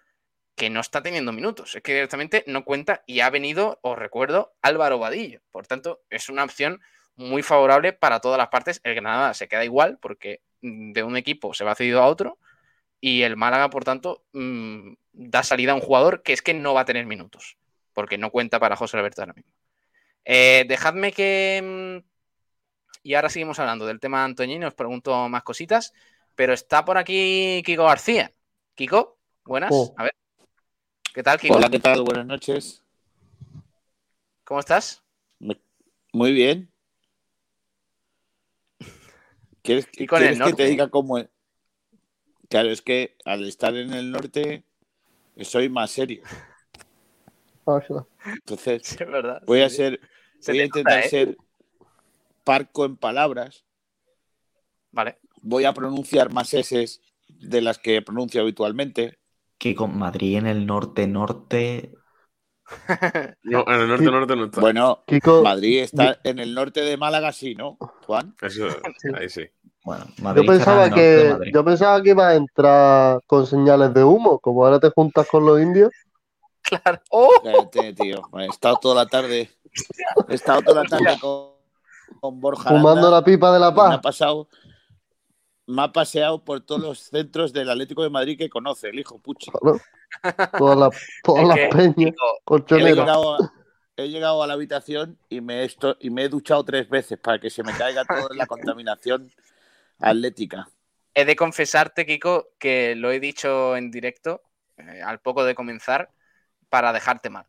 que 0.56 0.70
no 0.70 0.80
está 0.80 1.02
teniendo 1.02 1.32
minutos. 1.32 1.76
Es 1.76 1.82
que 1.82 1.94
directamente 1.94 2.44
no 2.48 2.66
cuenta 2.66 3.04
y 3.06 3.22
ha 3.22 3.30
venido, 3.30 3.80
os 3.82 3.98
recuerdo, 3.98 4.54
Álvaro 4.62 5.00
Vadillo. 5.00 5.42
Por 5.52 5.68
tanto, 5.68 6.02
es 6.10 6.30
una 6.30 6.44
opción 6.44 6.82
muy 7.16 7.44
favorable 7.44 7.94
para 7.94 8.20
todas 8.20 8.38
las 8.38 8.50
partes. 8.50 8.82
El 8.84 8.96
Granada 8.96 9.34
se 9.34 9.48
queda 9.48 9.66
igual 9.66 9.98
porque 10.02 10.42
mm, 10.62 10.94
de 10.94 11.04
un 11.04 11.18
equipo 11.18 11.54
se 11.54 11.64
va 11.64 11.76
cedido 11.76 12.02
a 12.02 12.08
otro 12.08 12.40
y 13.02 13.22
el 13.24 13.38
Málaga, 13.38 13.70
por 13.70 13.86
tanto, 13.86 14.26
mm, 14.34 14.94
da 15.14 15.44
salida 15.44 15.74
a 15.74 15.76
un 15.76 15.82
jugador 15.82 16.24
que 16.24 16.34
es 16.34 16.42
que 16.42 16.54
no 16.54 16.74
va 16.74 16.82
a 16.82 16.86
tener 16.86 17.06
minutos 17.06 17.58
porque 18.00 18.18
no 18.18 18.32
cuenta 18.32 18.62
para 18.62 18.78
José 18.78 18.96
Alberto 18.96 19.22
ahora 19.22 19.34
mismo. 19.34 19.52
Eh, 20.24 20.64
dejadme 20.70 21.12
que... 21.12 22.02
mm, 22.02 22.08
Y 23.04 23.14
ahora 23.14 23.28
seguimos 23.28 23.60
hablando 23.60 23.86
del 23.86 24.00
tema 24.00 24.20
de 24.20 24.24
Antoñín, 24.24 24.64
os 24.64 24.74
pregunto 24.74 25.28
más 25.28 25.44
cositas, 25.44 25.92
pero 26.34 26.54
está 26.54 26.86
por 26.86 26.98
aquí 26.98 27.62
Kiko 27.66 27.84
García. 27.84 28.32
Kiko, 28.76 29.18
buenas. 29.44 29.70
Oh. 29.74 29.94
A 29.98 30.04
ver. 30.04 30.16
¿Qué 31.14 31.24
tal, 31.24 31.38
Kiko? 31.42 31.56
Hola, 31.56 31.70
¿qué 31.70 31.80
tal? 31.80 32.04
Buenas 32.04 32.26
noches. 32.26 32.86
¿Cómo 34.46 34.62
estás? 34.62 35.04
Muy 36.14 36.32
bien. 36.32 36.72
¿Quieres, 39.62 39.90
Y 39.92 40.08
con 40.08 40.24
el 40.24 40.38
quieres 40.38 40.48
que 40.48 40.54
te 40.54 40.70
diga 40.70 40.90
cómo 40.90 41.18
es? 41.18 41.28
Claro, 42.48 42.70
es 42.70 42.82
que 42.82 43.18
al 43.26 43.46
estar 43.46 43.76
en 43.76 43.94
el 43.94 44.10
norte 44.10 44.64
soy 45.42 45.68
más 45.68 45.92
serio. 45.92 46.24
Entonces, 48.26 48.82
Sí, 48.84 48.98
es 49.00 49.08
verdad. 49.12 49.42
voy 49.46 49.62
a 49.62 49.70
sí, 49.70 49.78
ser, 49.78 50.00
Se 50.40 50.52
voy 50.52 50.60
a 50.60 50.64
te 50.64 50.66
intentar 50.66 50.96
nota, 50.96 51.06
¿eh? 51.06 51.10
ser 51.10 51.38
parco 52.44 52.86
en 52.86 52.98
palabras. 52.98 53.66
Vale. 54.92 55.20
Voy 55.42 55.66
a 55.66 55.74
pronunciar 55.74 56.34
más 56.34 56.54
S 56.54 57.00
de 57.28 57.62
las 57.62 57.78
que 57.78 58.02
pronuncio 58.02 58.42
habitualmente. 58.42 59.20
Que 59.58 59.76
con 59.76 59.98
Madrid 59.98 60.38
en 60.38 60.48
el 60.48 60.66
norte, 60.66 61.08
norte. 61.08 61.94
No, 63.44 63.66
en 63.68 63.82
el 63.82 63.88
norte, 63.88 64.06
norte 64.06 64.36
no 64.36 64.46
está. 64.46 64.62
Bueno, 64.62 65.04
Kiko, 65.08 65.42
Madrid 65.44 65.80
está 65.80 66.20
en 66.24 66.40
el 66.40 66.54
norte 66.54 66.82
de 66.82 66.98
Málaga, 66.98 67.32
sí, 67.32 67.56
¿no, 67.56 67.78
Juan? 68.06 68.36
Eso, 68.42 68.68
ahí 69.16 69.30
sí. 69.30 69.46
Bueno, 69.84 70.06
yo 70.18 70.24
Madrid 70.24 70.48
pensaba 70.48 70.90
que 70.90 71.30
Madrid. 71.32 71.52
yo 71.54 71.66
pensaba 71.66 72.04
que 72.04 72.10
iba 72.10 72.28
a 72.30 72.36
entrar 72.36 73.22
con 73.26 73.48
señales 73.48 73.94
de 73.94 74.04
humo, 74.04 74.40
como 74.40 74.66
ahora 74.66 74.80
te 74.80 74.90
juntas 74.90 75.28
con 75.28 75.46
los 75.46 75.60
indios. 75.62 75.92
Claro. 76.70 77.02
¡Oh! 77.10 77.32
Cállate, 77.44 77.94
tío. 77.94 78.22
He 78.38 78.46
estado 78.46 78.78
toda 78.78 78.96
la 79.04 79.06
tarde. 79.08 79.50
He 80.28 80.36
estado 80.36 80.62
toda 80.62 80.84
la 80.84 80.90
tarde 80.90 81.18
con, 81.20 81.50
con 82.20 82.40
Borja. 82.40 82.70
Fumando 82.70 82.92
Aranda. 83.08 83.10
la 83.12 83.24
pipa 83.24 83.52
de 83.52 83.60
la 83.60 83.70
Y 83.70 83.72
me 83.74 83.82
ha 83.82 83.90
paz. 83.90 84.00
pasado. 84.02 84.48
Me 85.66 85.84
ha 85.84 85.92
paseado 85.92 86.44
por 86.44 86.62
todos 86.62 86.82
los 86.82 87.00
centros 87.00 87.54
del 87.54 87.70
Atlético 87.70 88.02
de 88.04 88.10
Madrid 88.10 88.38
que 88.38 88.50
conoce, 88.50 88.90
el 88.90 89.00
hijo 89.00 89.20
Puchi. 89.20 89.52
Claro. 89.52 89.80
Todas 90.58 90.78
las, 90.78 91.48
las 91.48 91.56
que, 91.58 91.68
peñas, 91.68 92.16
He 92.72 92.80
llegado, 92.80 93.36
a, 93.36 93.54
he 93.96 94.08
llegado 94.10 94.42
a 94.42 94.48
la 94.48 94.54
habitación 94.54 95.20
y 95.30 95.42
me, 95.42 95.62
he 95.62 95.66
esto- 95.66 95.96
y 96.00 96.10
me 96.10 96.24
he 96.24 96.30
duchado 96.30 96.64
tres 96.66 96.90
veces 96.90 97.20
para 97.20 97.40
que 97.40 97.52
se 97.52 97.62
me 97.64 97.74
caiga 97.74 98.04
toda 98.06 98.30
la 98.36 98.48
contaminación 98.48 99.32
atlética. 100.00 100.68
he 101.14 101.26
de 101.26 101.36
confesarte, 101.36 102.06
Kiko, 102.08 102.48
que 102.58 102.96
lo 102.96 103.12
he 103.12 103.20
dicho 103.20 103.76
en 103.76 103.92
directo 103.92 104.42
eh, 104.78 105.02
al 105.06 105.20
poco 105.20 105.44
de 105.44 105.54
comenzar 105.54 106.10
para 106.70 106.94
dejarte 106.94 107.30
mal. 107.30 107.46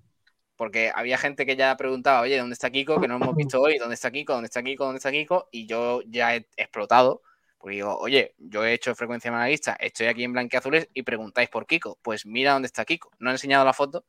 porque 0.56 0.92
había 0.94 1.16
gente 1.16 1.46
que 1.46 1.56
ya 1.56 1.74
preguntaba, 1.76 2.20
oye, 2.20 2.36
¿dónde 2.38 2.52
está 2.52 2.68
Kiko? 2.70 3.00
Que 3.00 3.08
no 3.08 3.16
hemos 3.16 3.34
visto 3.34 3.60
hoy, 3.62 3.78
¿dónde 3.78 3.94
está 3.94 4.10
Kiko? 4.10 4.34
¿Dónde 4.34 4.46
está 4.48 4.62
Kiko? 4.62 4.84
¿Dónde 4.84 4.98
está 4.98 5.10
Kiko? 5.10 5.48
Y 5.50 5.66
yo 5.66 6.02
ya 6.06 6.34
he 6.36 6.46
explotado, 6.56 7.22
porque 7.56 7.76
digo, 7.76 7.96
oye, 7.96 8.34
yo 8.36 8.62
he 8.64 8.74
hecho 8.74 8.94
frecuencia 8.94 9.32
malaguista, 9.32 9.72
estoy 9.80 10.08
aquí 10.08 10.22
en 10.24 10.34
Blanqueazules 10.34 10.88
y 10.92 11.02
preguntáis 11.02 11.48
por 11.48 11.66
Kiko. 11.66 11.98
Pues 12.02 12.26
mira 12.26 12.52
dónde 12.52 12.66
está 12.66 12.84
Kiko. 12.84 13.10
No 13.20 13.30
he 13.30 13.32
enseñado 13.32 13.64
la 13.64 13.72
foto, 13.72 14.04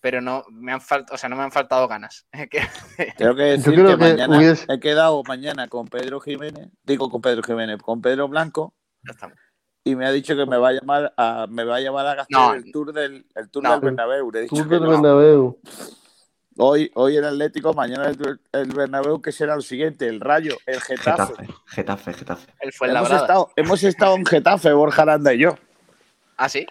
pero 0.00 0.20
no 0.20 0.44
me 0.50 0.72
han 0.72 0.80
faltado, 0.80 1.14
o 1.14 1.18
sea, 1.18 1.28
no 1.28 1.36
me 1.36 1.44
han 1.44 1.52
faltado 1.52 1.86
ganas. 1.86 2.26
Tengo 3.16 3.36
que 3.36 3.42
decir 3.42 3.72
creo 3.72 3.86
que, 3.86 3.92
que 3.92 3.96
mañana 3.96 4.38
hubiese- 4.38 4.66
he 4.74 4.80
quedado 4.80 5.22
mañana 5.22 5.68
con 5.68 5.86
Pedro 5.86 6.18
Jiménez, 6.20 6.68
digo 6.82 7.08
con 7.10 7.20
Pedro 7.22 7.44
Jiménez, 7.44 7.78
con 7.80 8.02
Pedro 8.02 8.26
Blanco, 8.26 8.74
Ya 9.04 9.12
estamos. 9.12 9.38
Y 9.84 9.96
me 9.96 10.06
ha 10.06 10.12
dicho 10.12 10.36
que 10.36 10.46
me 10.46 10.56
va 10.58 10.68
a 10.68 10.72
llamar 10.72 11.12
a, 11.16 11.46
me 11.48 11.64
va 11.64 11.76
a 11.76 11.80
llamar 11.80 12.06
a 12.06 12.14
gastar 12.14 12.40
No. 12.40 12.54
el 12.54 12.70
tour 12.72 12.92
del 12.92 13.26
el 13.34 13.50
tour 13.50 13.64
No. 13.64 13.70
del 13.72 13.80
Bernabéu. 13.80 14.30
Le 14.30 14.38
he 14.38 14.42
dicho 14.42 14.54
Tour 14.56 14.68
que 14.68 14.74
del 14.74 14.82
no. 14.84 14.90
Bernabéu. 14.90 15.58
Hoy, 16.58 16.90
hoy 16.94 17.16
el 17.16 17.24
Atlético, 17.24 17.72
mañana 17.72 18.08
el, 18.10 18.40
el 18.52 18.68
Bernabéu, 18.68 19.22
que 19.22 19.32
será 19.32 19.56
lo 19.56 19.62
siguiente, 19.62 20.06
el 20.06 20.20
Rayo, 20.20 20.56
el 20.66 20.80
Getafe. 20.82 21.32
Getafe, 21.34 21.54
Getafe, 21.66 22.12
Getafe. 22.12 22.52
Él 22.60 22.72
fue 22.74 22.88
Hemos 22.90 23.08
la 23.10 23.16
estado, 23.16 23.50
hemos 23.56 23.82
estado 23.82 24.16
en 24.16 24.26
Getafe, 24.26 24.72
Borja 24.74 25.02
Aranda 25.02 25.32
y 25.32 25.38
yo. 25.38 25.54
Ah, 26.36 26.48
sí. 26.50 26.66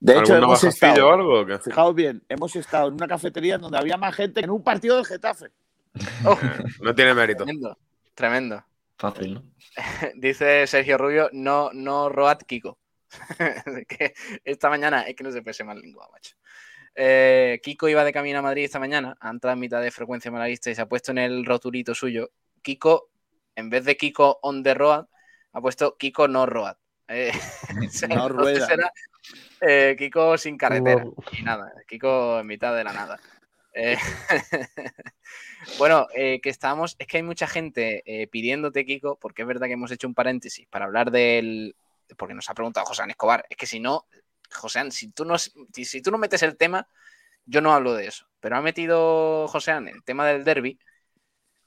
De 0.00 0.18
hecho, 0.18 0.34
¿Algún 0.34 0.50
hemos 0.50 0.64
estado, 0.64 1.08
o 1.08 1.12
algo? 1.12 1.40
o 1.40 1.46
qué? 1.46 1.58
fijaos 1.58 1.94
bien, 1.94 2.22
hemos 2.28 2.54
estado 2.56 2.88
en 2.88 2.94
una 2.94 3.06
cafetería 3.08 3.58
donde 3.58 3.78
había 3.78 3.96
más 3.98 4.14
gente 4.14 4.40
que 4.40 4.44
en 4.44 4.50
un 4.50 4.62
partido 4.62 4.96
del 4.96 5.04
Getafe. 5.06 5.46
Oh, 6.24 6.36
No 6.82 6.94
tiene 6.94 7.12
mérito. 7.14 7.44
tremendo, 7.44 7.78
tremendo. 8.14 8.64
Fácil, 8.98 9.34
¿no? 9.34 9.42
Dice 10.14 10.66
Sergio 10.66 10.98
Rubio, 10.98 11.28
no, 11.32 11.70
no 11.72 12.08
Roat 12.08 12.44
Kiko. 12.44 12.78
que 13.88 14.14
esta 14.44 14.68
mañana 14.68 15.02
es 15.02 15.14
que 15.14 15.24
no 15.24 15.30
se 15.30 15.42
pese 15.42 15.64
mal 15.64 15.80
lengua, 15.80 16.08
macho. 16.10 16.36
Eh, 16.94 17.60
Kiko 17.62 17.88
iba 17.88 18.04
de 18.04 18.12
camino 18.12 18.38
a 18.38 18.42
Madrid 18.42 18.64
esta 18.64 18.78
mañana, 18.78 19.16
ha 19.20 19.30
entrado 19.30 19.52
en 19.52 19.60
mitad 19.60 19.82
de 19.82 19.90
frecuencia 19.90 20.30
malaguista 20.30 20.70
y 20.70 20.74
se 20.74 20.80
ha 20.80 20.88
puesto 20.88 21.12
en 21.12 21.18
el 21.18 21.44
rotulito 21.44 21.94
suyo. 21.94 22.30
Kiko, 22.62 23.10
en 23.54 23.70
vez 23.70 23.84
de 23.84 23.96
Kiko 23.96 24.38
on 24.42 24.62
the 24.62 24.74
road, 24.74 25.06
ha 25.52 25.60
puesto 25.60 25.96
Kiko 25.96 26.26
no 26.26 26.46
road. 26.46 26.76
Eh, 27.08 27.32
No 28.08 28.28
rueda. 28.28 28.90
eh, 29.60 29.94
Kiko 29.98 30.36
sin 30.38 30.56
carretera 30.56 31.04
y 31.32 31.42
nada, 31.42 31.72
Kiko 31.86 32.40
en 32.40 32.46
mitad 32.46 32.74
de 32.74 32.84
la 32.84 32.92
nada. 32.92 33.20
Eh, 33.78 33.98
bueno, 35.78 36.06
eh, 36.14 36.40
que 36.40 36.48
estábamos, 36.48 36.96
es 36.98 37.06
que 37.06 37.18
hay 37.18 37.22
mucha 37.22 37.46
gente 37.46 38.02
eh, 38.06 38.26
pidiéndote, 38.26 38.86
Kiko, 38.86 39.16
porque 39.16 39.42
es 39.42 39.48
verdad 39.48 39.66
que 39.66 39.74
hemos 39.74 39.90
hecho 39.90 40.08
un 40.08 40.14
paréntesis 40.14 40.66
para 40.68 40.86
hablar 40.86 41.10
del, 41.10 41.76
porque 42.16 42.32
nos 42.32 42.48
ha 42.48 42.54
preguntado 42.54 42.86
José 42.86 43.02
Escobar, 43.06 43.44
es 43.50 43.56
que 43.58 43.66
si 43.66 43.78
no, 43.78 44.06
José, 44.50 44.90
si 44.92 45.10
tú 45.12 45.26
no, 45.26 45.36
si, 45.38 45.84
si 45.84 46.00
tú 46.00 46.10
no 46.10 46.16
metes 46.16 46.42
el 46.42 46.56
tema, 46.56 46.88
yo 47.44 47.60
no 47.60 47.74
hablo 47.74 47.92
de 47.92 48.06
eso, 48.06 48.26
pero 48.40 48.56
ha 48.56 48.62
metido 48.62 49.46
José 49.48 49.72
el 49.72 50.02
tema 50.04 50.26
del 50.26 50.42
derby, 50.42 50.78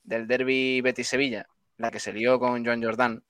del 0.01 0.28
derby 0.28 0.82
Betis-Sevilla, 0.82 1.45
la 1.78 1.91
que 1.91 1.99
se 1.99 2.12
lió 2.12 2.39
con 2.39 2.66
Joan 2.66 2.82
Jordán, 2.82 3.24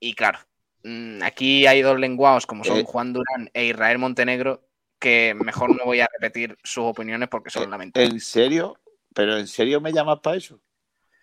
y 0.00 0.14
claro, 0.14 0.38
mm, 0.82 1.22
aquí 1.22 1.66
hay 1.66 1.82
dos 1.82 1.98
lenguados 1.98 2.46
como 2.46 2.64
son 2.64 2.78
Eh. 2.78 2.84
Juan 2.86 3.12
Durán 3.12 3.50
e 3.52 3.66
Israel 3.66 3.98
Montenegro, 3.98 4.66
que 4.98 5.34
mejor 5.34 5.76
no 5.76 5.84
voy 5.84 6.00
a 6.00 6.08
repetir 6.12 6.56
sus 6.62 6.84
opiniones 6.84 7.28
porque 7.28 7.50
son 7.50 7.70
lamentables. 7.70 8.12
¿En 8.12 8.20
serio? 8.20 8.78
¿Pero 9.14 9.36
en 9.38 9.46
serio 9.46 9.80
me 9.80 9.92
llamas 9.92 10.20
para 10.20 10.36
eso? 10.36 10.60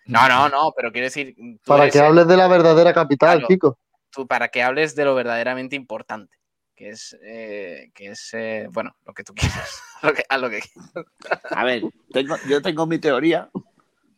No, 0.06 0.28
no, 0.28 0.48
no, 0.48 0.72
pero 0.76 0.92
quiero 0.92 1.06
decir, 1.06 1.34
Para 1.64 1.88
que 1.88 1.98
el- 1.98 2.04
hables 2.04 2.26
de 2.26 2.36
la 2.36 2.48
verdadera 2.48 2.92
capital, 2.92 3.38
Claro. 3.38 3.48
Kiko. 3.48 3.78
tú- 4.10 4.26
para 4.26 4.48
que 4.48 4.62
hables 4.62 4.94
de 4.94 5.04
lo 5.04 5.14
verdaderamente 5.14 5.76
importante, 5.76 6.36
que 6.76 6.90
es, 6.90 7.16
eh, 7.22 7.90
que 7.94 8.08
es 8.08 8.30
eh, 8.34 8.66
bueno, 8.70 8.96
lo 9.04 9.14
que 9.14 9.24
tú 9.24 9.34
quieras, 9.34 9.82
lo 10.02 10.12
que- 10.12 10.24
a 10.28 10.38
lo 10.38 10.50
que 10.50 10.60
A 11.50 11.64
ver, 11.64 11.82
tengo, 12.12 12.36
yo 12.48 12.60
tengo 12.62 12.86
mi 12.86 12.98
teoría 12.98 13.50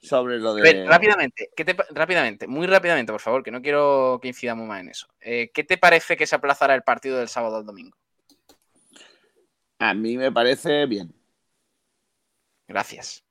sobre 0.00 0.38
lo 0.38 0.50
A 0.50 0.54
ver, 0.54 0.76
de. 0.76 0.86
rápidamente, 0.86 1.50
¿qué 1.56 1.64
te 1.64 1.76
rápidamente, 1.90 2.46
muy 2.46 2.66
rápidamente, 2.66 3.12
por 3.12 3.20
favor, 3.20 3.42
que 3.42 3.50
no 3.50 3.62
quiero 3.62 4.18
que 4.20 4.28
incidamos 4.28 4.66
más 4.66 4.80
en 4.80 4.88
eso. 4.90 5.06
Eh, 5.20 5.50
¿Qué 5.54 5.64
te 5.64 5.78
parece 5.78 6.16
que 6.16 6.26
se 6.26 6.34
aplazara 6.36 6.74
el 6.74 6.82
partido 6.82 7.18
del 7.18 7.28
sábado 7.28 7.56
al 7.56 7.64
domingo? 7.66 7.96
A 9.78 9.94
mí 9.94 10.18
me 10.18 10.30
parece 10.30 10.84
bien. 10.86 11.14
Gracias. 12.68 13.24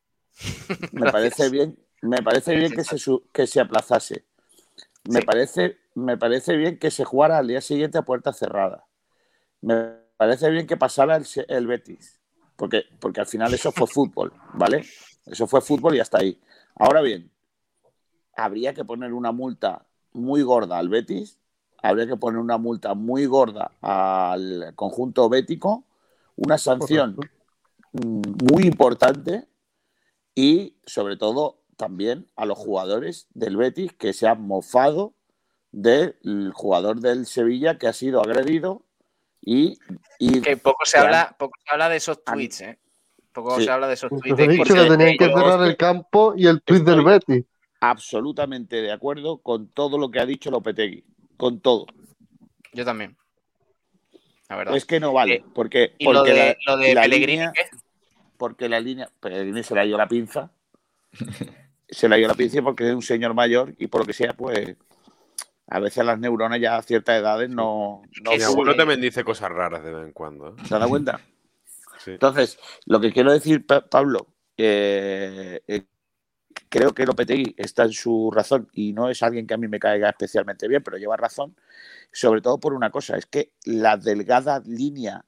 Me 0.91 1.07
Gracias. 1.07 1.09
parece 1.09 1.49
bien, 1.49 1.77
me 2.01 2.23
parece 2.23 2.55
bien 2.55 2.73
que 2.73 2.83
se, 2.83 2.97
que 3.33 3.47
se 3.47 3.59
aplazase. 3.59 4.25
Me, 5.05 5.21
Sí. 5.21 5.21
parece, 5.23 5.79
me 5.95 6.17
parece 6.17 6.57
bien 6.57 6.79
que 6.79 6.91
se 6.91 7.05
jugara 7.05 7.39
al 7.39 7.47
día 7.47 7.61
siguiente 7.61 7.97
a 7.99 8.03
puerta 8.03 8.33
cerrada. 8.33 8.87
Me 9.61 9.97
parece 10.17 10.49
bien 10.51 10.67
que 10.67 10.77
pasara 10.77 11.17
el, 11.17 11.25
el 11.49 11.67
Betis. 11.67 12.21
Porque, 12.57 12.83
porque 12.99 13.21
al 13.21 13.27
final 13.27 13.53
eso 13.53 13.71
fue 13.71 13.87
fútbol, 13.87 14.33
¿vale? 14.53 14.85
Eso 15.25 15.47
fue 15.47 15.61
fútbol 15.61 15.95
y 15.95 16.01
hasta 16.01 16.19
ahí. 16.19 16.39
Ahora 16.75 17.01
bien, 17.01 17.31
habría 18.35 18.73
que 18.73 18.85
poner 18.85 19.13
una 19.13 19.31
multa 19.31 19.85
muy 20.13 20.41
gorda 20.41 20.77
al 20.77 20.89
Betis, 20.89 21.39
habría 21.81 22.07
que 22.07 22.17
poner 22.17 22.39
una 22.39 22.57
multa 22.57 22.93
muy 22.93 23.25
gorda 23.25 23.71
al 23.81 24.73
conjunto 24.75 25.29
bético, 25.29 25.83
una 26.35 26.57
sanción 26.57 27.17
muy 27.93 28.63
importante 28.63 29.47
y 30.33 30.77
sobre 30.85 31.17
todo 31.17 31.61
también 31.77 32.27
a 32.35 32.45
los 32.45 32.57
jugadores 32.57 33.27
del 33.33 33.57
Betis 33.57 33.93
que 33.93 34.13
se 34.13 34.27
han 34.27 34.41
mofado 34.41 35.13
del 35.71 36.15
jugador 36.53 36.99
del 37.01 37.25
Sevilla 37.25 37.77
que 37.77 37.87
ha 37.87 37.93
sido 37.93 38.21
agredido 38.21 38.85
y, 39.41 39.77
y 40.19 40.41
Que 40.41 40.57
poco 40.57 40.85
se 40.85 40.93
que 40.93 40.97
han- 40.99 41.05
habla, 41.07 41.35
poco 41.37 41.53
se 41.65 41.71
habla 41.73 41.89
de 41.89 41.97
esos 41.97 42.23
tweets, 42.23 42.61
¿eh? 42.61 42.79
Poco 43.33 43.57
Sí. 43.57 43.65
se 43.65 43.71
habla 43.71 43.87
de 43.87 43.93
esos 43.95 44.11
Os 44.11 44.21
tweets. 44.21 44.39
he 44.39 44.47
de 44.47 44.53
dicho 44.53 44.73
que- 44.73 44.87
tenían 44.89 45.17
que 45.17 45.25
cerrar 45.25 45.61
el 45.63 45.75
campo 45.77 46.33
y 46.37 46.47
el 46.47 46.61
tuit 46.61 46.83
del 46.83 47.03
Betis. 47.03 47.45
absolutamente 47.81 48.77
de 48.81 48.91
acuerdo 48.91 49.37
con 49.39 49.67
todo 49.69 49.97
lo 49.97 50.09
que 50.09 50.19
ha 50.19 50.25
dicho 50.25 50.49
Lopetegui, 50.49 51.03
con 51.37 51.59
todo. 51.59 51.85
Yo 52.73 52.83
también. 52.85 53.15
La 54.49 54.55
verdad. 54.57 54.75
Es 54.75 54.85
que 54.85 54.99
no 54.99 55.11
vale, 55.13 55.35
Eh, 55.35 55.43
porque, 55.53 55.95
y 55.97 56.05
lo 56.05 56.13
porque 56.13 56.33
de, 56.33 56.37
la, 56.37 56.55
lo 56.73 56.77
de 56.77 56.93
la 56.93 57.01
Pellegrini, 57.01 57.31
línea, 57.31 57.51
¿qué? 57.53 57.61
porque 58.37 58.69
la 58.69 58.79
línea, 58.79 59.09
Pellegrini 59.19 59.63
se 59.63 59.73
le 59.75 59.85
dio 59.85 59.97
la 59.97 60.07
pinza, 60.07 60.51
se 61.89 62.09
le 62.09 62.17
dio 62.17 62.27
la 62.27 62.33
pinza 62.33 62.61
porque 62.61 62.87
es 62.89 62.93
un 62.95 63.01
señor 63.01 63.33
mayor 63.33 63.73
y 63.77 63.87
por 63.87 64.01
lo 64.01 64.07
que 64.07 64.13
sea, 64.13 64.33
pues 64.33 64.75
a 65.67 65.79
veces 65.79 66.05
las 66.05 66.19
neuronas 66.19 66.59
ya 66.61 66.77
a 66.77 66.81
ciertas 66.83 67.19
edades 67.19 67.49
no, 67.49 68.03
no 68.21 68.31
Mi 68.35 68.43
abuelo 68.43 68.75
también 68.75 69.01
dice 69.01 69.23
cosas 69.23 69.49
raras 69.51 69.83
de 69.83 69.91
vez 69.93 70.05
en 70.05 70.11
cuando. 70.13 70.49
¿eh? 70.49 70.53
¿Se 70.67 70.77
da 70.77 70.87
cuenta? 70.87 71.19
Sí. 71.97 72.11
Entonces, 72.11 72.59
lo 72.85 72.99
que 72.99 73.11
quiero 73.11 73.33
decir, 73.33 73.65
Pa- 73.65 73.81
Pablo, 73.81 74.27
eh, 74.57 75.61
eh, 75.67 75.85
creo 76.69 76.93
que 76.93 77.05
Lopetegui 77.05 77.55
está 77.57 77.83
en 77.83 77.93
su 77.93 78.29
razón 78.31 78.69
y 78.73 78.93
no 78.93 79.09
es 79.09 79.23
alguien 79.23 79.47
que 79.47 79.55
a 79.55 79.57
mí 79.57 79.67
me 79.67 79.79
caiga 79.79 80.09
especialmente 80.09 80.67
bien, 80.67 80.83
pero 80.83 80.97
lleva 80.97 81.17
razón, 81.17 81.55
sobre 82.15 82.41
todo 82.41 82.59
por 82.59 82.73
una 82.73 82.89
cosa, 82.91 83.17
es 83.17 83.25
que 83.25 83.51
la 83.65 83.97
delgada 83.97 84.61
línea 84.65 85.25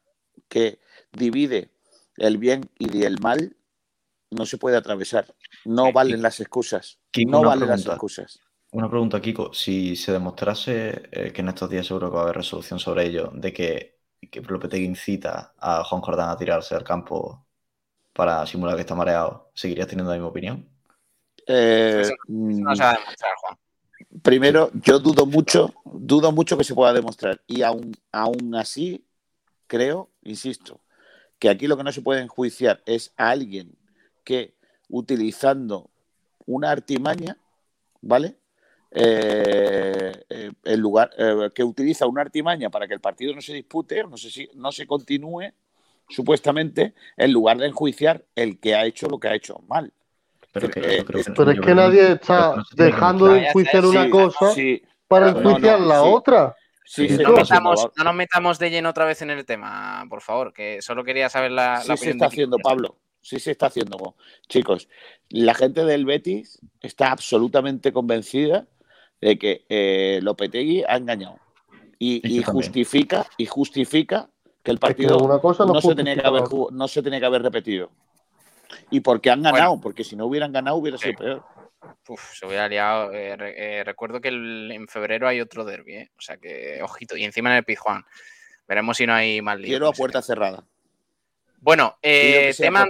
que 0.48 0.80
divide 1.12 1.72
el 2.16 2.38
bien 2.38 2.70
y 2.80 3.04
el 3.04 3.20
mal 3.20 3.58
no 4.32 4.46
se 4.46 4.58
puede 4.58 4.78
atravesar. 4.78 5.34
No 5.66 5.92
valen 5.92 6.22
las 6.22 6.40
excusas. 6.40 7.00
Kiko, 7.12 7.32
No 7.32 7.44
valen 7.44 7.68
las 7.70 7.86
excusas. 7.86 8.40
Una 8.72 8.90
pregunta, 8.90 9.22
Kiko. 9.22 9.54
Si 9.54 9.96
se 9.96 10.12
demostrase 10.12 11.10
eh, 11.12 11.32
que 11.34 11.42
en 11.42 11.50
estos 11.50 11.70
días 11.70 11.86
seguro 11.88 12.10
que 12.10 12.16
va 12.16 12.22
a 12.22 12.24
haber 12.24 12.38
resolución 12.38 12.80
sobre 12.80 13.06
ello, 13.06 13.32
de 13.34 13.54
que, 13.54 14.00
que 14.32 14.42
Lopetegui 14.42 14.86
incita 14.86 15.54
a 15.58 15.84
Juan 15.84 16.02
Jordán 16.02 16.30
a 16.30 16.38
tirarse 16.38 16.76
del 16.76 16.84
campo 16.84 17.46
para 18.14 18.46
simular 18.46 18.76
que 18.76 18.82
está 18.82 18.96
mareado, 18.96 19.52
¿seguirías 19.54 19.88
teniendo 19.88 20.12
la 20.12 20.18
misma 20.18 20.30
opinión? 20.30 20.70
Eh, 21.46 22.02
Eso- 22.02 22.14
No 22.28 22.72
mm, 22.72 22.76
se 22.76 22.84
va 22.84 22.92
a 22.92 22.94
demostrar, 22.98 23.32
Juan. 23.42 23.58
Primero, 24.22 24.72
yo 24.74 25.00
dudo 25.00 25.26
mucho, 25.26 25.74
dudo 25.86 26.32
mucho 26.32 26.58
que 26.58 26.64
se 26.64 26.76
pueda 26.76 26.94
demostrar. 26.94 27.42
Y 27.48 27.62
aún, 27.62 27.92
aún 28.12 28.56
así, 28.56 29.06
creo, 29.68 30.10
insisto, 30.24 30.82
que 31.40 31.50
aquí 31.50 31.68
lo 31.68 31.78
que 31.78 31.84
no 31.84 31.92
se 31.92 32.02
puede 32.02 32.22
enjuiciar 32.22 32.82
es 32.86 33.14
a 33.18 33.30
alguien 33.30 33.78
que 34.24 34.56
utilizando 34.90 35.90
una 36.46 36.72
artimaña, 36.72 37.38
¿vale? 38.02 38.38
Eh, 38.92 40.12
eh, 40.30 40.52
en 40.64 40.80
lugar 40.80 41.12
eh, 41.18 41.50
que 41.54 41.64
utiliza 41.64 42.08
una 42.08 42.22
artimaña 42.22 42.70
para 42.70 42.88
que 42.88 42.94
el 42.94 43.02
partido 43.02 43.36
no 43.36 43.42
se 43.42 43.54
dispute, 43.54 44.04
no 44.06 44.18
sé 44.18 44.32
si 44.32 44.50
no 44.56 44.72
se 44.72 44.88
continúe, 44.88 45.52
supuestamente, 46.10 46.94
en 47.18 47.34
lugar 47.34 47.58
de 47.58 47.68
enjuiciar 47.68 48.26
el 48.36 48.60
que 48.60 48.76
ha 48.76 48.86
hecho 48.86 49.08
lo 49.08 49.20
que 49.20 49.28
ha 49.28 49.36
hecho 49.36 49.62
mal. 49.68 49.92
Pero, 50.60 50.74
que, 50.74 50.80
Eh, 50.80 50.98
yo 51.00 51.06
creo 51.06 51.24
que 51.24 51.32
Pero 51.32 51.52
es 51.52 51.60
que 51.60 51.76
nadie 51.76 52.12
está 52.14 52.56
dejando 52.76 53.28
de 53.28 53.48
enjuiciar 53.48 53.86
una 53.86 54.04
Sí, 54.06 54.10
cosa 54.10 54.52
sí, 54.52 54.84
para 55.08 55.32
no, 55.32 55.40
no, 55.42 55.50
enjuiciar 55.50 55.80
la 55.82 56.02
sí. 56.02 56.10
otra. 56.10 56.56
sí, 56.86 57.08
Sí, 57.10 57.16
se 57.18 57.24
No, 57.24 57.32
metamos, 57.34 57.90
nos 58.04 58.16
metamos 58.16 58.60
de 58.60 58.70
lleno 58.70 58.90
otra 58.90 59.06
vez 59.06 59.22
en 59.22 59.30
el 59.30 59.46
tema, 59.46 60.06
por 60.10 60.22
favor, 60.22 60.54
que 60.54 60.82
solo 60.82 61.04
quería 61.04 61.30
saber 61.30 61.52
la, 61.52 61.82
Sí 61.82 61.88
la 61.90 61.98
se 61.98 62.10
está 62.12 62.26
de 62.26 62.28
haciendo, 62.28 62.58
Pablo. 62.60 62.98
Sí 63.22 63.40
se 63.40 63.52
está 63.52 63.66
haciendo. 63.68 64.16
Chicos, 64.48 64.88
la 65.30 65.54
gente 65.54 65.84
del 65.84 66.06
Betis 66.06 66.60
está 66.82 67.12
absolutamente 67.12 67.92
convencida 67.92 68.66
de 69.20 69.38
que 69.38 69.66
eh, 69.68 70.20
Lopetegui 70.22 70.84
ha 70.88 70.96
engañado. 70.96 71.38
Y, 72.00 72.44
justifica, 72.44 73.26
y 73.38 73.48
justifica 73.48 74.30
que 74.64 74.72
el 74.72 74.76
Es 74.76 74.80
que 74.82 74.88
partido 74.88 75.18
una 75.18 75.40
cosa 75.40 75.66
no, 75.66 75.74
no, 75.74 75.82
se 75.82 75.96
tenía 75.96 76.16
que 76.16 76.28
haber, 76.28 76.44
no 76.72 76.88
se 76.88 77.02
tenía 77.02 77.20
que 77.20 77.26
haber 77.26 77.42
repetido. 77.42 77.90
Y 78.90 79.00
porque 79.02 79.30
han 79.32 79.42
ganado, 79.44 79.80
porque 79.82 80.04
si 80.04 80.16
no 80.16 80.26
hubieran 80.26 80.52
ganado 80.52 80.78
hubiera 80.78 80.98
sido 80.98 81.12
Sí. 81.12 81.18
peor. 81.18 81.44
Uf, 82.10 82.34
se 82.34 82.46
hubiera 82.46 82.68
liado. 82.68 83.12
eh, 83.14 83.36
re- 83.36 83.80
eh, 83.80 83.84
recuerdo 83.84 84.20
que 84.22 84.30
el- 84.30 84.72
en 84.72 84.88
febrero 84.88 85.28
hay 85.28 85.42
otro 85.42 85.64
derby, 85.66 85.96
¿eh? 85.96 86.12
O 86.18 86.22
sea 86.22 86.38
que, 86.38 86.80
ojito. 86.82 87.16
Y 87.18 87.24
encima 87.24 87.50
en 87.52 87.58
el 87.58 87.64
Pizjuán. 87.64 88.04
Veremos 88.68 88.98
si 88.98 89.06
no 89.06 89.14
hay 89.14 89.42
más 89.42 89.58
lío. 89.58 89.68
Quiero 89.70 89.88
a 89.88 89.94
puerta 89.94 90.20
tema. 90.20 90.26
cerrada. 90.26 90.64
Bueno, 91.60 91.98
eh, 92.02 92.54
tema. 92.58 92.88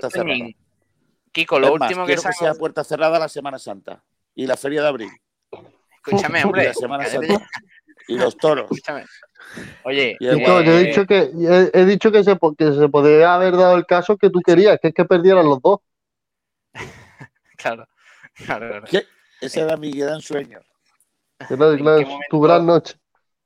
Kiko, 1.31 1.59
lo 1.59 1.67
Es 1.67 1.79
más, 1.79 1.89
último 1.89 2.05
que 2.05 2.13
quiero 2.15 2.29
que 2.29 2.33
sea 2.33 2.51
a 2.51 2.55
puerta 2.55 2.83
cerrada 2.83 3.19
la 3.19 3.29
Semana 3.29 3.59
Santa 3.59 4.03
y 4.33 4.47
la 4.47 4.57
Feria 4.57 4.81
de 4.81 4.87
Abril 4.87 5.09
Escúchame, 5.97 6.39
y 6.39 6.43
hombre. 6.43 6.63
la 6.65 6.73
Semana 6.73 7.05
Santa 7.05 7.47
y 8.07 8.17
los 8.17 8.35
toros. 8.37 8.63
Escúchame. 8.71 9.05
Oye, 9.83 10.17
Y 10.19 10.29
Chico, 10.29 10.61
yo 10.61 10.71
he 10.71 10.81
eh, 10.81 10.83
dicho 10.85 11.05
que, 11.05 11.29
he, 11.33 11.79
he 11.79 11.85
dicho 11.85 12.11
que 12.11 12.23
se, 12.23 12.37
que 12.57 12.73
se 12.73 12.89
podría 12.89 13.35
haber 13.35 13.55
dado 13.55 13.75
el 13.75 13.85
caso 13.85 14.17
que 14.17 14.29
tú 14.29 14.41
querías, 14.41 14.79
que 14.81 14.87
es 14.89 14.93
que 14.93 15.05
perdieran 15.05 15.45
los 15.45 15.61
dos. 15.61 15.79
claro, 17.57 17.87
claro, 18.33 18.69
claro. 18.69 18.87
¿Qué? 18.89 19.05
Ese 19.41 19.61
era 19.61 19.77
mi 19.77 19.91
gran 19.91 20.21
sueño. 20.21 20.59
Era, 21.39 21.69
¿En 21.71 21.77
claro, 21.77 21.97
qué 21.99 22.17
tu 22.29 22.41
gran 22.41 22.65
noche. 22.65 22.95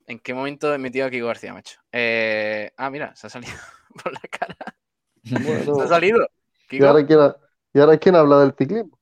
¿En 0.08 0.20
qué 0.20 0.34
momento 0.34 0.74
he 0.74 0.78
metido 0.78 1.06
a 1.06 1.10
Kiko 1.10 1.28
García, 1.28 1.54
macho? 1.54 1.80
Eh, 1.92 2.72
ah, 2.78 2.90
mira, 2.90 3.16
se 3.16 3.28
ha 3.28 3.30
salido 3.30 3.54
por 4.04 4.14
la 4.14 4.22
cara. 4.30 4.56
Bueno, 5.24 5.76
Se 5.76 5.82
ha 5.84 5.88
salido. 5.88 6.28
y, 6.70 6.84
ahora 6.84 7.06
quién, 7.06 7.20
ha- 7.20 7.36
y 7.74 7.80
ahora 7.80 7.98
quién 7.98 8.16
habla 8.16 8.40
del 8.40 8.54
ciclismo. 8.58 9.00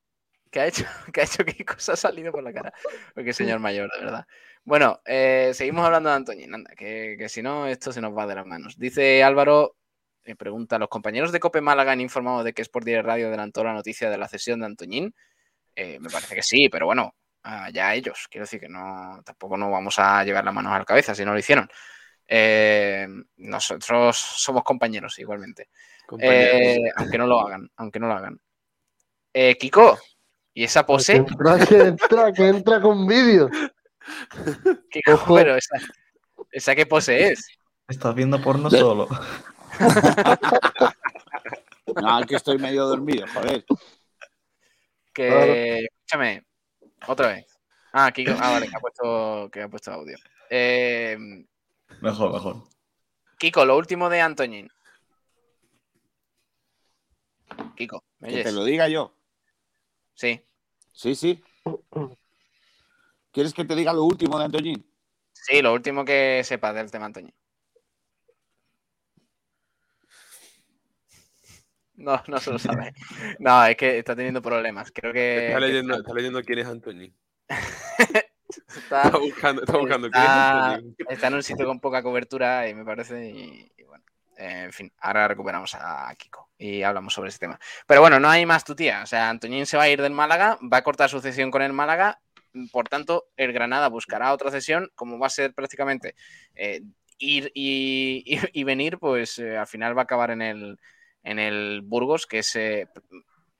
¿qué 0.50 0.60
ha 0.60 0.66
hecho? 0.66 0.84
¿Qué 1.12 1.20
ha 1.20 1.24
hecho 1.24 1.44
Kiko? 1.44 1.74
Se 1.78 1.92
ha 1.92 1.96
salido 1.96 2.32
por 2.32 2.42
la 2.42 2.52
cara. 2.52 2.72
Porque 3.14 3.32
señor 3.32 3.58
mayor, 3.60 3.90
de 3.92 4.04
verdad. 4.04 4.26
Bueno, 4.64 5.00
eh, 5.06 5.52
seguimos 5.54 5.84
hablando 5.84 6.10
de 6.10 6.16
Antoñín, 6.16 6.54
anda, 6.54 6.70
que, 6.76 7.16
que 7.18 7.28
si 7.28 7.42
no, 7.42 7.66
esto 7.66 7.92
se 7.92 8.00
nos 8.00 8.16
va 8.16 8.26
de 8.26 8.34
las 8.34 8.46
manos. 8.46 8.76
Dice 8.78 9.22
Álvaro, 9.24 9.76
eh, 10.24 10.36
pregunta, 10.36 10.78
¿los 10.78 10.88
compañeros 10.88 11.32
de 11.32 11.40
Cope 11.40 11.60
Málaga 11.60 11.92
han 11.92 12.00
informado 12.00 12.44
de 12.44 12.52
que 12.52 12.62
Sport 12.62 12.86
Direct 12.86 13.06
Radio 13.06 13.28
adelantó 13.28 13.64
la 13.64 13.72
noticia 13.72 14.10
de 14.10 14.18
la 14.18 14.28
cesión 14.28 14.60
de 14.60 14.66
Antoñín? 14.66 15.14
Eh, 15.74 15.98
me 16.00 16.10
parece 16.10 16.34
que 16.34 16.42
sí, 16.42 16.68
pero 16.68 16.86
bueno, 16.86 17.14
ya 17.72 17.94
ellos. 17.94 18.26
Quiero 18.30 18.44
decir 18.44 18.60
que 18.60 18.68
no, 18.68 19.22
tampoco 19.24 19.56
nos 19.56 19.70
vamos 19.70 19.98
a 19.98 20.22
llevar 20.24 20.44
las 20.44 20.54
manos 20.54 20.72
a 20.72 20.78
la 20.78 20.84
cabeza 20.84 21.14
si 21.14 21.24
no 21.24 21.32
lo 21.32 21.38
hicieron. 21.38 21.68
Eh, 22.26 23.08
nosotros 23.38 24.16
somos 24.16 24.62
compañeros 24.62 25.18
igualmente. 25.18 25.68
Compañeros. 26.06 26.60
Eh, 26.60 26.78
aunque 26.96 27.18
no 27.18 27.26
lo 27.26 27.40
hagan, 27.40 27.70
aunque 27.76 27.98
no 27.98 28.06
lo 28.08 28.14
hagan. 28.14 28.40
Eh, 29.32 29.56
Kiko, 29.58 29.98
¿y 30.54 30.64
esa 30.64 30.82
Que 30.82 30.86
pose? 30.86 31.16
entra, 31.16 31.66
que 31.66 31.78
entra, 31.78 32.32
que 32.32 32.48
entra 32.48 32.80
con 32.80 33.06
vídeo. 33.06 33.48
Kiko, 34.90 35.12
Ojo. 35.12 35.34
pero 35.34 35.56
esa, 35.56 35.78
esa 36.50 36.74
qué 36.74 36.86
pose 36.86 37.32
es. 37.32 37.48
Estás 37.88 38.14
viendo 38.14 38.40
porno 38.40 38.70
solo. 38.70 39.08
No, 42.02 42.26
que 42.26 42.36
estoy 42.36 42.58
medio 42.58 42.86
dormido, 42.86 43.26
joder. 43.32 43.64
Que, 45.12 45.26
Claro. 45.28 45.52
escúchame, 45.52 46.44
otra 47.06 47.28
vez. 47.28 47.46
Ah, 47.92 48.12
Kiko, 48.12 48.32
ah, 48.38 48.50
vale, 48.52 48.68
que 48.68 48.76
ha 48.76 48.80
puesto, 48.80 49.50
que 49.52 49.62
ha 49.62 49.68
puesto 49.68 49.92
audio. 49.92 50.16
Eh, 50.48 51.16
Mejor, 52.00 52.32
mejor. 52.32 52.56
Kiko, 53.38 53.64
lo 53.64 53.76
último 53.76 54.08
de 54.08 54.20
Antoñín. 54.20 54.70
Kiko, 57.76 58.04
¿me 58.20 58.28
Que 58.28 58.34
oyes? 58.34 58.46
te 58.46 58.52
lo 58.52 58.64
diga 58.64 58.88
yo. 58.88 59.14
Sí, 60.14 60.40
Sí, 60.92 61.14
sí. 61.14 61.42
¿Quieres 63.32 63.54
que 63.54 63.64
te 63.64 63.74
diga 63.74 63.92
lo 63.92 64.04
último 64.04 64.38
de 64.38 64.44
Antoñín? 64.44 64.86
sí, 65.32 65.62
lo 65.62 65.72
último 65.72 66.04
que 66.04 66.42
sepas 66.44 66.74
del 66.74 66.90
tema 66.90 67.06
Antoñín. 67.06 67.34
No, 72.00 72.22
no 72.26 72.38
se 72.38 72.50
lo 72.50 72.58
sabe. 72.58 72.94
No, 73.38 73.64
es 73.66 73.76
que 73.76 73.98
está 73.98 74.16
teniendo 74.16 74.40
problemas. 74.42 74.90
Creo 74.92 75.12
que, 75.12 75.46
Está 75.48 75.60
leyendo, 75.60 75.96
está 75.98 76.14
leyendo 76.14 76.42
quién 76.42 76.58
es 76.60 76.66
Antoñín. 76.66 77.14
está, 77.48 79.02
Está 79.04 79.18
buscando, 79.18 79.62
está 79.62 79.76
buscando 79.76 80.10
quién 80.10 80.22
es 80.22 80.28
está, 80.30 80.74
Antoñín. 80.74 80.96
está 81.08 81.26
en 81.28 81.34
un 81.34 81.42
sitio 81.42 81.66
con 81.66 81.80
poca 81.80 82.02
cobertura 82.02 82.68
y 82.68 82.74
me 82.74 82.84
parece. 82.84 83.30
Y, 83.30 83.70
y 83.76 83.82
bueno, 83.84 84.04
eh, 84.36 84.62
en 84.64 84.72
fin, 84.72 84.92
ahora 84.98 85.28
recuperamos 85.28 85.74
a 85.74 86.12
Kiko 86.16 86.50
y 86.58 86.82
hablamos 86.82 87.12
sobre 87.14 87.28
ese 87.28 87.38
tema. 87.38 87.58
Pero 87.86 88.00
bueno, 88.00 88.18
no 88.20 88.28
hay 88.30 88.46
más 88.46 88.64
tu 88.64 88.74
tía. 88.74 89.02
O 89.02 89.06
sea, 89.06 89.28
Antoñín 89.30 89.66
se 89.66 89.76
va 89.76 89.84
a 89.84 89.88
ir 89.88 90.00
del 90.02 90.12
Málaga, 90.12 90.58
va 90.72 90.78
a 90.78 90.82
cortar 90.82 91.08
su 91.10 91.20
cesión 91.20 91.50
con 91.50 91.62
el 91.62 91.72
Málaga. 91.72 92.20
Por 92.72 92.88
tanto, 92.88 93.26
el 93.36 93.52
Granada 93.52 93.88
buscará 93.88 94.32
otra 94.32 94.50
cesión, 94.50 94.90
como 94.96 95.18
va 95.18 95.28
a 95.28 95.30
ser 95.30 95.54
prácticamente 95.54 96.16
eh, 96.56 96.80
ir 97.18 97.52
y, 97.54 98.22
y- 98.26 98.60
y 98.60 98.64
venir, 98.64 98.98
pues 98.98 99.38
eh, 99.38 99.56
al 99.56 99.66
final 99.68 99.96
va 99.96 100.02
a 100.02 100.04
acabar 100.04 100.30
en 100.32 100.42
el, 100.42 100.78
en 101.22 101.38
el 101.38 101.82
Burgos, 101.82 102.26
que 102.26 102.38
es 102.38 102.56
eh, 102.56 102.88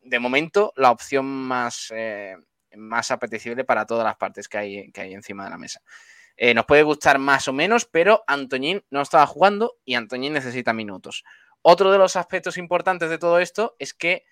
de 0.02 0.18
momento 0.18 0.72
la 0.76 0.90
opción 0.90 1.26
más, 1.26 1.92
eh, 1.94 2.36
más 2.76 3.10
apetecible 3.10 3.64
para 3.64 3.86
todas 3.86 4.04
las 4.04 4.16
partes 4.16 4.48
que 4.48 4.58
hay, 4.58 4.92
que 4.92 5.02
hay 5.02 5.14
encima 5.14 5.44
de 5.44 5.50
la 5.50 5.58
mesa. 5.58 5.80
Eh, 6.36 6.54
nos 6.54 6.64
puede 6.64 6.82
gustar 6.82 7.18
más 7.18 7.48
o 7.48 7.52
menos, 7.52 7.84
pero 7.84 8.24
Antoñín 8.26 8.82
no 8.90 9.02
estaba 9.02 9.26
jugando 9.26 9.76
y 9.84 9.94
Antoñín 9.94 10.32
necesita 10.32 10.72
minutos. 10.72 11.24
Otro 11.62 11.92
de 11.92 11.98
los 11.98 12.16
aspectos 12.16 12.56
importantes 12.56 13.10
de 13.10 13.18
todo 13.18 13.38
esto 13.38 13.76
es 13.78 13.92
que, 13.92 14.24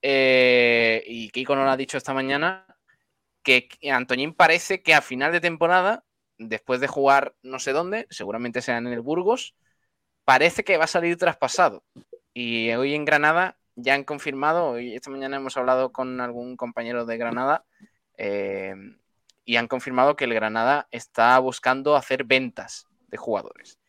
y 0.00 1.30
Kiko 1.30 1.56
nos 1.56 1.64
lo 1.64 1.70
ha 1.72 1.76
dicho 1.76 1.98
esta 1.98 2.14
mañana, 2.14 2.64
que 3.42 3.68
Antoñín 3.90 4.34
parece 4.34 4.82
que 4.82 4.94
a 4.94 5.02
final 5.02 5.32
de 5.32 5.40
temporada, 5.40 6.04
después 6.36 6.80
de 6.80 6.86
jugar 6.86 7.34
no 7.42 7.58
sé 7.58 7.72
dónde, 7.72 8.06
seguramente 8.10 8.62
sea 8.62 8.76
en 8.76 8.86
el 8.86 9.00
Burgos, 9.00 9.56
parece 10.24 10.62
que 10.62 10.76
va 10.76 10.84
a 10.84 10.88
salir 10.88 11.16
traspasado. 11.16 11.82
Y 12.40 12.70
hoy 12.70 12.94
en 12.94 13.04
Granada 13.04 13.56
ya 13.74 13.94
han 13.94 14.04
confirmado, 14.04 14.68
hoy 14.68 14.94
esta 14.94 15.10
mañana 15.10 15.38
hemos 15.38 15.56
hablado 15.56 15.90
con 15.90 16.20
algún 16.20 16.56
compañero 16.56 17.04
de 17.04 17.18
Granada 17.18 17.64
eh, 18.16 18.76
y 19.44 19.56
han 19.56 19.66
confirmado 19.66 20.14
que 20.14 20.24
el 20.24 20.34
Granada 20.34 20.86
está 20.92 21.36
buscando 21.40 21.96
hacer 21.96 22.22
ventas 22.22 22.86
de 23.08 23.16
jugadores. 23.16 23.80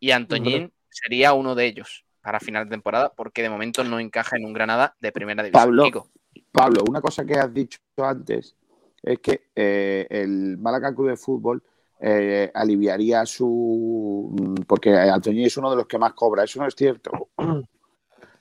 Y 0.00 0.10
Antoñín 0.10 0.72
sería 0.90 1.32
uno 1.32 1.54
de 1.54 1.66
ellos 1.66 2.04
para 2.22 2.40
final 2.40 2.64
de 2.64 2.70
temporada 2.70 3.12
porque 3.14 3.40
de 3.40 3.50
momento 3.50 3.84
no 3.84 4.00
encaja 4.00 4.36
en 4.36 4.46
un 4.46 4.52
Granada 4.52 4.96
de 4.98 5.12
primera 5.12 5.44
división. 5.44 5.62
Pablo. 5.62 5.84
Kiko. 5.84 6.08
Pablo, 6.50 6.82
una 6.88 7.00
cosa 7.00 7.24
que 7.24 7.34
has 7.34 7.54
dicho 7.54 7.78
antes 7.98 8.56
es 9.00 9.20
que 9.20 9.44
eh, 9.54 10.08
el 10.10 10.58
Málaga 10.58 10.92
Club 10.92 11.10
de 11.10 11.16
Fútbol 11.16 11.62
eh, 12.00 12.50
aliviaría 12.52 13.24
su. 13.26 14.34
mm, 14.36 14.64
Porque 14.66 14.92
Antoñín 14.92 15.46
es 15.46 15.56
uno 15.56 15.70
de 15.70 15.76
los 15.76 15.86
que 15.86 15.98
más 15.98 16.14
cobra, 16.14 16.42
eso 16.42 16.60
no 16.60 16.66
es 16.66 16.74
cierto. 16.74 17.28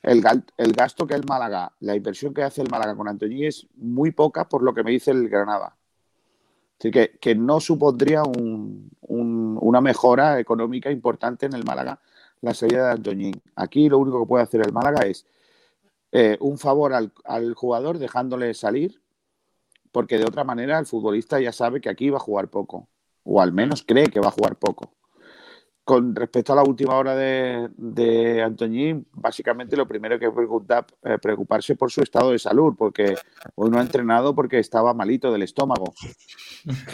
El, 0.04 0.22
gasto 0.74 1.06
que 1.06 1.14
el 1.14 1.24
Málaga, 1.26 1.74
la 1.80 1.96
inversión 1.96 2.34
que 2.34 2.42
hace 2.44 2.62
el 2.62 2.70
Málaga 2.70 2.96
con 2.96 3.08
Antoñín 3.08 3.46
es 3.46 3.68
muy 3.76 4.12
poca 4.12 4.50
por 4.50 4.64
lo 4.64 4.74
que 4.74 4.84
me 4.84 4.92
dice 4.92 5.12
el 5.12 5.30
Granada. 5.30 5.76
Así 6.80 6.90
que, 6.90 7.20
que 7.22 7.36
no 7.36 7.60
supondría 7.60 8.24
un- 8.24 8.90
un- 9.02 9.58
una 9.62 9.82
mejora 9.82 10.40
económica 10.40 10.90
importante 10.90 11.46
en 11.46 11.54
el 11.54 11.64
Málaga 11.64 12.00
la 12.42 12.56
salida 12.56 12.88
de 12.88 12.94
Antoñín. 12.94 13.40
Aquí 13.56 13.88
lo 13.90 14.00
único 14.00 14.20
que 14.22 14.28
puede 14.28 14.44
hacer 14.44 14.62
el 14.62 14.74
Málaga 14.74 15.06
es 15.06 15.26
eh, 16.12 16.38
un 16.42 16.58
favor 16.58 16.94
al, 16.94 17.14
al 17.24 17.54
jugador 17.54 18.00
dejándole 18.00 18.54
salir, 18.56 19.00
porque 19.92 20.18
de 20.18 20.26
otra 20.26 20.44
manera 20.44 20.80
el 20.80 20.86
futbolista 20.88 21.40
ya 21.40 21.52
sabe 21.52 21.80
que 21.80 21.90
aquí 21.90 22.10
va 22.10 22.18
a 22.18 22.22
jugar 22.22 22.48
poco, 22.50 22.88
o 23.24 23.40
al 23.40 23.54
menos 23.54 23.84
cree 23.84 24.08
que 24.08 24.20
va 24.20 24.30
a 24.30 24.32
jugar 24.32 24.56
poco. 24.56 24.92
Con 25.84 26.16
respecto 26.16 26.54
a 26.54 26.58
la 26.58 26.64
última 26.64 26.96
hora 26.96 27.16
de, 27.16 27.68
de 27.76 28.44
Antoñín, 28.44 29.08
básicamente 29.14 29.76
lo 29.76 29.88
primero 29.88 30.20
que 30.20 30.30
pregunta, 30.32 30.86
eh, 31.04 31.18
preocuparse 31.20 31.76
por 31.76 31.92
su 31.92 32.02
estado 32.02 32.32
de 32.32 32.40
salud, 32.40 32.76
porque 32.78 33.16
hoy 33.56 33.70
no 33.72 33.80
ha 33.80 33.82
entrenado 33.82 34.36
porque 34.36 34.60
estaba 34.60 34.94
malito 34.94 35.32
del 35.32 35.42
estómago. 35.42 35.94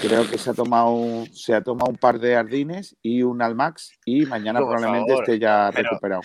Creo 0.01 0.29
que 0.29 0.37
se 0.37 0.51
ha 0.51 0.53
tomado, 0.53 1.25
se 1.33 1.53
ha 1.53 1.61
tomado 1.61 1.91
un 1.91 1.97
par 1.97 2.19
de 2.19 2.37
ardines 2.37 2.95
y 3.01 3.23
un 3.23 3.41
Almax 3.41 3.91
y 4.05 4.25
mañana 4.25 4.59
Por 4.59 4.69
probablemente 4.69 5.11
favor, 5.11 5.23
esté 5.23 5.39
ya 5.39 5.69
recuperado. 5.69 6.21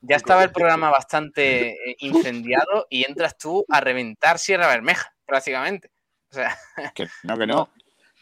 Ya 0.00 0.16
estaba 0.16 0.44
el 0.44 0.52
programa 0.52 0.90
bastante 0.90 1.70
eh, 1.72 1.96
incendiado 1.98 2.86
y 2.88 3.04
entras 3.04 3.36
tú 3.36 3.64
a 3.68 3.80
reventar 3.80 4.38
Sierra 4.38 4.68
Bermeja, 4.68 5.12
prácticamente. 5.26 5.90
O 6.30 6.34
sea, 6.34 6.56
Que 6.94 7.08
no, 7.24 7.36
que 7.36 7.46
no. 7.46 7.68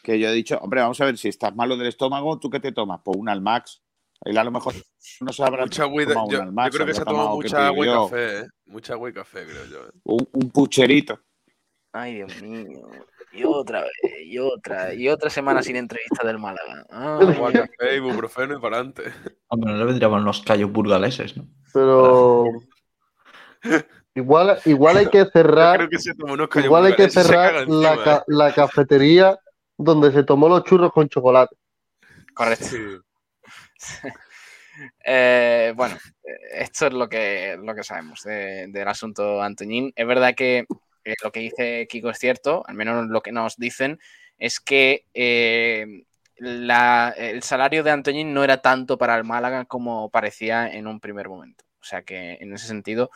Que 0.02 0.18
yo 0.18 0.28
he 0.28 0.32
dicho, 0.32 0.58
hombre, 0.58 0.80
vamos 0.80 1.00
a 1.00 1.04
ver, 1.04 1.18
si 1.18 1.28
estás 1.28 1.54
malo 1.54 1.76
del 1.76 1.88
estómago, 1.88 2.38
¿tú 2.38 2.48
qué 2.50 2.60
te 2.60 2.72
tomas? 2.72 3.00
Pues 3.04 3.16
un 3.18 3.28
Almax. 3.28 3.82
Él 4.24 4.36
a 4.36 4.42
lo 4.44 4.50
mejor 4.50 4.74
no 5.20 5.32
sabrá 5.32 5.62
Mucha 5.64 5.84
agua 5.84 6.02
yo, 6.28 6.42
Almax, 6.42 6.72
yo 6.72 6.76
creo 6.78 6.86
que 6.88 6.94
se 6.94 7.02
ha 7.02 7.04
tomado 7.04 7.24
tomado, 7.28 7.38
¿qué 7.40 7.46
mucha 7.48 7.66
agua 7.68 7.86
y 7.86 7.88
café, 8.10 8.38
¿eh? 8.40 8.46
Mucha 8.66 8.92
agua 8.94 9.10
y 9.10 9.12
café, 9.12 9.44
creo 9.46 9.64
yo. 9.66 9.78
¿eh? 9.86 9.90
Un, 10.04 10.28
un 10.32 10.50
pucherito. 10.50 11.20
ay 11.92 12.14
Dios 12.16 12.42
mío. 12.42 12.90
Y 13.30 13.44
otra 13.44 13.82
vez, 13.82 13.90
y 14.24 14.38
otra, 14.38 14.94
y 14.94 15.08
otra 15.08 15.30
semana 15.30 15.62
sin 15.62 15.76
entrevista 15.76 16.26
del 16.26 16.38
Málaga. 16.38 16.84
Ay, 16.90 17.28
Agua, 17.36 17.52
café, 17.52 17.96
ibuprofeno 17.96 18.56
y 18.56 18.60
para 18.60 18.76
adelante. 18.78 19.04
Hombre, 19.48 19.72
no 19.72 19.78
le 19.78 19.84
vendrían 19.84 20.24
los 20.24 20.42
callos 20.42 20.72
burgaleses, 20.72 21.36
¿no? 21.36 21.46
Pero 21.72 22.44
igual, 24.14 24.58
igual 24.64 24.96
hay 24.96 25.06
que 25.06 25.24
cerrar, 25.26 25.76
creo 25.76 25.88
que 25.90 25.98
se 25.98 26.14
tomó 26.14 26.32
unos 26.34 26.48
callos 26.48 26.66
igual 26.66 26.86
hay 26.86 26.94
que 26.96 27.08
cerrar 27.10 27.68
la, 27.68 28.02
ca- 28.02 28.24
la 28.26 28.52
cafetería 28.54 29.38
donde 29.78 30.12
se 30.12 30.24
tomó 30.24 30.48
los 30.48 30.64
churros 30.64 30.92
con 30.92 31.08
chocolate. 31.08 31.56
correcto. 32.34 32.64
¿eh? 32.76 32.98
Sí. 33.78 34.08
Eh, 35.04 35.72
bueno, 35.74 35.96
esto 36.52 36.86
es 36.86 36.92
lo 36.92 37.08
que, 37.08 37.58
lo 37.60 37.74
que 37.74 37.82
sabemos 37.82 38.22
de- 38.22 38.68
del 38.68 38.86
asunto 38.86 39.42
Antoñín. 39.42 39.92
Es 39.96 40.06
verdad 40.06 40.36
que 40.36 40.66
eh, 41.04 41.14
lo 41.24 41.32
que 41.32 41.40
dice 41.40 41.86
Kiko 41.90 42.10
es 42.10 42.18
cierto, 42.20 42.62
al 42.64 42.76
menos 42.76 43.08
lo 43.08 43.20
que 43.20 43.32
nos 43.32 43.56
dicen 43.56 43.98
es 44.38 44.60
que 44.60 45.04
eh, 45.14 46.04
la- 46.36 47.12
el 47.16 47.42
salario 47.42 47.82
de 47.82 47.90
Antoñín 47.90 48.32
no 48.32 48.44
era 48.44 48.62
tanto 48.62 48.96
para 48.98 49.16
el 49.16 49.24
Málaga 49.24 49.64
como 49.64 50.10
parecía 50.10 50.68
en 50.72 50.86
un 50.86 51.00
primer 51.00 51.28
momento. 51.28 51.64
O 51.80 51.84
sea 51.84 52.02
que 52.02 52.34
en 52.40 52.52
ese 52.52 52.68
sentido 52.68 53.10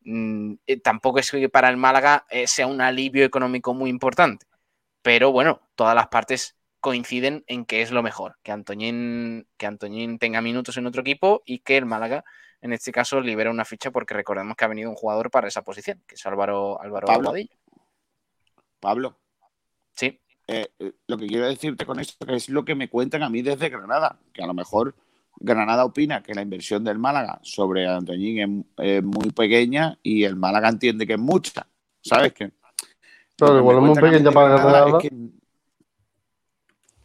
mm, 0.00 0.54
tampoco 0.82 1.20
es 1.20 1.30
que 1.30 1.48
para 1.48 1.68
el 1.68 1.76
Málaga 1.76 2.26
sea 2.46 2.66
un 2.66 2.80
alivio 2.80 3.24
económico 3.24 3.72
muy 3.72 3.88
importante. 3.88 4.46
Pero 5.04 5.32
bueno, 5.32 5.60
todas 5.74 5.94
las 5.94 6.08
partes 6.08 6.56
coinciden 6.80 7.44
en 7.46 7.66
que 7.66 7.82
es 7.82 7.90
lo 7.90 8.02
mejor, 8.02 8.38
que 8.42 8.52
Antoñín, 8.52 9.46
que 9.58 9.66
Antoñín 9.66 10.18
tenga 10.18 10.40
minutos 10.40 10.78
en 10.78 10.86
otro 10.86 11.02
equipo 11.02 11.42
y 11.44 11.58
que 11.58 11.76
el 11.76 11.84
Málaga, 11.84 12.24
en 12.62 12.72
este 12.72 12.90
caso, 12.90 13.20
libera 13.20 13.50
una 13.50 13.66
ficha 13.66 13.90
porque 13.90 14.14
recordemos 14.14 14.56
que 14.56 14.64
ha 14.64 14.68
venido 14.68 14.88
un 14.88 14.96
jugador 14.96 15.30
para 15.30 15.46
esa 15.46 15.60
posición, 15.60 16.02
que 16.06 16.14
es 16.14 16.24
Álvaro, 16.24 16.80
Álvaro 16.80 17.06
Pablo. 17.06 17.32
Vadillo. 17.32 17.54
Pablo, 18.80 19.18
Sí, 19.92 20.18
eh, 20.48 20.68
eh, 20.78 20.92
lo 21.06 21.18
que 21.18 21.26
quiero 21.26 21.46
decirte 21.48 21.84
con 21.84 22.00
esto 22.00 22.26
es 22.32 22.48
lo 22.48 22.64
que 22.64 22.74
me 22.74 22.88
cuentan 22.88 23.22
a 23.22 23.28
mí 23.28 23.42
desde 23.42 23.68
Granada, 23.68 24.18
que 24.32 24.42
a 24.42 24.46
lo 24.46 24.54
mejor 24.54 24.94
Granada 25.36 25.84
opina 25.84 26.22
que 26.22 26.34
la 26.34 26.40
inversión 26.40 26.82
del 26.82 26.98
Málaga 26.98 27.40
sobre 27.42 27.86
Antoñín 27.86 28.64
es, 28.78 28.86
es 28.86 29.04
muy 29.04 29.30
pequeña 29.32 29.98
y 30.02 30.24
el 30.24 30.36
Málaga 30.36 30.70
entiende 30.70 31.06
que 31.06 31.12
es 31.12 31.18
mucha, 31.18 31.66
¿sabes? 32.00 32.32
Que, 32.32 32.52
Claro, 33.36 33.54
lo 33.54 33.58
que 33.58 33.62
igual 33.62 33.76
me 33.76 33.80
es 33.80 33.80
muy 33.80 33.88
cuentan 34.00 34.04
a 34.04 34.06
mí 34.06 34.12
pequeña 34.12 34.30
de 34.30 34.34
para 34.34 34.48
Granada 34.48 34.70
Granada. 34.80 34.98
es 34.98 35.08
que- 35.08 35.34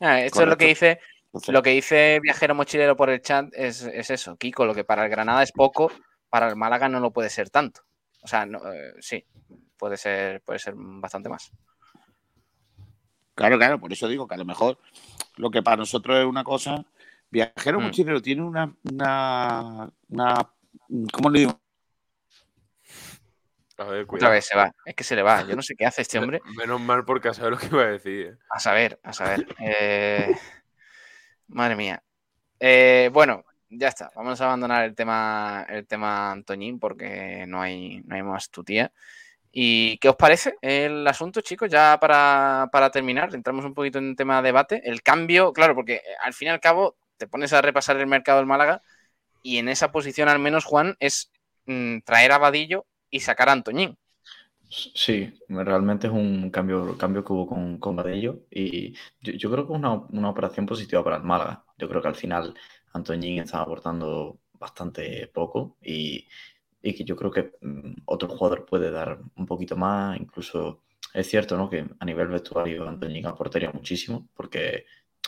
Ah, 0.01 0.22
esto 0.22 0.41
es 0.43 0.47
lo 0.47 0.57
que 0.57 0.65
dice 0.68 0.99
entonces, 1.31 1.53
Lo 1.53 1.61
que 1.61 1.69
dice 1.72 2.19
Viajero 2.23 2.56
Mochilero 2.56 2.95
por 2.95 3.10
el 3.11 3.22
chat 3.22 3.49
es, 3.53 3.84
es 3.84 4.10
eso, 4.10 4.35
Kiko, 4.38 4.65
lo 4.65 4.73
que 4.73 4.84
para 4.84 5.03
el 5.03 5.10
Granada 5.11 5.43
es 5.43 5.51
poco, 5.51 5.91
para 6.30 6.47
el 6.49 6.56
Málaga 6.56 6.89
no 6.89 6.99
lo 6.99 7.11
puede 7.11 7.30
ser 7.30 7.49
tanto. 7.51 7.81
O 8.23 8.27
sea, 8.27 8.45
no, 8.47 8.60
eh, 8.73 8.93
sí, 8.99 9.23
puede 9.77 9.95
ser, 9.97 10.41
puede 10.41 10.57
ser 10.60 10.73
bastante 10.76 11.30
más. 11.30 11.51
Claro, 13.35 13.57
claro, 13.57 13.80
por 13.80 13.93
eso 13.93 14.07
digo 14.07 14.27
que 14.27 14.34
a 14.35 14.38
lo 14.39 14.45
mejor 14.45 14.80
lo 15.38 15.51
que 15.51 15.61
para 15.61 15.77
nosotros 15.77 16.18
es 16.18 16.26
una 16.26 16.43
cosa. 16.43 16.84
Viajero 17.30 17.80
Mm. 17.80 17.84
Mochilero 17.84 18.22
tiene 18.22 18.41
una, 18.41 18.73
una, 18.91 19.89
una. 20.10 20.49
¿Cómo 21.14 21.30
le 21.30 21.39
digo? 21.39 21.60
A 23.80 23.85
ver, 23.85 24.06
Otra 24.10 24.30
vez 24.30 24.45
se 24.45 24.57
va, 24.57 24.73
es 24.84 24.93
que 24.93 25.06
se 25.06 25.15
le 25.15 25.23
va. 25.23 25.43
Yo 25.43 25.56
no 25.56 25.61
sé 25.61 25.73
qué 25.73 25.85
hace 25.85 26.01
este 26.01 26.19
hombre. 26.19 26.41
Menos 26.57 26.81
mal 26.81 27.06
porque 27.06 27.30
a 27.30 27.34
saber 27.34 27.53
lo 27.53 27.57
que 27.57 27.68
iba 27.68 27.84
a 27.84 27.88
decir. 27.88 28.27
¿eh? 28.27 28.38
A 28.49 28.60
saber, 28.60 28.99
a 29.03 29.14
saber. 29.14 29.47
Eh, 29.60 30.35
madre 31.47 31.77
mía. 31.77 32.03
Eh, 32.60 33.10
bueno, 33.14 33.45
ya 33.69 33.88
está. 33.88 34.11
Vamos 34.15 34.41
a 34.41 34.45
abandonar 34.45 34.84
el 34.84 34.95
tema, 34.95 35.65
el 35.69 35.88
tema 35.88 36.30
Antoñín 36.31 36.77
porque 36.77 37.45
no 37.47 37.61
hay, 37.61 38.01
no 38.01 38.15
hay 38.15 38.22
más 38.22 38.49
tutía. 38.49 38.91
¿Y 39.49 39.97
qué 39.99 40.10
os 40.10 40.18
parece 40.18 40.57
el 40.61 41.07
asunto, 41.07 41.39
chicos? 41.39 41.69
Ya 41.69 41.97
para, 42.01 42.68
para 42.73 42.91
terminar, 42.91 43.34
entramos 43.34 43.64
un 43.64 43.73
poquito 43.73 43.97
en 43.97 44.18
tema 44.18 44.41
debate. 44.41 44.81
El 44.84 45.01
cambio, 45.03 45.53
claro, 45.53 45.73
porque 45.73 46.01
al 46.22 46.34
fin 46.34 46.49
y 46.49 46.51
al 46.51 46.60
cabo 46.60 46.97
te 47.15 47.27
pones 47.27 47.53
a 47.53 47.61
repasar 47.61 47.95
el 47.95 48.07
mercado 48.07 48.39
del 48.39 48.45
Málaga 48.45 48.81
y 49.41 49.57
en 49.57 49.69
esa 49.69 49.93
posición 49.93 50.27
al 50.27 50.39
menos, 50.39 50.65
Juan, 50.65 50.97
es 50.99 51.31
mm, 51.65 51.99
traer 51.99 52.34
a 52.34 52.38
Vadillo 52.39 52.85
y 53.10 53.19
sacar 53.22 53.49
a 53.49 53.53
Antoñín. 53.53 53.98
Sí, 54.72 55.34
realmente 55.48 56.06
es 56.07 56.14
un 56.14 56.52
cambio, 56.52 56.95
cambio 56.98 57.23
que 57.23 57.34
hubo 57.34 57.48
con, 57.48 57.80
con 57.80 57.95
Vadillo 57.95 58.45
y 58.52 58.94
yo, 59.19 59.34
yo 59.34 59.49
creo 59.52 59.65
que 59.68 59.73
es 59.73 59.80
una, 59.80 59.94
una 59.95 60.30
operación 60.30 60.65
positiva 60.68 61.03
para 61.03 61.18
el 61.18 61.23
Málaga. 61.23 61.65
Yo 61.77 61.90
creo 61.90 62.02
que 62.03 62.07
al 62.10 62.15
final 62.15 62.53
Antoñín 62.94 63.40
está 63.40 63.61
aportando 63.61 64.40
bastante 64.53 65.27
poco 65.34 65.77
y, 65.81 66.27
y 66.84 66.94
que 66.94 67.03
yo 67.03 67.15
creo 67.15 67.31
que 67.31 67.53
mm, 67.61 68.03
otro 68.06 68.30
jugador 68.30 68.65
puede 68.65 68.91
dar 68.91 69.19
un 69.36 69.45
poquito 69.48 69.76
más. 69.76 70.19
Incluso 70.19 70.84
es 71.15 71.27
cierto, 71.27 71.57
¿no? 71.57 71.69
Que 71.69 71.88
a 71.99 72.06
nivel 72.06 72.27
vestuario 72.27 72.88
Antoñín 72.88 73.26
aportaría 73.26 73.72
muchísimo 73.72 74.30
porque 74.36 74.86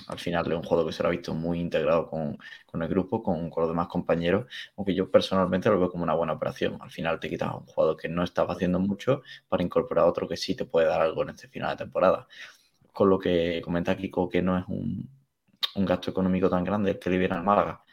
al 0.08 0.20
final 0.20 0.46
es 0.52 0.58
un 0.58 0.64
jugador 0.64 0.88
que 0.88 0.94
se 0.94 1.04
lo 1.04 1.10
ha 1.10 1.12
visto 1.12 1.34
muy 1.34 1.60
integrado 1.60 2.08
con, 2.10 2.38
con 2.66 2.82
el 2.82 2.90
grupo, 2.90 3.22
con, 3.24 3.50
con 3.50 3.62
los 3.62 3.70
demás 3.72 3.88
compañeros, 3.88 4.46
aunque 4.76 4.94
yo 4.96 5.10
personalmente 5.12 5.70
lo 5.70 5.80
veo 5.80 5.90
como 5.90 6.04
una 6.04 6.14
buena 6.14 6.34
operación. 6.34 6.78
Al 6.82 6.92
final 6.92 7.20
te 7.20 7.30
quitas 7.30 7.54
un 7.54 7.66
jugador 7.66 7.98
que 7.98 8.10
no 8.10 8.24
estaba 8.24 8.54
haciendo 8.54 8.80
mucho 8.80 9.22
para 9.48 9.64
incorporar 9.64 10.06
otro 10.06 10.28
que 10.28 10.38
sí 10.38 10.56
te 10.56 10.66
puede 10.66 10.88
dar 10.88 11.02
algo 11.02 11.24
en 11.24 11.30
este 11.30 11.48
final 11.48 11.72
de 11.72 11.78
temporada. 11.84 12.28
Con 12.94 13.10
lo 13.10 13.20
que 13.20 13.62
comenta 13.64 13.96
Kiko 13.96 14.30
que 14.30 14.42
no 14.42 14.58
es 14.58 14.66
un, 14.68 15.10
un 15.76 15.86
gasto 15.86 16.12
económico 16.12 16.50
tan 16.50 16.64
grande 16.64 16.92
el 16.92 17.00
que 17.00 17.10
le 17.10 17.18
viene 17.18 17.36
al 17.36 17.44
Málaga. 17.44 17.84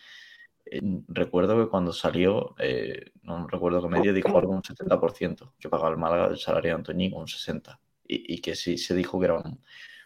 Eh, 0.66 0.80
recuerdo 1.08 1.56
que 1.58 1.70
cuando 1.70 1.92
salió, 1.92 2.54
eh, 2.58 3.12
no 3.22 3.46
recuerdo 3.46 3.82
qué 3.82 3.88
medio, 3.88 4.12
dijo 4.12 4.36
algo 4.38 4.52
un 4.52 4.62
70% 4.62 5.54
que 5.58 5.68
pagaba 5.68 5.90
el 5.90 5.96
Málaga 5.98 6.28
del 6.28 6.38
salario 6.38 6.70
de 6.72 6.76
Antoñín, 6.76 7.14
un 7.14 7.26
60%. 7.26 7.78
Y, 8.06 8.34
y 8.36 8.40
que 8.40 8.56
sí 8.56 8.78
se 8.78 8.94
dijo 8.94 9.18
que 9.18 9.26
era 9.26 9.42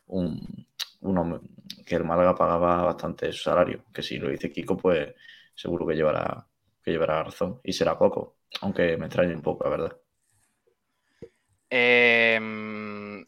un, 0.06 0.66
un 1.02 1.18
hombre- 1.18 1.40
que 1.86 1.96
el 1.96 2.04
Málaga 2.04 2.34
pagaba 2.34 2.84
bastante 2.84 3.32
su 3.32 3.42
salario. 3.44 3.84
Que 3.92 4.02
si 4.02 4.18
lo 4.18 4.30
dice 4.30 4.50
Kiko, 4.52 4.76
pues 4.76 5.14
seguro 5.54 5.86
que 5.86 5.94
llevará, 5.94 6.46
que 6.82 6.90
llevará 6.92 7.22
razón. 7.24 7.60
Y 7.64 7.72
será 7.72 7.98
poco, 7.98 8.38
aunque 8.62 8.96
me 8.96 9.06
extraña 9.06 9.34
un 9.34 9.42
poco, 9.42 9.64
la 9.64 9.70
verdad. 9.70 9.96
Eh, 11.70 12.38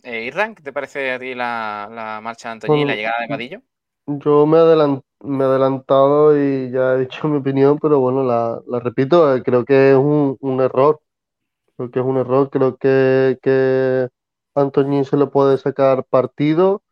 eh, 0.02 0.24
Irran, 0.26 0.54
¿qué 0.54 0.62
te 0.62 0.72
parece 0.72 1.12
a 1.12 1.18
ti 1.18 1.34
la, 1.34 1.88
la 1.90 2.20
marcha 2.20 2.48
de 2.48 2.52
Antoñín 2.52 2.82
y 2.82 2.84
la 2.84 2.94
llegada 2.96 3.20
de 3.22 3.28
Vadillo? 3.28 3.62
Yo 4.06 4.46
me 4.46 4.58
he 4.58 4.60
adelan- 4.60 5.02
me 5.20 5.44
he 5.44 5.46
adelantado 5.46 6.36
y 6.38 6.70
ya 6.70 6.94
he 6.94 7.00
dicho 7.00 7.26
mi 7.28 7.38
opinión, 7.38 7.78
pero 7.80 8.00
bueno, 8.00 8.22
la, 8.22 8.60
la 8.66 8.80
repito, 8.80 9.34
eh, 9.34 9.42
creo 9.42 9.64
que 9.64 9.92
es 9.92 9.96
un, 9.96 10.36
un 10.40 10.60
error. 10.60 11.00
Creo 11.76 11.90
que 11.92 12.00
es 12.00 12.06
un 12.06 12.18
error, 12.18 12.50
creo 12.50 12.76
que, 12.78 13.38
que 13.42 14.08
se 15.04 15.16
le 15.16 15.26
puede 15.28 15.58
sacar 15.58 16.04
partido, 16.06 16.82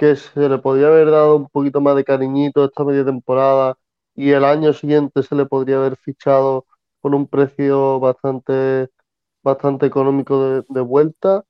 que 0.00 0.16
se 0.16 0.48
le 0.48 0.58
podría 0.58 0.88
haber 0.88 1.10
dado 1.12 1.36
un 1.36 1.48
poquito 1.50 1.80
más 1.82 1.96
de 1.96 2.04
cariñito 2.04 2.64
esta 2.64 2.84
media 2.84 3.04
temporada 3.06 3.76
y 4.16 4.32
el 4.32 4.44
año 4.46 4.72
siguiente 4.74 5.22
se 5.24 5.36
le 5.36 5.46
podría 5.46 5.76
haber 5.78 5.96
fichado 5.98 6.66
con 7.02 7.14
un 7.14 7.28
precio 7.28 8.00
bastante, 8.00 8.88
bastante 9.42 9.86
económico 9.86 10.42
de, 10.44 10.64
de 10.68 10.80
vuelta. 10.82 11.44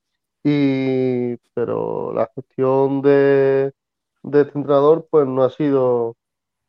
Y, 0.45 1.37
pero 1.55 2.13
la 2.15 2.31
gestión 2.35 3.03
de, 3.03 3.73
de 4.23 4.41
este 4.43 4.59
entrenador 4.59 5.07
pues 5.11 5.27
no 5.27 5.45
ha 5.45 5.51
sido, 5.51 6.17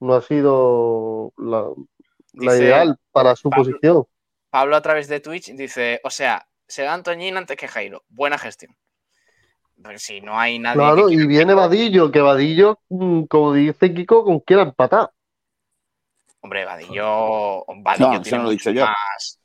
no 0.02 0.16
ha 0.16 0.22
sido 0.24 1.34
la, 1.38 1.70
la 2.34 2.56
Dice 2.56 2.64
ideal 2.64 2.98
para 3.12 3.36
su 3.36 3.50
Pablo- 3.50 3.64
posición. 3.64 4.06
Pablo 4.50 4.76
a 4.78 4.82
través 4.82 5.08
de 5.10 5.20
Twitch 5.20 5.54
dice, 5.56 6.02
o 6.04 6.10
sea, 6.10 6.48
se 6.68 6.84
da 6.84 6.94
Antoñín 6.94 7.38
antes 7.38 7.58
que 7.58 7.68
Jairo. 7.68 8.04
Buena 8.10 8.38
gestión. 8.38 8.76
Si 9.98 10.22
no 10.22 10.40
hay 10.40 10.60
nadie 10.60 10.76
Claro, 10.78 11.10
y 11.10 11.26
viene 11.28 11.54
Vadillo, 11.54 12.12
que 12.12 12.22
Vadillo, 12.22 12.80
mm, 12.90 13.24
como 13.24 13.54
dice 13.54 13.94
Kiko, 13.94 14.24
con 14.24 14.40
quiera 14.42 14.62
empatar. 14.64 15.12
Hombre, 16.42 16.66
Vadillo, 16.66 17.64
Vadillo 17.68 18.12
No, 18.14 18.22
tiene 18.22 18.38
no 18.40 18.44
lo 18.46 18.50
he 18.50 18.54
dicho 18.54 18.72
yo. 18.72 18.86
más. 18.86 19.40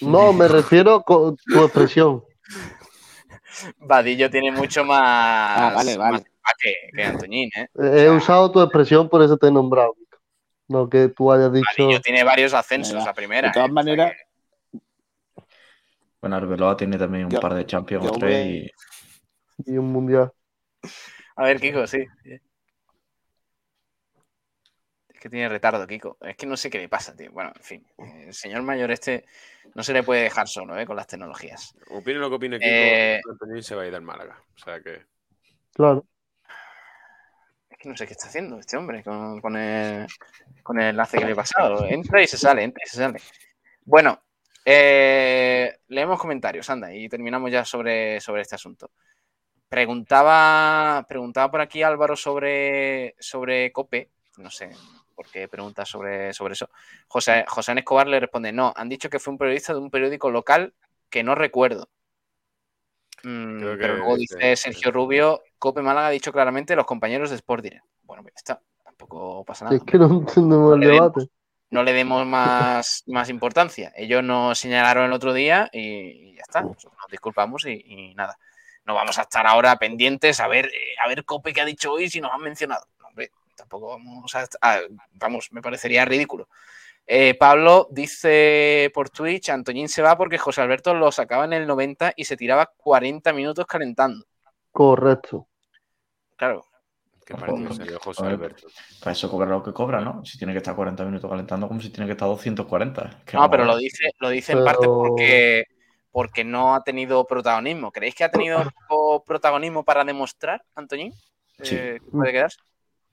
No, 0.00 0.32
me 0.32 0.48
refiero 0.48 1.02
con 1.02 1.36
tu 1.36 1.62
expresión. 1.64 2.24
Vadillo 3.78 4.30
tiene 4.30 4.50
mucho 4.52 4.84
más, 4.84 5.00
Ah, 5.00 5.72
vale, 5.74 5.96
vale. 5.96 6.12
más 6.18 6.20
empaque 6.26 6.74
que 6.94 7.04
Antoñín, 7.04 7.50
¿eh? 7.56 7.68
He 7.74 8.10
usado 8.10 8.50
tu 8.52 8.60
expresión, 8.60 9.08
por 9.08 9.22
eso 9.22 9.36
te 9.36 9.46
he 9.48 9.50
nombrado. 9.50 9.94
Kiko. 9.94 10.18
No 10.68 10.88
que 10.88 11.08
tú 11.08 11.32
hayas 11.32 11.52
dicho. 11.52 11.66
Vadillo 11.78 12.00
tiene 12.00 12.24
varios 12.24 12.52
ascensos 12.54 13.06
a 13.06 13.12
primera. 13.14 13.48
de 13.48 13.52
todas 13.54 13.68
¿eh? 13.68 13.72
O 13.72 13.74
sea 13.74 13.84
maneras, 13.84 14.12
que- 14.12 14.78
Bueno, 16.20 16.36
Arbeloa 16.36 16.76
tiene 16.76 16.98
también 16.98 17.26
un 17.26 17.30
Yo- 17.30 17.40
par 17.40 17.54
de 17.54 17.64
Champions 17.66 18.10
tres 18.18 18.46
y 18.46 18.70
Y 19.64 19.78
un 19.78 19.92
mundial. 19.92 20.32
A 21.36 21.44
ver, 21.44 21.60
Kiko, 21.60 21.86
sí. 21.86 22.04
Es 25.08 25.20
que 25.20 25.30
tiene 25.30 25.48
retardo, 25.48 25.86
Kiko. 25.86 26.18
Es 26.20 26.36
que 26.36 26.46
no 26.46 26.56
sé 26.56 26.70
qué 26.70 26.78
le 26.78 26.88
pasa, 26.88 27.16
tío. 27.16 27.32
Bueno, 27.32 27.52
en 27.54 27.62
fin. 27.62 27.86
El 27.98 28.34
señor 28.34 28.62
mayor 28.62 28.90
este 28.90 29.24
no 29.74 29.82
se 29.82 29.92
le 29.92 30.02
puede 30.02 30.22
dejar 30.22 30.48
solo, 30.48 30.78
¿eh? 30.78 30.86
Con 30.86 30.96
las 30.96 31.06
tecnologías. 31.06 31.74
Opine 31.90 32.18
lo 32.18 32.28
que 32.28 32.36
opine 32.36 32.58
Kiko, 32.58 32.70
Eh, 32.70 33.20
se 33.62 33.74
va 33.74 33.82
a 33.82 33.86
ir 33.86 33.92
del 33.92 34.02
Málaga. 34.02 34.42
O 34.54 34.58
sea 34.58 34.80
que. 34.80 35.04
Claro. 35.72 36.06
Es 37.70 37.78
que 37.78 37.88
no 37.88 37.96
sé 37.96 38.06
qué 38.06 38.12
está 38.12 38.28
haciendo 38.28 38.58
este 38.58 38.76
hombre 38.76 39.02
con, 39.02 39.40
con 39.40 39.56
el, 39.56 40.06
con 40.62 40.80
el 40.80 40.88
enlace 40.88 41.18
que 41.18 41.24
le 41.24 41.32
he 41.32 41.36
pasado. 41.36 41.84
Entra 41.86 42.22
y 42.22 42.26
se 42.26 42.38
sale, 42.38 42.62
entra 42.62 42.82
y 42.84 42.88
se 42.88 42.96
sale. 42.96 43.20
Bueno, 43.84 44.22
eh, 44.64 45.78
leemos 45.88 46.18
comentarios, 46.18 46.68
anda, 46.70 46.92
y 46.92 47.08
terminamos 47.08 47.50
ya 47.50 47.64
sobre, 47.64 48.20
sobre 48.20 48.42
este 48.42 48.54
asunto. 48.54 48.90
Preguntaba, 49.68 51.04
preguntaba 51.08 51.50
por 51.50 51.60
aquí 51.60 51.82
Álvaro 51.82 52.16
sobre, 52.16 53.16
sobre 53.18 53.72
Cope. 53.72 54.10
No 54.38 54.50
sé 54.50 54.70
por 55.14 55.26
qué 55.28 55.48
pregunta 55.48 55.84
sobre, 55.84 56.32
sobre 56.32 56.52
eso. 56.52 56.68
José, 57.08 57.44
José 57.48 57.72
Escobar 57.72 58.06
le 58.06 58.20
responde: 58.20 58.52
No, 58.52 58.72
han 58.76 58.88
dicho 58.88 59.10
que 59.10 59.18
fue 59.18 59.32
un 59.32 59.38
periodista 59.38 59.72
de 59.72 59.80
un 59.80 59.90
periódico 59.90 60.30
local 60.30 60.74
que 61.10 61.24
no 61.24 61.34
recuerdo. 61.34 61.88
Mm, 63.24 63.58
que 63.58 63.76
pero 63.80 63.96
luego 63.96 64.16
dice- 64.16 64.56
Sergio 64.56 64.92
Rubio: 64.92 65.42
Cope 65.58 65.82
Málaga 65.82 66.08
ha 66.08 66.10
dicho 66.10 66.32
claramente 66.32 66.76
los 66.76 66.86
compañeros 66.86 67.30
de 67.30 67.36
Sport 67.36 67.64
Direct. 67.64 67.84
Bueno, 68.02 68.22
pues 68.22 68.34
ya 68.34 68.38
está, 68.38 68.62
tampoco 68.84 69.44
pasa 69.44 69.64
nada. 69.64 69.76
Es 69.76 69.82
que 69.82 69.98
no 69.98 70.06
entendemos 70.06 70.74
el 70.74 70.80
debate. 70.80 71.28
no 71.70 71.82
le 71.82 71.92
demos 71.92 72.24
más, 72.24 73.02
más 73.06 73.28
importancia. 73.30 73.92
Ellos 73.96 74.22
nos 74.22 74.58
señalaron 74.58 75.06
el 75.06 75.12
otro 75.12 75.32
día 75.32 75.68
y, 75.72 76.36
ya 76.36 76.42
está. 76.42 76.62
Nos 76.62 76.76
disculpamos 77.10 77.66
y, 77.66 77.82
y, 77.84 78.14
nada. 78.14 78.38
No 78.86 78.94
vamos 78.94 79.18
a 79.18 79.22
estar 79.22 79.46
ahora 79.46 79.76
pendientes 79.76 80.40
a 80.40 80.48
ver, 80.48 80.66
eh, 80.66 80.94
a 81.04 81.08
ver 81.08 81.24
Cope 81.24 81.52
qué 81.52 81.60
ha 81.60 81.64
dicho 81.64 81.92
hoy 81.92 82.08
si 82.08 82.20
nos 82.20 82.32
han 82.32 82.40
mencionado. 82.40 82.86
No, 83.00 83.08
hombre, 83.08 83.30
tampoco 83.56 83.88
vamos 83.88 84.34
a, 84.34 84.46
a 84.60 84.80
vamos, 85.12 85.48
me 85.50 85.60
parecería 85.60 86.04
ridículo. 86.04 86.48
Eh, 87.08 87.36
Pablo 87.38 87.86
dice 87.90 88.90
por 88.92 89.10
Twitch, 89.10 89.50
Antoñín 89.50 89.88
se 89.88 90.02
va 90.02 90.16
porque 90.16 90.38
José 90.38 90.60
Alberto 90.60 90.92
lo 90.92 91.12
sacaba 91.12 91.44
en 91.44 91.52
el 91.52 91.66
90 91.66 92.14
y 92.16 92.24
se 92.24 92.36
tiraba 92.36 92.66
40 92.76 93.32
minutos 93.32 93.64
calentando. 93.66 94.24
Correcto. 94.72 95.46
Claro. 96.36 96.64
Qué 97.24 97.34
partido 97.34 97.98
José 98.00 98.24
Alberto. 98.24 98.68
Para 99.00 99.12
eso 99.12 99.28
cobra 99.28 99.48
lo 99.48 99.62
que 99.62 99.72
cobra, 99.72 100.00
¿no? 100.00 100.24
Si 100.24 100.38
tiene 100.38 100.52
que 100.52 100.58
estar 100.58 100.76
40 100.76 101.04
minutos 101.04 101.28
calentando, 101.28 101.66
como 101.66 101.80
si 101.80 101.90
tiene 101.90 102.06
que 102.06 102.12
estar 102.12 102.28
240. 102.28 103.02
Es 103.02 103.24
que 103.24 103.36
No, 103.36 103.50
pero 103.50 103.64
lo 103.64 103.76
dice, 103.76 104.10
lo 104.18 104.28
dice 104.28 104.52
en 104.52 104.64
parte 104.64 104.86
porque, 104.86 105.64
porque 106.16 106.44
no 106.44 106.74
ha 106.74 106.82
tenido 106.82 107.26
protagonismo. 107.26 107.92
¿Creéis 107.92 108.14
que 108.14 108.24
ha 108.24 108.30
tenido 108.30 108.62
poco 108.88 109.22
protagonismo 109.22 109.84
para 109.84 110.02
demostrar, 110.02 110.64
Antoñín? 110.74 111.12
Sí. 111.62 111.76
Eh, 111.76 112.00
puede 112.10 112.32
quedarse? 112.32 112.58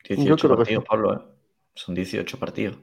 18 0.08 0.38
creo 0.38 0.52
que 0.52 0.56
partidos, 0.56 0.84
sí. 0.84 0.88
Pablo, 0.90 1.14
¿eh? 1.14 1.20
Son 1.76 1.94
18 1.94 2.40
partidos. 2.40 2.78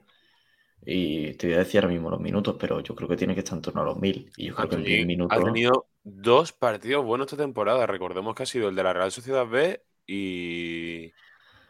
Y 0.84 1.32
te 1.38 1.46
voy 1.46 1.54
a 1.56 1.60
decir 1.60 1.80
ahora 1.80 1.94
mismo 1.94 2.10
los 2.10 2.20
minutos, 2.20 2.54
pero 2.60 2.80
yo 2.80 2.94
creo 2.94 3.08
que 3.08 3.16
tiene 3.16 3.32
que 3.32 3.40
estar 3.40 3.56
en 3.56 3.62
torno 3.62 3.80
a 3.80 3.84
los 3.84 3.98
1000. 3.98 4.30
Y 4.36 4.48
yo 4.48 4.54
creo 4.56 4.68
que 4.68 4.74
en 4.74 4.82
10 4.82 4.92
Antoñín 4.92 5.06
minutos. 5.06 5.38
ha 5.38 5.42
tenido 5.42 5.86
dos 6.02 6.52
partidos 6.52 7.02
buenos 7.02 7.24
esta 7.24 7.42
temporada. 7.42 7.86
Recordemos 7.86 8.34
que 8.34 8.42
ha 8.42 8.46
sido 8.46 8.68
el 8.68 8.76
de 8.76 8.82
la 8.82 8.92
Real 8.92 9.10
Sociedad 9.10 9.46
B 9.46 9.82
y 10.06 11.10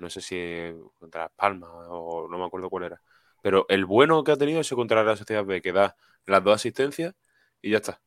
no 0.01 0.11
sé 0.11 0.21
si 0.21 0.73
contra 0.99 1.21
Las 1.21 1.33
Palmas 1.37 1.71
o 1.89 2.27
no 2.29 2.37
me 2.37 2.47
acuerdo 2.47 2.69
cuál 2.69 2.83
era. 2.83 3.03
Pero 3.45 3.65
el 3.69 3.85
bueno 3.85 4.25
que 4.25 4.33
ha 4.33 4.37
tenido 4.37 4.61
es 4.61 4.69
contra 4.71 4.97
la 4.97 5.05
Real 5.05 5.19
Sociedad 5.19 5.45
B, 5.45 5.63
que 5.63 5.73
da 5.73 5.95
las 6.27 6.43
dos 6.43 6.57
asistencias 6.57 7.15
y 7.63 7.71
ya 7.71 7.77
está. 7.77 8.01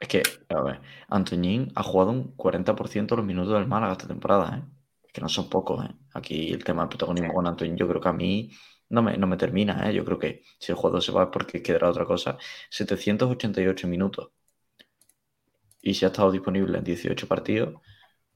Es 0.00 0.08
que, 0.08 0.22
a 0.50 0.60
ver, 0.62 0.80
Antoñín 1.08 1.72
ha 1.74 1.82
jugado 1.82 2.12
un 2.12 2.36
40% 2.36 3.14
de 3.14 3.16
los 3.16 3.26
minutos 3.26 3.52
del 3.54 3.66
Málaga 3.66 3.92
esta 3.92 4.06
temporada, 4.06 4.58
¿eh? 4.58 4.62
Es 5.04 5.12
que 5.12 5.20
no 5.20 5.28
son 5.28 5.48
pocos, 5.50 5.84
¿eh? 5.84 5.94
Aquí 6.14 6.52
el 6.52 6.62
tema 6.62 6.82
del 6.82 6.88
protagonismo 6.90 7.32
con 7.32 7.46
Antoñín, 7.46 7.76
yo 7.76 7.88
creo 7.88 8.00
que 8.00 8.08
a 8.08 8.12
mí 8.12 8.50
no 8.90 9.02
me, 9.02 9.16
no 9.16 9.26
me 9.26 9.36
termina, 9.36 9.88
¿eh? 9.88 9.94
Yo 9.94 10.04
creo 10.04 10.18
que 10.18 10.42
si 10.60 10.70
el 10.72 10.76
jugador 10.78 11.02
se 11.02 11.10
va 11.12 11.24
es 11.24 11.28
porque 11.32 11.62
quedará 11.62 11.90
otra 11.90 12.04
cosa. 12.04 12.36
788 12.70 13.88
minutos. 13.88 14.30
Y 15.82 15.94
si 15.94 16.04
ha 16.04 16.08
estado 16.08 16.30
disponible 16.30 16.78
en 16.78 16.84
18 16.84 17.26
partidos, 17.26 17.80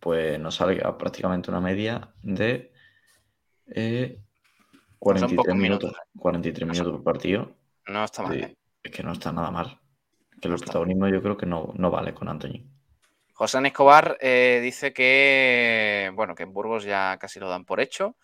pues 0.01 0.39
nos 0.41 0.57
sale 0.57 0.81
a 0.85 0.97
prácticamente 0.99 1.51
una 1.51 1.61
media 1.61 2.13
de 2.23 2.73
eh, 3.69 4.21
Pues 4.99 5.21
son 5.21 5.31
43 5.31 5.37
pocos 5.37 5.55
minutos. 5.57 5.91
minutos. 5.93 6.09
43 6.19 6.67
No 6.69 6.75
son- 6.75 6.85
minutos 6.87 7.03
por 7.05 7.13
partido. 7.13 7.57
No 7.87 8.05
está 8.05 8.23
mal. 8.23 8.33
Sí, 8.35 8.41
¿eh? 8.41 8.57
es 8.83 8.91
que 8.91 9.03
no 9.03 9.13
está 9.13 9.33
nada 9.33 9.51
mal. 9.51 9.79
Que 10.43 10.49
el 10.49 10.57
protagonismo 10.57 11.09
yo 11.09 11.23
creo 11.23 11.37
que 11.37 11.47
no, 11.47 11.73
no 11.77 11.91
vale 11.93 12.13
con 12.13 12.29
Antoñín. 12.29 12.69
José 13.33 13.61
Escobar 13.65 14.19
eh, 14.21 14.59
dice 14.61 14.93
que, 14.93 16.11
bueno, 16.15 16.35
que 16.35 16.43
en 16.43 16.53
Burgos 16.53 16.83
ya 16.83 17.17
casi 17.21 17.39
lo 17.39 17.49
dan 17.49 17.65
por 17.65 17.81
hecho. 17.81 18.17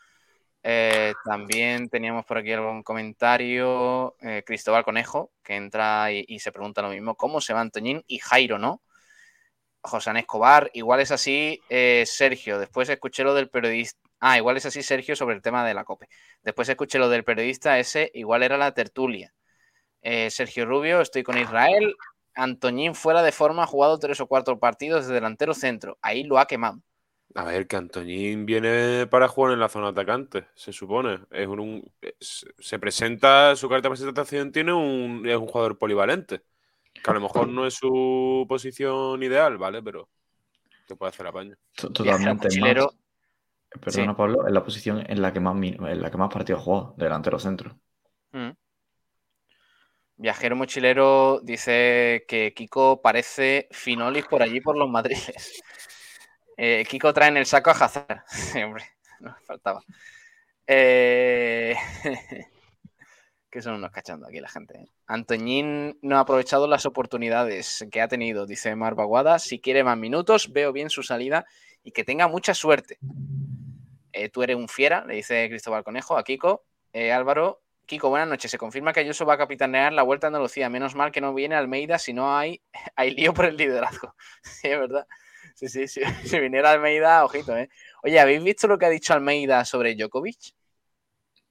Eh, 0.65 1.15
también 1.25 1.89
teníamos 1.89 2.27
por 2.27 2.39
aquí 2.39 2.53
algún 2.53 2.83
comentario. 2.83 4.17
eh, 4.21 4.43
Cristóbal 4.45 4.85
Conejo, 4.85 5.31
que 5.45 5.55
entra 5.55 6.11
y, 6.11 6.25
y 6.27 6.41
se 6.41 6.51
pregunta 6.51 6.83
lo 6.83 6.91
mismo: 6.91 7.15
¿cómo 7.15 7.41
se 7.41 7.55
va 7.55 7.61
Antoñín 7.61 8.03
y 8.09 8.19
Jairo 8.19 8.59
no? 8.59 8.83
José 9.81 10.11
Escobar, 10.17 10.71
igual 10.75 10.99
es 10.99 11.13
así, 11.13 11.61
Sergio. 12.05 12.59
Después 12.59 12.89
escuché 12.89 13.23
lo 13.23 13.33
del 13.33 13.49
periodista. 13.49 14.01
Ah, 14.19 14.37
igual 14.37 14.57
es 14.57 14.67
así, 14.67 14.83
Sergio, 14.83 15.15
sobre 15.15 15.37
el 15.37 15.41
tema 15.41 15.65
de 15.65 15.73
la 15.73 15.85
COPE. 15.85 16.09
Después 16.43 16.69
escuché 16.69 16.99
lo 16.99 17.09
del 17.09 17.23
periodista 17.23 17.79
ese, 17.79 18.11
igual 18.13 18.43
era 18.43 18.59
la 18.59 18.73
tertulia. 18.73 19.33
Eh, 20.03 20.31
Sergio 20.31 20.65
Rubio, 20.67 21.01
estoy 21.01 21.23
con 21.23 21.39
Israel. 21.39 21.95
Antoñín 22.35 22.95
fuera 22.95 23.23
de 23.23 23.33
forma, 23.33 23.65
ha 23.65 23.67
jugado 23.67 23.99
tres 23.99 24.21
o 24.21 24.27
cuatro 24.27 24.59
partidos 24.59 25.07
de 25.09 25.15
delantero 25.15 25.55
centro. 25.55 25.99
Ahí 26.03 26.23
lo 26.25 26.39
ha 26.39 26.47
quemado. 26.47 26.81
A 27.35 27.45
ver, 27.45 27.67
que 27.67 27.77
Antoñín 27.77 28.47
viene 28.47 29.07
para 29.07 29.29
jugar 29.29 29.53
en 29.53 29.61
la 29.61 29.69
zona 29.69 29.89
atacante, 29.89 30.47
se 30.55 30.73
supone. 30.73 31.21
Es 31.31 31.47
un, 31.47 31.61
un- 31.61 31.93
es- 32.01 32.47
se 32.59 32.79
presenta, 32.79 33.55
su 33.57 33.69
carta 33.69 33.89
de 33.89 33.95
presentación 33.95 34.51
tiene 34.53 34.73
un, 34.73 35.25
es 35.29 35.37
un 35.37 35.47
jugador 35.47 35.77
polivalente. 35.79 36.43
Que 37.03 37.11
a 37.11 37.15
lo 37.15 37.21
mejor 37.21 37.49
no 37.49 37.67
es 37.67 37.75
su 37.75 38.47
posición 38.49 39.23
ideal, 39.23 39.59
¿vale? 39.59 39.83
Pero 39.83 40.09
te 40.87 40.97
puede 40.97 41.11
hacer 41.11 41.27
apaño. 41.27 41.57
Totalmente 41.77 42.49
más. 42.61 42.87
Perdona, 43.81 44.13
Sí. 44.13 44.17
Pablo, 44.17 44.47
es 44.47 44.53
la 44.53 44.65
posición 44.65 45.05
en 45.07 45.21
la 45.21 45.33
que 45.33 45.41
más, 45.41 45.55
en 45.63 46.01
la 46.03 46.11
que 46.11 46.17
más 46.17 46.33
partidos 46.33 46.61
ha 46.63 46.65
jugado, 46.65 46.95
delantero 46.97 47.39
centro. 47.39 47.79
Mm. 48.33 48.49
Viajero 50.21 50.57
mochilero 50.57 51.39
dice 51.45 52.25
que 52.27 52.53
Kiko 52.53 53.01
parece 53.01 53.69
Finolis 53.71 54.27
por 54.27 54.43
allí 54.43 54.61
por 54.61 54.77
los 54.77 54.91
madriles. 54.91 55.63
Eh, 56.61 56.85
Kiko 56.89 57.15
trae 57.15 57.29
en 57.29 57.37
el 57.37 57.47
saco 57.47 57.71
a 57.71 57.75
Hazard. 57.75 58.25
Sí, 58.29 58.61
hombre, 58.61 58.83
no 59.21 59.31
me 59.31 59.41
faltaba. 59.47 59.81
Eh, 60.67 61.77
que 63.49 63.63
son 63.63 63.77
unos 63.77 63.93
cachando 63.93 64.27
aquí 64.27 64.41
la 64.41 64.49
gente. 64.49 64.77
¿eh? 64.77 64.87
Antoñín 65.07 66.01
no 66.03 66.17
ha 66.17 66.21
aprovechado 66.23 66.67
las 66.67 66.85
oportunidades 66.85 67.87
que 67.93 68.01
ha 68.01 68.09
tenido, 68.09 68.45
dice 68.45 68.75
Mar 68.75 68.97
Baguada. 68.97 69.39
Si 69.39 69.61
quiere 69.61 69.85
más 69.85 69.97
minutos, 69.97 70.53
veo 70.53 70.73
bien 70.73 70.91
su 70.91 71.05
salida 71.05 71.47
y 71.85 71.93
que 71.93 72.03
tenga 72.03 72.27
mucha 72.27 72.55
suerte. 72.55 72.99
Tú 74.33 74.43
eres 74.43 74.57
un 74.57 74.69
fiera, 74.69 75.05
le 75.05 75.15
dice 75.15 75.49
Cristóbal 75.49 75.85
Conejo 75.85 76.19
a 76.19 76.25
Kiko. 76.25 76.65
Álvaro, 76.93 77.63
Kiko, 77.89 78.11
buenas 78.11 78.29
noches. 78.29 78.51
Se 78.51 78.59
confirma 78.59 78.93
que 78.93 79.01
Ayuso 79.01 79.25
va 79.25 79.35
a 79.35 79.39
capitanear 79.39 79.95
la 79.95 80.03
Vuelta 80.03 80.27
a 80.27 80.29
Andalucía. 80.29 80.69
Menos 80.69 80.95
mal 80.95 81.11
que 81.11 81.23
no 81.23 81.33
viene 81.33 81.55
Almeida 81.55 81.99
si 81.99 82.13
no 82.13 82.37
hay, 82.37 82.61
hay 82.97 83.13
lío 83.13 83.33
por 83.33 83.47
el 83.47 83.57
liderazgo. 83.57 84.15
Sí, 84.43 84.69
es 84.69 84.79
verdad. 84.79 85.07
Sí, 85.55 85.69
sí, 85.69 85.89
sí. 85.89 86.03
Si 86.25 86.39
viniera 86.39 86.71
Almeida, 86.73 87.25
ojito, 87.25 87.57
¿eh? 87.57 87.71
Oye, 88.03 88.21
¿habéis 88.21 88.45
visto 88.45 88.69
lo 88.69 88.77
que 88.79 88.85
ha 88.87 88.91
dicho 88.91 89.15
Almeida 89.15 89.65
sobre 89.65 89.95
Djokovic? 89.97 90.53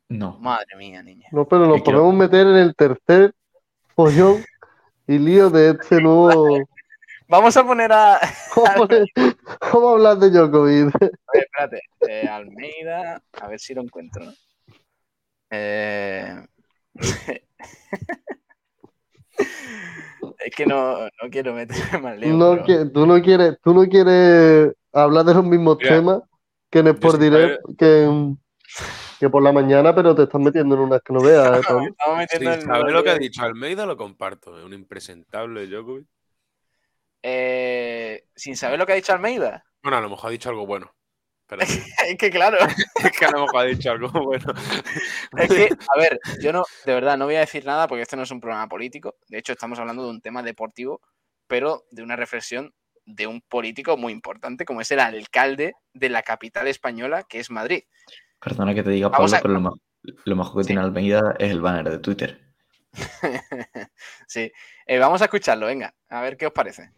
No. 0.09 0.37
Madre 0.39 0.75
mía, 0.77 1.01
niña. 1.01 1.27
No, 1.31 1.45
pero 1.47 1.63
que 1.73 1.79
lo- 1.79 1.83
podemos 1.83 2.13
meter 2.13 2.45
en 2.47 2.55
el 2.55 2.75
tercer 2.75 3.33
follón 3.95 4.45
y 5.07 5.17
lío 5.17 5.49
de 5.49 5.71
este 5.71 5.99
nuevo. 5.99 6.59
Vamos 7.27 7.57
a 7.57 7.65
poner 7.65 7.91
a. 7.91 8.19
Vamos 8.55 8.69
a 8.69 8.75
poner- 8.75 9.07
vamos 9.73 9.89
a 9.89 9.91
hablar 9.93 10.17
de 10.17 10.29
Djokovic. 10.29 10.95
Oye, 11.01 11.11
espérate. 11.33 11.81
Eh, 12.07 12.27
Almeida, 12.29 13.21
a 13.33 13.47
ver 13.47 13.59
si 13.59 13.73
lo 13.73 13.81
encuentro. 13.81 14.23
¿no? 14.23 14.33
Eh, 15.49 16.45
es 20.39 20.55
que 20.55 20.65
no, 20.65 21.05
no 21.05 21.29
quiero 21.31 21.53
meterme 21.53 21.99
más 21.99 22.17
leo. 22.17 22.35
No 22.35 22.51
pero- 22.51 22.65
que- 22.65 22.85
tú 22.91 23.05
no 23.05 23.21
quieres, 23.21 23.57
tú 23.61 23.73
no 23.73 23.85
quieres 23.87 24.73
hablar 24.91 25.25
de 25.25 25.33
los 25.33 25.43
mismos 25.43 25.77
Mira, 25.79 25.89
temas 25.89 26.21
que 26.69 26.79
en 26.79 26.87
Sport 26.87 27.19
Direct 27.19 27.61
que, 29.19 29.29
por 29.29 29.41
la 29.41 29.51
mañana, 29.51 29.95
pero 29.95 30.13
te 30.15 30.23
estás 30.23 30.41
metiendo 30.41 30.75
en 30.75 30.81
unas 30.81 31.01
que 31.01 31.13
no 31.13 31.21
veas, 31.21 31.59
¿eh, 31.59 31.89
en 32.31 32.61
saber 32.61 32.91
lo 32.91 33.03
que 33.03 33.09
ha 33.09 33.17
dicho 33.17 33.43
Almeida, 33.43 33.85
lo 33.85 33.97
comparto. 33.97 34.57
Es 34.57 34.63
un 34.65 34.73
impresentable 34.73 35.67
Djokovic. 35.67 36.07
Eh, 37.23 38.27
sin 38.35 38.55
saber 38.55 38.77
lo 38.77 38.85
que 38.85 38.93
ha 38.93 38.95
dicho 38.95 39.13
Almeida. 39.13 39.65
Bueno, 39.81 39.97
a 39.97 40.01
lo 40.01 40.09
mejor 40.09 40.29
ha 40.29 40.31
dicho 40.31 40.49
algo 40.49 40.65
bueno. 40.67 40.93
Es 42.07 42.17
que 42.17 42.29
claro, 42.29 42.57
es 43.03 43.11
que 43.17 43.25
a 43.25 43.31
lo 43.31 43.41
mejor 43.41 43.61
ha 43.61 43.63
dicho 43.63 43.91
algo 43.91 44.09
bueno. 44.09 44.53
es 45.37 45.47
que, 45.47 45.69
a 45.95 45.99
ver, 45.99 46.19
yo 46.41 46.51
no, 46.51 46.63
de 46.85 46.93
verdad, 46.93 47.17
no 47.17 47.25
voy 47.25 47.35
a 47.35 47.41
decir 47.41 47.65
nada 47.65 47.87
porque 47.87 48.01
este 48.03 48.15
no 48.15 48.23
es 48.23 48.31
un 48.31 48.41
programa 48.41 48.67
político. 48.67 49.15
De 49.27 49.37
hecho, 49.37 49.53
estamos 49.53 49.79
hablando 49.79 50.03
de 50.03 50.09
un 50.09 50.21
tema 50.21 50.43
deportivo, 50.43 51.01
pero 51.47 51.85
de 51.91 52.03
una 52.03 52.15
reflexión 52.15 52.73
de 53.05 53.27
un 53.27 53.41
político 53.41 53.95
muy 53.95 54.11
importante, 54.11 54.65
como 54.65 54.81
es 54.81 54.91
el 54.91 54.99
alcalde 54.99 55.75
de 55.93 56.09
la 56.09 56.23
capital 56.23 56.67
española, 56.67 57.23
que 57.23 57.39
es 57.39 57.49
Madrid. 57.49 57.83
Perdona 58.39 58.75
que 58.75 58.83
te 58.83 58.89
diga, 58.89 59.09
Pablo, 59.09 59.35
a- 59.35 59.39
pero 59.41 59.53
lo, 59.53 60.35
mejor 60.35 60.57
que 60.57 60.63
Sí. 60.63 60.67
tiene 60.67 60.81
Almeida 60.81 61.35
es 61.39 61.51
el 61.51 61.61
banner 61.61 61.89
de 61.89 61.99
Twitter. 61.99 62.53
sí. 64.27 64.51
Eh, 64.85 64.99
vamos 64.99 65.21
a 65.21 65.25
escucharlo, 65.25 65.67
venga, 65.67 65.93
a 66.09 66.21
ver 66.21 66.35
qué 66.37 66.47
os 66.47 66.53
parece. 66.53 66.91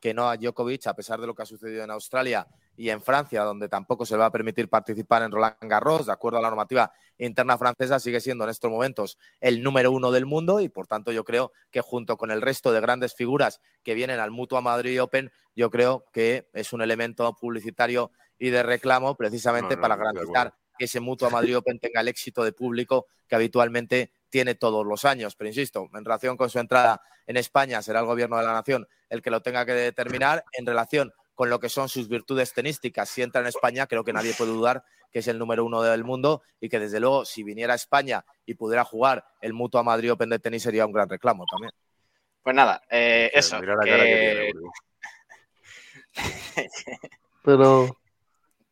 que 0.00 0.14
no 0.14 0.28
a 0.28 0.36
Djokovic, 0.36 0.86
a 0.86 0.94
pesar 0.94 1.20
de 1.20 1.26
lo 1.26 1.34
que 1.34 1.42
ha 1.42 1.46
sucedido 1.46 1.82
en 1.82 1.90
Australia 1.90 2.46
y 2.78 2.90
en 2.90 3.02
Francia, 3.02 3.42
donde 3.42 3.68
tampoco 3.68 4.06
se 4.06 4.14
le 4.14 4.20
va 4.20 4.26
a 4.26 4.30
permitir 4.30 4.68
participar 4.68 5.22
en 5.22 5.32
Roland 5.32 5.56
Garros, 5.62 6.06
de 6.06 6.12
acuerdo 6.12 6.38
a 6.38 6.42
la 6.42 6.48
normativa 6.48 6.92
interna 7.18 7.58
francesa, 7.58 7.98
sigue 7.98 8.20
siendo 8.20 8.44
en 8.44 8.50
estos 8.50 8.70
momentos 8.70 9.18
el 9.40 9.64
número 9.64 9.90
uno 9.90 10.12
del 10.12 10.26
mundo 10.26 10.60
y 10.60 10.68
por 10.68 10.86
tanto 10.86 11.10
yo 11.10 11.24
creo 11.24 11.50
que 11.72 11.80
junto 11.80 12.16
con 12.16 12.30
el 12.30 12.40
resto 12.40 12.70
de 12.70 12.80
grandes 12.80 13.16
figuras 13.16 13.60
que 13.82 13.94
vienen 13.94 14.20
al 14.20 14.30
Mutua 14.30 14.60
Madrid 14.60 15.02
Open, 15.02 15.32
yo 15.56 15.70
creo 15.70 16.04
que 16.12 16.48
es 16.52 16.72
un 16.72 16.80
elemento 16.80 17.34
publicitario 17.34 18.12
y 18.38 18.50
de 18.50 18.62
reclamo 18.62 19.16
precisamente 19.16 19.74
No, 19.74 19.76
no, 19.76 19.82
para 19.82 19.96
garantizar 19.96 20.54
que 20.78 20.84
ese 20.84 21.00
Mutua 21.00 21.30
Madrid 21.30 21.58
Open 21.58 21.80
tenga 21.80 22.00
el 22.00 22.06
éxito 22.06 22.44
de 22.44 22.52
público 22.52 23.06
que 23.26 23.34
habitualmente 23.34 24.12
tiene 24.30 24.54
todos 24.54 24.86
los 24.86 25.04
años. 25.04 25.34
Pero 25.34 25.48
insisto, 25.48 25.88
en 25.92 26.04
relación 26.04 26.36
con 26.36 26.48
su 26.48 26.60
entrada 26.60 27.02
en 27.26 27.36
España 27.36 27.82
será 27.82 27.98
el 27.98 28.06
gobierno 28.06 28.36
de 28.38 28.44
la 28.44 28.52
nación 28.52 28.86
el 29.08 29.20
que 29.20 29.30
lo 29.30 29.42
tenga 29.42 29.66
que 29.66 29.72
determinar. 29.72 30.44
En 30.52 30.64
relación 30.64 31.12
con 31.38 31.50
lo 31.50 31.60
que 31.60 31.68
son 31.68 31.88
sus 31.88 32.08
virtudes 32.08 32.52
tenísticas. 32.52 33.08
Si 33.08 33.22
entra 33.22 33.40
en 33.40 33.46
España, 33.46 33.86
creo 33.86 34.02
que 34.02 34.12
nadie 34.12 34.34
puede 34.34 34.50
dudar 34.50 34.82
que 35.12 35.20
es 35.20 35.28
el 35.28 35.38
número 35.38 35.64
uno 35.64 35.80
del 35.82 36.02
mundo 36.02 36.42
y 36.60 36.68
que 36.68 36.80
desde 36.80 36.98
luego 36.98 37.24
si 37.24 37.44
viniera 37.44 37.74
a 37.74 37.76
España 37.76 38.24
y 38.44 38.54
pudiera 38.54 38.82
jugar 38.84 39.24
el 39.40 39.52
Mutua 39.52 39.84
Madrid 39.84 40.10
Open 40.10 40.30
de 40.30 40.40
tenis 40.40 40.64
sería 40.64 40.84
un 40.84 40.90
gran 40.92 41.08
reclamo 41.08 41.44
también. 41.48 41.70
Pues 42.42 42.56
nada, 42.56 42.82
eh, 42.90 43.30
eso. 43.32 43.60
Mira 43.60 43.76
la 43.76 43.84
que- 43.84 43.90
cara 43.90 44.02
que 44.02 44.16
tiene, 44.16 44.52
Burgos. 44.52 44.72
Pero 47.44 47.96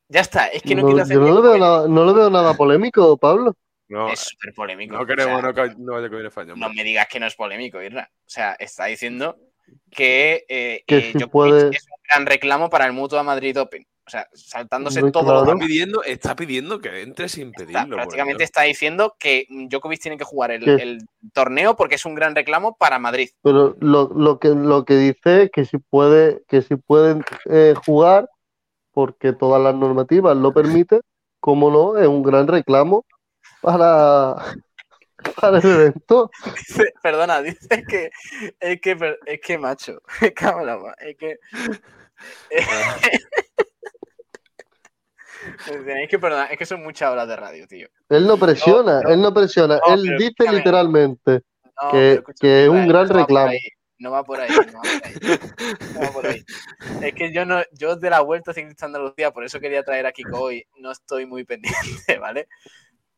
Ya 0.09 0.21
está, 0.23 0.49
es 0.49 0.61
que 0.63 0.75
no, 0.75 0.83
no- 0.83 0.89
quiero 0.89 1.03
hacer 1.05 1.17
yo 1.19 1.23
no 1.23 1.35
le, 1.37 1.49
veo 1.49 1.59
nada, 1.59 1.87
no 1.89 2.05
le 2.05 2.13
veo 2.15 2.31
nada 2.31 2.55
polémico, 2.55 3.17
Pablo. 3.17 3.55
No, 3.89 4.09
Es 4.11 4.19
súper 4.19 4.53
polémico. 4.55 4.97
no 4.97 5.03
o 5.03 5.07
queremos 5.07 5.41
sea, 5.41 5.67
no, 5.69 5.75
no 5.79 5.93
vaya 5.93 6.07
a 6.09 6.11
comer 6.11 6.27
España. 6.27 6.55
no 6.57 6.69
me 6.71 6.83
digas 6.83 7.07
que 7.07 7.21
no 7.21 7.27
es 7.27 7.37
polémico, 7.37 7.81
Irra. 7.81 8.11
O 8.13 8.29
sea, 8.29 8.55
está 8.59 8.87
diciendo 8.87 9.37
que, 9.91 10.45
eh, 10.49 10.85
Que 10.87 10.99
eh, 10.99 11.13
si 11.17 11.27
puede- 11.27 11.77
es 11.77 11.85
un 11.85 11.99
gran 12.09 12.27
reclamo 12.27 12.71
para 12.71 12.87
el 12.87 12.93
Mutua 12.93 13.23
Madrid 13.23 13.59
Open. 13.61 13.87
O 14.07 14.11
sea, 14.11 14.29
saltándose 14.35 15.01
todo 15.11 15.25
claro. 15.25 15.33
lo 15.33 15.39
Está 15.41 15.51
demás. 15.55 15.67
pidiendo, 15.67 16.03
está 16.05 16.37
pidiendo 16.37 16.81
que 16.81 17.03
entre 17.03 17.29
sin 17.29 17.51
pedirlo. 17.51 17.97
prácticamente 17.97 18.45
está 18.45 18.63
diciendo 18.63 19.17
que 19.19 19.47
Djokovic 19.51 20.01
tiene 20.01 20.17
que 20.17 20.23
jugar 20.23 20.53
el, 20.53 21.01
torneo 21.33 21.75
porque 21.75 21.97
es 21.97 22.05
un 22.07 22.15
gran 22.15 22.37
reclamo 22.37 22.77
para 22.77 23.01
Madrid. 23.01 23.31
Pero 23.43 23.77
lo, 23.81 24.13
lo 24.15 24.39
que 24.39 24.51
lo 24.51 24.85
que 24.85 24.95
dice 24.95 25.43
es 25.43 25.51
que 25.51 25.65
si 25.65 25.79
puede, 25.79 26.45
que 26.47 26.63
si 26.63 26.77
pueden 26.77 27.25
eh, 27.51 27.75
jugar, 27.85 28.31
porque 28.93 29.33
todas 29.33 29.61
las 29.61 29.75
normativas 29.75 30.37
lo 30.37 30.53
permiten, 30.53 31.01
como 31.41 31.71
no, 31.73 31.99
es 31.99 32.07
un 32.07 32.23
gran 32.23 32.47
reclamo 32.47 33.05
para, 33.61 34.37
para 35.41 35.59
el 35.59 35.65
evento. 35.65 36.31
Dice- 36.57 36.93
perdona, 37.03 37.43
dice 37.43 37.85
que 37.89 38.11
es 38.61 38.81
que, 38.81 39.17
es 39.27 39.41
que 39.41 39.59
macho, 39.59 40.03
en 40.21 40.67
la 40.67 40.79
ma- 40.79 40.95
es 41.01 41.17
que 41.17 41.39
tenéis 45.85 46.09
que 46.09 46.19
perdonar, 46.19 46.51
es 46.53 46.59
que 46.59 46.67
son 46.67 46.83
muchas 46.83 47.11
horas 47.11 47.29
de 47.29 47.37
radio, 47.37 47.67
tío. 47.67 47.89
Él 48.09 48.27
no 48.27 48.37
presiona, 48.37 49.01
no, 49.01 49.11
él 49.11 49.21
no 49.21 49.33
presiona, 49.33 49.79
no, 49.87 49.95
él 49.95 50.03
dice 50.19 50.27
escúchame. 50.31 50.57
literalmente 50.59 51.43
No, 51.83 51.91
que, 51.91 52.23
que 52.41 52.65
es 52.65 52.69
un 52.69 52.89
gran 52.89 53.09
reclamo. 53.09 53.53
No 53.99 54.11
va 54.11 54.25
por 54.25 54.39
ahí, 54.39 54.51
no 54.51 54.75
va 54.75 54.83
por 54.83 55.07
ahí. 55.07 55.15
no 55.95 56.01
va 56.01 56.11
por 56.13 56.27
ahí. 56.27 56.45
Es 57.03 57.15
que 57.15 57.33
yo 57.33 57.47
no, 57.47 57.63
yo 57.73 57.97
de 57.97 58.11
la 58.11 58.21
Vuelta 58.21 58.53
Ciclista 58.53 58.85
Andalucía, 58.85 59.31
por 59.33 59.43
eso 59.45 59.59
quería 59.59 59.83
traer 59.85 60.05
a 60.07 60.13
Kiko 60.13 60.39
hoy, 60.39 60.67
no 60.81 60.91
estoy 60.93 61.25
muy 61.25 61.45
pendiente, 61.45 61.77
¿vale? 62.21 62.47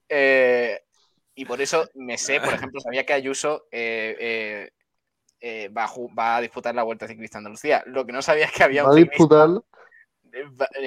Eh, 0.08 0.80
y 1.38 1.44
por 1.44 1.60
eso 1.60 1.88
me 1.94 2.18
sé, 2.18 2.40
por 2.40 2.52
ejemplo, 2.52 2.80
sabía 2.80 3.06
que 3.06 3.12
Ayuso 3.12 3.68
eh, 3.70 4.16
eh, 4.18 4.70
eh, 5.40 5.68
va, 5.68 5.84
a 5.84 5.90
va 6.18 6.36
a 6.36 6.40
disputar 6.40 6.74
la 6.74 6.82
Vuelta 6.82 7.06
Ciclista 7.06 7.38
Andalucía. 7.38 7.84
Lo 7.86 8.04
que 8.04 8.12
no 8.12 8.22
sabía 8.22 8.46
es 8.46 8.52
que 8.52 8.64
había 8.64 8.82
Va 8.82 8.90
a 8.90 9.46
un 9.46 9.62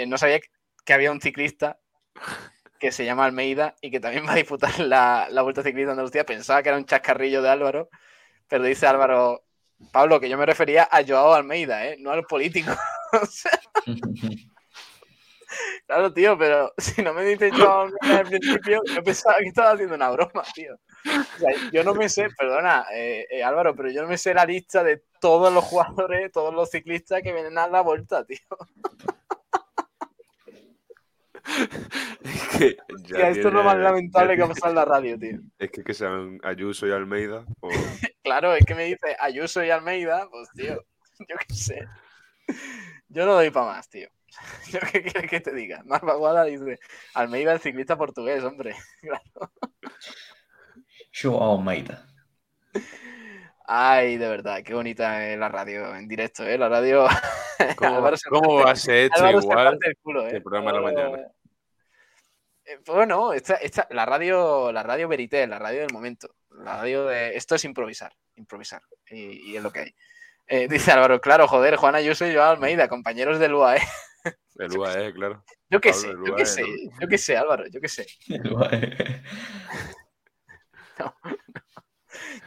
no 0.10 0.18
sabía 0.18 0.42
que 0.84 0.94
había 0.94 1.10
un 1.10 1.22
ciclista 1.22 1.80
que 2.80 2.92
se 2.92 3.06
llama 3.06 3.24
Almeida 3.24 3.76
y 3.80 3.92
que 3.92 4.02
también 4.02 4.28
va 4.28 4.34
a 4.34 4.36
disputar 4.36 4.78
la, 4.82 5.30
la 5.32 5.42
Vuelta 5.42 5.64
Ciclista 5.64 5.92
Andalucía. 5.92 6.26
Pensaba 6.26 6.62
que 6.62 6.68
era 6.68 6.78
un 6.78 6.86
chascarrillo 6.86 7.42
de 7.42 7.50
Álvaro, 7.50 7.88
pero 8.50 8.66
dice 8.66 8.88
Álvaro, 8.88 9.46
Pablo, 9.94 10.20
que 10.20 10.28
yo 10.28 10.38
me 10.38 10.46
refería 10.46 10.86
a 10.92 11.02
Joao 11.08 11.34
Almeida, 11.34 11.86
¿eh? 11.86 11.96
no 11.98 12.12
al 12.12 12.26
político. 12.26 12.72
Claro, 15.86 16.14
tío, 16.14 16.38
pero 16.38 16.74
si 16.78 17.02
no 17.02 17.14
me 17.14 17.24
dices 17.24 17.52
Almeida 17.58 17.92
al 18.02 18.26
principio, 18.26 18.82
yo 18.94 19.04
pensaba 19.04 19.38
que 19.40 19.48
estaba 19.48 19.72
haciendo 19.72 19.96
una 19.96 20.10
broma, 20.12 20.44
tío. 20.54 20.76
O 20.76 21.40
sea, 21.40 21.50
yo 21.72 21.84
no 21.84 21.94
me 21.94 22.08
sé, 22.10 22.30
perdona, 22.38 22.86
eh, 22.94 23.26
eh, 23.30 23.44
Álvaro, 23.44 23.76
pero 23.76 23.90
yo 23.92 24.02
no 24.04 24.08
me 24.08 24.18
sé 24.18 24.34
la 24.34 24.46
lista 24.46 24.84
de 24.84 25.04
todos 25.20 25.52
los 25.54 25.64
jugadores, 25.64 26.32
todos 26.32 26.54
los 26.54 26.70
ciclistas 26.70 27.22
que 27.22 27.34
vienen 27.34 27.58
a 27.58 27.68
la 27.68 27.82
vuelta, 27.82 28.24
tío. 28.26 28.38
Es 32.24 32.48
que 32.58 32.78
ya 33.04 33.30
esto 33.30 33.48
es 33.48 33.54
lo 33.54 33.64
más 33.64 33.78
lamentable 33.78 34.36
que 34.36 34.44
ha 34.44 34.48
pasado 34.48 34.70
en 34.70 34.76
la 34.76 34.86
radio, 34.86 35.18
tío. 35.20 35.40
Es 35.60 35.72
que 35.72 35.84
que 35.84 35.94
sean 35.94 36.40
Ayuso 36.44 36.88
y 36.88 36.92
Almeida. 36.92 37.46
o- 37.62 37.70
Claro, 38.24 38.54
es 38.54 38.64
que 38.66 38.76
me 38.76 38.86
dice 38.86 39.16
Ayuso 39.20 39.64
y 39.64 39.72
Almeida, 39.72 40.28
pues 40.30 40.50
tío, 40.54 40.84
yo 41.20 41.36
qué 41.48 41.54
sé. 41.54 41.88
Yo 43.10 43.26
no 43.26 43.34
doy 43.34 43.50
para 43.50 43.66
más, 43.68 43.90
tío. 43.90 44.10
¿Yo 44.72 44.80
qué 44.92 45.04
quieres 45.04 45.30
que 45.30 45.40
te 45.42 45.54
diga? 45.54 45.82
Marva 45.86 46.16
Guada 46.16 46.44
dice 46.46 46.80
Almeida, 47.14 47.54
el 47.54 47.60
ciclista 47.60 47.98
portugués, 47.98 48.44
hombre. 48.44 48.76
Claro. 49.02 49.52
Joao 51.14 51.58
Almeida. 51.60 52.06
Ay, 53.66 54.18
de 54.18 54.28
verdad, 54.28 54.62
qué 54.64 54.74
bonita 54.74 55.28
es 55.30 55.38
la 55.38 55.50
radio 55.50 55.96
en 55.96 56.08
directo, 56.08 56.44
¿eh? 56.44 56.58
La 56.58 56.68
radio. 56.70 57.08
¿Cómo, 57.78 58.02
cómo 58.30 58.56
va 58.64 58.72
a 58.72 58.76
ser 58.76 59.10
Álvaro 59.14 59.40
se 59.42 59.48
igual 59.48 59.80
el 59.82 59.98
culo, 59.98 60.28
¿eh? 60.28 60.32
el 60.36 60.42
programa 60.44 60.72
de 60.72 60.78
la 60.78 60.84
mañana? 60.84 61.18
Eh, 62.66 62.80
pues 62.84 62.96
Bueno, 62.96 63.34
esta, 63.34 63.56
esta- 63.56 63.88
la 63.92 64.06
radio, 64.06 64.72
la 64.72 64.84
radio 64.84 65.08
Verité, 65.08 65.46
la 65.48 65.60
radio 65.60 65.82
del 65.82 65.94
momento. 65.94 66.30
La 66.50 66.78
radio 66.78 67.06
de. 67.06 67.36
Esto 67.36 67.56
es 67.56 67.64
improvisar, 67.64 68.14
improvisar. 68.36 68.82
Y, 69.10 69.52
y 69.52 69.58
es 69.58 69.64
lo 69.64 69.72
que 69.72 69.80
hay. 69.82 69.96
Eh, 70.48 70.68
dice 70.68 70.92
Álvaro, 70.92 71.22
claro, 71.22 71.48
joder, 71.48 71.76
Juan 71.78 71.96
Ayuso 71.96 72.28
y 72.28 72.34
Joao 72.34 72.52
Almeida, 72.52 72.88
compañeros 72.90 73.40
del 73.40 73.54
UAE. 73.54 73.80
El 74.58 74.78
UAE, 74.78 75.14
claro. 75.14 75.44
Yo 75.70 75.80
qué 75.80 75.94
sé, 75.94 76.10
el 76.10 76.18
yo 76.18 76.24
UAE, 76.24 76.36
qué 76.36 76.46
sé, 76.46 76.62
¿no? 76.62 77.02
yo 77.02 77.08
qué 77.08 77.18
sé, 77.18 77.38
Álvaro, 77.38 77.68
yo 77.68 77.82
qué 77.82 77.88
sé. 77.88 78.08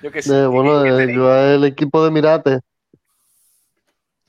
Yo 0.02 0.10
qué 0.12 0.22
sé. 0.22 0.42
Eh, 0.42 0.46
bueno, 0.46 0.82
¿qué- 0.82 1.06
digo? 1.06 1.24
yo 1.24 1.34
es 1.36 1.56
el 1.56 1.64
equipo 1.64 2.04
de 2.04 2.10
Mirate. 2.10 2.60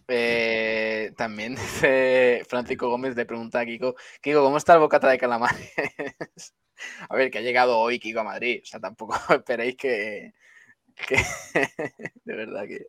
Eh, 0.07 1.13
también 1.17 1.55
dice 1.55 2.43
Francisco 2.47 2.89
Gómez 2.89 3.15
le 3.15 3.25
pregunta 3.25 3.59
a 3.59 3.65
Kiko, 3.65 3.95
Kiko, 4.21 4.41
¿cómo 4.43 4.57
está 4.57 4.73
el 4.73 4.79
bocata 4.79 5.09
de 5.09 5.17
calamares? 5.17 5.73
a 7.09 7.15
ver, 7.15 7.31
que 7.31 7.39
ha 7.39 7.41
llegado 7.41 7.77
hoy 7.79 7.99
Kiko 7.99 8.19
a 8.19 8.23
Madrid, 8.23 8.61
o 8.63 8.65
sea, 8.65 8.79
tampoco 8.79 9.15
esperéis 9.33 9.75
que, 9.75 10.33
que- 10.95 11.21
de 12.23 12.35
verdad 12.35 12.65
que 12.67 12.87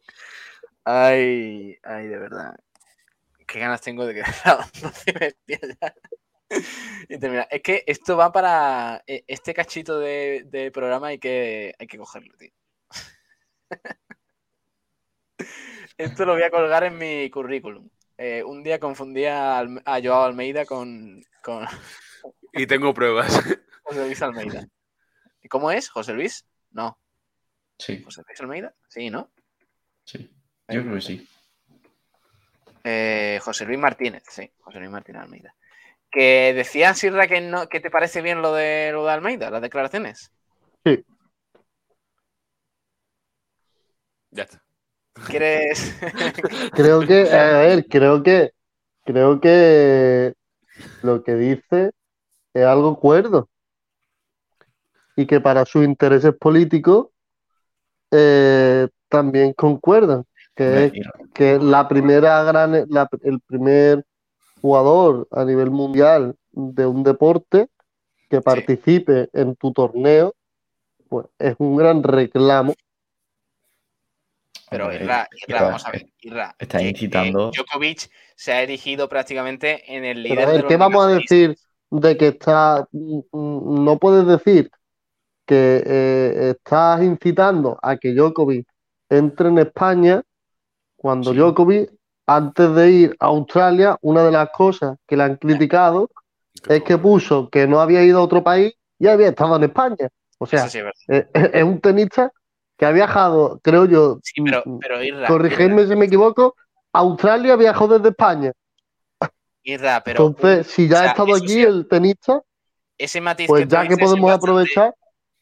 ay, 0.84 1.76
ay, 1.82 2.06
de 2.06 2.18
verdad, 2.18 2.54
qué 3.46 3.58
ganas 3.60 3.80
tengo 3.80 4.04
de 4.06 4.14
que 4.14 4.22
a 4.22 4.56
las 4.56 4.72
12 4.80 5.12
me 5.12 5.20
despierta 5.20 5.76
ya. 5.80 5.94
y 7.08 7.18
terminar. 7.18 7.48
Es 7.50 7.62
que 7.62 7.84
esto 7.86 8.16
va 8.16 8.32
para 8.32 9.02
eh, 9.06 9.24
este 9.26 9.54
cachito 9.54 9.98
de, 9.98 10.44
de 10.46 10.70
programa 10.70 11.08
hay 11.08 11.18
que 11.18 11.74
hay 11.78 11.86
que 11.86 11.98
cogerlo, 11.98 12.36
tío. 12.36 12.50
Esto 15.98 16.26
lo 16.26 16.34
voy 16.34 16.42
a 16.42 16.50
colgar 16.50 16.84
en 16.84 16.98
mi 16.98 17.30
currículum. 17.30 17.88
Eh, 18.18 18.42
un 18.44 18.62
día 18.62 18.78
confundí 18.78 19.24
a, 19.26 19.66
Joao 20.02 20.24
Almeida 20.24 20.64
con, 20.64 21.22
con 21.42 21.66
Y 22.52 22.66
tengo 22.66 22.92
pruebas. 22.92 23.28
José 23.82 24.04
Luis 24.04 24.20
Almeida. 24.22 24.66
¿Y 25.42 25.48
¿Cómo 25.48 25.70
es? 25.70 25.88
¿José 25.88 26.12
Luis? 26.12 26.46
No. 26.70 26.98
Sí, 27.78 28.02
¿José 28.02 28.22
Luis 28.26 28.40
Almeida? 28.40 28.74
Sí, 28.88 29.10
¿no? 29.10 29.30
sí. 30.04 30.30
Yo 30.68 30.82
creo 30.82 30.94
que 30.94 31.00
sí. 31.00 31.28
Eh, 32.88 33.40
José 33.42 33.66
Luis 33.66 33.80
Martínez, 33.80 34.22
sí. 34.30 34.48
José 34.60 34.78
Luis 34.78 34.92
Martínez 34.92 35.22
Almeida. 35.22 35.52
Que 36.08 36.52
decía 36.54 36.94
Sirra 36.94 37.26
que 37.26 37.40
no, 37.40 37.68
que 37.68 37.80
te 37.80 37.90
parece 37.90 38.22
bien 38.22 38.42
lo 38.42 38.54
de 38.54 38.90
lo 38.92 39.04
de 39.04 39.12
Almeida, 39.12 39.50
las 39.50 39.60
declaraciones. 39.60 40.30
Ya 44.30 44.44
está. 44.44 44.62
¿Quieres? 45.26 45.98
Creo 46.74 47.04
que, 47.04 47.28
a 47.32 47.58
ver, 47.58 47.86
creo 47.86 48.22
que, 48.22 48.52
creo 49.04 49.40
que 49.40 50.34
lo 51.02 51.24
que 51.24 51.34
dice 51.34 51.90
es 52.54 52.64
algo 52.64 53.00
cuerdo. 53.00 53.48
Y 55.16 55.26
que 55.26 55.40
para 55.40 55.64
sus 55.64 55.84
intereses 55.84 56.34
políticos 56.38 57.08
eh, 58.12 58.86
también 59.08 59.54
concuerdan. 59.54 60.24
Que 60.56 60.90
que 61.34 61.58
la 61.58 61.86
primera 61.86 62.42
gran, 62.44 62.86
la- 62.88 63.08
el 63.22 63.40
primer 63.40 64.04
jugador 64.62 65.28
a 65.30 65.44
nivel 65.44 65.70
mundial 65.70 66.34
de 66.50 66.86
un 66.86 67.02
deporte 67.02 67.68
que 68.30 68.40
participe 68.40 69.28
en 69.34 69.54
tu 69.56 69.72
torneo, 69.72 70.34
pues 71.10 71.26
es 71.38 71.54
un 71.58 71.76
gran 71.76 72.02
reclamo. 72.02 72.74
Pero 74.70 74.92
Irra, 74.92 75.28
Irra, 75.46 75.62
vamos 75.62 75.86
a 75.86 75.90
ver, 75.92 76.06
Irra. 76.22 76.56
está 76.58 76.78
que, 76.78 76.86
eh, 76.86 76.90
incitando- 76.90 77.50
Djokovic 77.52 78.10
se 78.34 78.52
ha 78.52 78.62
erigido 78.62 79.08
prácticamente 79.08 79.94
en 79.94 80.04
el 80.04 80.22
Pero 80.22 80.34
líder 80.34 80.48
a 80.48 80.50
de 80.52 80.56
ver, 80.58 80.66
¿qué 80.66 80.76
vamos 80.78 81.04
a 81.04 81.08
decir 81.08 81.56
de 81.90 82.16
que 82.16 82.28
está, 82.28 82.88
no 83.32 83.98
puedes 84.00 84.26
decir 84.26 84.70
que 85.46 85.82
eh, 85.86 86.50
estás 86.56 87.02
incitando 87.02 87.78
a 87.82 87.96
que 87.98 88.12
Djokovic 88.14 88.66
entre 89.10 89.48
en 89.50 89.58
España 89.58 90.22
cuando 91.06 91.30
Sí. 91.32 91.38
Djokovic, 91.38 91.90
antes 92.26 92.74
de 92.74 92.90
ir 92.90 93.16
a 93.20 93.26
Australia, 93.26 93.96
una 94.02 94.24
de 94.24 94.32
las 94.32 94.50
cosas 94.50 94.98
que 95.06 95.16
le 95.16 95.22
han 95.22 95.36
criticado 95.36 96.10
es 96.68 96.82
que 96.82 96.98
puso 96.98 97.48
que 97.48 97.68
no 97.68 97.80
había 97.80 98.02
ido 98.02 98.18
a 98.18 98.22
otro 98.24 98.42
país 98.42 98.74
y 98.98 99.06
había 99.06 99.28
estado 99.28 99.54
en 99.54 99.62
España. 99.62 100.08
O 100.38 100.46
sea, 100.46 100.62
Eso 100.64 100.68
sí 100.70 100.78
es 100.78 100.84
verdad. 100.84 101.30
eh, 101.32 101.50
es 101.58 101.62
un 101.62 101.80
tenista 101.80 102.32
que 102.76 102.86
ha 102.86 102.90
viajado, 102.90 103.60
creo 103.62 103.84
yo, 103.84 104.18
Sí, 104.24 104.42
pero, 104.42 104.64
pero 104.80 105.00
Irra, 105.00 105.28
corregidme 105.28 105.86
si 105.86 105.94
me 105.94 106.06
equivoco, 106.06 106.56
Australia 106.92 107.54
viajó 107.54 107.86
desde 107.86 108.08
España. 108.08 108.52
Irra, 109.62 110.02
pero 110.04 110.26
Entonces, 110.26 110.66
si 110.66 110.88
ya 110.88 110.94
o 110.96 110.98
sea, 110.98 111.06
ha 111.06 111.10
estado 111.12 111.34
aquí 111.36 111.48
sí, 111.48 111.62
el 111.62 111.86
tenista, 111.88 112.42
ese 112.98 113.20
matiz 113.20 113.46
pues 113.46 113.62
que 113.62 113.68
ya 113.68 113.86
que 113.86 113.96
podemos 113.96 114.28
bastante- 114.30 114.34
aprovechar, 114.50 114.94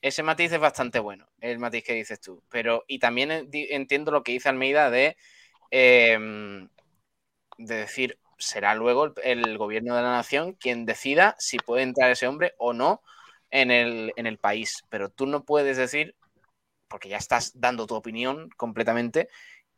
ese 0.02 0.22
matiz 0.22 0.52
es 0.52 0.60
bastante 0.60 0.98
bueno, 0.98 1.26
el 1.40 1.58
matiz 1.58 1.82
que 1.84 1.94
dices 1.94 2.20
tú. 2.20 2.42
Pero, 2.50 2.84
y 2.86 2.98
también 2.98 3.48
entiendo 3.52 4.10
lo 4.10 4.22
que 4.22 4.32
dice 4.32 4.50
Almeida 4.50 4.90
de, 4.90 5.16
eh, 5.70 6.68
de 7.58 7.74
decir, 7.76 8.18
será 8.38 8.74
luego 8.74 9.06
el, 9.06 9.46
el 9.46 9.58
gobierno 9.58 9.94
de 9.96 10.02
la 10.02 10.12
nación 10.12 10.54
quien 10.54 10.86
decida 10.86 11.36
si 11.38 11.58
puede 11.58 11.82
entrar 11.82 12.10
ese 12.10 12.26
hombre 12.26 12.54
o 12.58 12.72
no 12.72 13.02
en 13.50 13.70
el, 13.70 14.12
en 14.16 14.26
el 14.26 14.38
país. 14.38 14.82
Pero 14.88 15.10
tú 15.10 15.26
no 15.26 15.44
puedes 15.44 15.76
decir, 15.76 16.16
porque 16.88 17.08
ya 17.08 17.18
estás 17.18 17.52
dando 17.60 17.86
tu 17.86 17.94
opinión 17.94 18.50
completamente, 18.56 19.28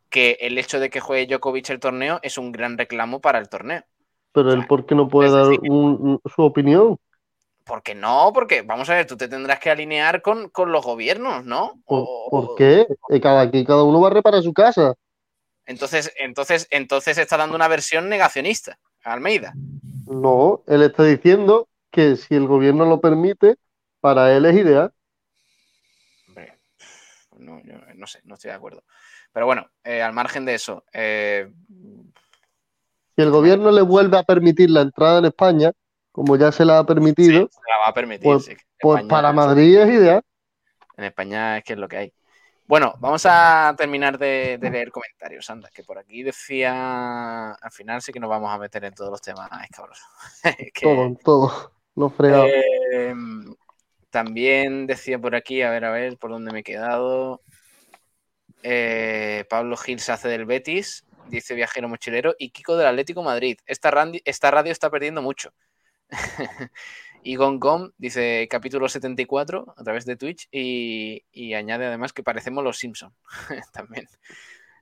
que 0.09 0.37
el 0.41 0.57
hecho 0.57 0.79
de 0.79 0.89
que 0.89 1.01
juegue 1.01 1.27
Djokovic 1.27 1.69
el 1.71 1.79
torneo 1.79 2.19
es 2.23 2.37
un 2.37 2.51
gran 2.51 2.77
reclamo 2.77 3.21
para 3.21 3.39
el 3.39 3.49
torneo. 3.49 3.83
pero 4.33 4.53
él 4.53 4.67
por 4.67 4.85
qué 4.85 4.95
no 4.95 5.07
puede 5.09 5.31
dar 5.31 5.47
decir- 5.47 5.59
un- 5.71 5.97
un- 5.99 6.19
su 6.35 6.41
opinión. 6.43 6.97
Porque 7.65 7.93
no, 7.95 8.31
porque 8.33 8.61
vamos 8.61 8.89
a 8.89 8.95
ver, 8.95 9.05
tú 9.05 9.17
te 9.17 9.27
tendrás 9.27 9.59
que 9.59 9.69
alinear 9.69 10.21
con, 10.21 10.49
con 10.49 10.71
los 10.71 10.85
gobiernos, 10.85 11.43
¿no? 11.43 11.81
¿Por, 11.85 11.99
O- 12.03 12.29
por 12.29 12.55
qué? 12.55 12.87
Eh, 13.09 13.19
Cada, 13.19 13.41
aquí 13.41 13.65
cada 13.65 13.83
uno 13.83 13.99
va 13.99 14.07
a 14.07 14.11
reparar 14.11 14.41
su 14.41 14.53
casa. 14.53 14.95
Entonces, 15.67 16.13
entonces, 16.17 16.67
entonces 16.71 17.17
está 17.17 17.37
dando 17.37 17.55
una 17.55 17.67
versión 17.67 18.07
negacionista 18.09 18.79
a 19.03 19.13
Almeida. 19.13 19.53
No, 20.07 20.63
él 20.65 20.81
está 20.81 21.03
diciendo 21.03 21.67
que 21.91 22.15
si 22.15 22.35
el 22.35 22.47
gobierno 22.47 22.85
lo 22.85 23.01
permite, 23.01 23.57
para 23.99 24.33
él 24.35 24.45
es 24.45 24.55
ideal. 24.55 24.93
Hombre, 26.27 26.57
no, 27.37 27.61
yo 27.63 27.73
no 27.95 28.07
sé, 28.07 28.21
no 28.23 28.35
estoy 28.35 28.49
de 28.49 28.55
acuerdo. 28.55 28.83
Pero 29.33 29.45
bueno, 29.45 29.69
eh, 29.83 30.01
al 30.01 30.13
margen 30.13 30.45
de 30.45 30.55
eso, 30.55 30.85
eh, 30.93 31.51
Si 33.15 33.21
el 33.21 33.29
gobierno 33.29 33.71
le 33.71 33.81
vuelve 33.81 34.17
a 34.17 34.23
permitir 34.23 34.69
la 34.69 34.81
entrada 34.81 35.19
en 35.19 35.25
España, 35.25 35.73
como 36.13 36.37
ya 36.37 36.51
se 36.53 36.63
la 36.63 36.79
ha 36.79 36.85
permitido, 36.85 37.49
se 37.51 37.59
la 37.69 37.77
va 37.79 37.87
a 37.89 37.93
permitir. 37.93 38.23
pues, 38.23 38.45
sí, 38.45 38.55
pues 38.79 39.03
para 39.03 39.33
Madrid 39.33 39.77
es 39.77 39.89
ideal. 39.89 40.23
En 40.95 41.03
España 41.03 41.57
es 41.57 41.63
que 41.65 41.73
es 41.73 41.79
lo 41.79 41.87
que 41.89 41.97
hay. 41.97 42.13
Bueno, 42.67 42.93
vamos 42.99 43.25
a 43.25 43.73
terminar 43.77 44.17
de, 44.17 44.57
de 44.59 44.69
leer 44.69 44.91
comentarios, 44.91 45.49
anda, 45.49 45.69
que 45.73 45.83
por 45.83 45.97
aquí 45.97 46.21
decía, 46.21 47.51
al 47.53 47.71
final 47.71 48.01
sí 48.01 48.11
que 48.11 48.19
nos 48.19 48.29
vamos 48.29 48.53
a 48.53 48.57
meter 48.57 48.83
en 48.83 48.93
todos 48.93 49.09
los 49.09 49.21
temas 49.21 49.49
escabrosos. 49.63 50.05
Que- 50.73 50.81
Todo, 50.81 51.15
todo. 51.23 51.71
Lo 51.95 52.09
fregado. 52.09 52.45
Eh, 52.45 53.15
también 54.09 54.85
decía 54.85 55.17
por 55.17 55.33
aquí, 55.35 55.61
a 55.61 55.69
ver, 55.69 55.85
a 55.85 55.91
ver, 55.91 56.17
por 56.17 56.29
dónde 56.31 56.51
me 56.51 56.59
he 56.59 56.63
quedado. 56.63 57.41
Eh, 58.63 59.45
Pablo 59.49 59.77
Gil 59.77 59.99
se 59.99 60.11
hace 60.11 60.27
del 60.27 60.45
Betis, 60.45 61.05
dice 61.29 61.55
Viajero 61.55 61.87
Mochilero, 61.87 62.35
y 62.37 62.49
Kiko 62.49 62.75
del 62.75 62.87
Atlético 62.87 63.23
Madrid. 63.23 63.57
Esta, 63.65 63.91
randi- 63.91 64.21
esta 64.25 64.51
radio 64.51 64.71
está 64.73 64.89
perdiendo 64.89 65.21
mucho. 65.21 65.53
y 67.27 67.35
Gongom 67.35 67.91
dice 67.97 68.47
capítulo 68.49 68.87
74 68.87 69.73
a 69.75 69.83
través 69.83 70.05
de 70.05 70.15
Twitch 70.15 70.47
y, 70.49 71.53
añade 71.55 71.85
además 71.85 72.13
que 72.13 72.23
parecemos 72.23 72.63
los 72.63 72.77
Simpson 72.77 73.13
también. 73.73 74.07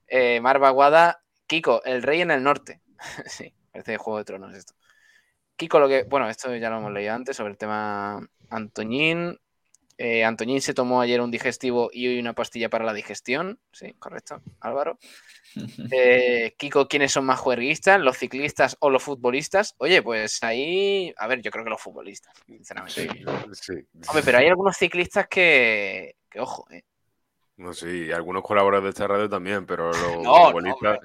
Eh, 0.05 0.39
Mar 0.41 0.59
Baguada, 0.59 1.23
Kiko, 1.47 1.83
el 1.85 2.03
rey 2.03 2.21
en 2.21 2.29
el 2.29 2.43
norte. 2.43 2.81
sí, 3.25 3.51
parece 3.71 3.93
de 3.93 3.97
Juego 3.97 4.19
de 4.19 4.25
Tronos 4.25 4.53
esto. 4.53 4.75
Kiko, 5.55 5.79
lo 5.79 5.87
que. 5.87 6.03
Bueno, 6.03 6.29
esto 6.29 6.55
ya 6.55 6.69
lo 6.69 6.77
hemos 6.77 6.91
leído 6.91 7.15
antes 7.15 7.35
sobre 7.35 7.49
el 7.49 7.57
tema 7.57 8.29
Antoñín. 8.51 9.39
Eh, 9.97 10.25
Antoñín 10.25 10.61
se 10.61 10.73
tomó 10.73 10.99
ayer 10.99 11.21
un 11.21 11.31
digestivo 11.31 11.89
y 11.93 12.07
hoy 12.07 12.19
una 12.19 12.33
pastilla 12.33 12.69
para 12.69 12.83
la 12.83 12.93
digestión. 12.93 13.59
Sí, 13.71 13.93
correcto, 13.99 14.41
Álvaro. 14.59 14.97
Eh, 15.89 16.53
Kiko, 16.57 16.85
¿quiénes 16.89 17.13
son 17.13 17.25
más 17.25 17.39
juerguistas? 17.39 18.01
¿Los 18.01 18.17
ciclistas 18.17 18.75
o 18.81 18.89
los 18.89 19.01
futbolistas? 19.01 19.73
Oye, 19.77 20.01
pues 20.01 20.43
ahí. 20.43 21.13
A 21.15 21.27
ver, 21.27 21.41
yo 21.41 21.49
creo 21.49 21.63
que 21.63 21.69
los 21.69 21.81
futbolistas, 21.81 22.33
sinceramente. 22.45 23.09
Sí. 23.53 23.73
Hombre, 24.09 24.23
pero 24.25 24.39
hay 24.39 24.47
algunos 24.47 24.75
ciclistas 24.75 25.29
que. 25.29 26.17
que 26.29 26.41
ojo, 26.41 26.65
eh. 26.71 26.83
No, 27.55 27.73
sí, 27.73 28.11
algunos 28.11 28.43
colaboradores 28.43 28.83
de 28.83 28.89
esta 28.89 29.07
radio 29.07 29.29
también, 29.29 29.65
pero 29.65 29.91
los 29.91 29.97
No, 30.23 30.47
futbolistas, 30.47 30.99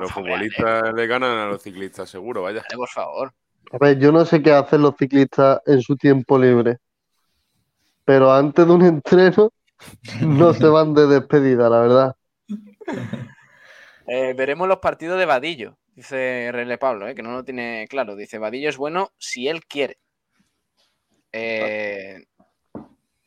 los 0.00 0.10
futbolistas 0.10 0.94
le 0.94 1.06
ganan 1.06 1.36
a 1.36 1.46
los 1.48 1.62
ciclistas, 1.62 2.08
seguro, 2.08 2.40
vaya. 2.40 2.64
Por 2.74 2.88
favor. 2.88 3.34
A 3.72 3.78
ver, 3.78 3.98
yo 3.98 4.10
no 4.10 4.24
sé 4.24 4.42
qué 4.42 4.52
hacen 4.52 4.80
los 4.80 4.94
ciclistas 4.96 5.60
en 5.66 5.82
su 5.82 5.96
tiempo 5.96 6.38
libre, 6.38 6.78
pero 8.04 8.32
antes 8.32 8.66
de 8.66 8.72
un 8.72 8.82
entreno 8.82 9.52
no 10.20 10.54
se 10.54 10.66
van 10.68 10.94
de 10.94 11.06
despedida, 11.06 11.68
la 11.68 11.80
verdad. 11.80 12.16
Eh, 14.06 14.34
veremos 14.36 14.68
los 14.68 14.78
partidos 14.78 15.18
de 15.18 15.26
Vadillo, 15.26 15.78
dice 15.94 16.50
Rele 16.52 16.78
Pablo, 16.78 17.08
eh, 17.08 17.14
que 17.14 17.22
no 17.22 17.32
lo 17.32 17.44
tiene 17.44 17.86
claro. 17.88 18.16
Dice, 18.16 18.38
Vadillo 18.38 18.68
es 18.68 18.76
bueno 18.76 19.10
si 19.18 19.48
él 19.48 19.64
quiere. 19.64 19.98
Eh, 21.32 22.24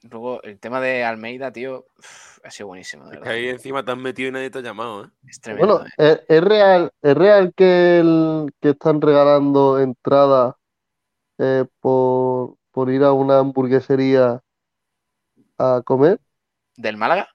luego, 0.10 0.42
el 0.44 0.60
tema 0.60 0.80
de 0.80 1.04
Almeida, 1.04 1.52
tío, 1.52 1.86
uf, 1.98 2.40
ha 2.44 2.52
sido 2.52 2.68
buenísimo. 2.68 3.10
de 3.10 3.16
Es 3.16 3.22
que 3.22 3.30
ahí 3.30 3.48
encima 3.48 3.84
te 3.84 3.92
has 3.92 3.98
metido 3.98 4.30
y 4.30 4.32
nadie 4.32 4.50
te 4.50 4.60
ha 4.60 4.62
llamado, 4.62 5.06
¿eh? 5.06 5.08
Es 5.28 5.42
tremendo. 5.42 5.80
Bueno, 5.80 5.90
eh. 5.98 6.22
es, 6.28 6.38
es 6.38 6.44
real, 6.44 6.92
es 7.02 7.16
real 7.16 7.54
que, 7.56 8.00
el, 8.00 8.54
que 8.62 8.70
están 8.70 9.02
regalando 9.02 9.80
entradas 9.80 10.56
eh, 11.40 11.66
por, 11.80 12.56
por 12.72 12.90
ir 12.92 13.04
a 13.04 13.14
una 13.14 13.40
hamburguesería 13.40 14.42
a 15.58 15.82
comer. 15.84 16.20
¿Del 16.76 16.98
Málaga? 16.98 17.30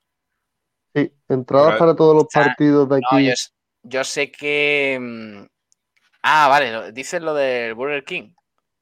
Sí, 0.94 1.12
entradas 1.28 1.78
para 1.78 1.94
todos 1.94 2.14
los 2.14 2.26
sea, 2.28 2.44
partidos 2.44 2.88
de 2.88 3.00
No, 3.00 3.16
aquí. 3.18 3.32
yo, 3.84 4.04
sé 4.04 4.30
que... 4.30 4.98
mm, 5.00 5.46
Ah, 6.22 6.48
vale, 6.48 6.92
dices 6.92 7.22
lo 7.22 7.32
del 7.34 7.74
Burger 7.74 8.04
King. 8.04 8.32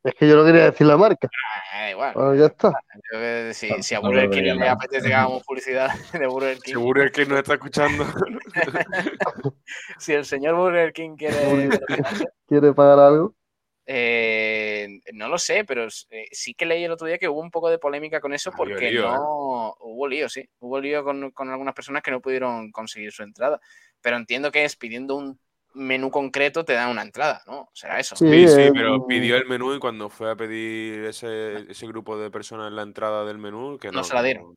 Es 0.03 0.15
que 0.15 0.29
yo 0.29 0.37
no 0.37 0.45
quería 0.45 0.65
decir 0.65 0.87
la 0.87 0.97
marca. 0.97 1.29
Ah, 1.73 1.91
igual. 1.91 2.15
Bueno, 2.15 2.35
ya 2.35 2.47
está. 2.47 2.71
Yo 2.71 3.01
creo 3.11 3.49
que 3.49 3.55
si, 3.55 3.83
si 3.83 3.95
a 3.95 4.01
Burger 4.01 4.31
King 4.31 4.55
le 4.59 4.69
apetece 4.69 5.09
que 5.09 5.15
hagamos 5.15 5.43
publicidad 5.45 5.91
de 6.13 6.27
Burger 6.27 6.59
King, 6.59 6.73
Seguro 6.73 7.03
el 7.03 7.13
que 7.13 7.27
nos 7.27 7.39
está 7.39 7.55
escuchando. 7.55 8.05
si 9.99 10.15
el 10.15 10.25
señor 10.25 10.57
Burger 10.57 10.93
King 10.93 11.17
quiere 11.17 11.47
Burger- 11.47 11.81
¿Quiere 12.49 12.73
pagar 12.73 12.99
algo? 12.99 13.35
Eh, 13.91 15.01
no 15.15 15.29
lo 15.29 15.39
sé, 15.39 15.65
pero 15.65 15.87
eh, 16.11 16.27
sí 16.31 16.53
que 16.53 16.67
leí 16.67 16.85
el 16.85 16.93
otro 16.93 17.07
día 17.07 17.17
que 17.17 17.27
hubo 17.27 17.41
un 17.41 17.51
poco 17.51 17.71
de 17.71 17.79
polémica 17.79 18.21
con 18.21 18.35
eso 18.35 18.51
Ah, 18.53 18.55
porque 18.55 18.91
lío, 18.91 19.09
¿eh? 19.09 19.13
no 19.13 19.77
hubo 19.81 20.07
lío, 20.07 20.29
sí. 20.29 20.47
Hubo 20.61 20.79
lío 20.79 21.03
con, 21.03 21.31
con 21.31 21.49
algunas 21.49 21.75
personas 21.75 22.03
que 22.03 22.11
no 22.11 22.21
pudieron 22.21 22.71
conseguir 22.71 23.13
su 23.13 23.23
entrada. 23.23 23.59
Pero 24.03 24.19
entiendo 24.19 24.53
que 24.53 24.65
es 24.65 24.77
pidiendo 24.77 25.17
un 25.17 25.41
menú 25.73 26.11
concreto 26.11 26.67
te 26.67 26.75
dan 26.75 26.91
una 26.91 27.01
entrada, 27.01 27.43
¿no? 27.47 27.71
Será 27.73 27.99
eso. 27.99 28.15
Sí, 28.15 28.29
Sí, 28.29 28.49
sí, 28.49 28.71
pero 28.75 29.07
pidió 29.07 29.37
el 29.37 29.47
menú 29.47 29.73
y 29.73 29.79
cuando 29.79 30.11
fue 30.11 30.31
a 30.31 30.37
pedir 30.37 31.07
ese, 31.07 31.71
ese 31.71 31.87
grupo 31.87 32.19
de 32.19 32.31
personas 32.31 32.71
la 32.71 32.83
entrada 32.83 33.25
del 33.25 33.39
menú, 33.39 33.79
que 33.79 33.89
no, 33.89 33.99
No 33.99 34.05
se 34.05 34.13
la 34.13 34.23
dieron. 34.23 34.55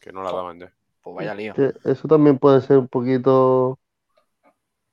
Que 0.00 0.12
no 0.12 0.22
la 0.22 0.30
daban 0.30 0.60
ya. 0.60 0.72
Pues 1.02 1.16
vaya 1.16 1.34
lío. 1.34 1.52
eso 1.84 2.06
también 2.06 2.38
puede 2.38 2.60
ser 2.60 2.78
un 2.78 2.86
poquito 2.86 3.76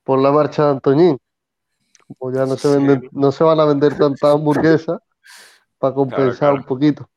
por 0.03 0.19
la 0.19 0.31
marcha 0.31 0.63
de 0.63 0.69
Antoñín. 0.71 1.19
Como 2.17 2.33
ya 2.33 2.45
no 2.45 2.55
se 2.57 2.67
Sí. 2.67 2.73
venden, 2.75 3.09
no 3.11 3.31
se 3.31 3.43
van 3.43 3.59
a 3.59 3.65
vender 3.65 3.97
tantas 3.97 4.33
hamburguesas 4.33 4.99
para 5.77 5.93
compensar 5.93 6.37
claro. 6.49 6.55
un 6.55 6.63
poquito. 6.63 7.09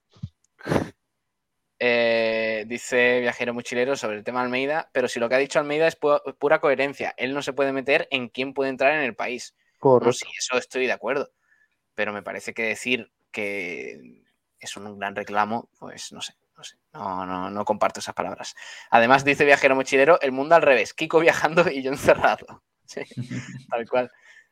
Eh, 1.78 2.64
dice 2.66 3.20
Viajero 3.20 3.52
Mochilero 3.52 3.96
sobre 3.96 4.16
el 4.16 4.24
tema 4.24 4.40
Almeida, 4.40 4.88
pero 4.92 5.08
si 5.08 5.20
lo 5.20 5.28
que 5.28 5.34
ha 5.34 5.38
dicho 5.38 5.58
Almeida 5.58 5.86
es 5.86 6.00
pu- 6.00 6.22
pura 6.38 6.58
coherencia, 6.58 7.12
él 7.18 7.34
no 7.34 7.42
se 7.42 7.52
puede 7.52 7.72
meter 7.72 8.08
en 8.10 8.28
quién 8.28 8.54
puede 8.54 8.70
entrar 8.70 8.94
en 8.94 9.02
el 9.02 9.14
país. 9.14 9.54
No, 9.74 9.80
Correcto. 9.80 10.12
sí, 10.14 10.26
eso 10.38 10.56
estoy 10.56 10.86
de 10.86 10.92
acuerdo. 10.92 11.30
Pero 11.94 12.12
me 12.12 12.22
parece 12.22 12.54
que 12.54 12.62
decir 12.62 13.12
que 13.30 14.22
es 14.58 14.76
un 14.76 14.98
gran 14.98 15.14
reclamo, 15.14 15.68
pues 15.78 16.12
no 16.12 16.22
sé, 16.22 16.34
no 16.56 16.64
sé. 16.64 16.78
No, 16.94 17.26
no, 17.26 17.50
no 17.50 17.64
comparto 17.66 18.00
esas 18.00 18.14
palabras. 18.14 18.54
Además, 18.90 19.22
dice 19.24 19.44
Viajero 19.44 19.74
Mochilero, 19.76 20.18
el 20.22 20.32
mundo 20.32 20.54
al 20.54 20.62
revés, 20.62 20.94
Kiko 20.94 21.20
viajando 21.20 21.70
y 21.70 21.82
yo 21.82 21.90
encerrado. 21.92 22.46
Sí, 22.88 23.00
tal 23.68 23.88
cual. 23.88 24.08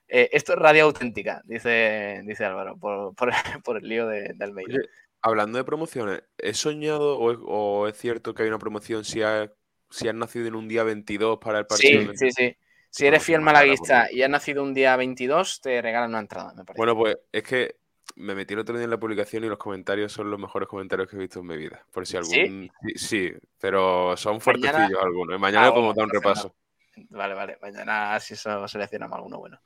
Eh, 0.09 0.28
esto 0.32 0.52
es 0.52 0.59
radio 0.59 0.85
auténtica, 0.85 1.43
dice, 1.44 2.20
dice 2.24 2.44
Álvaro, 2.44 2.76
por, 2.76 3.14
por- 3.14 3.31
por 3.64 3.76
el 3.78 3.89
lío 3.89 4.06
de, 4.06 4.32
de 4.35 4.44
Almeida. 4.44 4.74
Oye, 4.74 4.89
hablando 5.22 5.59
de 5.59 5.64
promociones, 5.64 6.22
¿he 6.39 6.52
soñado 6.55 7.18
o 7.18 7.32
es, 7.32 7.39
o 7.43 7.89
es 7.89 7.97
cierto 7.97 8.35
que 8.35 8.43
hay 8.43 8.48
una 8.48 8.59
promoción 8.59 9.05
si, 9.05 9.22
ha- 9.22 9.51
si 9.90 10.09
has 10.09 10.14
nacido 10.14 10.47
en 10.47 10.55
un 10.55 10.68
día 10.68 10.82
22 10.85 11.39
para 11.39 11.59
el 11.60 11.66
partido? 11.66 12.01
Sí, 12.02 12.06
del 12.06 12.18
sí, 12.18 12.24
22? 12.26 12.35
sí. 12.36 12.56
Si 12.90 13.06
eres 13.06 13.24
fiel 13.24 13.40
cara, 13.40 13.44
malaguista 13.52 14.09
y 14.12 14.22
has 14.22 14.31
nacido 14.31 14.62
un 14.62 14.72
día 14.72 14.94
22, 14.97 15.60
te 15.60 15.82
regalan 15.82 16.10
una 16.10 16.20
entrada, 16.20 16.55
me 16.55 16.64
parece. 16.64 16.78
Bueno, 16.78 16.94
pues 16.97 17.16
es 17.32 17.43
que 17.43 17.76
me 18.14 18.36
metí 18.36 18.55
el 18.55 18.60
otro 18.60 18.76
día 18.76 18.85
en 18.85 18.90
la 18.90 19.01
publicación 19.01 19.43
y 19.43 19.48
los 19.48 19.59
comentarios 19.59 20.12
son 20.12 20.31
los 20.31 20.39
mejores 20.39 20.68
comentarios 20.68 21.09
que 21.09 21.16
he 21.16 21.18
visto 21.18 21.40
en 21.40 21.47
mi 21.47 21.56
vida. 21.56 21.85
Por 21.90 22.06
si 22.06 22.16
algún. 22.16 22.70
Sí, 22.82 22.93
sí, 22.94 23.32
pero 23.59 24.16
son 24.16 24.35
Mañana- 24.35 24.40
fuertecillos 24.40 25.02
algunos. 25.02 25.40
Mañana 25.40 25.64
Ah, 25.64 25.68
le 25.70 25.72
podemos 25.72 25.94
dar 25.97 26.05
un 26.05 26.10
repaso. 26.12 26.55
Vale, 27.09 27.35
vale. 27.35 27.59
Mañana 27.60 28.20
si 28.20 28.35
eso 28.35 28.68
seleccionamos 28.68 29.16
alguno 29.16 29.39
bueno. 29.40 29.59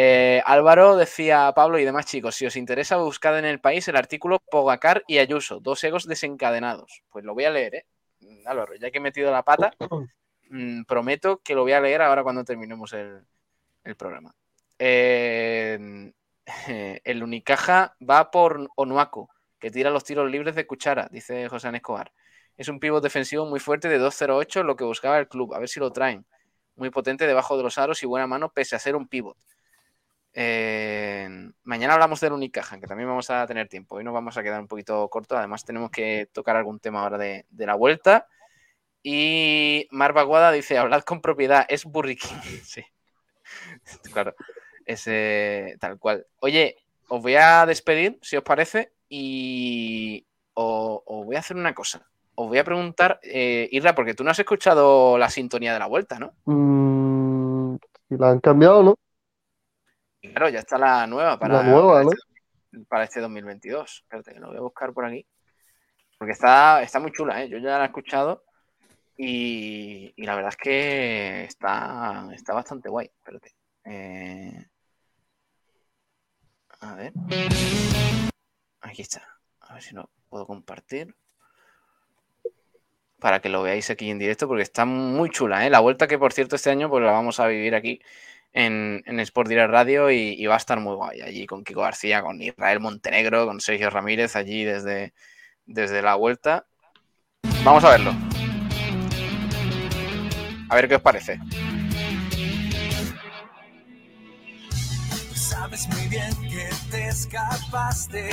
Eh, 0.00 0.40
Álvaro 0.46 0.96
decía 0.96 1.50
Pablo 1.56 1.76
y 1.76 1.84
demás 1.84 2.06
chicos, 2.06 2.36
si 2.36 2.46
os 2.46 2.54
interesa, 2.54 2.98
buscad 2.98 3.36
en 3.36 3.44
el 3.44 3.58
país 3.58 3.88
el 3.88 3.96
artículo 3.96 4.38
Pogacar 4.38 5.02
y 5.08 5.18
Ayuso, 5.18 5.58
dos 5.58 5.82
egos 5.82 6.06
desencadenados. 6.06 7.02
Pues 7.10 7.24
lo 7.24 7.34
voy 7.34 7.46
a 7.46 7.50
leer, 7.50 7.74
¿eh? 7.74 7.86
Mm, 8.20 8.46
Álvaro, 8.46 8.76
ya 8.76 8.92
que 8.92 8.98
he 8.98 9.00
metido 9.00 9.32
la 9.32 9.42
pata, 9.42 9.72
mm, 10.50 10.84
prometo 10.84 11.38
que 11.42 11.56
lo 11.56 11.62
voy 11.62 11.72
a 11.72 11.80
leer 11.80 12.00
ahora 12.02 12.22
cuando 12.22 12.44
terminemos 12.44 12.92
el, 12.92 13.24
el 13.82 13.96
programa. 13.96 14.32
Eh, 14.78 16.12
El 17.02 17.22
Unicaja 17.24 17.96
va 18.00 18.30
por 18.30 18.68
Onuaku, 18.76 19.28
que 19.58 19.72
tira 19.72 19.90
los 19.90 20.04
tiros 20.04 20.30
libres 20.30 20.54
de 20.54 20.64
cuchara, 20.64 21.08
dice 21.10 21.48
José 21.48 21.70
Escobar. 21.74 22.12
Es 22.56 22.68
un 22.68 22.78
pívot 22.78 23.02
defensivo 23.02 23.46
muy 23.46 23.58
fuerte 23.58 23.88
de 23.88 23.98
2.08, 23.98 24.62
lo 24.62 24.76
que 24.76 24.84
buscaba 24.84 25.18
el 25.18 25.26
club. 25.26 25.54
A 25.54 25.58
ver 25.58 25.68
si 25.68 25.80
lo 25.80 25.90
traen. 25.90 26.24
Muy 26.76 26.90
potente 26.90 27.26
debajo 27.26 27.56
de 27.56 27.64
los 27.64 27.78
aros 27.78 28.00
y 28.04 28.06
buena 28.06 28.28
mano, 28.28 28.52
pese 28.52 28.76
a 28.76 28.78
ser 28.78 28.94
un 28.94 29.08
pívot. 29.08 29.36
Mañana 31.64 31.94
hablamos 31.94 32.20
del 32.20 32.32
Unicaja, 32.32 32.78
que 32.78 32.86
también 32.86 33.08
vamos 33.08 33.28
a 33.28 33.44
tener 33.46 33.68
tiempo. 33.68 33.96
Hoy 33.96 34.04
nos 34.04 34.14
vamos 34.14 34.36
a 34.36 34.42
quedar 34.42 34.60
un 34.60 34.68
poquito 34.68 35.08
cortos. 35.08 35.36
Además, 35.36 35.64
tenemos 35.64 35.90
que 35.90 36.28
tocar 36.32 36.54
algún 36.54 36.78
tema 36.78 37.02
ahora 37.02 37.18
de, 37.18 37.44
la 37.50 37.74
vuelta. 37.74 38.28
Y 39.02 39.88
Mar 39.90 40.12
Baguada 40.12 40.52
dice: 40.52 40.78
hablad 40.78 41.02
con 41.02 41.20
propiedad, 41.20 41.66
es 41.68 41.84
burriquín. 41.84 42.38
Sí. 42.64 42.84
claro. 44.12 44.34
Ese 44.84 45.76
tal 45.80 45.98
cual. 45.98 46.26
Oye, 46.40 46.76
os 47.08 47.20
voy 47.20 47.34
a 47.34 47.66
despedir, 47.66 48.18
si 48.22 48.36
os 48.36 48.44
parece, 48.44 48.92
y 49.08 50.24
os, 50.54 51.02
voy 51.04 51.34
a 51.36 51.40
hacer 51.40 51.56
una 51.56 51.74
cosa. 51.74 52.06
Os 52.36 52.46
voy 52.46 52.58
a 52.58 52.64
preguntar, 52.64 53.18
eh, 53.22 53.68
Irra, 53.72 53.94
porque 53.94 54.14
tú 54.14 54.22
no 54.22 54.30
has 54.30 54.38
escuchado 54.38 55.18
la 55.18 55.30
sintonía 55.30 55.72
de 55.72 55.78
la 55.80 55.86
vuelta, 55.86 56.18
¿no? 56.18 56.32
Mm, 56.44 57.76
si 58.08 58.16
la 58.16 58.30
han 58.30 58.40
cambiado, 58.40 58.82
¿no? 58.82 58.98
Claro, 60.38 60.52
ya 60.52 60.60
está 60.60 60.78
la 60.78 61.04
nueva 61.08 61.36
para, 61.36 61.54
La 61.54 61.62
nueva, 61.64 61.94
para 61.94 62.04
¿no? 62.04 62.10
este, 62.12 62.84
para 62.88 63.02
este 63.02 63.20
2022. 63.20 64.02
Espérate, 64.04 64.34
que 64.34 64.38
lo 64.38 64.46
voy 64.46 64.56
a 64.56 64.60
buscar 64.60 64.92
por 64.92 65.04
aquí. 65.04 65.26
Porque 66.16 66.30
está, 66.30 66.80
está 66.80 67.00
muy 67.00 67.10
chula, 67.10 67.42
¿eh? 67.42 67.48
Yo 67.48 67.58
ya 67.58 67.76
la 67.78 67.82
he 67.82 67.86
escuchado 67.86 68.44
y, 69.16 70.12
y 70.14 70.22
la 70.24 70.36
verdad 70.36 70.50
es 70.50 70.56
que 70.56 71.42
está, 71.42 72.28
está 72.32 72.54
bastante 72.54 72.88
guay. 72.88 73.06
Espérate. 73.06 73.52
Eh, 73.84 74.64
a 76.82 76.94
ver. 76.94 77.12
Aquí 78.82 79.02
está. 79.02 79.40
A 79.62 79.74
ver 79.74 79.82
si 79.82 79.92
lo 79.96 80.08
puedo 80.28 80.46
compartir. 80.46 81.16
Para 83.18 83.40
que 83.40 83.48
lo 83.48 83.64
veáis 83.64 83.90
aquí 83.90 84.08
en 84.08 84.20
directo, 84.20 84.46
porque 84.46 84.62
está 84.62 84.84
muy 84.84 85.30
chula, 85.30 85.66
¿eh? 85.66 85.70
La 85.70 85.80
vuelta 85.80 86.06
que, 86.06 86.16
por 86.16 86.32
cierto, 86.32 86.54
este 86.54 86.70
año 86.70 86.88
pues 86.88 87.02
la 87.02 87.10
vamos 87.10 87.40
a 87.40 87.48
vivir 87.48 87.74
aquí 87.74 88.00
en, 88.52 89.02
en 89.06 89.20
Sport 89.20 89.48
Direct 89.48 89.70
Radio 89.70 90.10
y, 90.10 90.44
va 90.46 90.54
a 90.54 90.58
estar 90.58 90.80
muy 90.80 90.94
guay 90.94 91.20
allí 91.20 91.46
con 91.46 91.64
Kiko 91.64 91.82
García, 91.82 92.22
con 92.22 92.40
Israel 92.40 92.80
Montenegro, 92.80 93.46
con 93.46 93.60
Sergio 93.60 93.90
Ramírez 93.90 94.36
allí 94.36 94.64
desde, 94.64 95.12
desde 95.66 96.02
la 96.02 96.14
vuelta. 96.14 96.66
Vamos 97.64 97.84
a 97.84 97.90
verlo. 97.90 98.12
A 100.70 100.74
ver 100.74 100.88
qué 100.88 100.96
os 100.96 101.02
parece. 101.02 101.38
Sabes 105.34 105.88
muy 105.88 106.08
bien 106.08 106.30
que 106.50 106.68
te 106.90 107.08
escapaste 107.08 108.30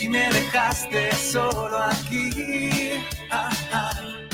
y 0.00 0.08
me 0.08 0.28
dejaste 0.32 1.12
solo 1.14 1.82
aquí. 1.82 2.92
Ah, 3.30 3.50
ah. 3.72 4.27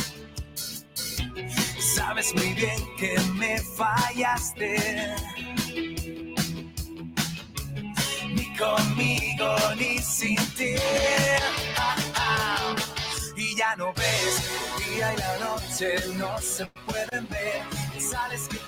Sabes 1.95 2.35
muy 2.35 2.53
bien 2.55 2.77
que 2.97 3.17
me 3.35 3.57
fallaste. 3.61 5.15
Ni 8.35 8.57
conmigo 8.57 9.57
ni 9.77 9.99
sin 9.99 10.37
ti. 10.57 10.75
Y 13.37 13.57
ya 13.57 13.77
no 13.77 13.93
ves, 13.95 14.51
el 14.77 14.95
día 14.95 15.15
y 15.15 15.17
la 15.19 15.39
noche 15.39 15.95
no 16.17 16.37
se 16.41 16.67
pueden 16.67 17.29
ver. 17.29 17.63
Sales 18.01 18.49
que 18.49 18.59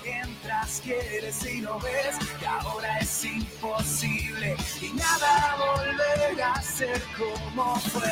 entras, 0.47 0.81
quieres 0.83 1.45
y 1.45 1.61
no 1.61 1.79
ves. 1.79 2.17
Y 2.41 2.45
ahora 2.45 2.99
es 2.99 3.25
imposible. 3.25 4.55
Y 4.81 4.93
nada 4.93 5.57
volverá 5.57 6.53
a 6.53 6.61
ser 6.61 7.01
como 7.17 7.75
fue. 7.79 8.11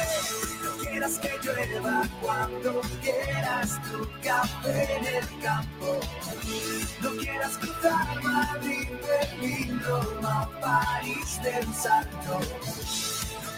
No 0.63 0.83
quieras 0.83 1.19
que 1.19 1.31
llueva 1.43 2.03
cuando 2.21 2.81
quieras 3.01 3.79
tu 3.83 4.07
café 4.21 4.97
en 4.97 5.05
el 5.05 5.41
campo. 5.41 5.99
No 7.01 7.11
quieras 7.17 7.57
cruzar 7.57 8.23
Madrid, 8.23 8.89
Berlín, 9.07 9.81
Roma, 9.83 10.49
París 10.61 11.39
del 11.41 11.73
Salto. 11.73 12.39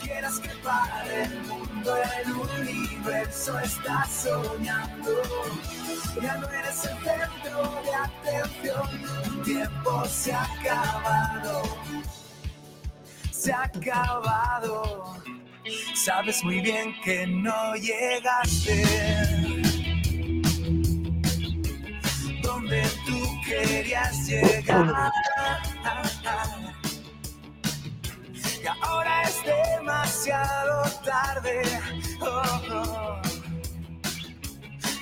Quieras 0.07 0.39
que 0.39 0.49
pare 0.63 1.23
el 1.23 1.41
mundo, 1.43 1.93
el 2.23 2.31
universo 2.31 3.59
está 3.59 4.05
soñando. 4.05 5.11
Ya 6.21 6.37
no 6.37 6.49
eres 6.49 6.85
el 6.85 6.97
centro 6.97 7.81
de 7.83 7.93
atención, 7.93 8.87
tu 9.25 9.41
tiempo 9.43 10.05
se 10.05 10.31
ha 10.31 10.43
acabado. 10.43 11.63
Se 13.31 13.51
ha 13.51 13.63
acabado. 13.63 15.17
Sabes 15.93 16.41
muy 16.41 16.61
bien 16.61 16.95
que 17.03 17.27
no 17.27 17.75
llegaste 17.75 18.83
donde 22.41 22.81
tú 23.05 23.41
querías 23.45 24.25
llegar. 24.25 25.11
Y 28.67 28.85
ahora 28.85 29.21
es 29.21 29.41
demasiado 29.45 30.83
tarde. 31.05 31.61
oh, 32.19 32.61
oh. 32.73 33.21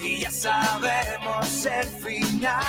Y 0.03 0.19
ya 0.19 0.29
sabemos 0.29 1.65
el 1.65 1.87
final. 1.87 2.61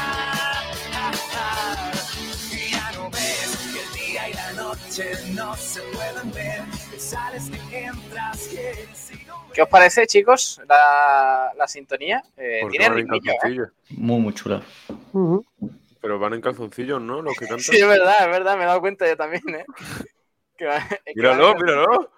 Y 2.50 2.70
ya 2.72 2.92
no 2.92 3.10
ves 3.10 3.72
que 3.74 3.80
el 3.80 4.06
día 4.06 4.28
y 4.30 4.32
la 4.32 4.52
noche 4.54 5.12
no 5.34 5.54
se 5.56 5.82
pueden 5.82 6.32
ver. 6.32 6.62
Sales 6.98 7.50
que 7.68 7.84
entras, 7.84 8.48
quieres 8.48 9.10
y 9.12 9.26
no 9.26 9.44
¿Qué 9.52 9.60
os 9.60 9.68
parece, 9.68 10.06
chicos, 10.06 10.62
la, 10.66 11.52
la 11.58 11.68
sintonía? 11.68 12.22
Eh, 12.38 12.62
tiene 12.70 12.88
ritmillo, 12.88 13.32
¿eh? 13.32 13.70
Muy, 13.90 14.18
muy 14.18 14.32
chula. 14.32 14.62
Ujú. 15.12 15.44
Pero 16.00 16.18
van 16.18 16.32
en 16.32 16.40
calzoncillos, 16.40 17.02
¿no? 17.02 17.20
Los 17.20 17.34
que 17.34 17.46
cantan. 17.46 17.60
Sí, 17.60 17.76
es 17.76 17.86
verdad, 17.86 18.16
es 18.20 18.28
verdad, 18.28 18.56
me 18.56 18.62
he 18.62 18.66
dado 18.66 18.80
cuenta 18.80 19.06
yo 19.06 19.14
también, 19.14 19.42
¿eh? 19.50 19.66
Míralo, 21.14 21.54
va- 21.54 21.60
míralo. 21.60 22.10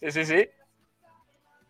Sí, 0.00 0.10
sí, 0.12 0.24
sí. 0.24 0.48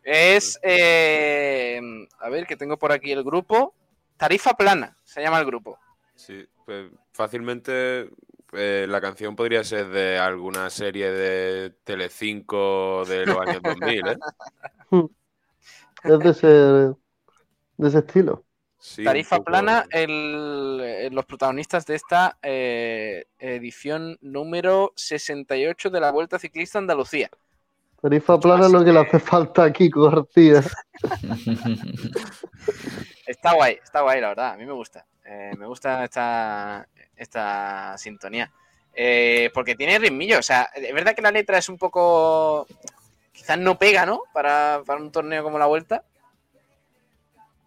Es, 0.02 0.58
eh, 0.62 1.80
a 2.18 2.28
ver, 2.28 2.46
que 2.46 2.56
tengo 2.56 2.78
por 2.78 2.92
aquí 2.92 3.12
el 3.12 3.24
grupo. 3.24 3.74
Tarifa 4.16 4.54
plana, 4.54 4.96
se 5.02 5.22
llama 5.22 5.40
el 5.40 5.46
grupo. 5.46 5.78
Sí, 6.14 6.46
pues 6.64 6.90
fácilmente 7.12 8.10
eh, 8.52 8.86
la 8.88 9.00
canción 9.00 9.34
podría 9.34 9.64
ser 9.64 9.88
de 9.88 10.18
alguna 10.18 10.70
serie 10.70 11.10
de 11.10 11.70
Telecinco 11.84 13.04
de 13.06 13.26
los 13.26 13.40
años 13.40 13.62
2000, 13.62 14.06
¿eh? 14.08 14.16
Es 16.04 16.18
de 16.20 16.30
ese, 16.30 16.46
de 16.46 17.88
ese 17.88 17.98
estilo. 17.98 18.43
Sí, 18.86 19.02
Tarifa 19.02 19.36
poco- 19.38 19.46
plana, 19.46 19.86
el- 19.90 20.78
eh, 20.84 21.08
los 21.10 21.24
protagonistas 21.24 21.86
de 21.86 21.94
esta 21.94 22.36
eh, 22.42 23.24
edición 23.38 24.18
número 24.20 24.92
68 24.94 25.88
de 25.88 26.00
la 26.00 26.10
Vuelta 26.10 26.38
Ciclista 26.38 26.80
Andalucía. 26.80 27.30
Tarifa 28.02 28.38
plana 28.38 28.66
es 28.66 28.72
lo 28.72 28.84
que 28.84 28.92
le 28.92 28.98
hace 29.00 29.18
falta 29.18 29.64
a 29.64 29.72
Kiko 29.72 30.10
García. 30.10 30.62
Está 33.26 33.54
guay, 33.54 33.78
está 33.82 34.02
guay, 34.02 34.20
la 34.20 34.28
verdad. 34.28 34.52
A 34.52 34.56
mí 34.58 34.66
me 34.66 34.72
gusta. 34.72 35.06
Eh, 35.24 35.52
me 35.58 35.66
gusta 35.66 36.04
esta, 36.04 36.86
esta 37.16 37.96
sintonía. 37.96 38.52
Eh, 38.94 39.50
porque 39.54 39.74
tiene 39.74 39.98
ritmillo. 39.98 40.38
O 40.38 40.42
sea, 40.42 40.68
es 40.74 40.92
verdad 40.92 41.14
que 41.14 41.22
la 41.22 41.30
letra 41.30 41.56
es 41.56 41.70
un 41.70 41.78
poco. 41.78 42.66
Quizás 43.32 43.58
no 43.58 43.78
pega, 43.78 44.04
¿no? 44.04 44.20
Para, 44.34 44.82
para 44.84 45.00
un 45.00 45.10
torneo 45.10 45.42
como 45.42 45.58
la 45.58 45.64
vuelta. 45.66 46.04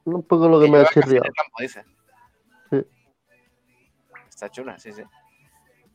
Un 0.07 0.23
poco 0.23 0.47
lo 0.47 0.57
que 0.57 0.67
Que 0.67 0.71
me 0.71 0.85
chirriado. 0.85 1.25
el 1.25 1.33
campo, 1.33 1.57
dice. 1.59 1.83
Sí. 2.69 2.81
Está 4.29 4.49
chula, 4.49 4.79
sí, 4.79 4.93
sí. 4.93 5.01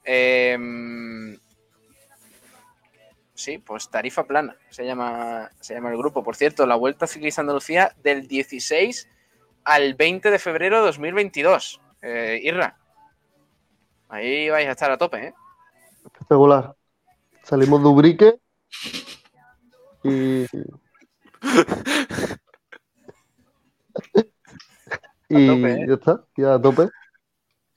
Em, 0.04 1.38
sí, 3.32 3.56
pues 3.56 3.88
tarifa 3.88 4.24
plana 4.24 4.54
se 4.68 4.84
llama, 4.84 5.48
se 5.60 5.72
llama 5.72 5.90
el 5.90 5.96
grupo. 5.96 6.22
Por 6.22 6.36
cierto, 6.36 6.66
la 6.66 6.74
Vuelta 6.74 7.06
Ciclista 7.06 7.40
Andalucía 7.40 7.94
del 8.02 8.28
16 8.28 9.08
al 9.64 9.94
20 9.94 10.30
de 10.30 10.38
febrero 10.38 10.80
de 10.80 10.86
2022. 10.86 11.80
Eh, 12.02 12.38
Irra, 12.42 12.76
ahí 14.10 14.50
vais 14.50 14.68
a 14.68 14.72
estar 14.72 14.90
a 14.90 14.98
tope, 14.98 15.28
¿eh? 15.28 15.34
Espectacular. 16.04 16.76
Salimos 17.44 17.82
de 17.82 17.88
Ubrique 17.88 18.34
y. 20.04 20.44
y 25.28 25.46
tope, 25.46 25.72
¿eh? 25.72 25.84
ya 25.88 25.94
está, 25.94 26.24
ya 26.36 26.54
a 26.54 26.60
tope. 26.62 26.88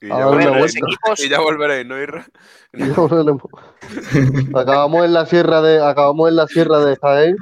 Y 0.00 0.06
A 0.06 0.08
ya, 0.10 0.16
dar 0.18 0.26
una 0.26 0.34
volveréis, 0.50 0.58
vuelta. 0.58 0.78
equipos- 0.86 1.20
y 1.24 1.28
ya 1.28 1.40
volveréis, 1.40 1.86
¿no, 1.86 1.98
Irra? 2.00 2.26
Y 2.72 2.86
ya 2.88 2.94
volveremos. 2.94 3.42
acabamos 4.54 5.04
en 5.04 5.12
la 5.14 5.26
sierra 5.26 5.62
de, 5.62 5.82
acabamos 5.82 6.28
en 6.28 6.36
la 6.36 6.46
sierra 6.46 6.80
de 6.84 6.96
Jaén, 6.96 7.36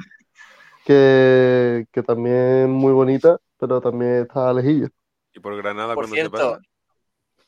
que, 0.85 1.85
que 1.91 2.03
también 2.03 2.35
es 2.63 2.67
muy 2.69 2.93
bonita, 2.93 3.37
pero 3.59 3.81
también 3.81 4.21
está 4.23 4.53
lejillo. 4.53 4.87
Y 5.33 5.39
por 5.39 5.57
Granada 5.57 5.95
Por 5.95 6.05
cuando 6.05 6.15
cierto, 6.15 6.37
se 6.37 6.43
pasa. 6.43 6.61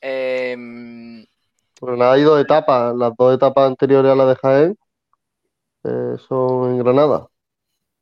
em, 0.02 1.24
Pero 1.80 1.96
nada, 1.96 2.12
hay 2.12 2.22
dos 2.22 2.40
etapas. 2.40 2.94
Las 2.94 3.12
dos 3.16 3.34
etapas 3.34 3.66
anteriores 3.66 4.12
a 4.12 4.14
la 4.14 4.26
de 4.26 4.36
Jaén 4.36 4.78
eh, 5.84 6.16
son 6.28 6.72
en 6.72 6.78
Granada. 6.78 7.26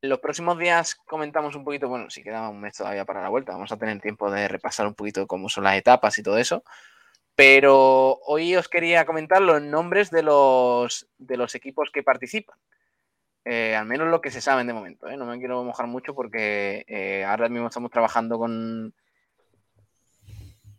Los 0.07 0.21
próximos 0.21 0.59
días 0.59 0.95
comentamos 0.95 1.57
un 1.57 1.65
poquito, 1.65 1.89
bueno, 1.89 2.11
si 2.11 2.23
queda 2.23 2.49
un 2.49 2.61
mes 2.61 2.77
todavía 2.77 3.05
para 3.05 3.23
la 3.23 3.29
vuelta, 3.29 3.53
vamos 3.53 3.73
a 3.73 3.77
tener 3.77 4.01
tiempo 4.01 4.31
de 4.31 4.49
repasar 4.49 4.87
un 4.87 4.95
poquito 4.95 5.27
cómo 5.27 5.49
son 5.49 5.65
las 5.65 5.77
etapas 5.77 6.19
y 6.19 6.23
todo 6.23 6.39
eso. 6.39 6.63
Pero 7.35 8.19
hoy 8.27 8.57
os 8.57 8.69
quería 8.69 9.05
comentar 9.05 9.43
los 9.43 9.61
nombres 9.61 10.11
de 10.11 10.23
los, 10.23 11.09
de 11.19 11.37
los 11.37 11.55
equipos 11.55 11.91
que 11.91 12.03
participan. 12.03 12.57
Eh, 13.45 13.77
al 13.77 13.87
menos 13.87 14.09
lo 14.09 14.21
que 14.21 14.31
se 14.31 14.41
saben 14.41 14.67
de 14.67 14.73
momento. 14.73 15.09
¿eh? 15.09 15.17
No 15.17 15.27
me 15.27 15.39
quiero 15.39 15.63
mojar 15.63 15.87
mucho 15.87 16.15
porque 16.15 16.85
eh, 16.89 17.25
ahora 17.25 17.49
mismo 17.49 17.69
estamos 17.69 17.91
trabajando 17.91 18.39
con. 18.39 18.95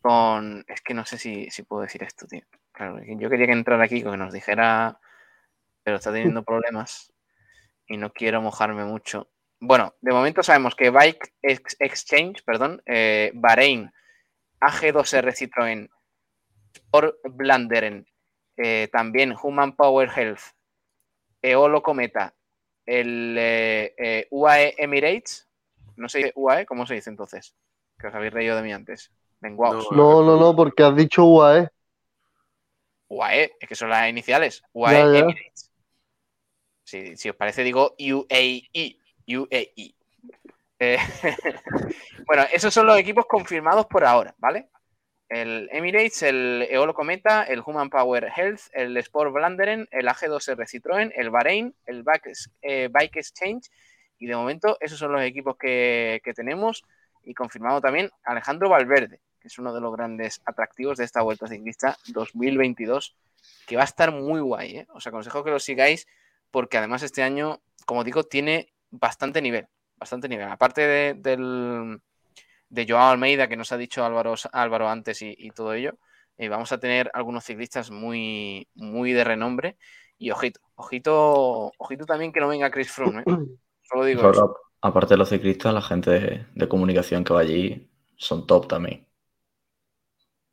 con. 0.02 0.66
Es 0.68 0.82
que 0.82 0.94
no 0.94 1.06
sé 1.06 1.18
si, 1.18 1.50
si 1.52 1.64
puedo 1.64 1.84
decir 1.84 2.04
esto, 2.04 2.28
tío. 2.28 2.42
Claro, 2.72 3.00
yo 3.04 3.30
quería 3.30 3.46
que 3.46 3.54
entrara 3.54 3.84
aquí, 3.86 4.04
que 4.04 4.18
nos 4.18 4.34
dijera. 4.34 5.00
Pero 5.84 5.98
está 5.98 6.12
teniendo 6.12 6.44
problemas 6.44 7.14
y 7.88 7.98
no 7.98 8.12
quiero 8.12 8.42
mojarme 8.42 8.86
mucho. 8.86 9.30
Bueno, 9.60 9.96
de 10.02 10.14
momento 10.14 10.44
sabemos 10.44 10.76
que 10.76 10.92
Bike 10.92 11.34
Exchange, 11.42 12.44
perdón, 12.44 12.82
eh, 12.86 13.32
Bahrein, 13.34 13.92
AG2R 14.62 15.34
Citroën, 15.34 15.90
Sport 16.74 17.16
Blanderen, 17.24 18.06
eh, 18.58 18.88
también 18.92 19.36
Human 19.42 19.76
Power 19.76 20.10
Health, 20.16 20.42
Eolo 21.42 21.82
Cometa, 21.82 22.36
el 22.86 23.36
eh, 23.40 24.28
UAE 24.30 24.76
Emirates, 24.78 25.48
no 25.96 26.08
sé 26.08 26.32
UAE, 26.36 26.66
¿cómo 26.66 26.86
se 26.86 26.94
dice 26.94 27.10
entonces? 27.10 27.56
Que 27.98 28.08
os 28.08 28.16
habéis 28.16 28.34
reído 28.34 28.56
de 28.56 28.62
mí 28.62 28.72
antes. 28.72 29.12
Menguaos. 29.40 29.92
No, 29.92 30.24
no, 30.24 30.40
no, 30.40 30.56
porque 30.56 30.84
has 30.84 30.96
dicho 30.96 31.26
UAE. 31.26 31.70
UAE, 33.10 33.52
es 33.60 33.70
que 33.70 33.76
son 33.76 33.90
las 33.90 34.10
iniciales. 34.10 34.64
UAE 34.74 34.94
Ya, 34.94 35.00
ya. 35.12 35.20
Emirates. 35.20 35.67
Si, 36.88 37.18
si 37.18 37.30
os 37.30 37.36
parece, 37.36 37.66
digo 37.66 37.96
UAE. 38.00 38.98
UAE. 39.28 39.94
Eh, 40.80 40.98
bueno, 42.26 42.46
esos 42.54 42.74
son 42.74 42.88
los 42.88 42.98
equipos 42.98 43.26
confirmados 43.26 43.88
por 43.88 44.06
ahora, 44.06 44.34
¿vale? 44.38 44.70
El 45.28 45.68
Emirates, 45.74 46.24
el 46.24 46.66
Eolo 46.70 46.94
Cometa, 46.94 47.44
el 47.44 47.62
Human 47.66 47.90
Power 47.90 48.32
Health, 48.34 48.62
el 48.72 48.96
Sport 48.96 49.34
Blanderen, 49.34 49.90
el 49.92 50.08
AG2R 50.08 50.66
Citroën, 50.66 51.12
el 51.14 51.30
Bahrein, 51.30 51.76
el 51.86 52.04
Bike, 52.04 52.32
eh, 52.62 52.88
Bike 52.90 53.18
Exchange. 53.18 53.70
Y 54.18 54.28
de 54.28 54.38
momento, 54.38 54.78
esos 54.80 54.98
son 54.98 55.12
los 55.12 55.22
equipos 55.24 55.58
que, 55.58 56.22
que 56.24 56.34
tenemos. 56.34 56.86
Y 57.22 57.34
confirmado 57.34 57.82
también 57.82 58.12
Alejandro 58.24 58.70
Valverde, 58.70 59.20
que 59.42 59.50
es 59.50 59.60
uno 59.60 59.74
de 59.74 59.82
los 59.82 59.92
grandes 59.92 60.42
atractivos 60.46 61.00
de 61.00 61.04
esta 61.04 61.22
Vuelta 61.22 61.48
Ciclista 61.48 61.98
2022, 62.08 63.18
que 63.66 63.76
va 63.76 63.82
a 63.82 63.86
estar 63.86 64.14
muy 64.14 64.40
guay. 64.40 64.78
¿eh? 64.78 64.88
Os 64.94 65.06
aconsejo 65.06 65.44
que 65.44 65.52
lo 65.52 65.60
sigáis 65.60 66.08
porque 66.52 66.78
además 66.78 67.04
este 67.04 67.24
año, 67.24 67.62
como 67.86 68.04
digo, 68.04 68.24
tiene 68.24 68.74
bastante 68.90 69.42
nivel, 69.42 69.68
bastante 69.96 70.30
nivel. 70.30 70.50
Aparte 70.50 70.82
de, 70.82 71.14
del, 71.16 72.02
de 72.70 72.86
Joao 72.88 73.12
Almeida, 73.12 73.48
que 73.48 73.58
nos 73.58 73.72
ha 73.72 73.78
dicho 73.78 74.04
Álvaro, 74.04 74.36
Álvaro 74.52 74.90
antes 74.90 75.22
y, 75.22 75.36
y 75.38 75.52
todo 75.52 75.74
ello, 75.74 75.98
eh, 76.38 76.50
vamos 76.50 76.72
a 76.72 76.80
tener 76.80 77.10
algunos 77.14 77.44
ciclistas 77.44 77.90
muy, 77.92 78.68
muy 78.76 79.14
de 79.14 79.24
renombre. 79.24 79.78
Y 80.20 80.32
ojito, 80.32 80.60
ojito, 80.76 81.72
ojito 81.78 82.06
también 82.06 82.32
que 82.32 82.40
no 82.40 82.48
venga 82.48 82.72
Chris 82.72 82.92
Froome. 82.92 83.22
¿eh? 83.22 83.26
Solo 83.84 84.06
digo 84.06 84.30
eso. 84.30 84.56
aparte 84.82 85.14
de 85.14 85.18
los 85.18 85.30
ciclistas, 85.30 85.74
la 85.74 85.82
gente 85.82 86.12
de, 86.12 86.46
de 86.54 86.68
comunicación 86.68 87.24
que 87.24 87.34
va 87.34 87.42
allí 87.42 87.90
son 88.18 88.46
top 88.46 88.68
también. 88.68 89.08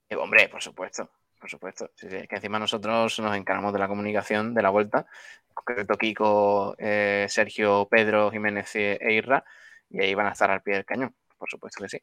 Eh, 0.09 0.17
hombre, 0.17 0.49
por 0.49 0.63
supuesto, 0.63 1.11
por 1.45 1.51
supuesto. 1.51 1.91
Sí, 1.95 2.09
sí, 2.09 2.27
que 2.27 2.37
encima 2.37 2.59
nosotros 2.59 3.19
nos 3.21 3.37
encargamos 3.37 3.75
de 3.75 3.79
la 3.79 3.87
comunicación 3.87 4.55
de 4.55 4.63
la 4.63 4.71
vuelta, 4.71 5.05
en 5.51 5.55
concreto 5.55 5.99
Kiko, 5.99 6.75
eh, 6.79 7.27
Sergio, 7.29 7.87
Pedro, 7.91 8.31
Jiménez 8.31 8.75
e 8.77 9.13
Irra, 9.13 9.45
y 9.91 10.01
ahí 10.01 10.15
van 10.15 10.29
a 10.29 10.31
estar 10.33 10.51
al 10.51 10.63
pie 10.63 10.77
del 10.77 10.87
cañón, 10.87 11.15
por 11.37 11.51
supuesto 11.51 11.83
que 11.83 11.91
sí. 11.91 11.99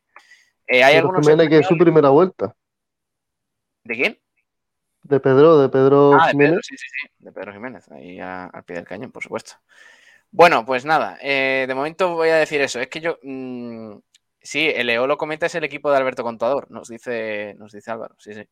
Eh, 0.68 0.84
hay 0.84 0.98
algunos 0.98 1.26
Jiménez, 1.26 1.50
que 1.50 1.58
es 1.58 1.66
su 1.66 1.76
primera 1.76 2.10
vuelta. 2.10 2.56
¿De 3.84 3.96
quién? 3.96 4.20
De 5.06 5.20
Pedro, 5.20 5.58
de 5.60 5.70
Pedro 5.70 6.14
Ah, 6.14 6.28
de 6.28 6.32
Jiménez. 6.34 6.52
Pedro, 6.52 6.62
sí, 6.62 6.78
sí, 6.78 6.86
sí, 7.02 7.08
de 7.18 7.32
Pedro 7.32 7.54
Jiménez, 7.54 7.92
ahí 7.92 8.20
a- 8.20 8.46
al 8.46 8.64
pie 8.64 8.76
del 8.76 8.86
cañón, 8.86 9.12
por 9.12 9.24
supuesto. 9.24 9.54
Bueno, 10.30 10.64
pues 10.68 10.86
nada, 10.86 11.18
eh, 11.20 11.66
de 11.68 11.74
momento 11.74 12.14
voy 12.14 12.30
a 12.30 12.36
decir 12.36 12.62
eso. 12.62 12.80
Es 12.80 12.90
que 12.90 13.02
yo, 13.02 13.18
mm, 13.24 13.98
sí, 14.40 14.72
el 14.76 14.88
Eolo 14.92 15.18
Cometa 15.18 15.48
es 15.48 15.56
el 15.56 15.64
equipo 15.64 15.90
de 15.90 15.98
Alberto 15.98 16.22
Contador, 16.22 16.70
nos 16.70 16.90
dice, 16.90 17.56
nos 17.58 17.72
dice 17.72 17.90
Álvaro, 17.90 18.14
sí, 18.20 18.36
sí. 18.36 18.48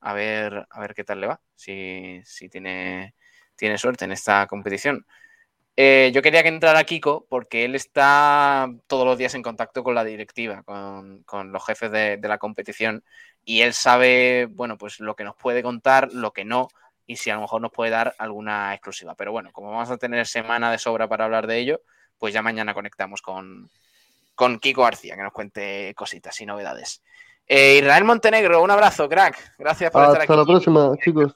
A 0.00 0.12
ver, 0.14 0.66
a 0.70 0.80
ver 0.80 0.94
qué 0.94 1.04
tal 1.04 1.20
le 1.20 1.26
va, 1.26 1.40
si, 1.54 2.22
tiene, 2.50 3.14
tiene 3.56 3.78
suerte 3.78 4.04
en 4.04 4.12
esta 4.12 4.46
competición. 4.46 5.06
Eh, 5.76 6.10
yo 6.12 6.22
quería 6.22 6.42
que 6.42 6.48
entrara 6.48 6.84
Kiko 6.84 7.26
porque 7.28 7.64
él 7.64 7.74
está 7.76 8.68
todos 8.88 9.06
los 9.06 9.16
días 9.16 9.34
en 9.34 9.42
contacto 9.42 9.84
con 9.84 9.94
la 9.94 10.04
directiva, 10.04 10.62
con, 10.64 11.22
con 11.22 11.52
los 11.52 11.64
jefes 11.64 11.90
de, 11.92 12.16
de 12.16 12.28
la 12.28 12.38
competición 12.38 13.04
y 13.44 13.60
él 13.62 13.72
sabe, 13.72 14.46
bueno, 14.50 14.76
pues 14.76 15.00
lo 15.00 15.14
que 15.16 15.24
nos 15.24 15.36
puede 15.36 15.62
contar, 15.62 16.12
lo 16.12 16.32
que 16.32 16.44
no 16.44 16.68
y 17.08 17.16
si 17.16 17.30
a 17.30 17.34
lo 17.36 17.40
mejor 17.40 17.62
nos 17.62 17.72
puede 17.72 17.90
dar 17.90 18.14
alguna 18.18 18.74
exclusiva. 18.74 19.14
Pero 19.16 19.32
bueno, 19.32 19.50
como 19.52 19.70
vamos 19.70 19.90
a 19.90 19.96
tener 19.96 20.26
semana 20.26 20.70
de 20.70 20.78
sobra 20.78 21.08
para 21.08 21.24
hablar 21.24 21.46
de 21.46 21.58
ello, 21.58 21.80
pues 22.18 22.34
ya 22.34 22.42
mañana 22.42 22.74
conectamos 22.74 23.22
con, 23.22 23.70
con 24.34 24.60
Kiko 24.60 24.82
García, 24.82 25.16
que 25.16 25.22
nos 25.22 25.32
cuente 25.32 25.94
cositas 25.96 26.38
y 26.42 26.46
novedades. 26.46 27.02
Eh, 27.50 27.78
Israel 27.78 28.04
Montenegro, 28.04 28.62
un 28.62 28.70
abrazo, 28.70 29.08
crack. 29.08 29.54
Gracias 29.58 29.90
por 29.90 30.02
estar 30.02 30.16
aquí. 30.20 30.30
Hasta 30.30 30.36
la 30.36 30.44
próxima, 30.44 30.94
chicos. 31.02 31.34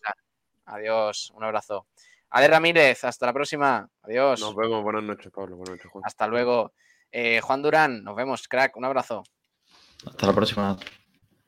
Adiós, 0.66 1.32
un 1.34 1.42
abrazo. 1.42 1.86
Ale 2.28 2.48
Ramírez, 2.48 3.02
hasta 3.04 3.24
la 3.24 3.32
próxima. 3.32 3.88
Adiós. 4.02 4.40
Nos 4.40 4.54
vemos. 4.54 4.82
Buenas 4.82 5.04
noches, 5.04 5.32
Pablo. 5.32 5.56
Buenas 5.56 5.76
noches, 5.76 5.90
Juan. 5.90 6.02
Hasta 6.04 6.26
luego. 6.26 6.72
Eh, 7.10 7.40
Juan 7.40 7.62
Durán, 7.62 8.04
nos 8.04 8.14
vemos, 8.14 8.46
crack. 8.46 8.76
Un 8.76 8.84
abrazo. 8.84 9.22
Hasta 10.06 10.26
la 10.26 10.34
próxima. 10.34 10.76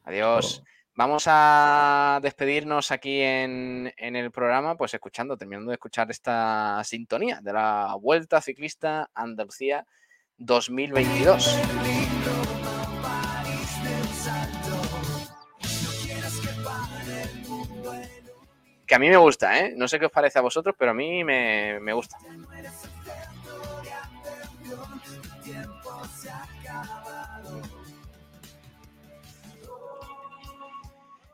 Adiós. 0.04 0.62
Vamos 0.94 1.24
a 1.26 2.20
despedirnos 2.22 2.90
aquí 2.90 3.20
en, 3.20 3.92
en 3.96 4.16
el 4.16 4.30
programa, 4.30 4.76
pues 4.76 4.94
escuchando, 4.94 5.36
terminando 5.36 5.70
de 5.70 5.74
escuchar 5.74 6.10
esta 6.10 6.80
sintonía 6.84 7.40
de 7.42 7.52
la 7.52 7.96
Vuelta 8.00 8.40
Ciclista 8.40 9.10
Andalucía 9.12 9.84
2022. 10.38 11.58
Que 18.86 18.94
a 18.94 18.98
mí 18.98 19.08
me 19.08 19.16
gusta, 19.16 19.58
¿eh? 19.60 19.74
No 19.76 19.88
sé 19.88 19.98
qué 19.98 20.06
os 20.06 20.12
parece 20.12 20.38
a 20.38 20.42
vosotros, 20.42 20.74
pero 20.78 20.90
a 20.90 20.94
mí 20.94 21.24
me, 21.24 21.78
me 21.80 21.92
gusta. 21.92 22.18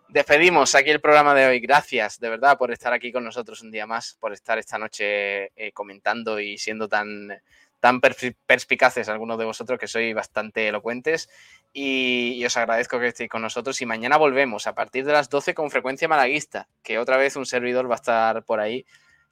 Despedimos 0.08 0.74
aquí 0.74 0.90
el 0.90 1.00
programa 1.00 1.34
de 1.34 1.46
hoy. 1.46 1.60
Gracias, 1.60 2.18
de 2.18 2.28
verdad, 2.28 2.58
por 2.58 2.72
estar 2.72 2.92
aquí 2.92 3.12
con 3.12 3.22
nosotros 3.22 3.62
un 3.62 3.70
día 3.70 3.86
más, 3.86 4.16
por 4.18 4.32
estar 4.32 4.58
esta 4.58 4.76
noche 4.76 5.52
eh, 5.54 5.70
comentando 5.72 6.40
y 6.40 6.58
siendo 6.58 6.88
tan, 6.88 7.40
tan 7.78 8.00
perspi- 8.00 8.34
perspicaces 8.44 9.08
algunos 9.08 9.38
de 9.38 9.44
vosotros 9.44 9.78
que 9.78 9.86
sois 9.86 10.12
bastante 10.12 10.66
elocuentes. 10.66 11.28
Y, 11.72 12.44
os 12.44 12.56
agradezco 12.56 12.98
que 12.98 13.08
estéis 13.08 13.30
con 13.30 13.42
nosotros. 13.42 13.80
Y 13.80 13.86
mañana 13.86 14.16
volvemos 14.16 14.66
a 14.66 14.74
partir 14.74 15.04
de 15.04 15.12
las 15.12 15.28
12 15.28 15.54
con 15.54 15.70
frecuencia 15.70 16.08
malaguista, 16.08 16.68
que 16.82 16.98
otra 16.98 17.16
vez 17.16 17.36
un 17.36 17.46
servidor 17.46 17.88
va 17.88 17.94
a 17.94 17.96
estar 17.96 18.44
por 18.44 18.60
ahí, 18.60 18.84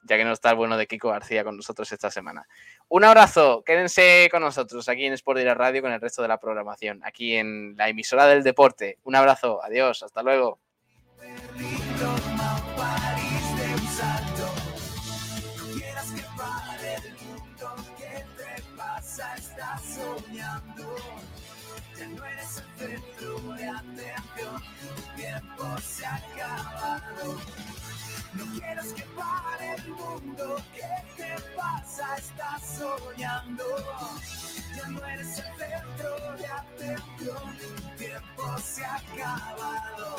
ya 0.04 0.16
que 0.16 0.24
no 0.24 0.32
está 0.32 0.50
el 0.50 0.56
bueno 0.56 0.76
de 0.76 0.86
Kiko 0.86 1.10
García 1.10 1.44
con 1.44 1.56
nosotros 1.56 1.90
esta 1.90 2.10
semana. 2.10 2.46
Un 2.88 3.04
abrazo, 3.04 3.62
quédense 3.64 4.28
con 4.30 4.42
nosotros 4.42 4.88
aquí 4.88 5.04
en 5.04 5.14
Sport 5.14 5.38
Direct 5.38 5.58
Radio 5.58 5.82
con 5.82 5.92
el 5.92 6.00
resto 6.00 6.22
de 6.22 6.28
la 6.28 6.38
programación, 6.38 7.00
aquí 7.04 7.36
en 7.36 7.76
la 7.76 7.88
emisora 7.88 8.26
del 8.26 8.42
deporte. 8.42 8.98
Un 9.04 9.16
abrazo, 9.16 9.62
adiós, 9.62 10.02
hasta 10.02 10.22
luego. 10.22 10.60
apertura, 22.78 23.78
atención, 23.78 24.62
tu 24.80 25.16
tiempo 25.16 25.64
se 25.82 26.06
ha 26.06 26.14
acabado. 26.14 27.36
No 28.34 28.44
quieras 28.58 28.92
que 28.92 29.02
pare 29.16 29.74
el 29.74 29.88
mundo, 29.88 30.62
¿qué 30.74 30.82
te 31.16 31.34
pasa? 31.56 32.16
Estás 32.16 32.78
soñando. 32.78 33.64
Ya 34.76 34.88
no 34.88 35.04
eres 35.06 35.38
el 35.38 35.44
centro 35.58 36.36
de 36.36 36.46
atención, 36.46 37.58
tu 37.58 37.96
tiempo 37.96 38.58
se 38.58 38.84
ha 38.84 38.96
acabado. 38.96 40.16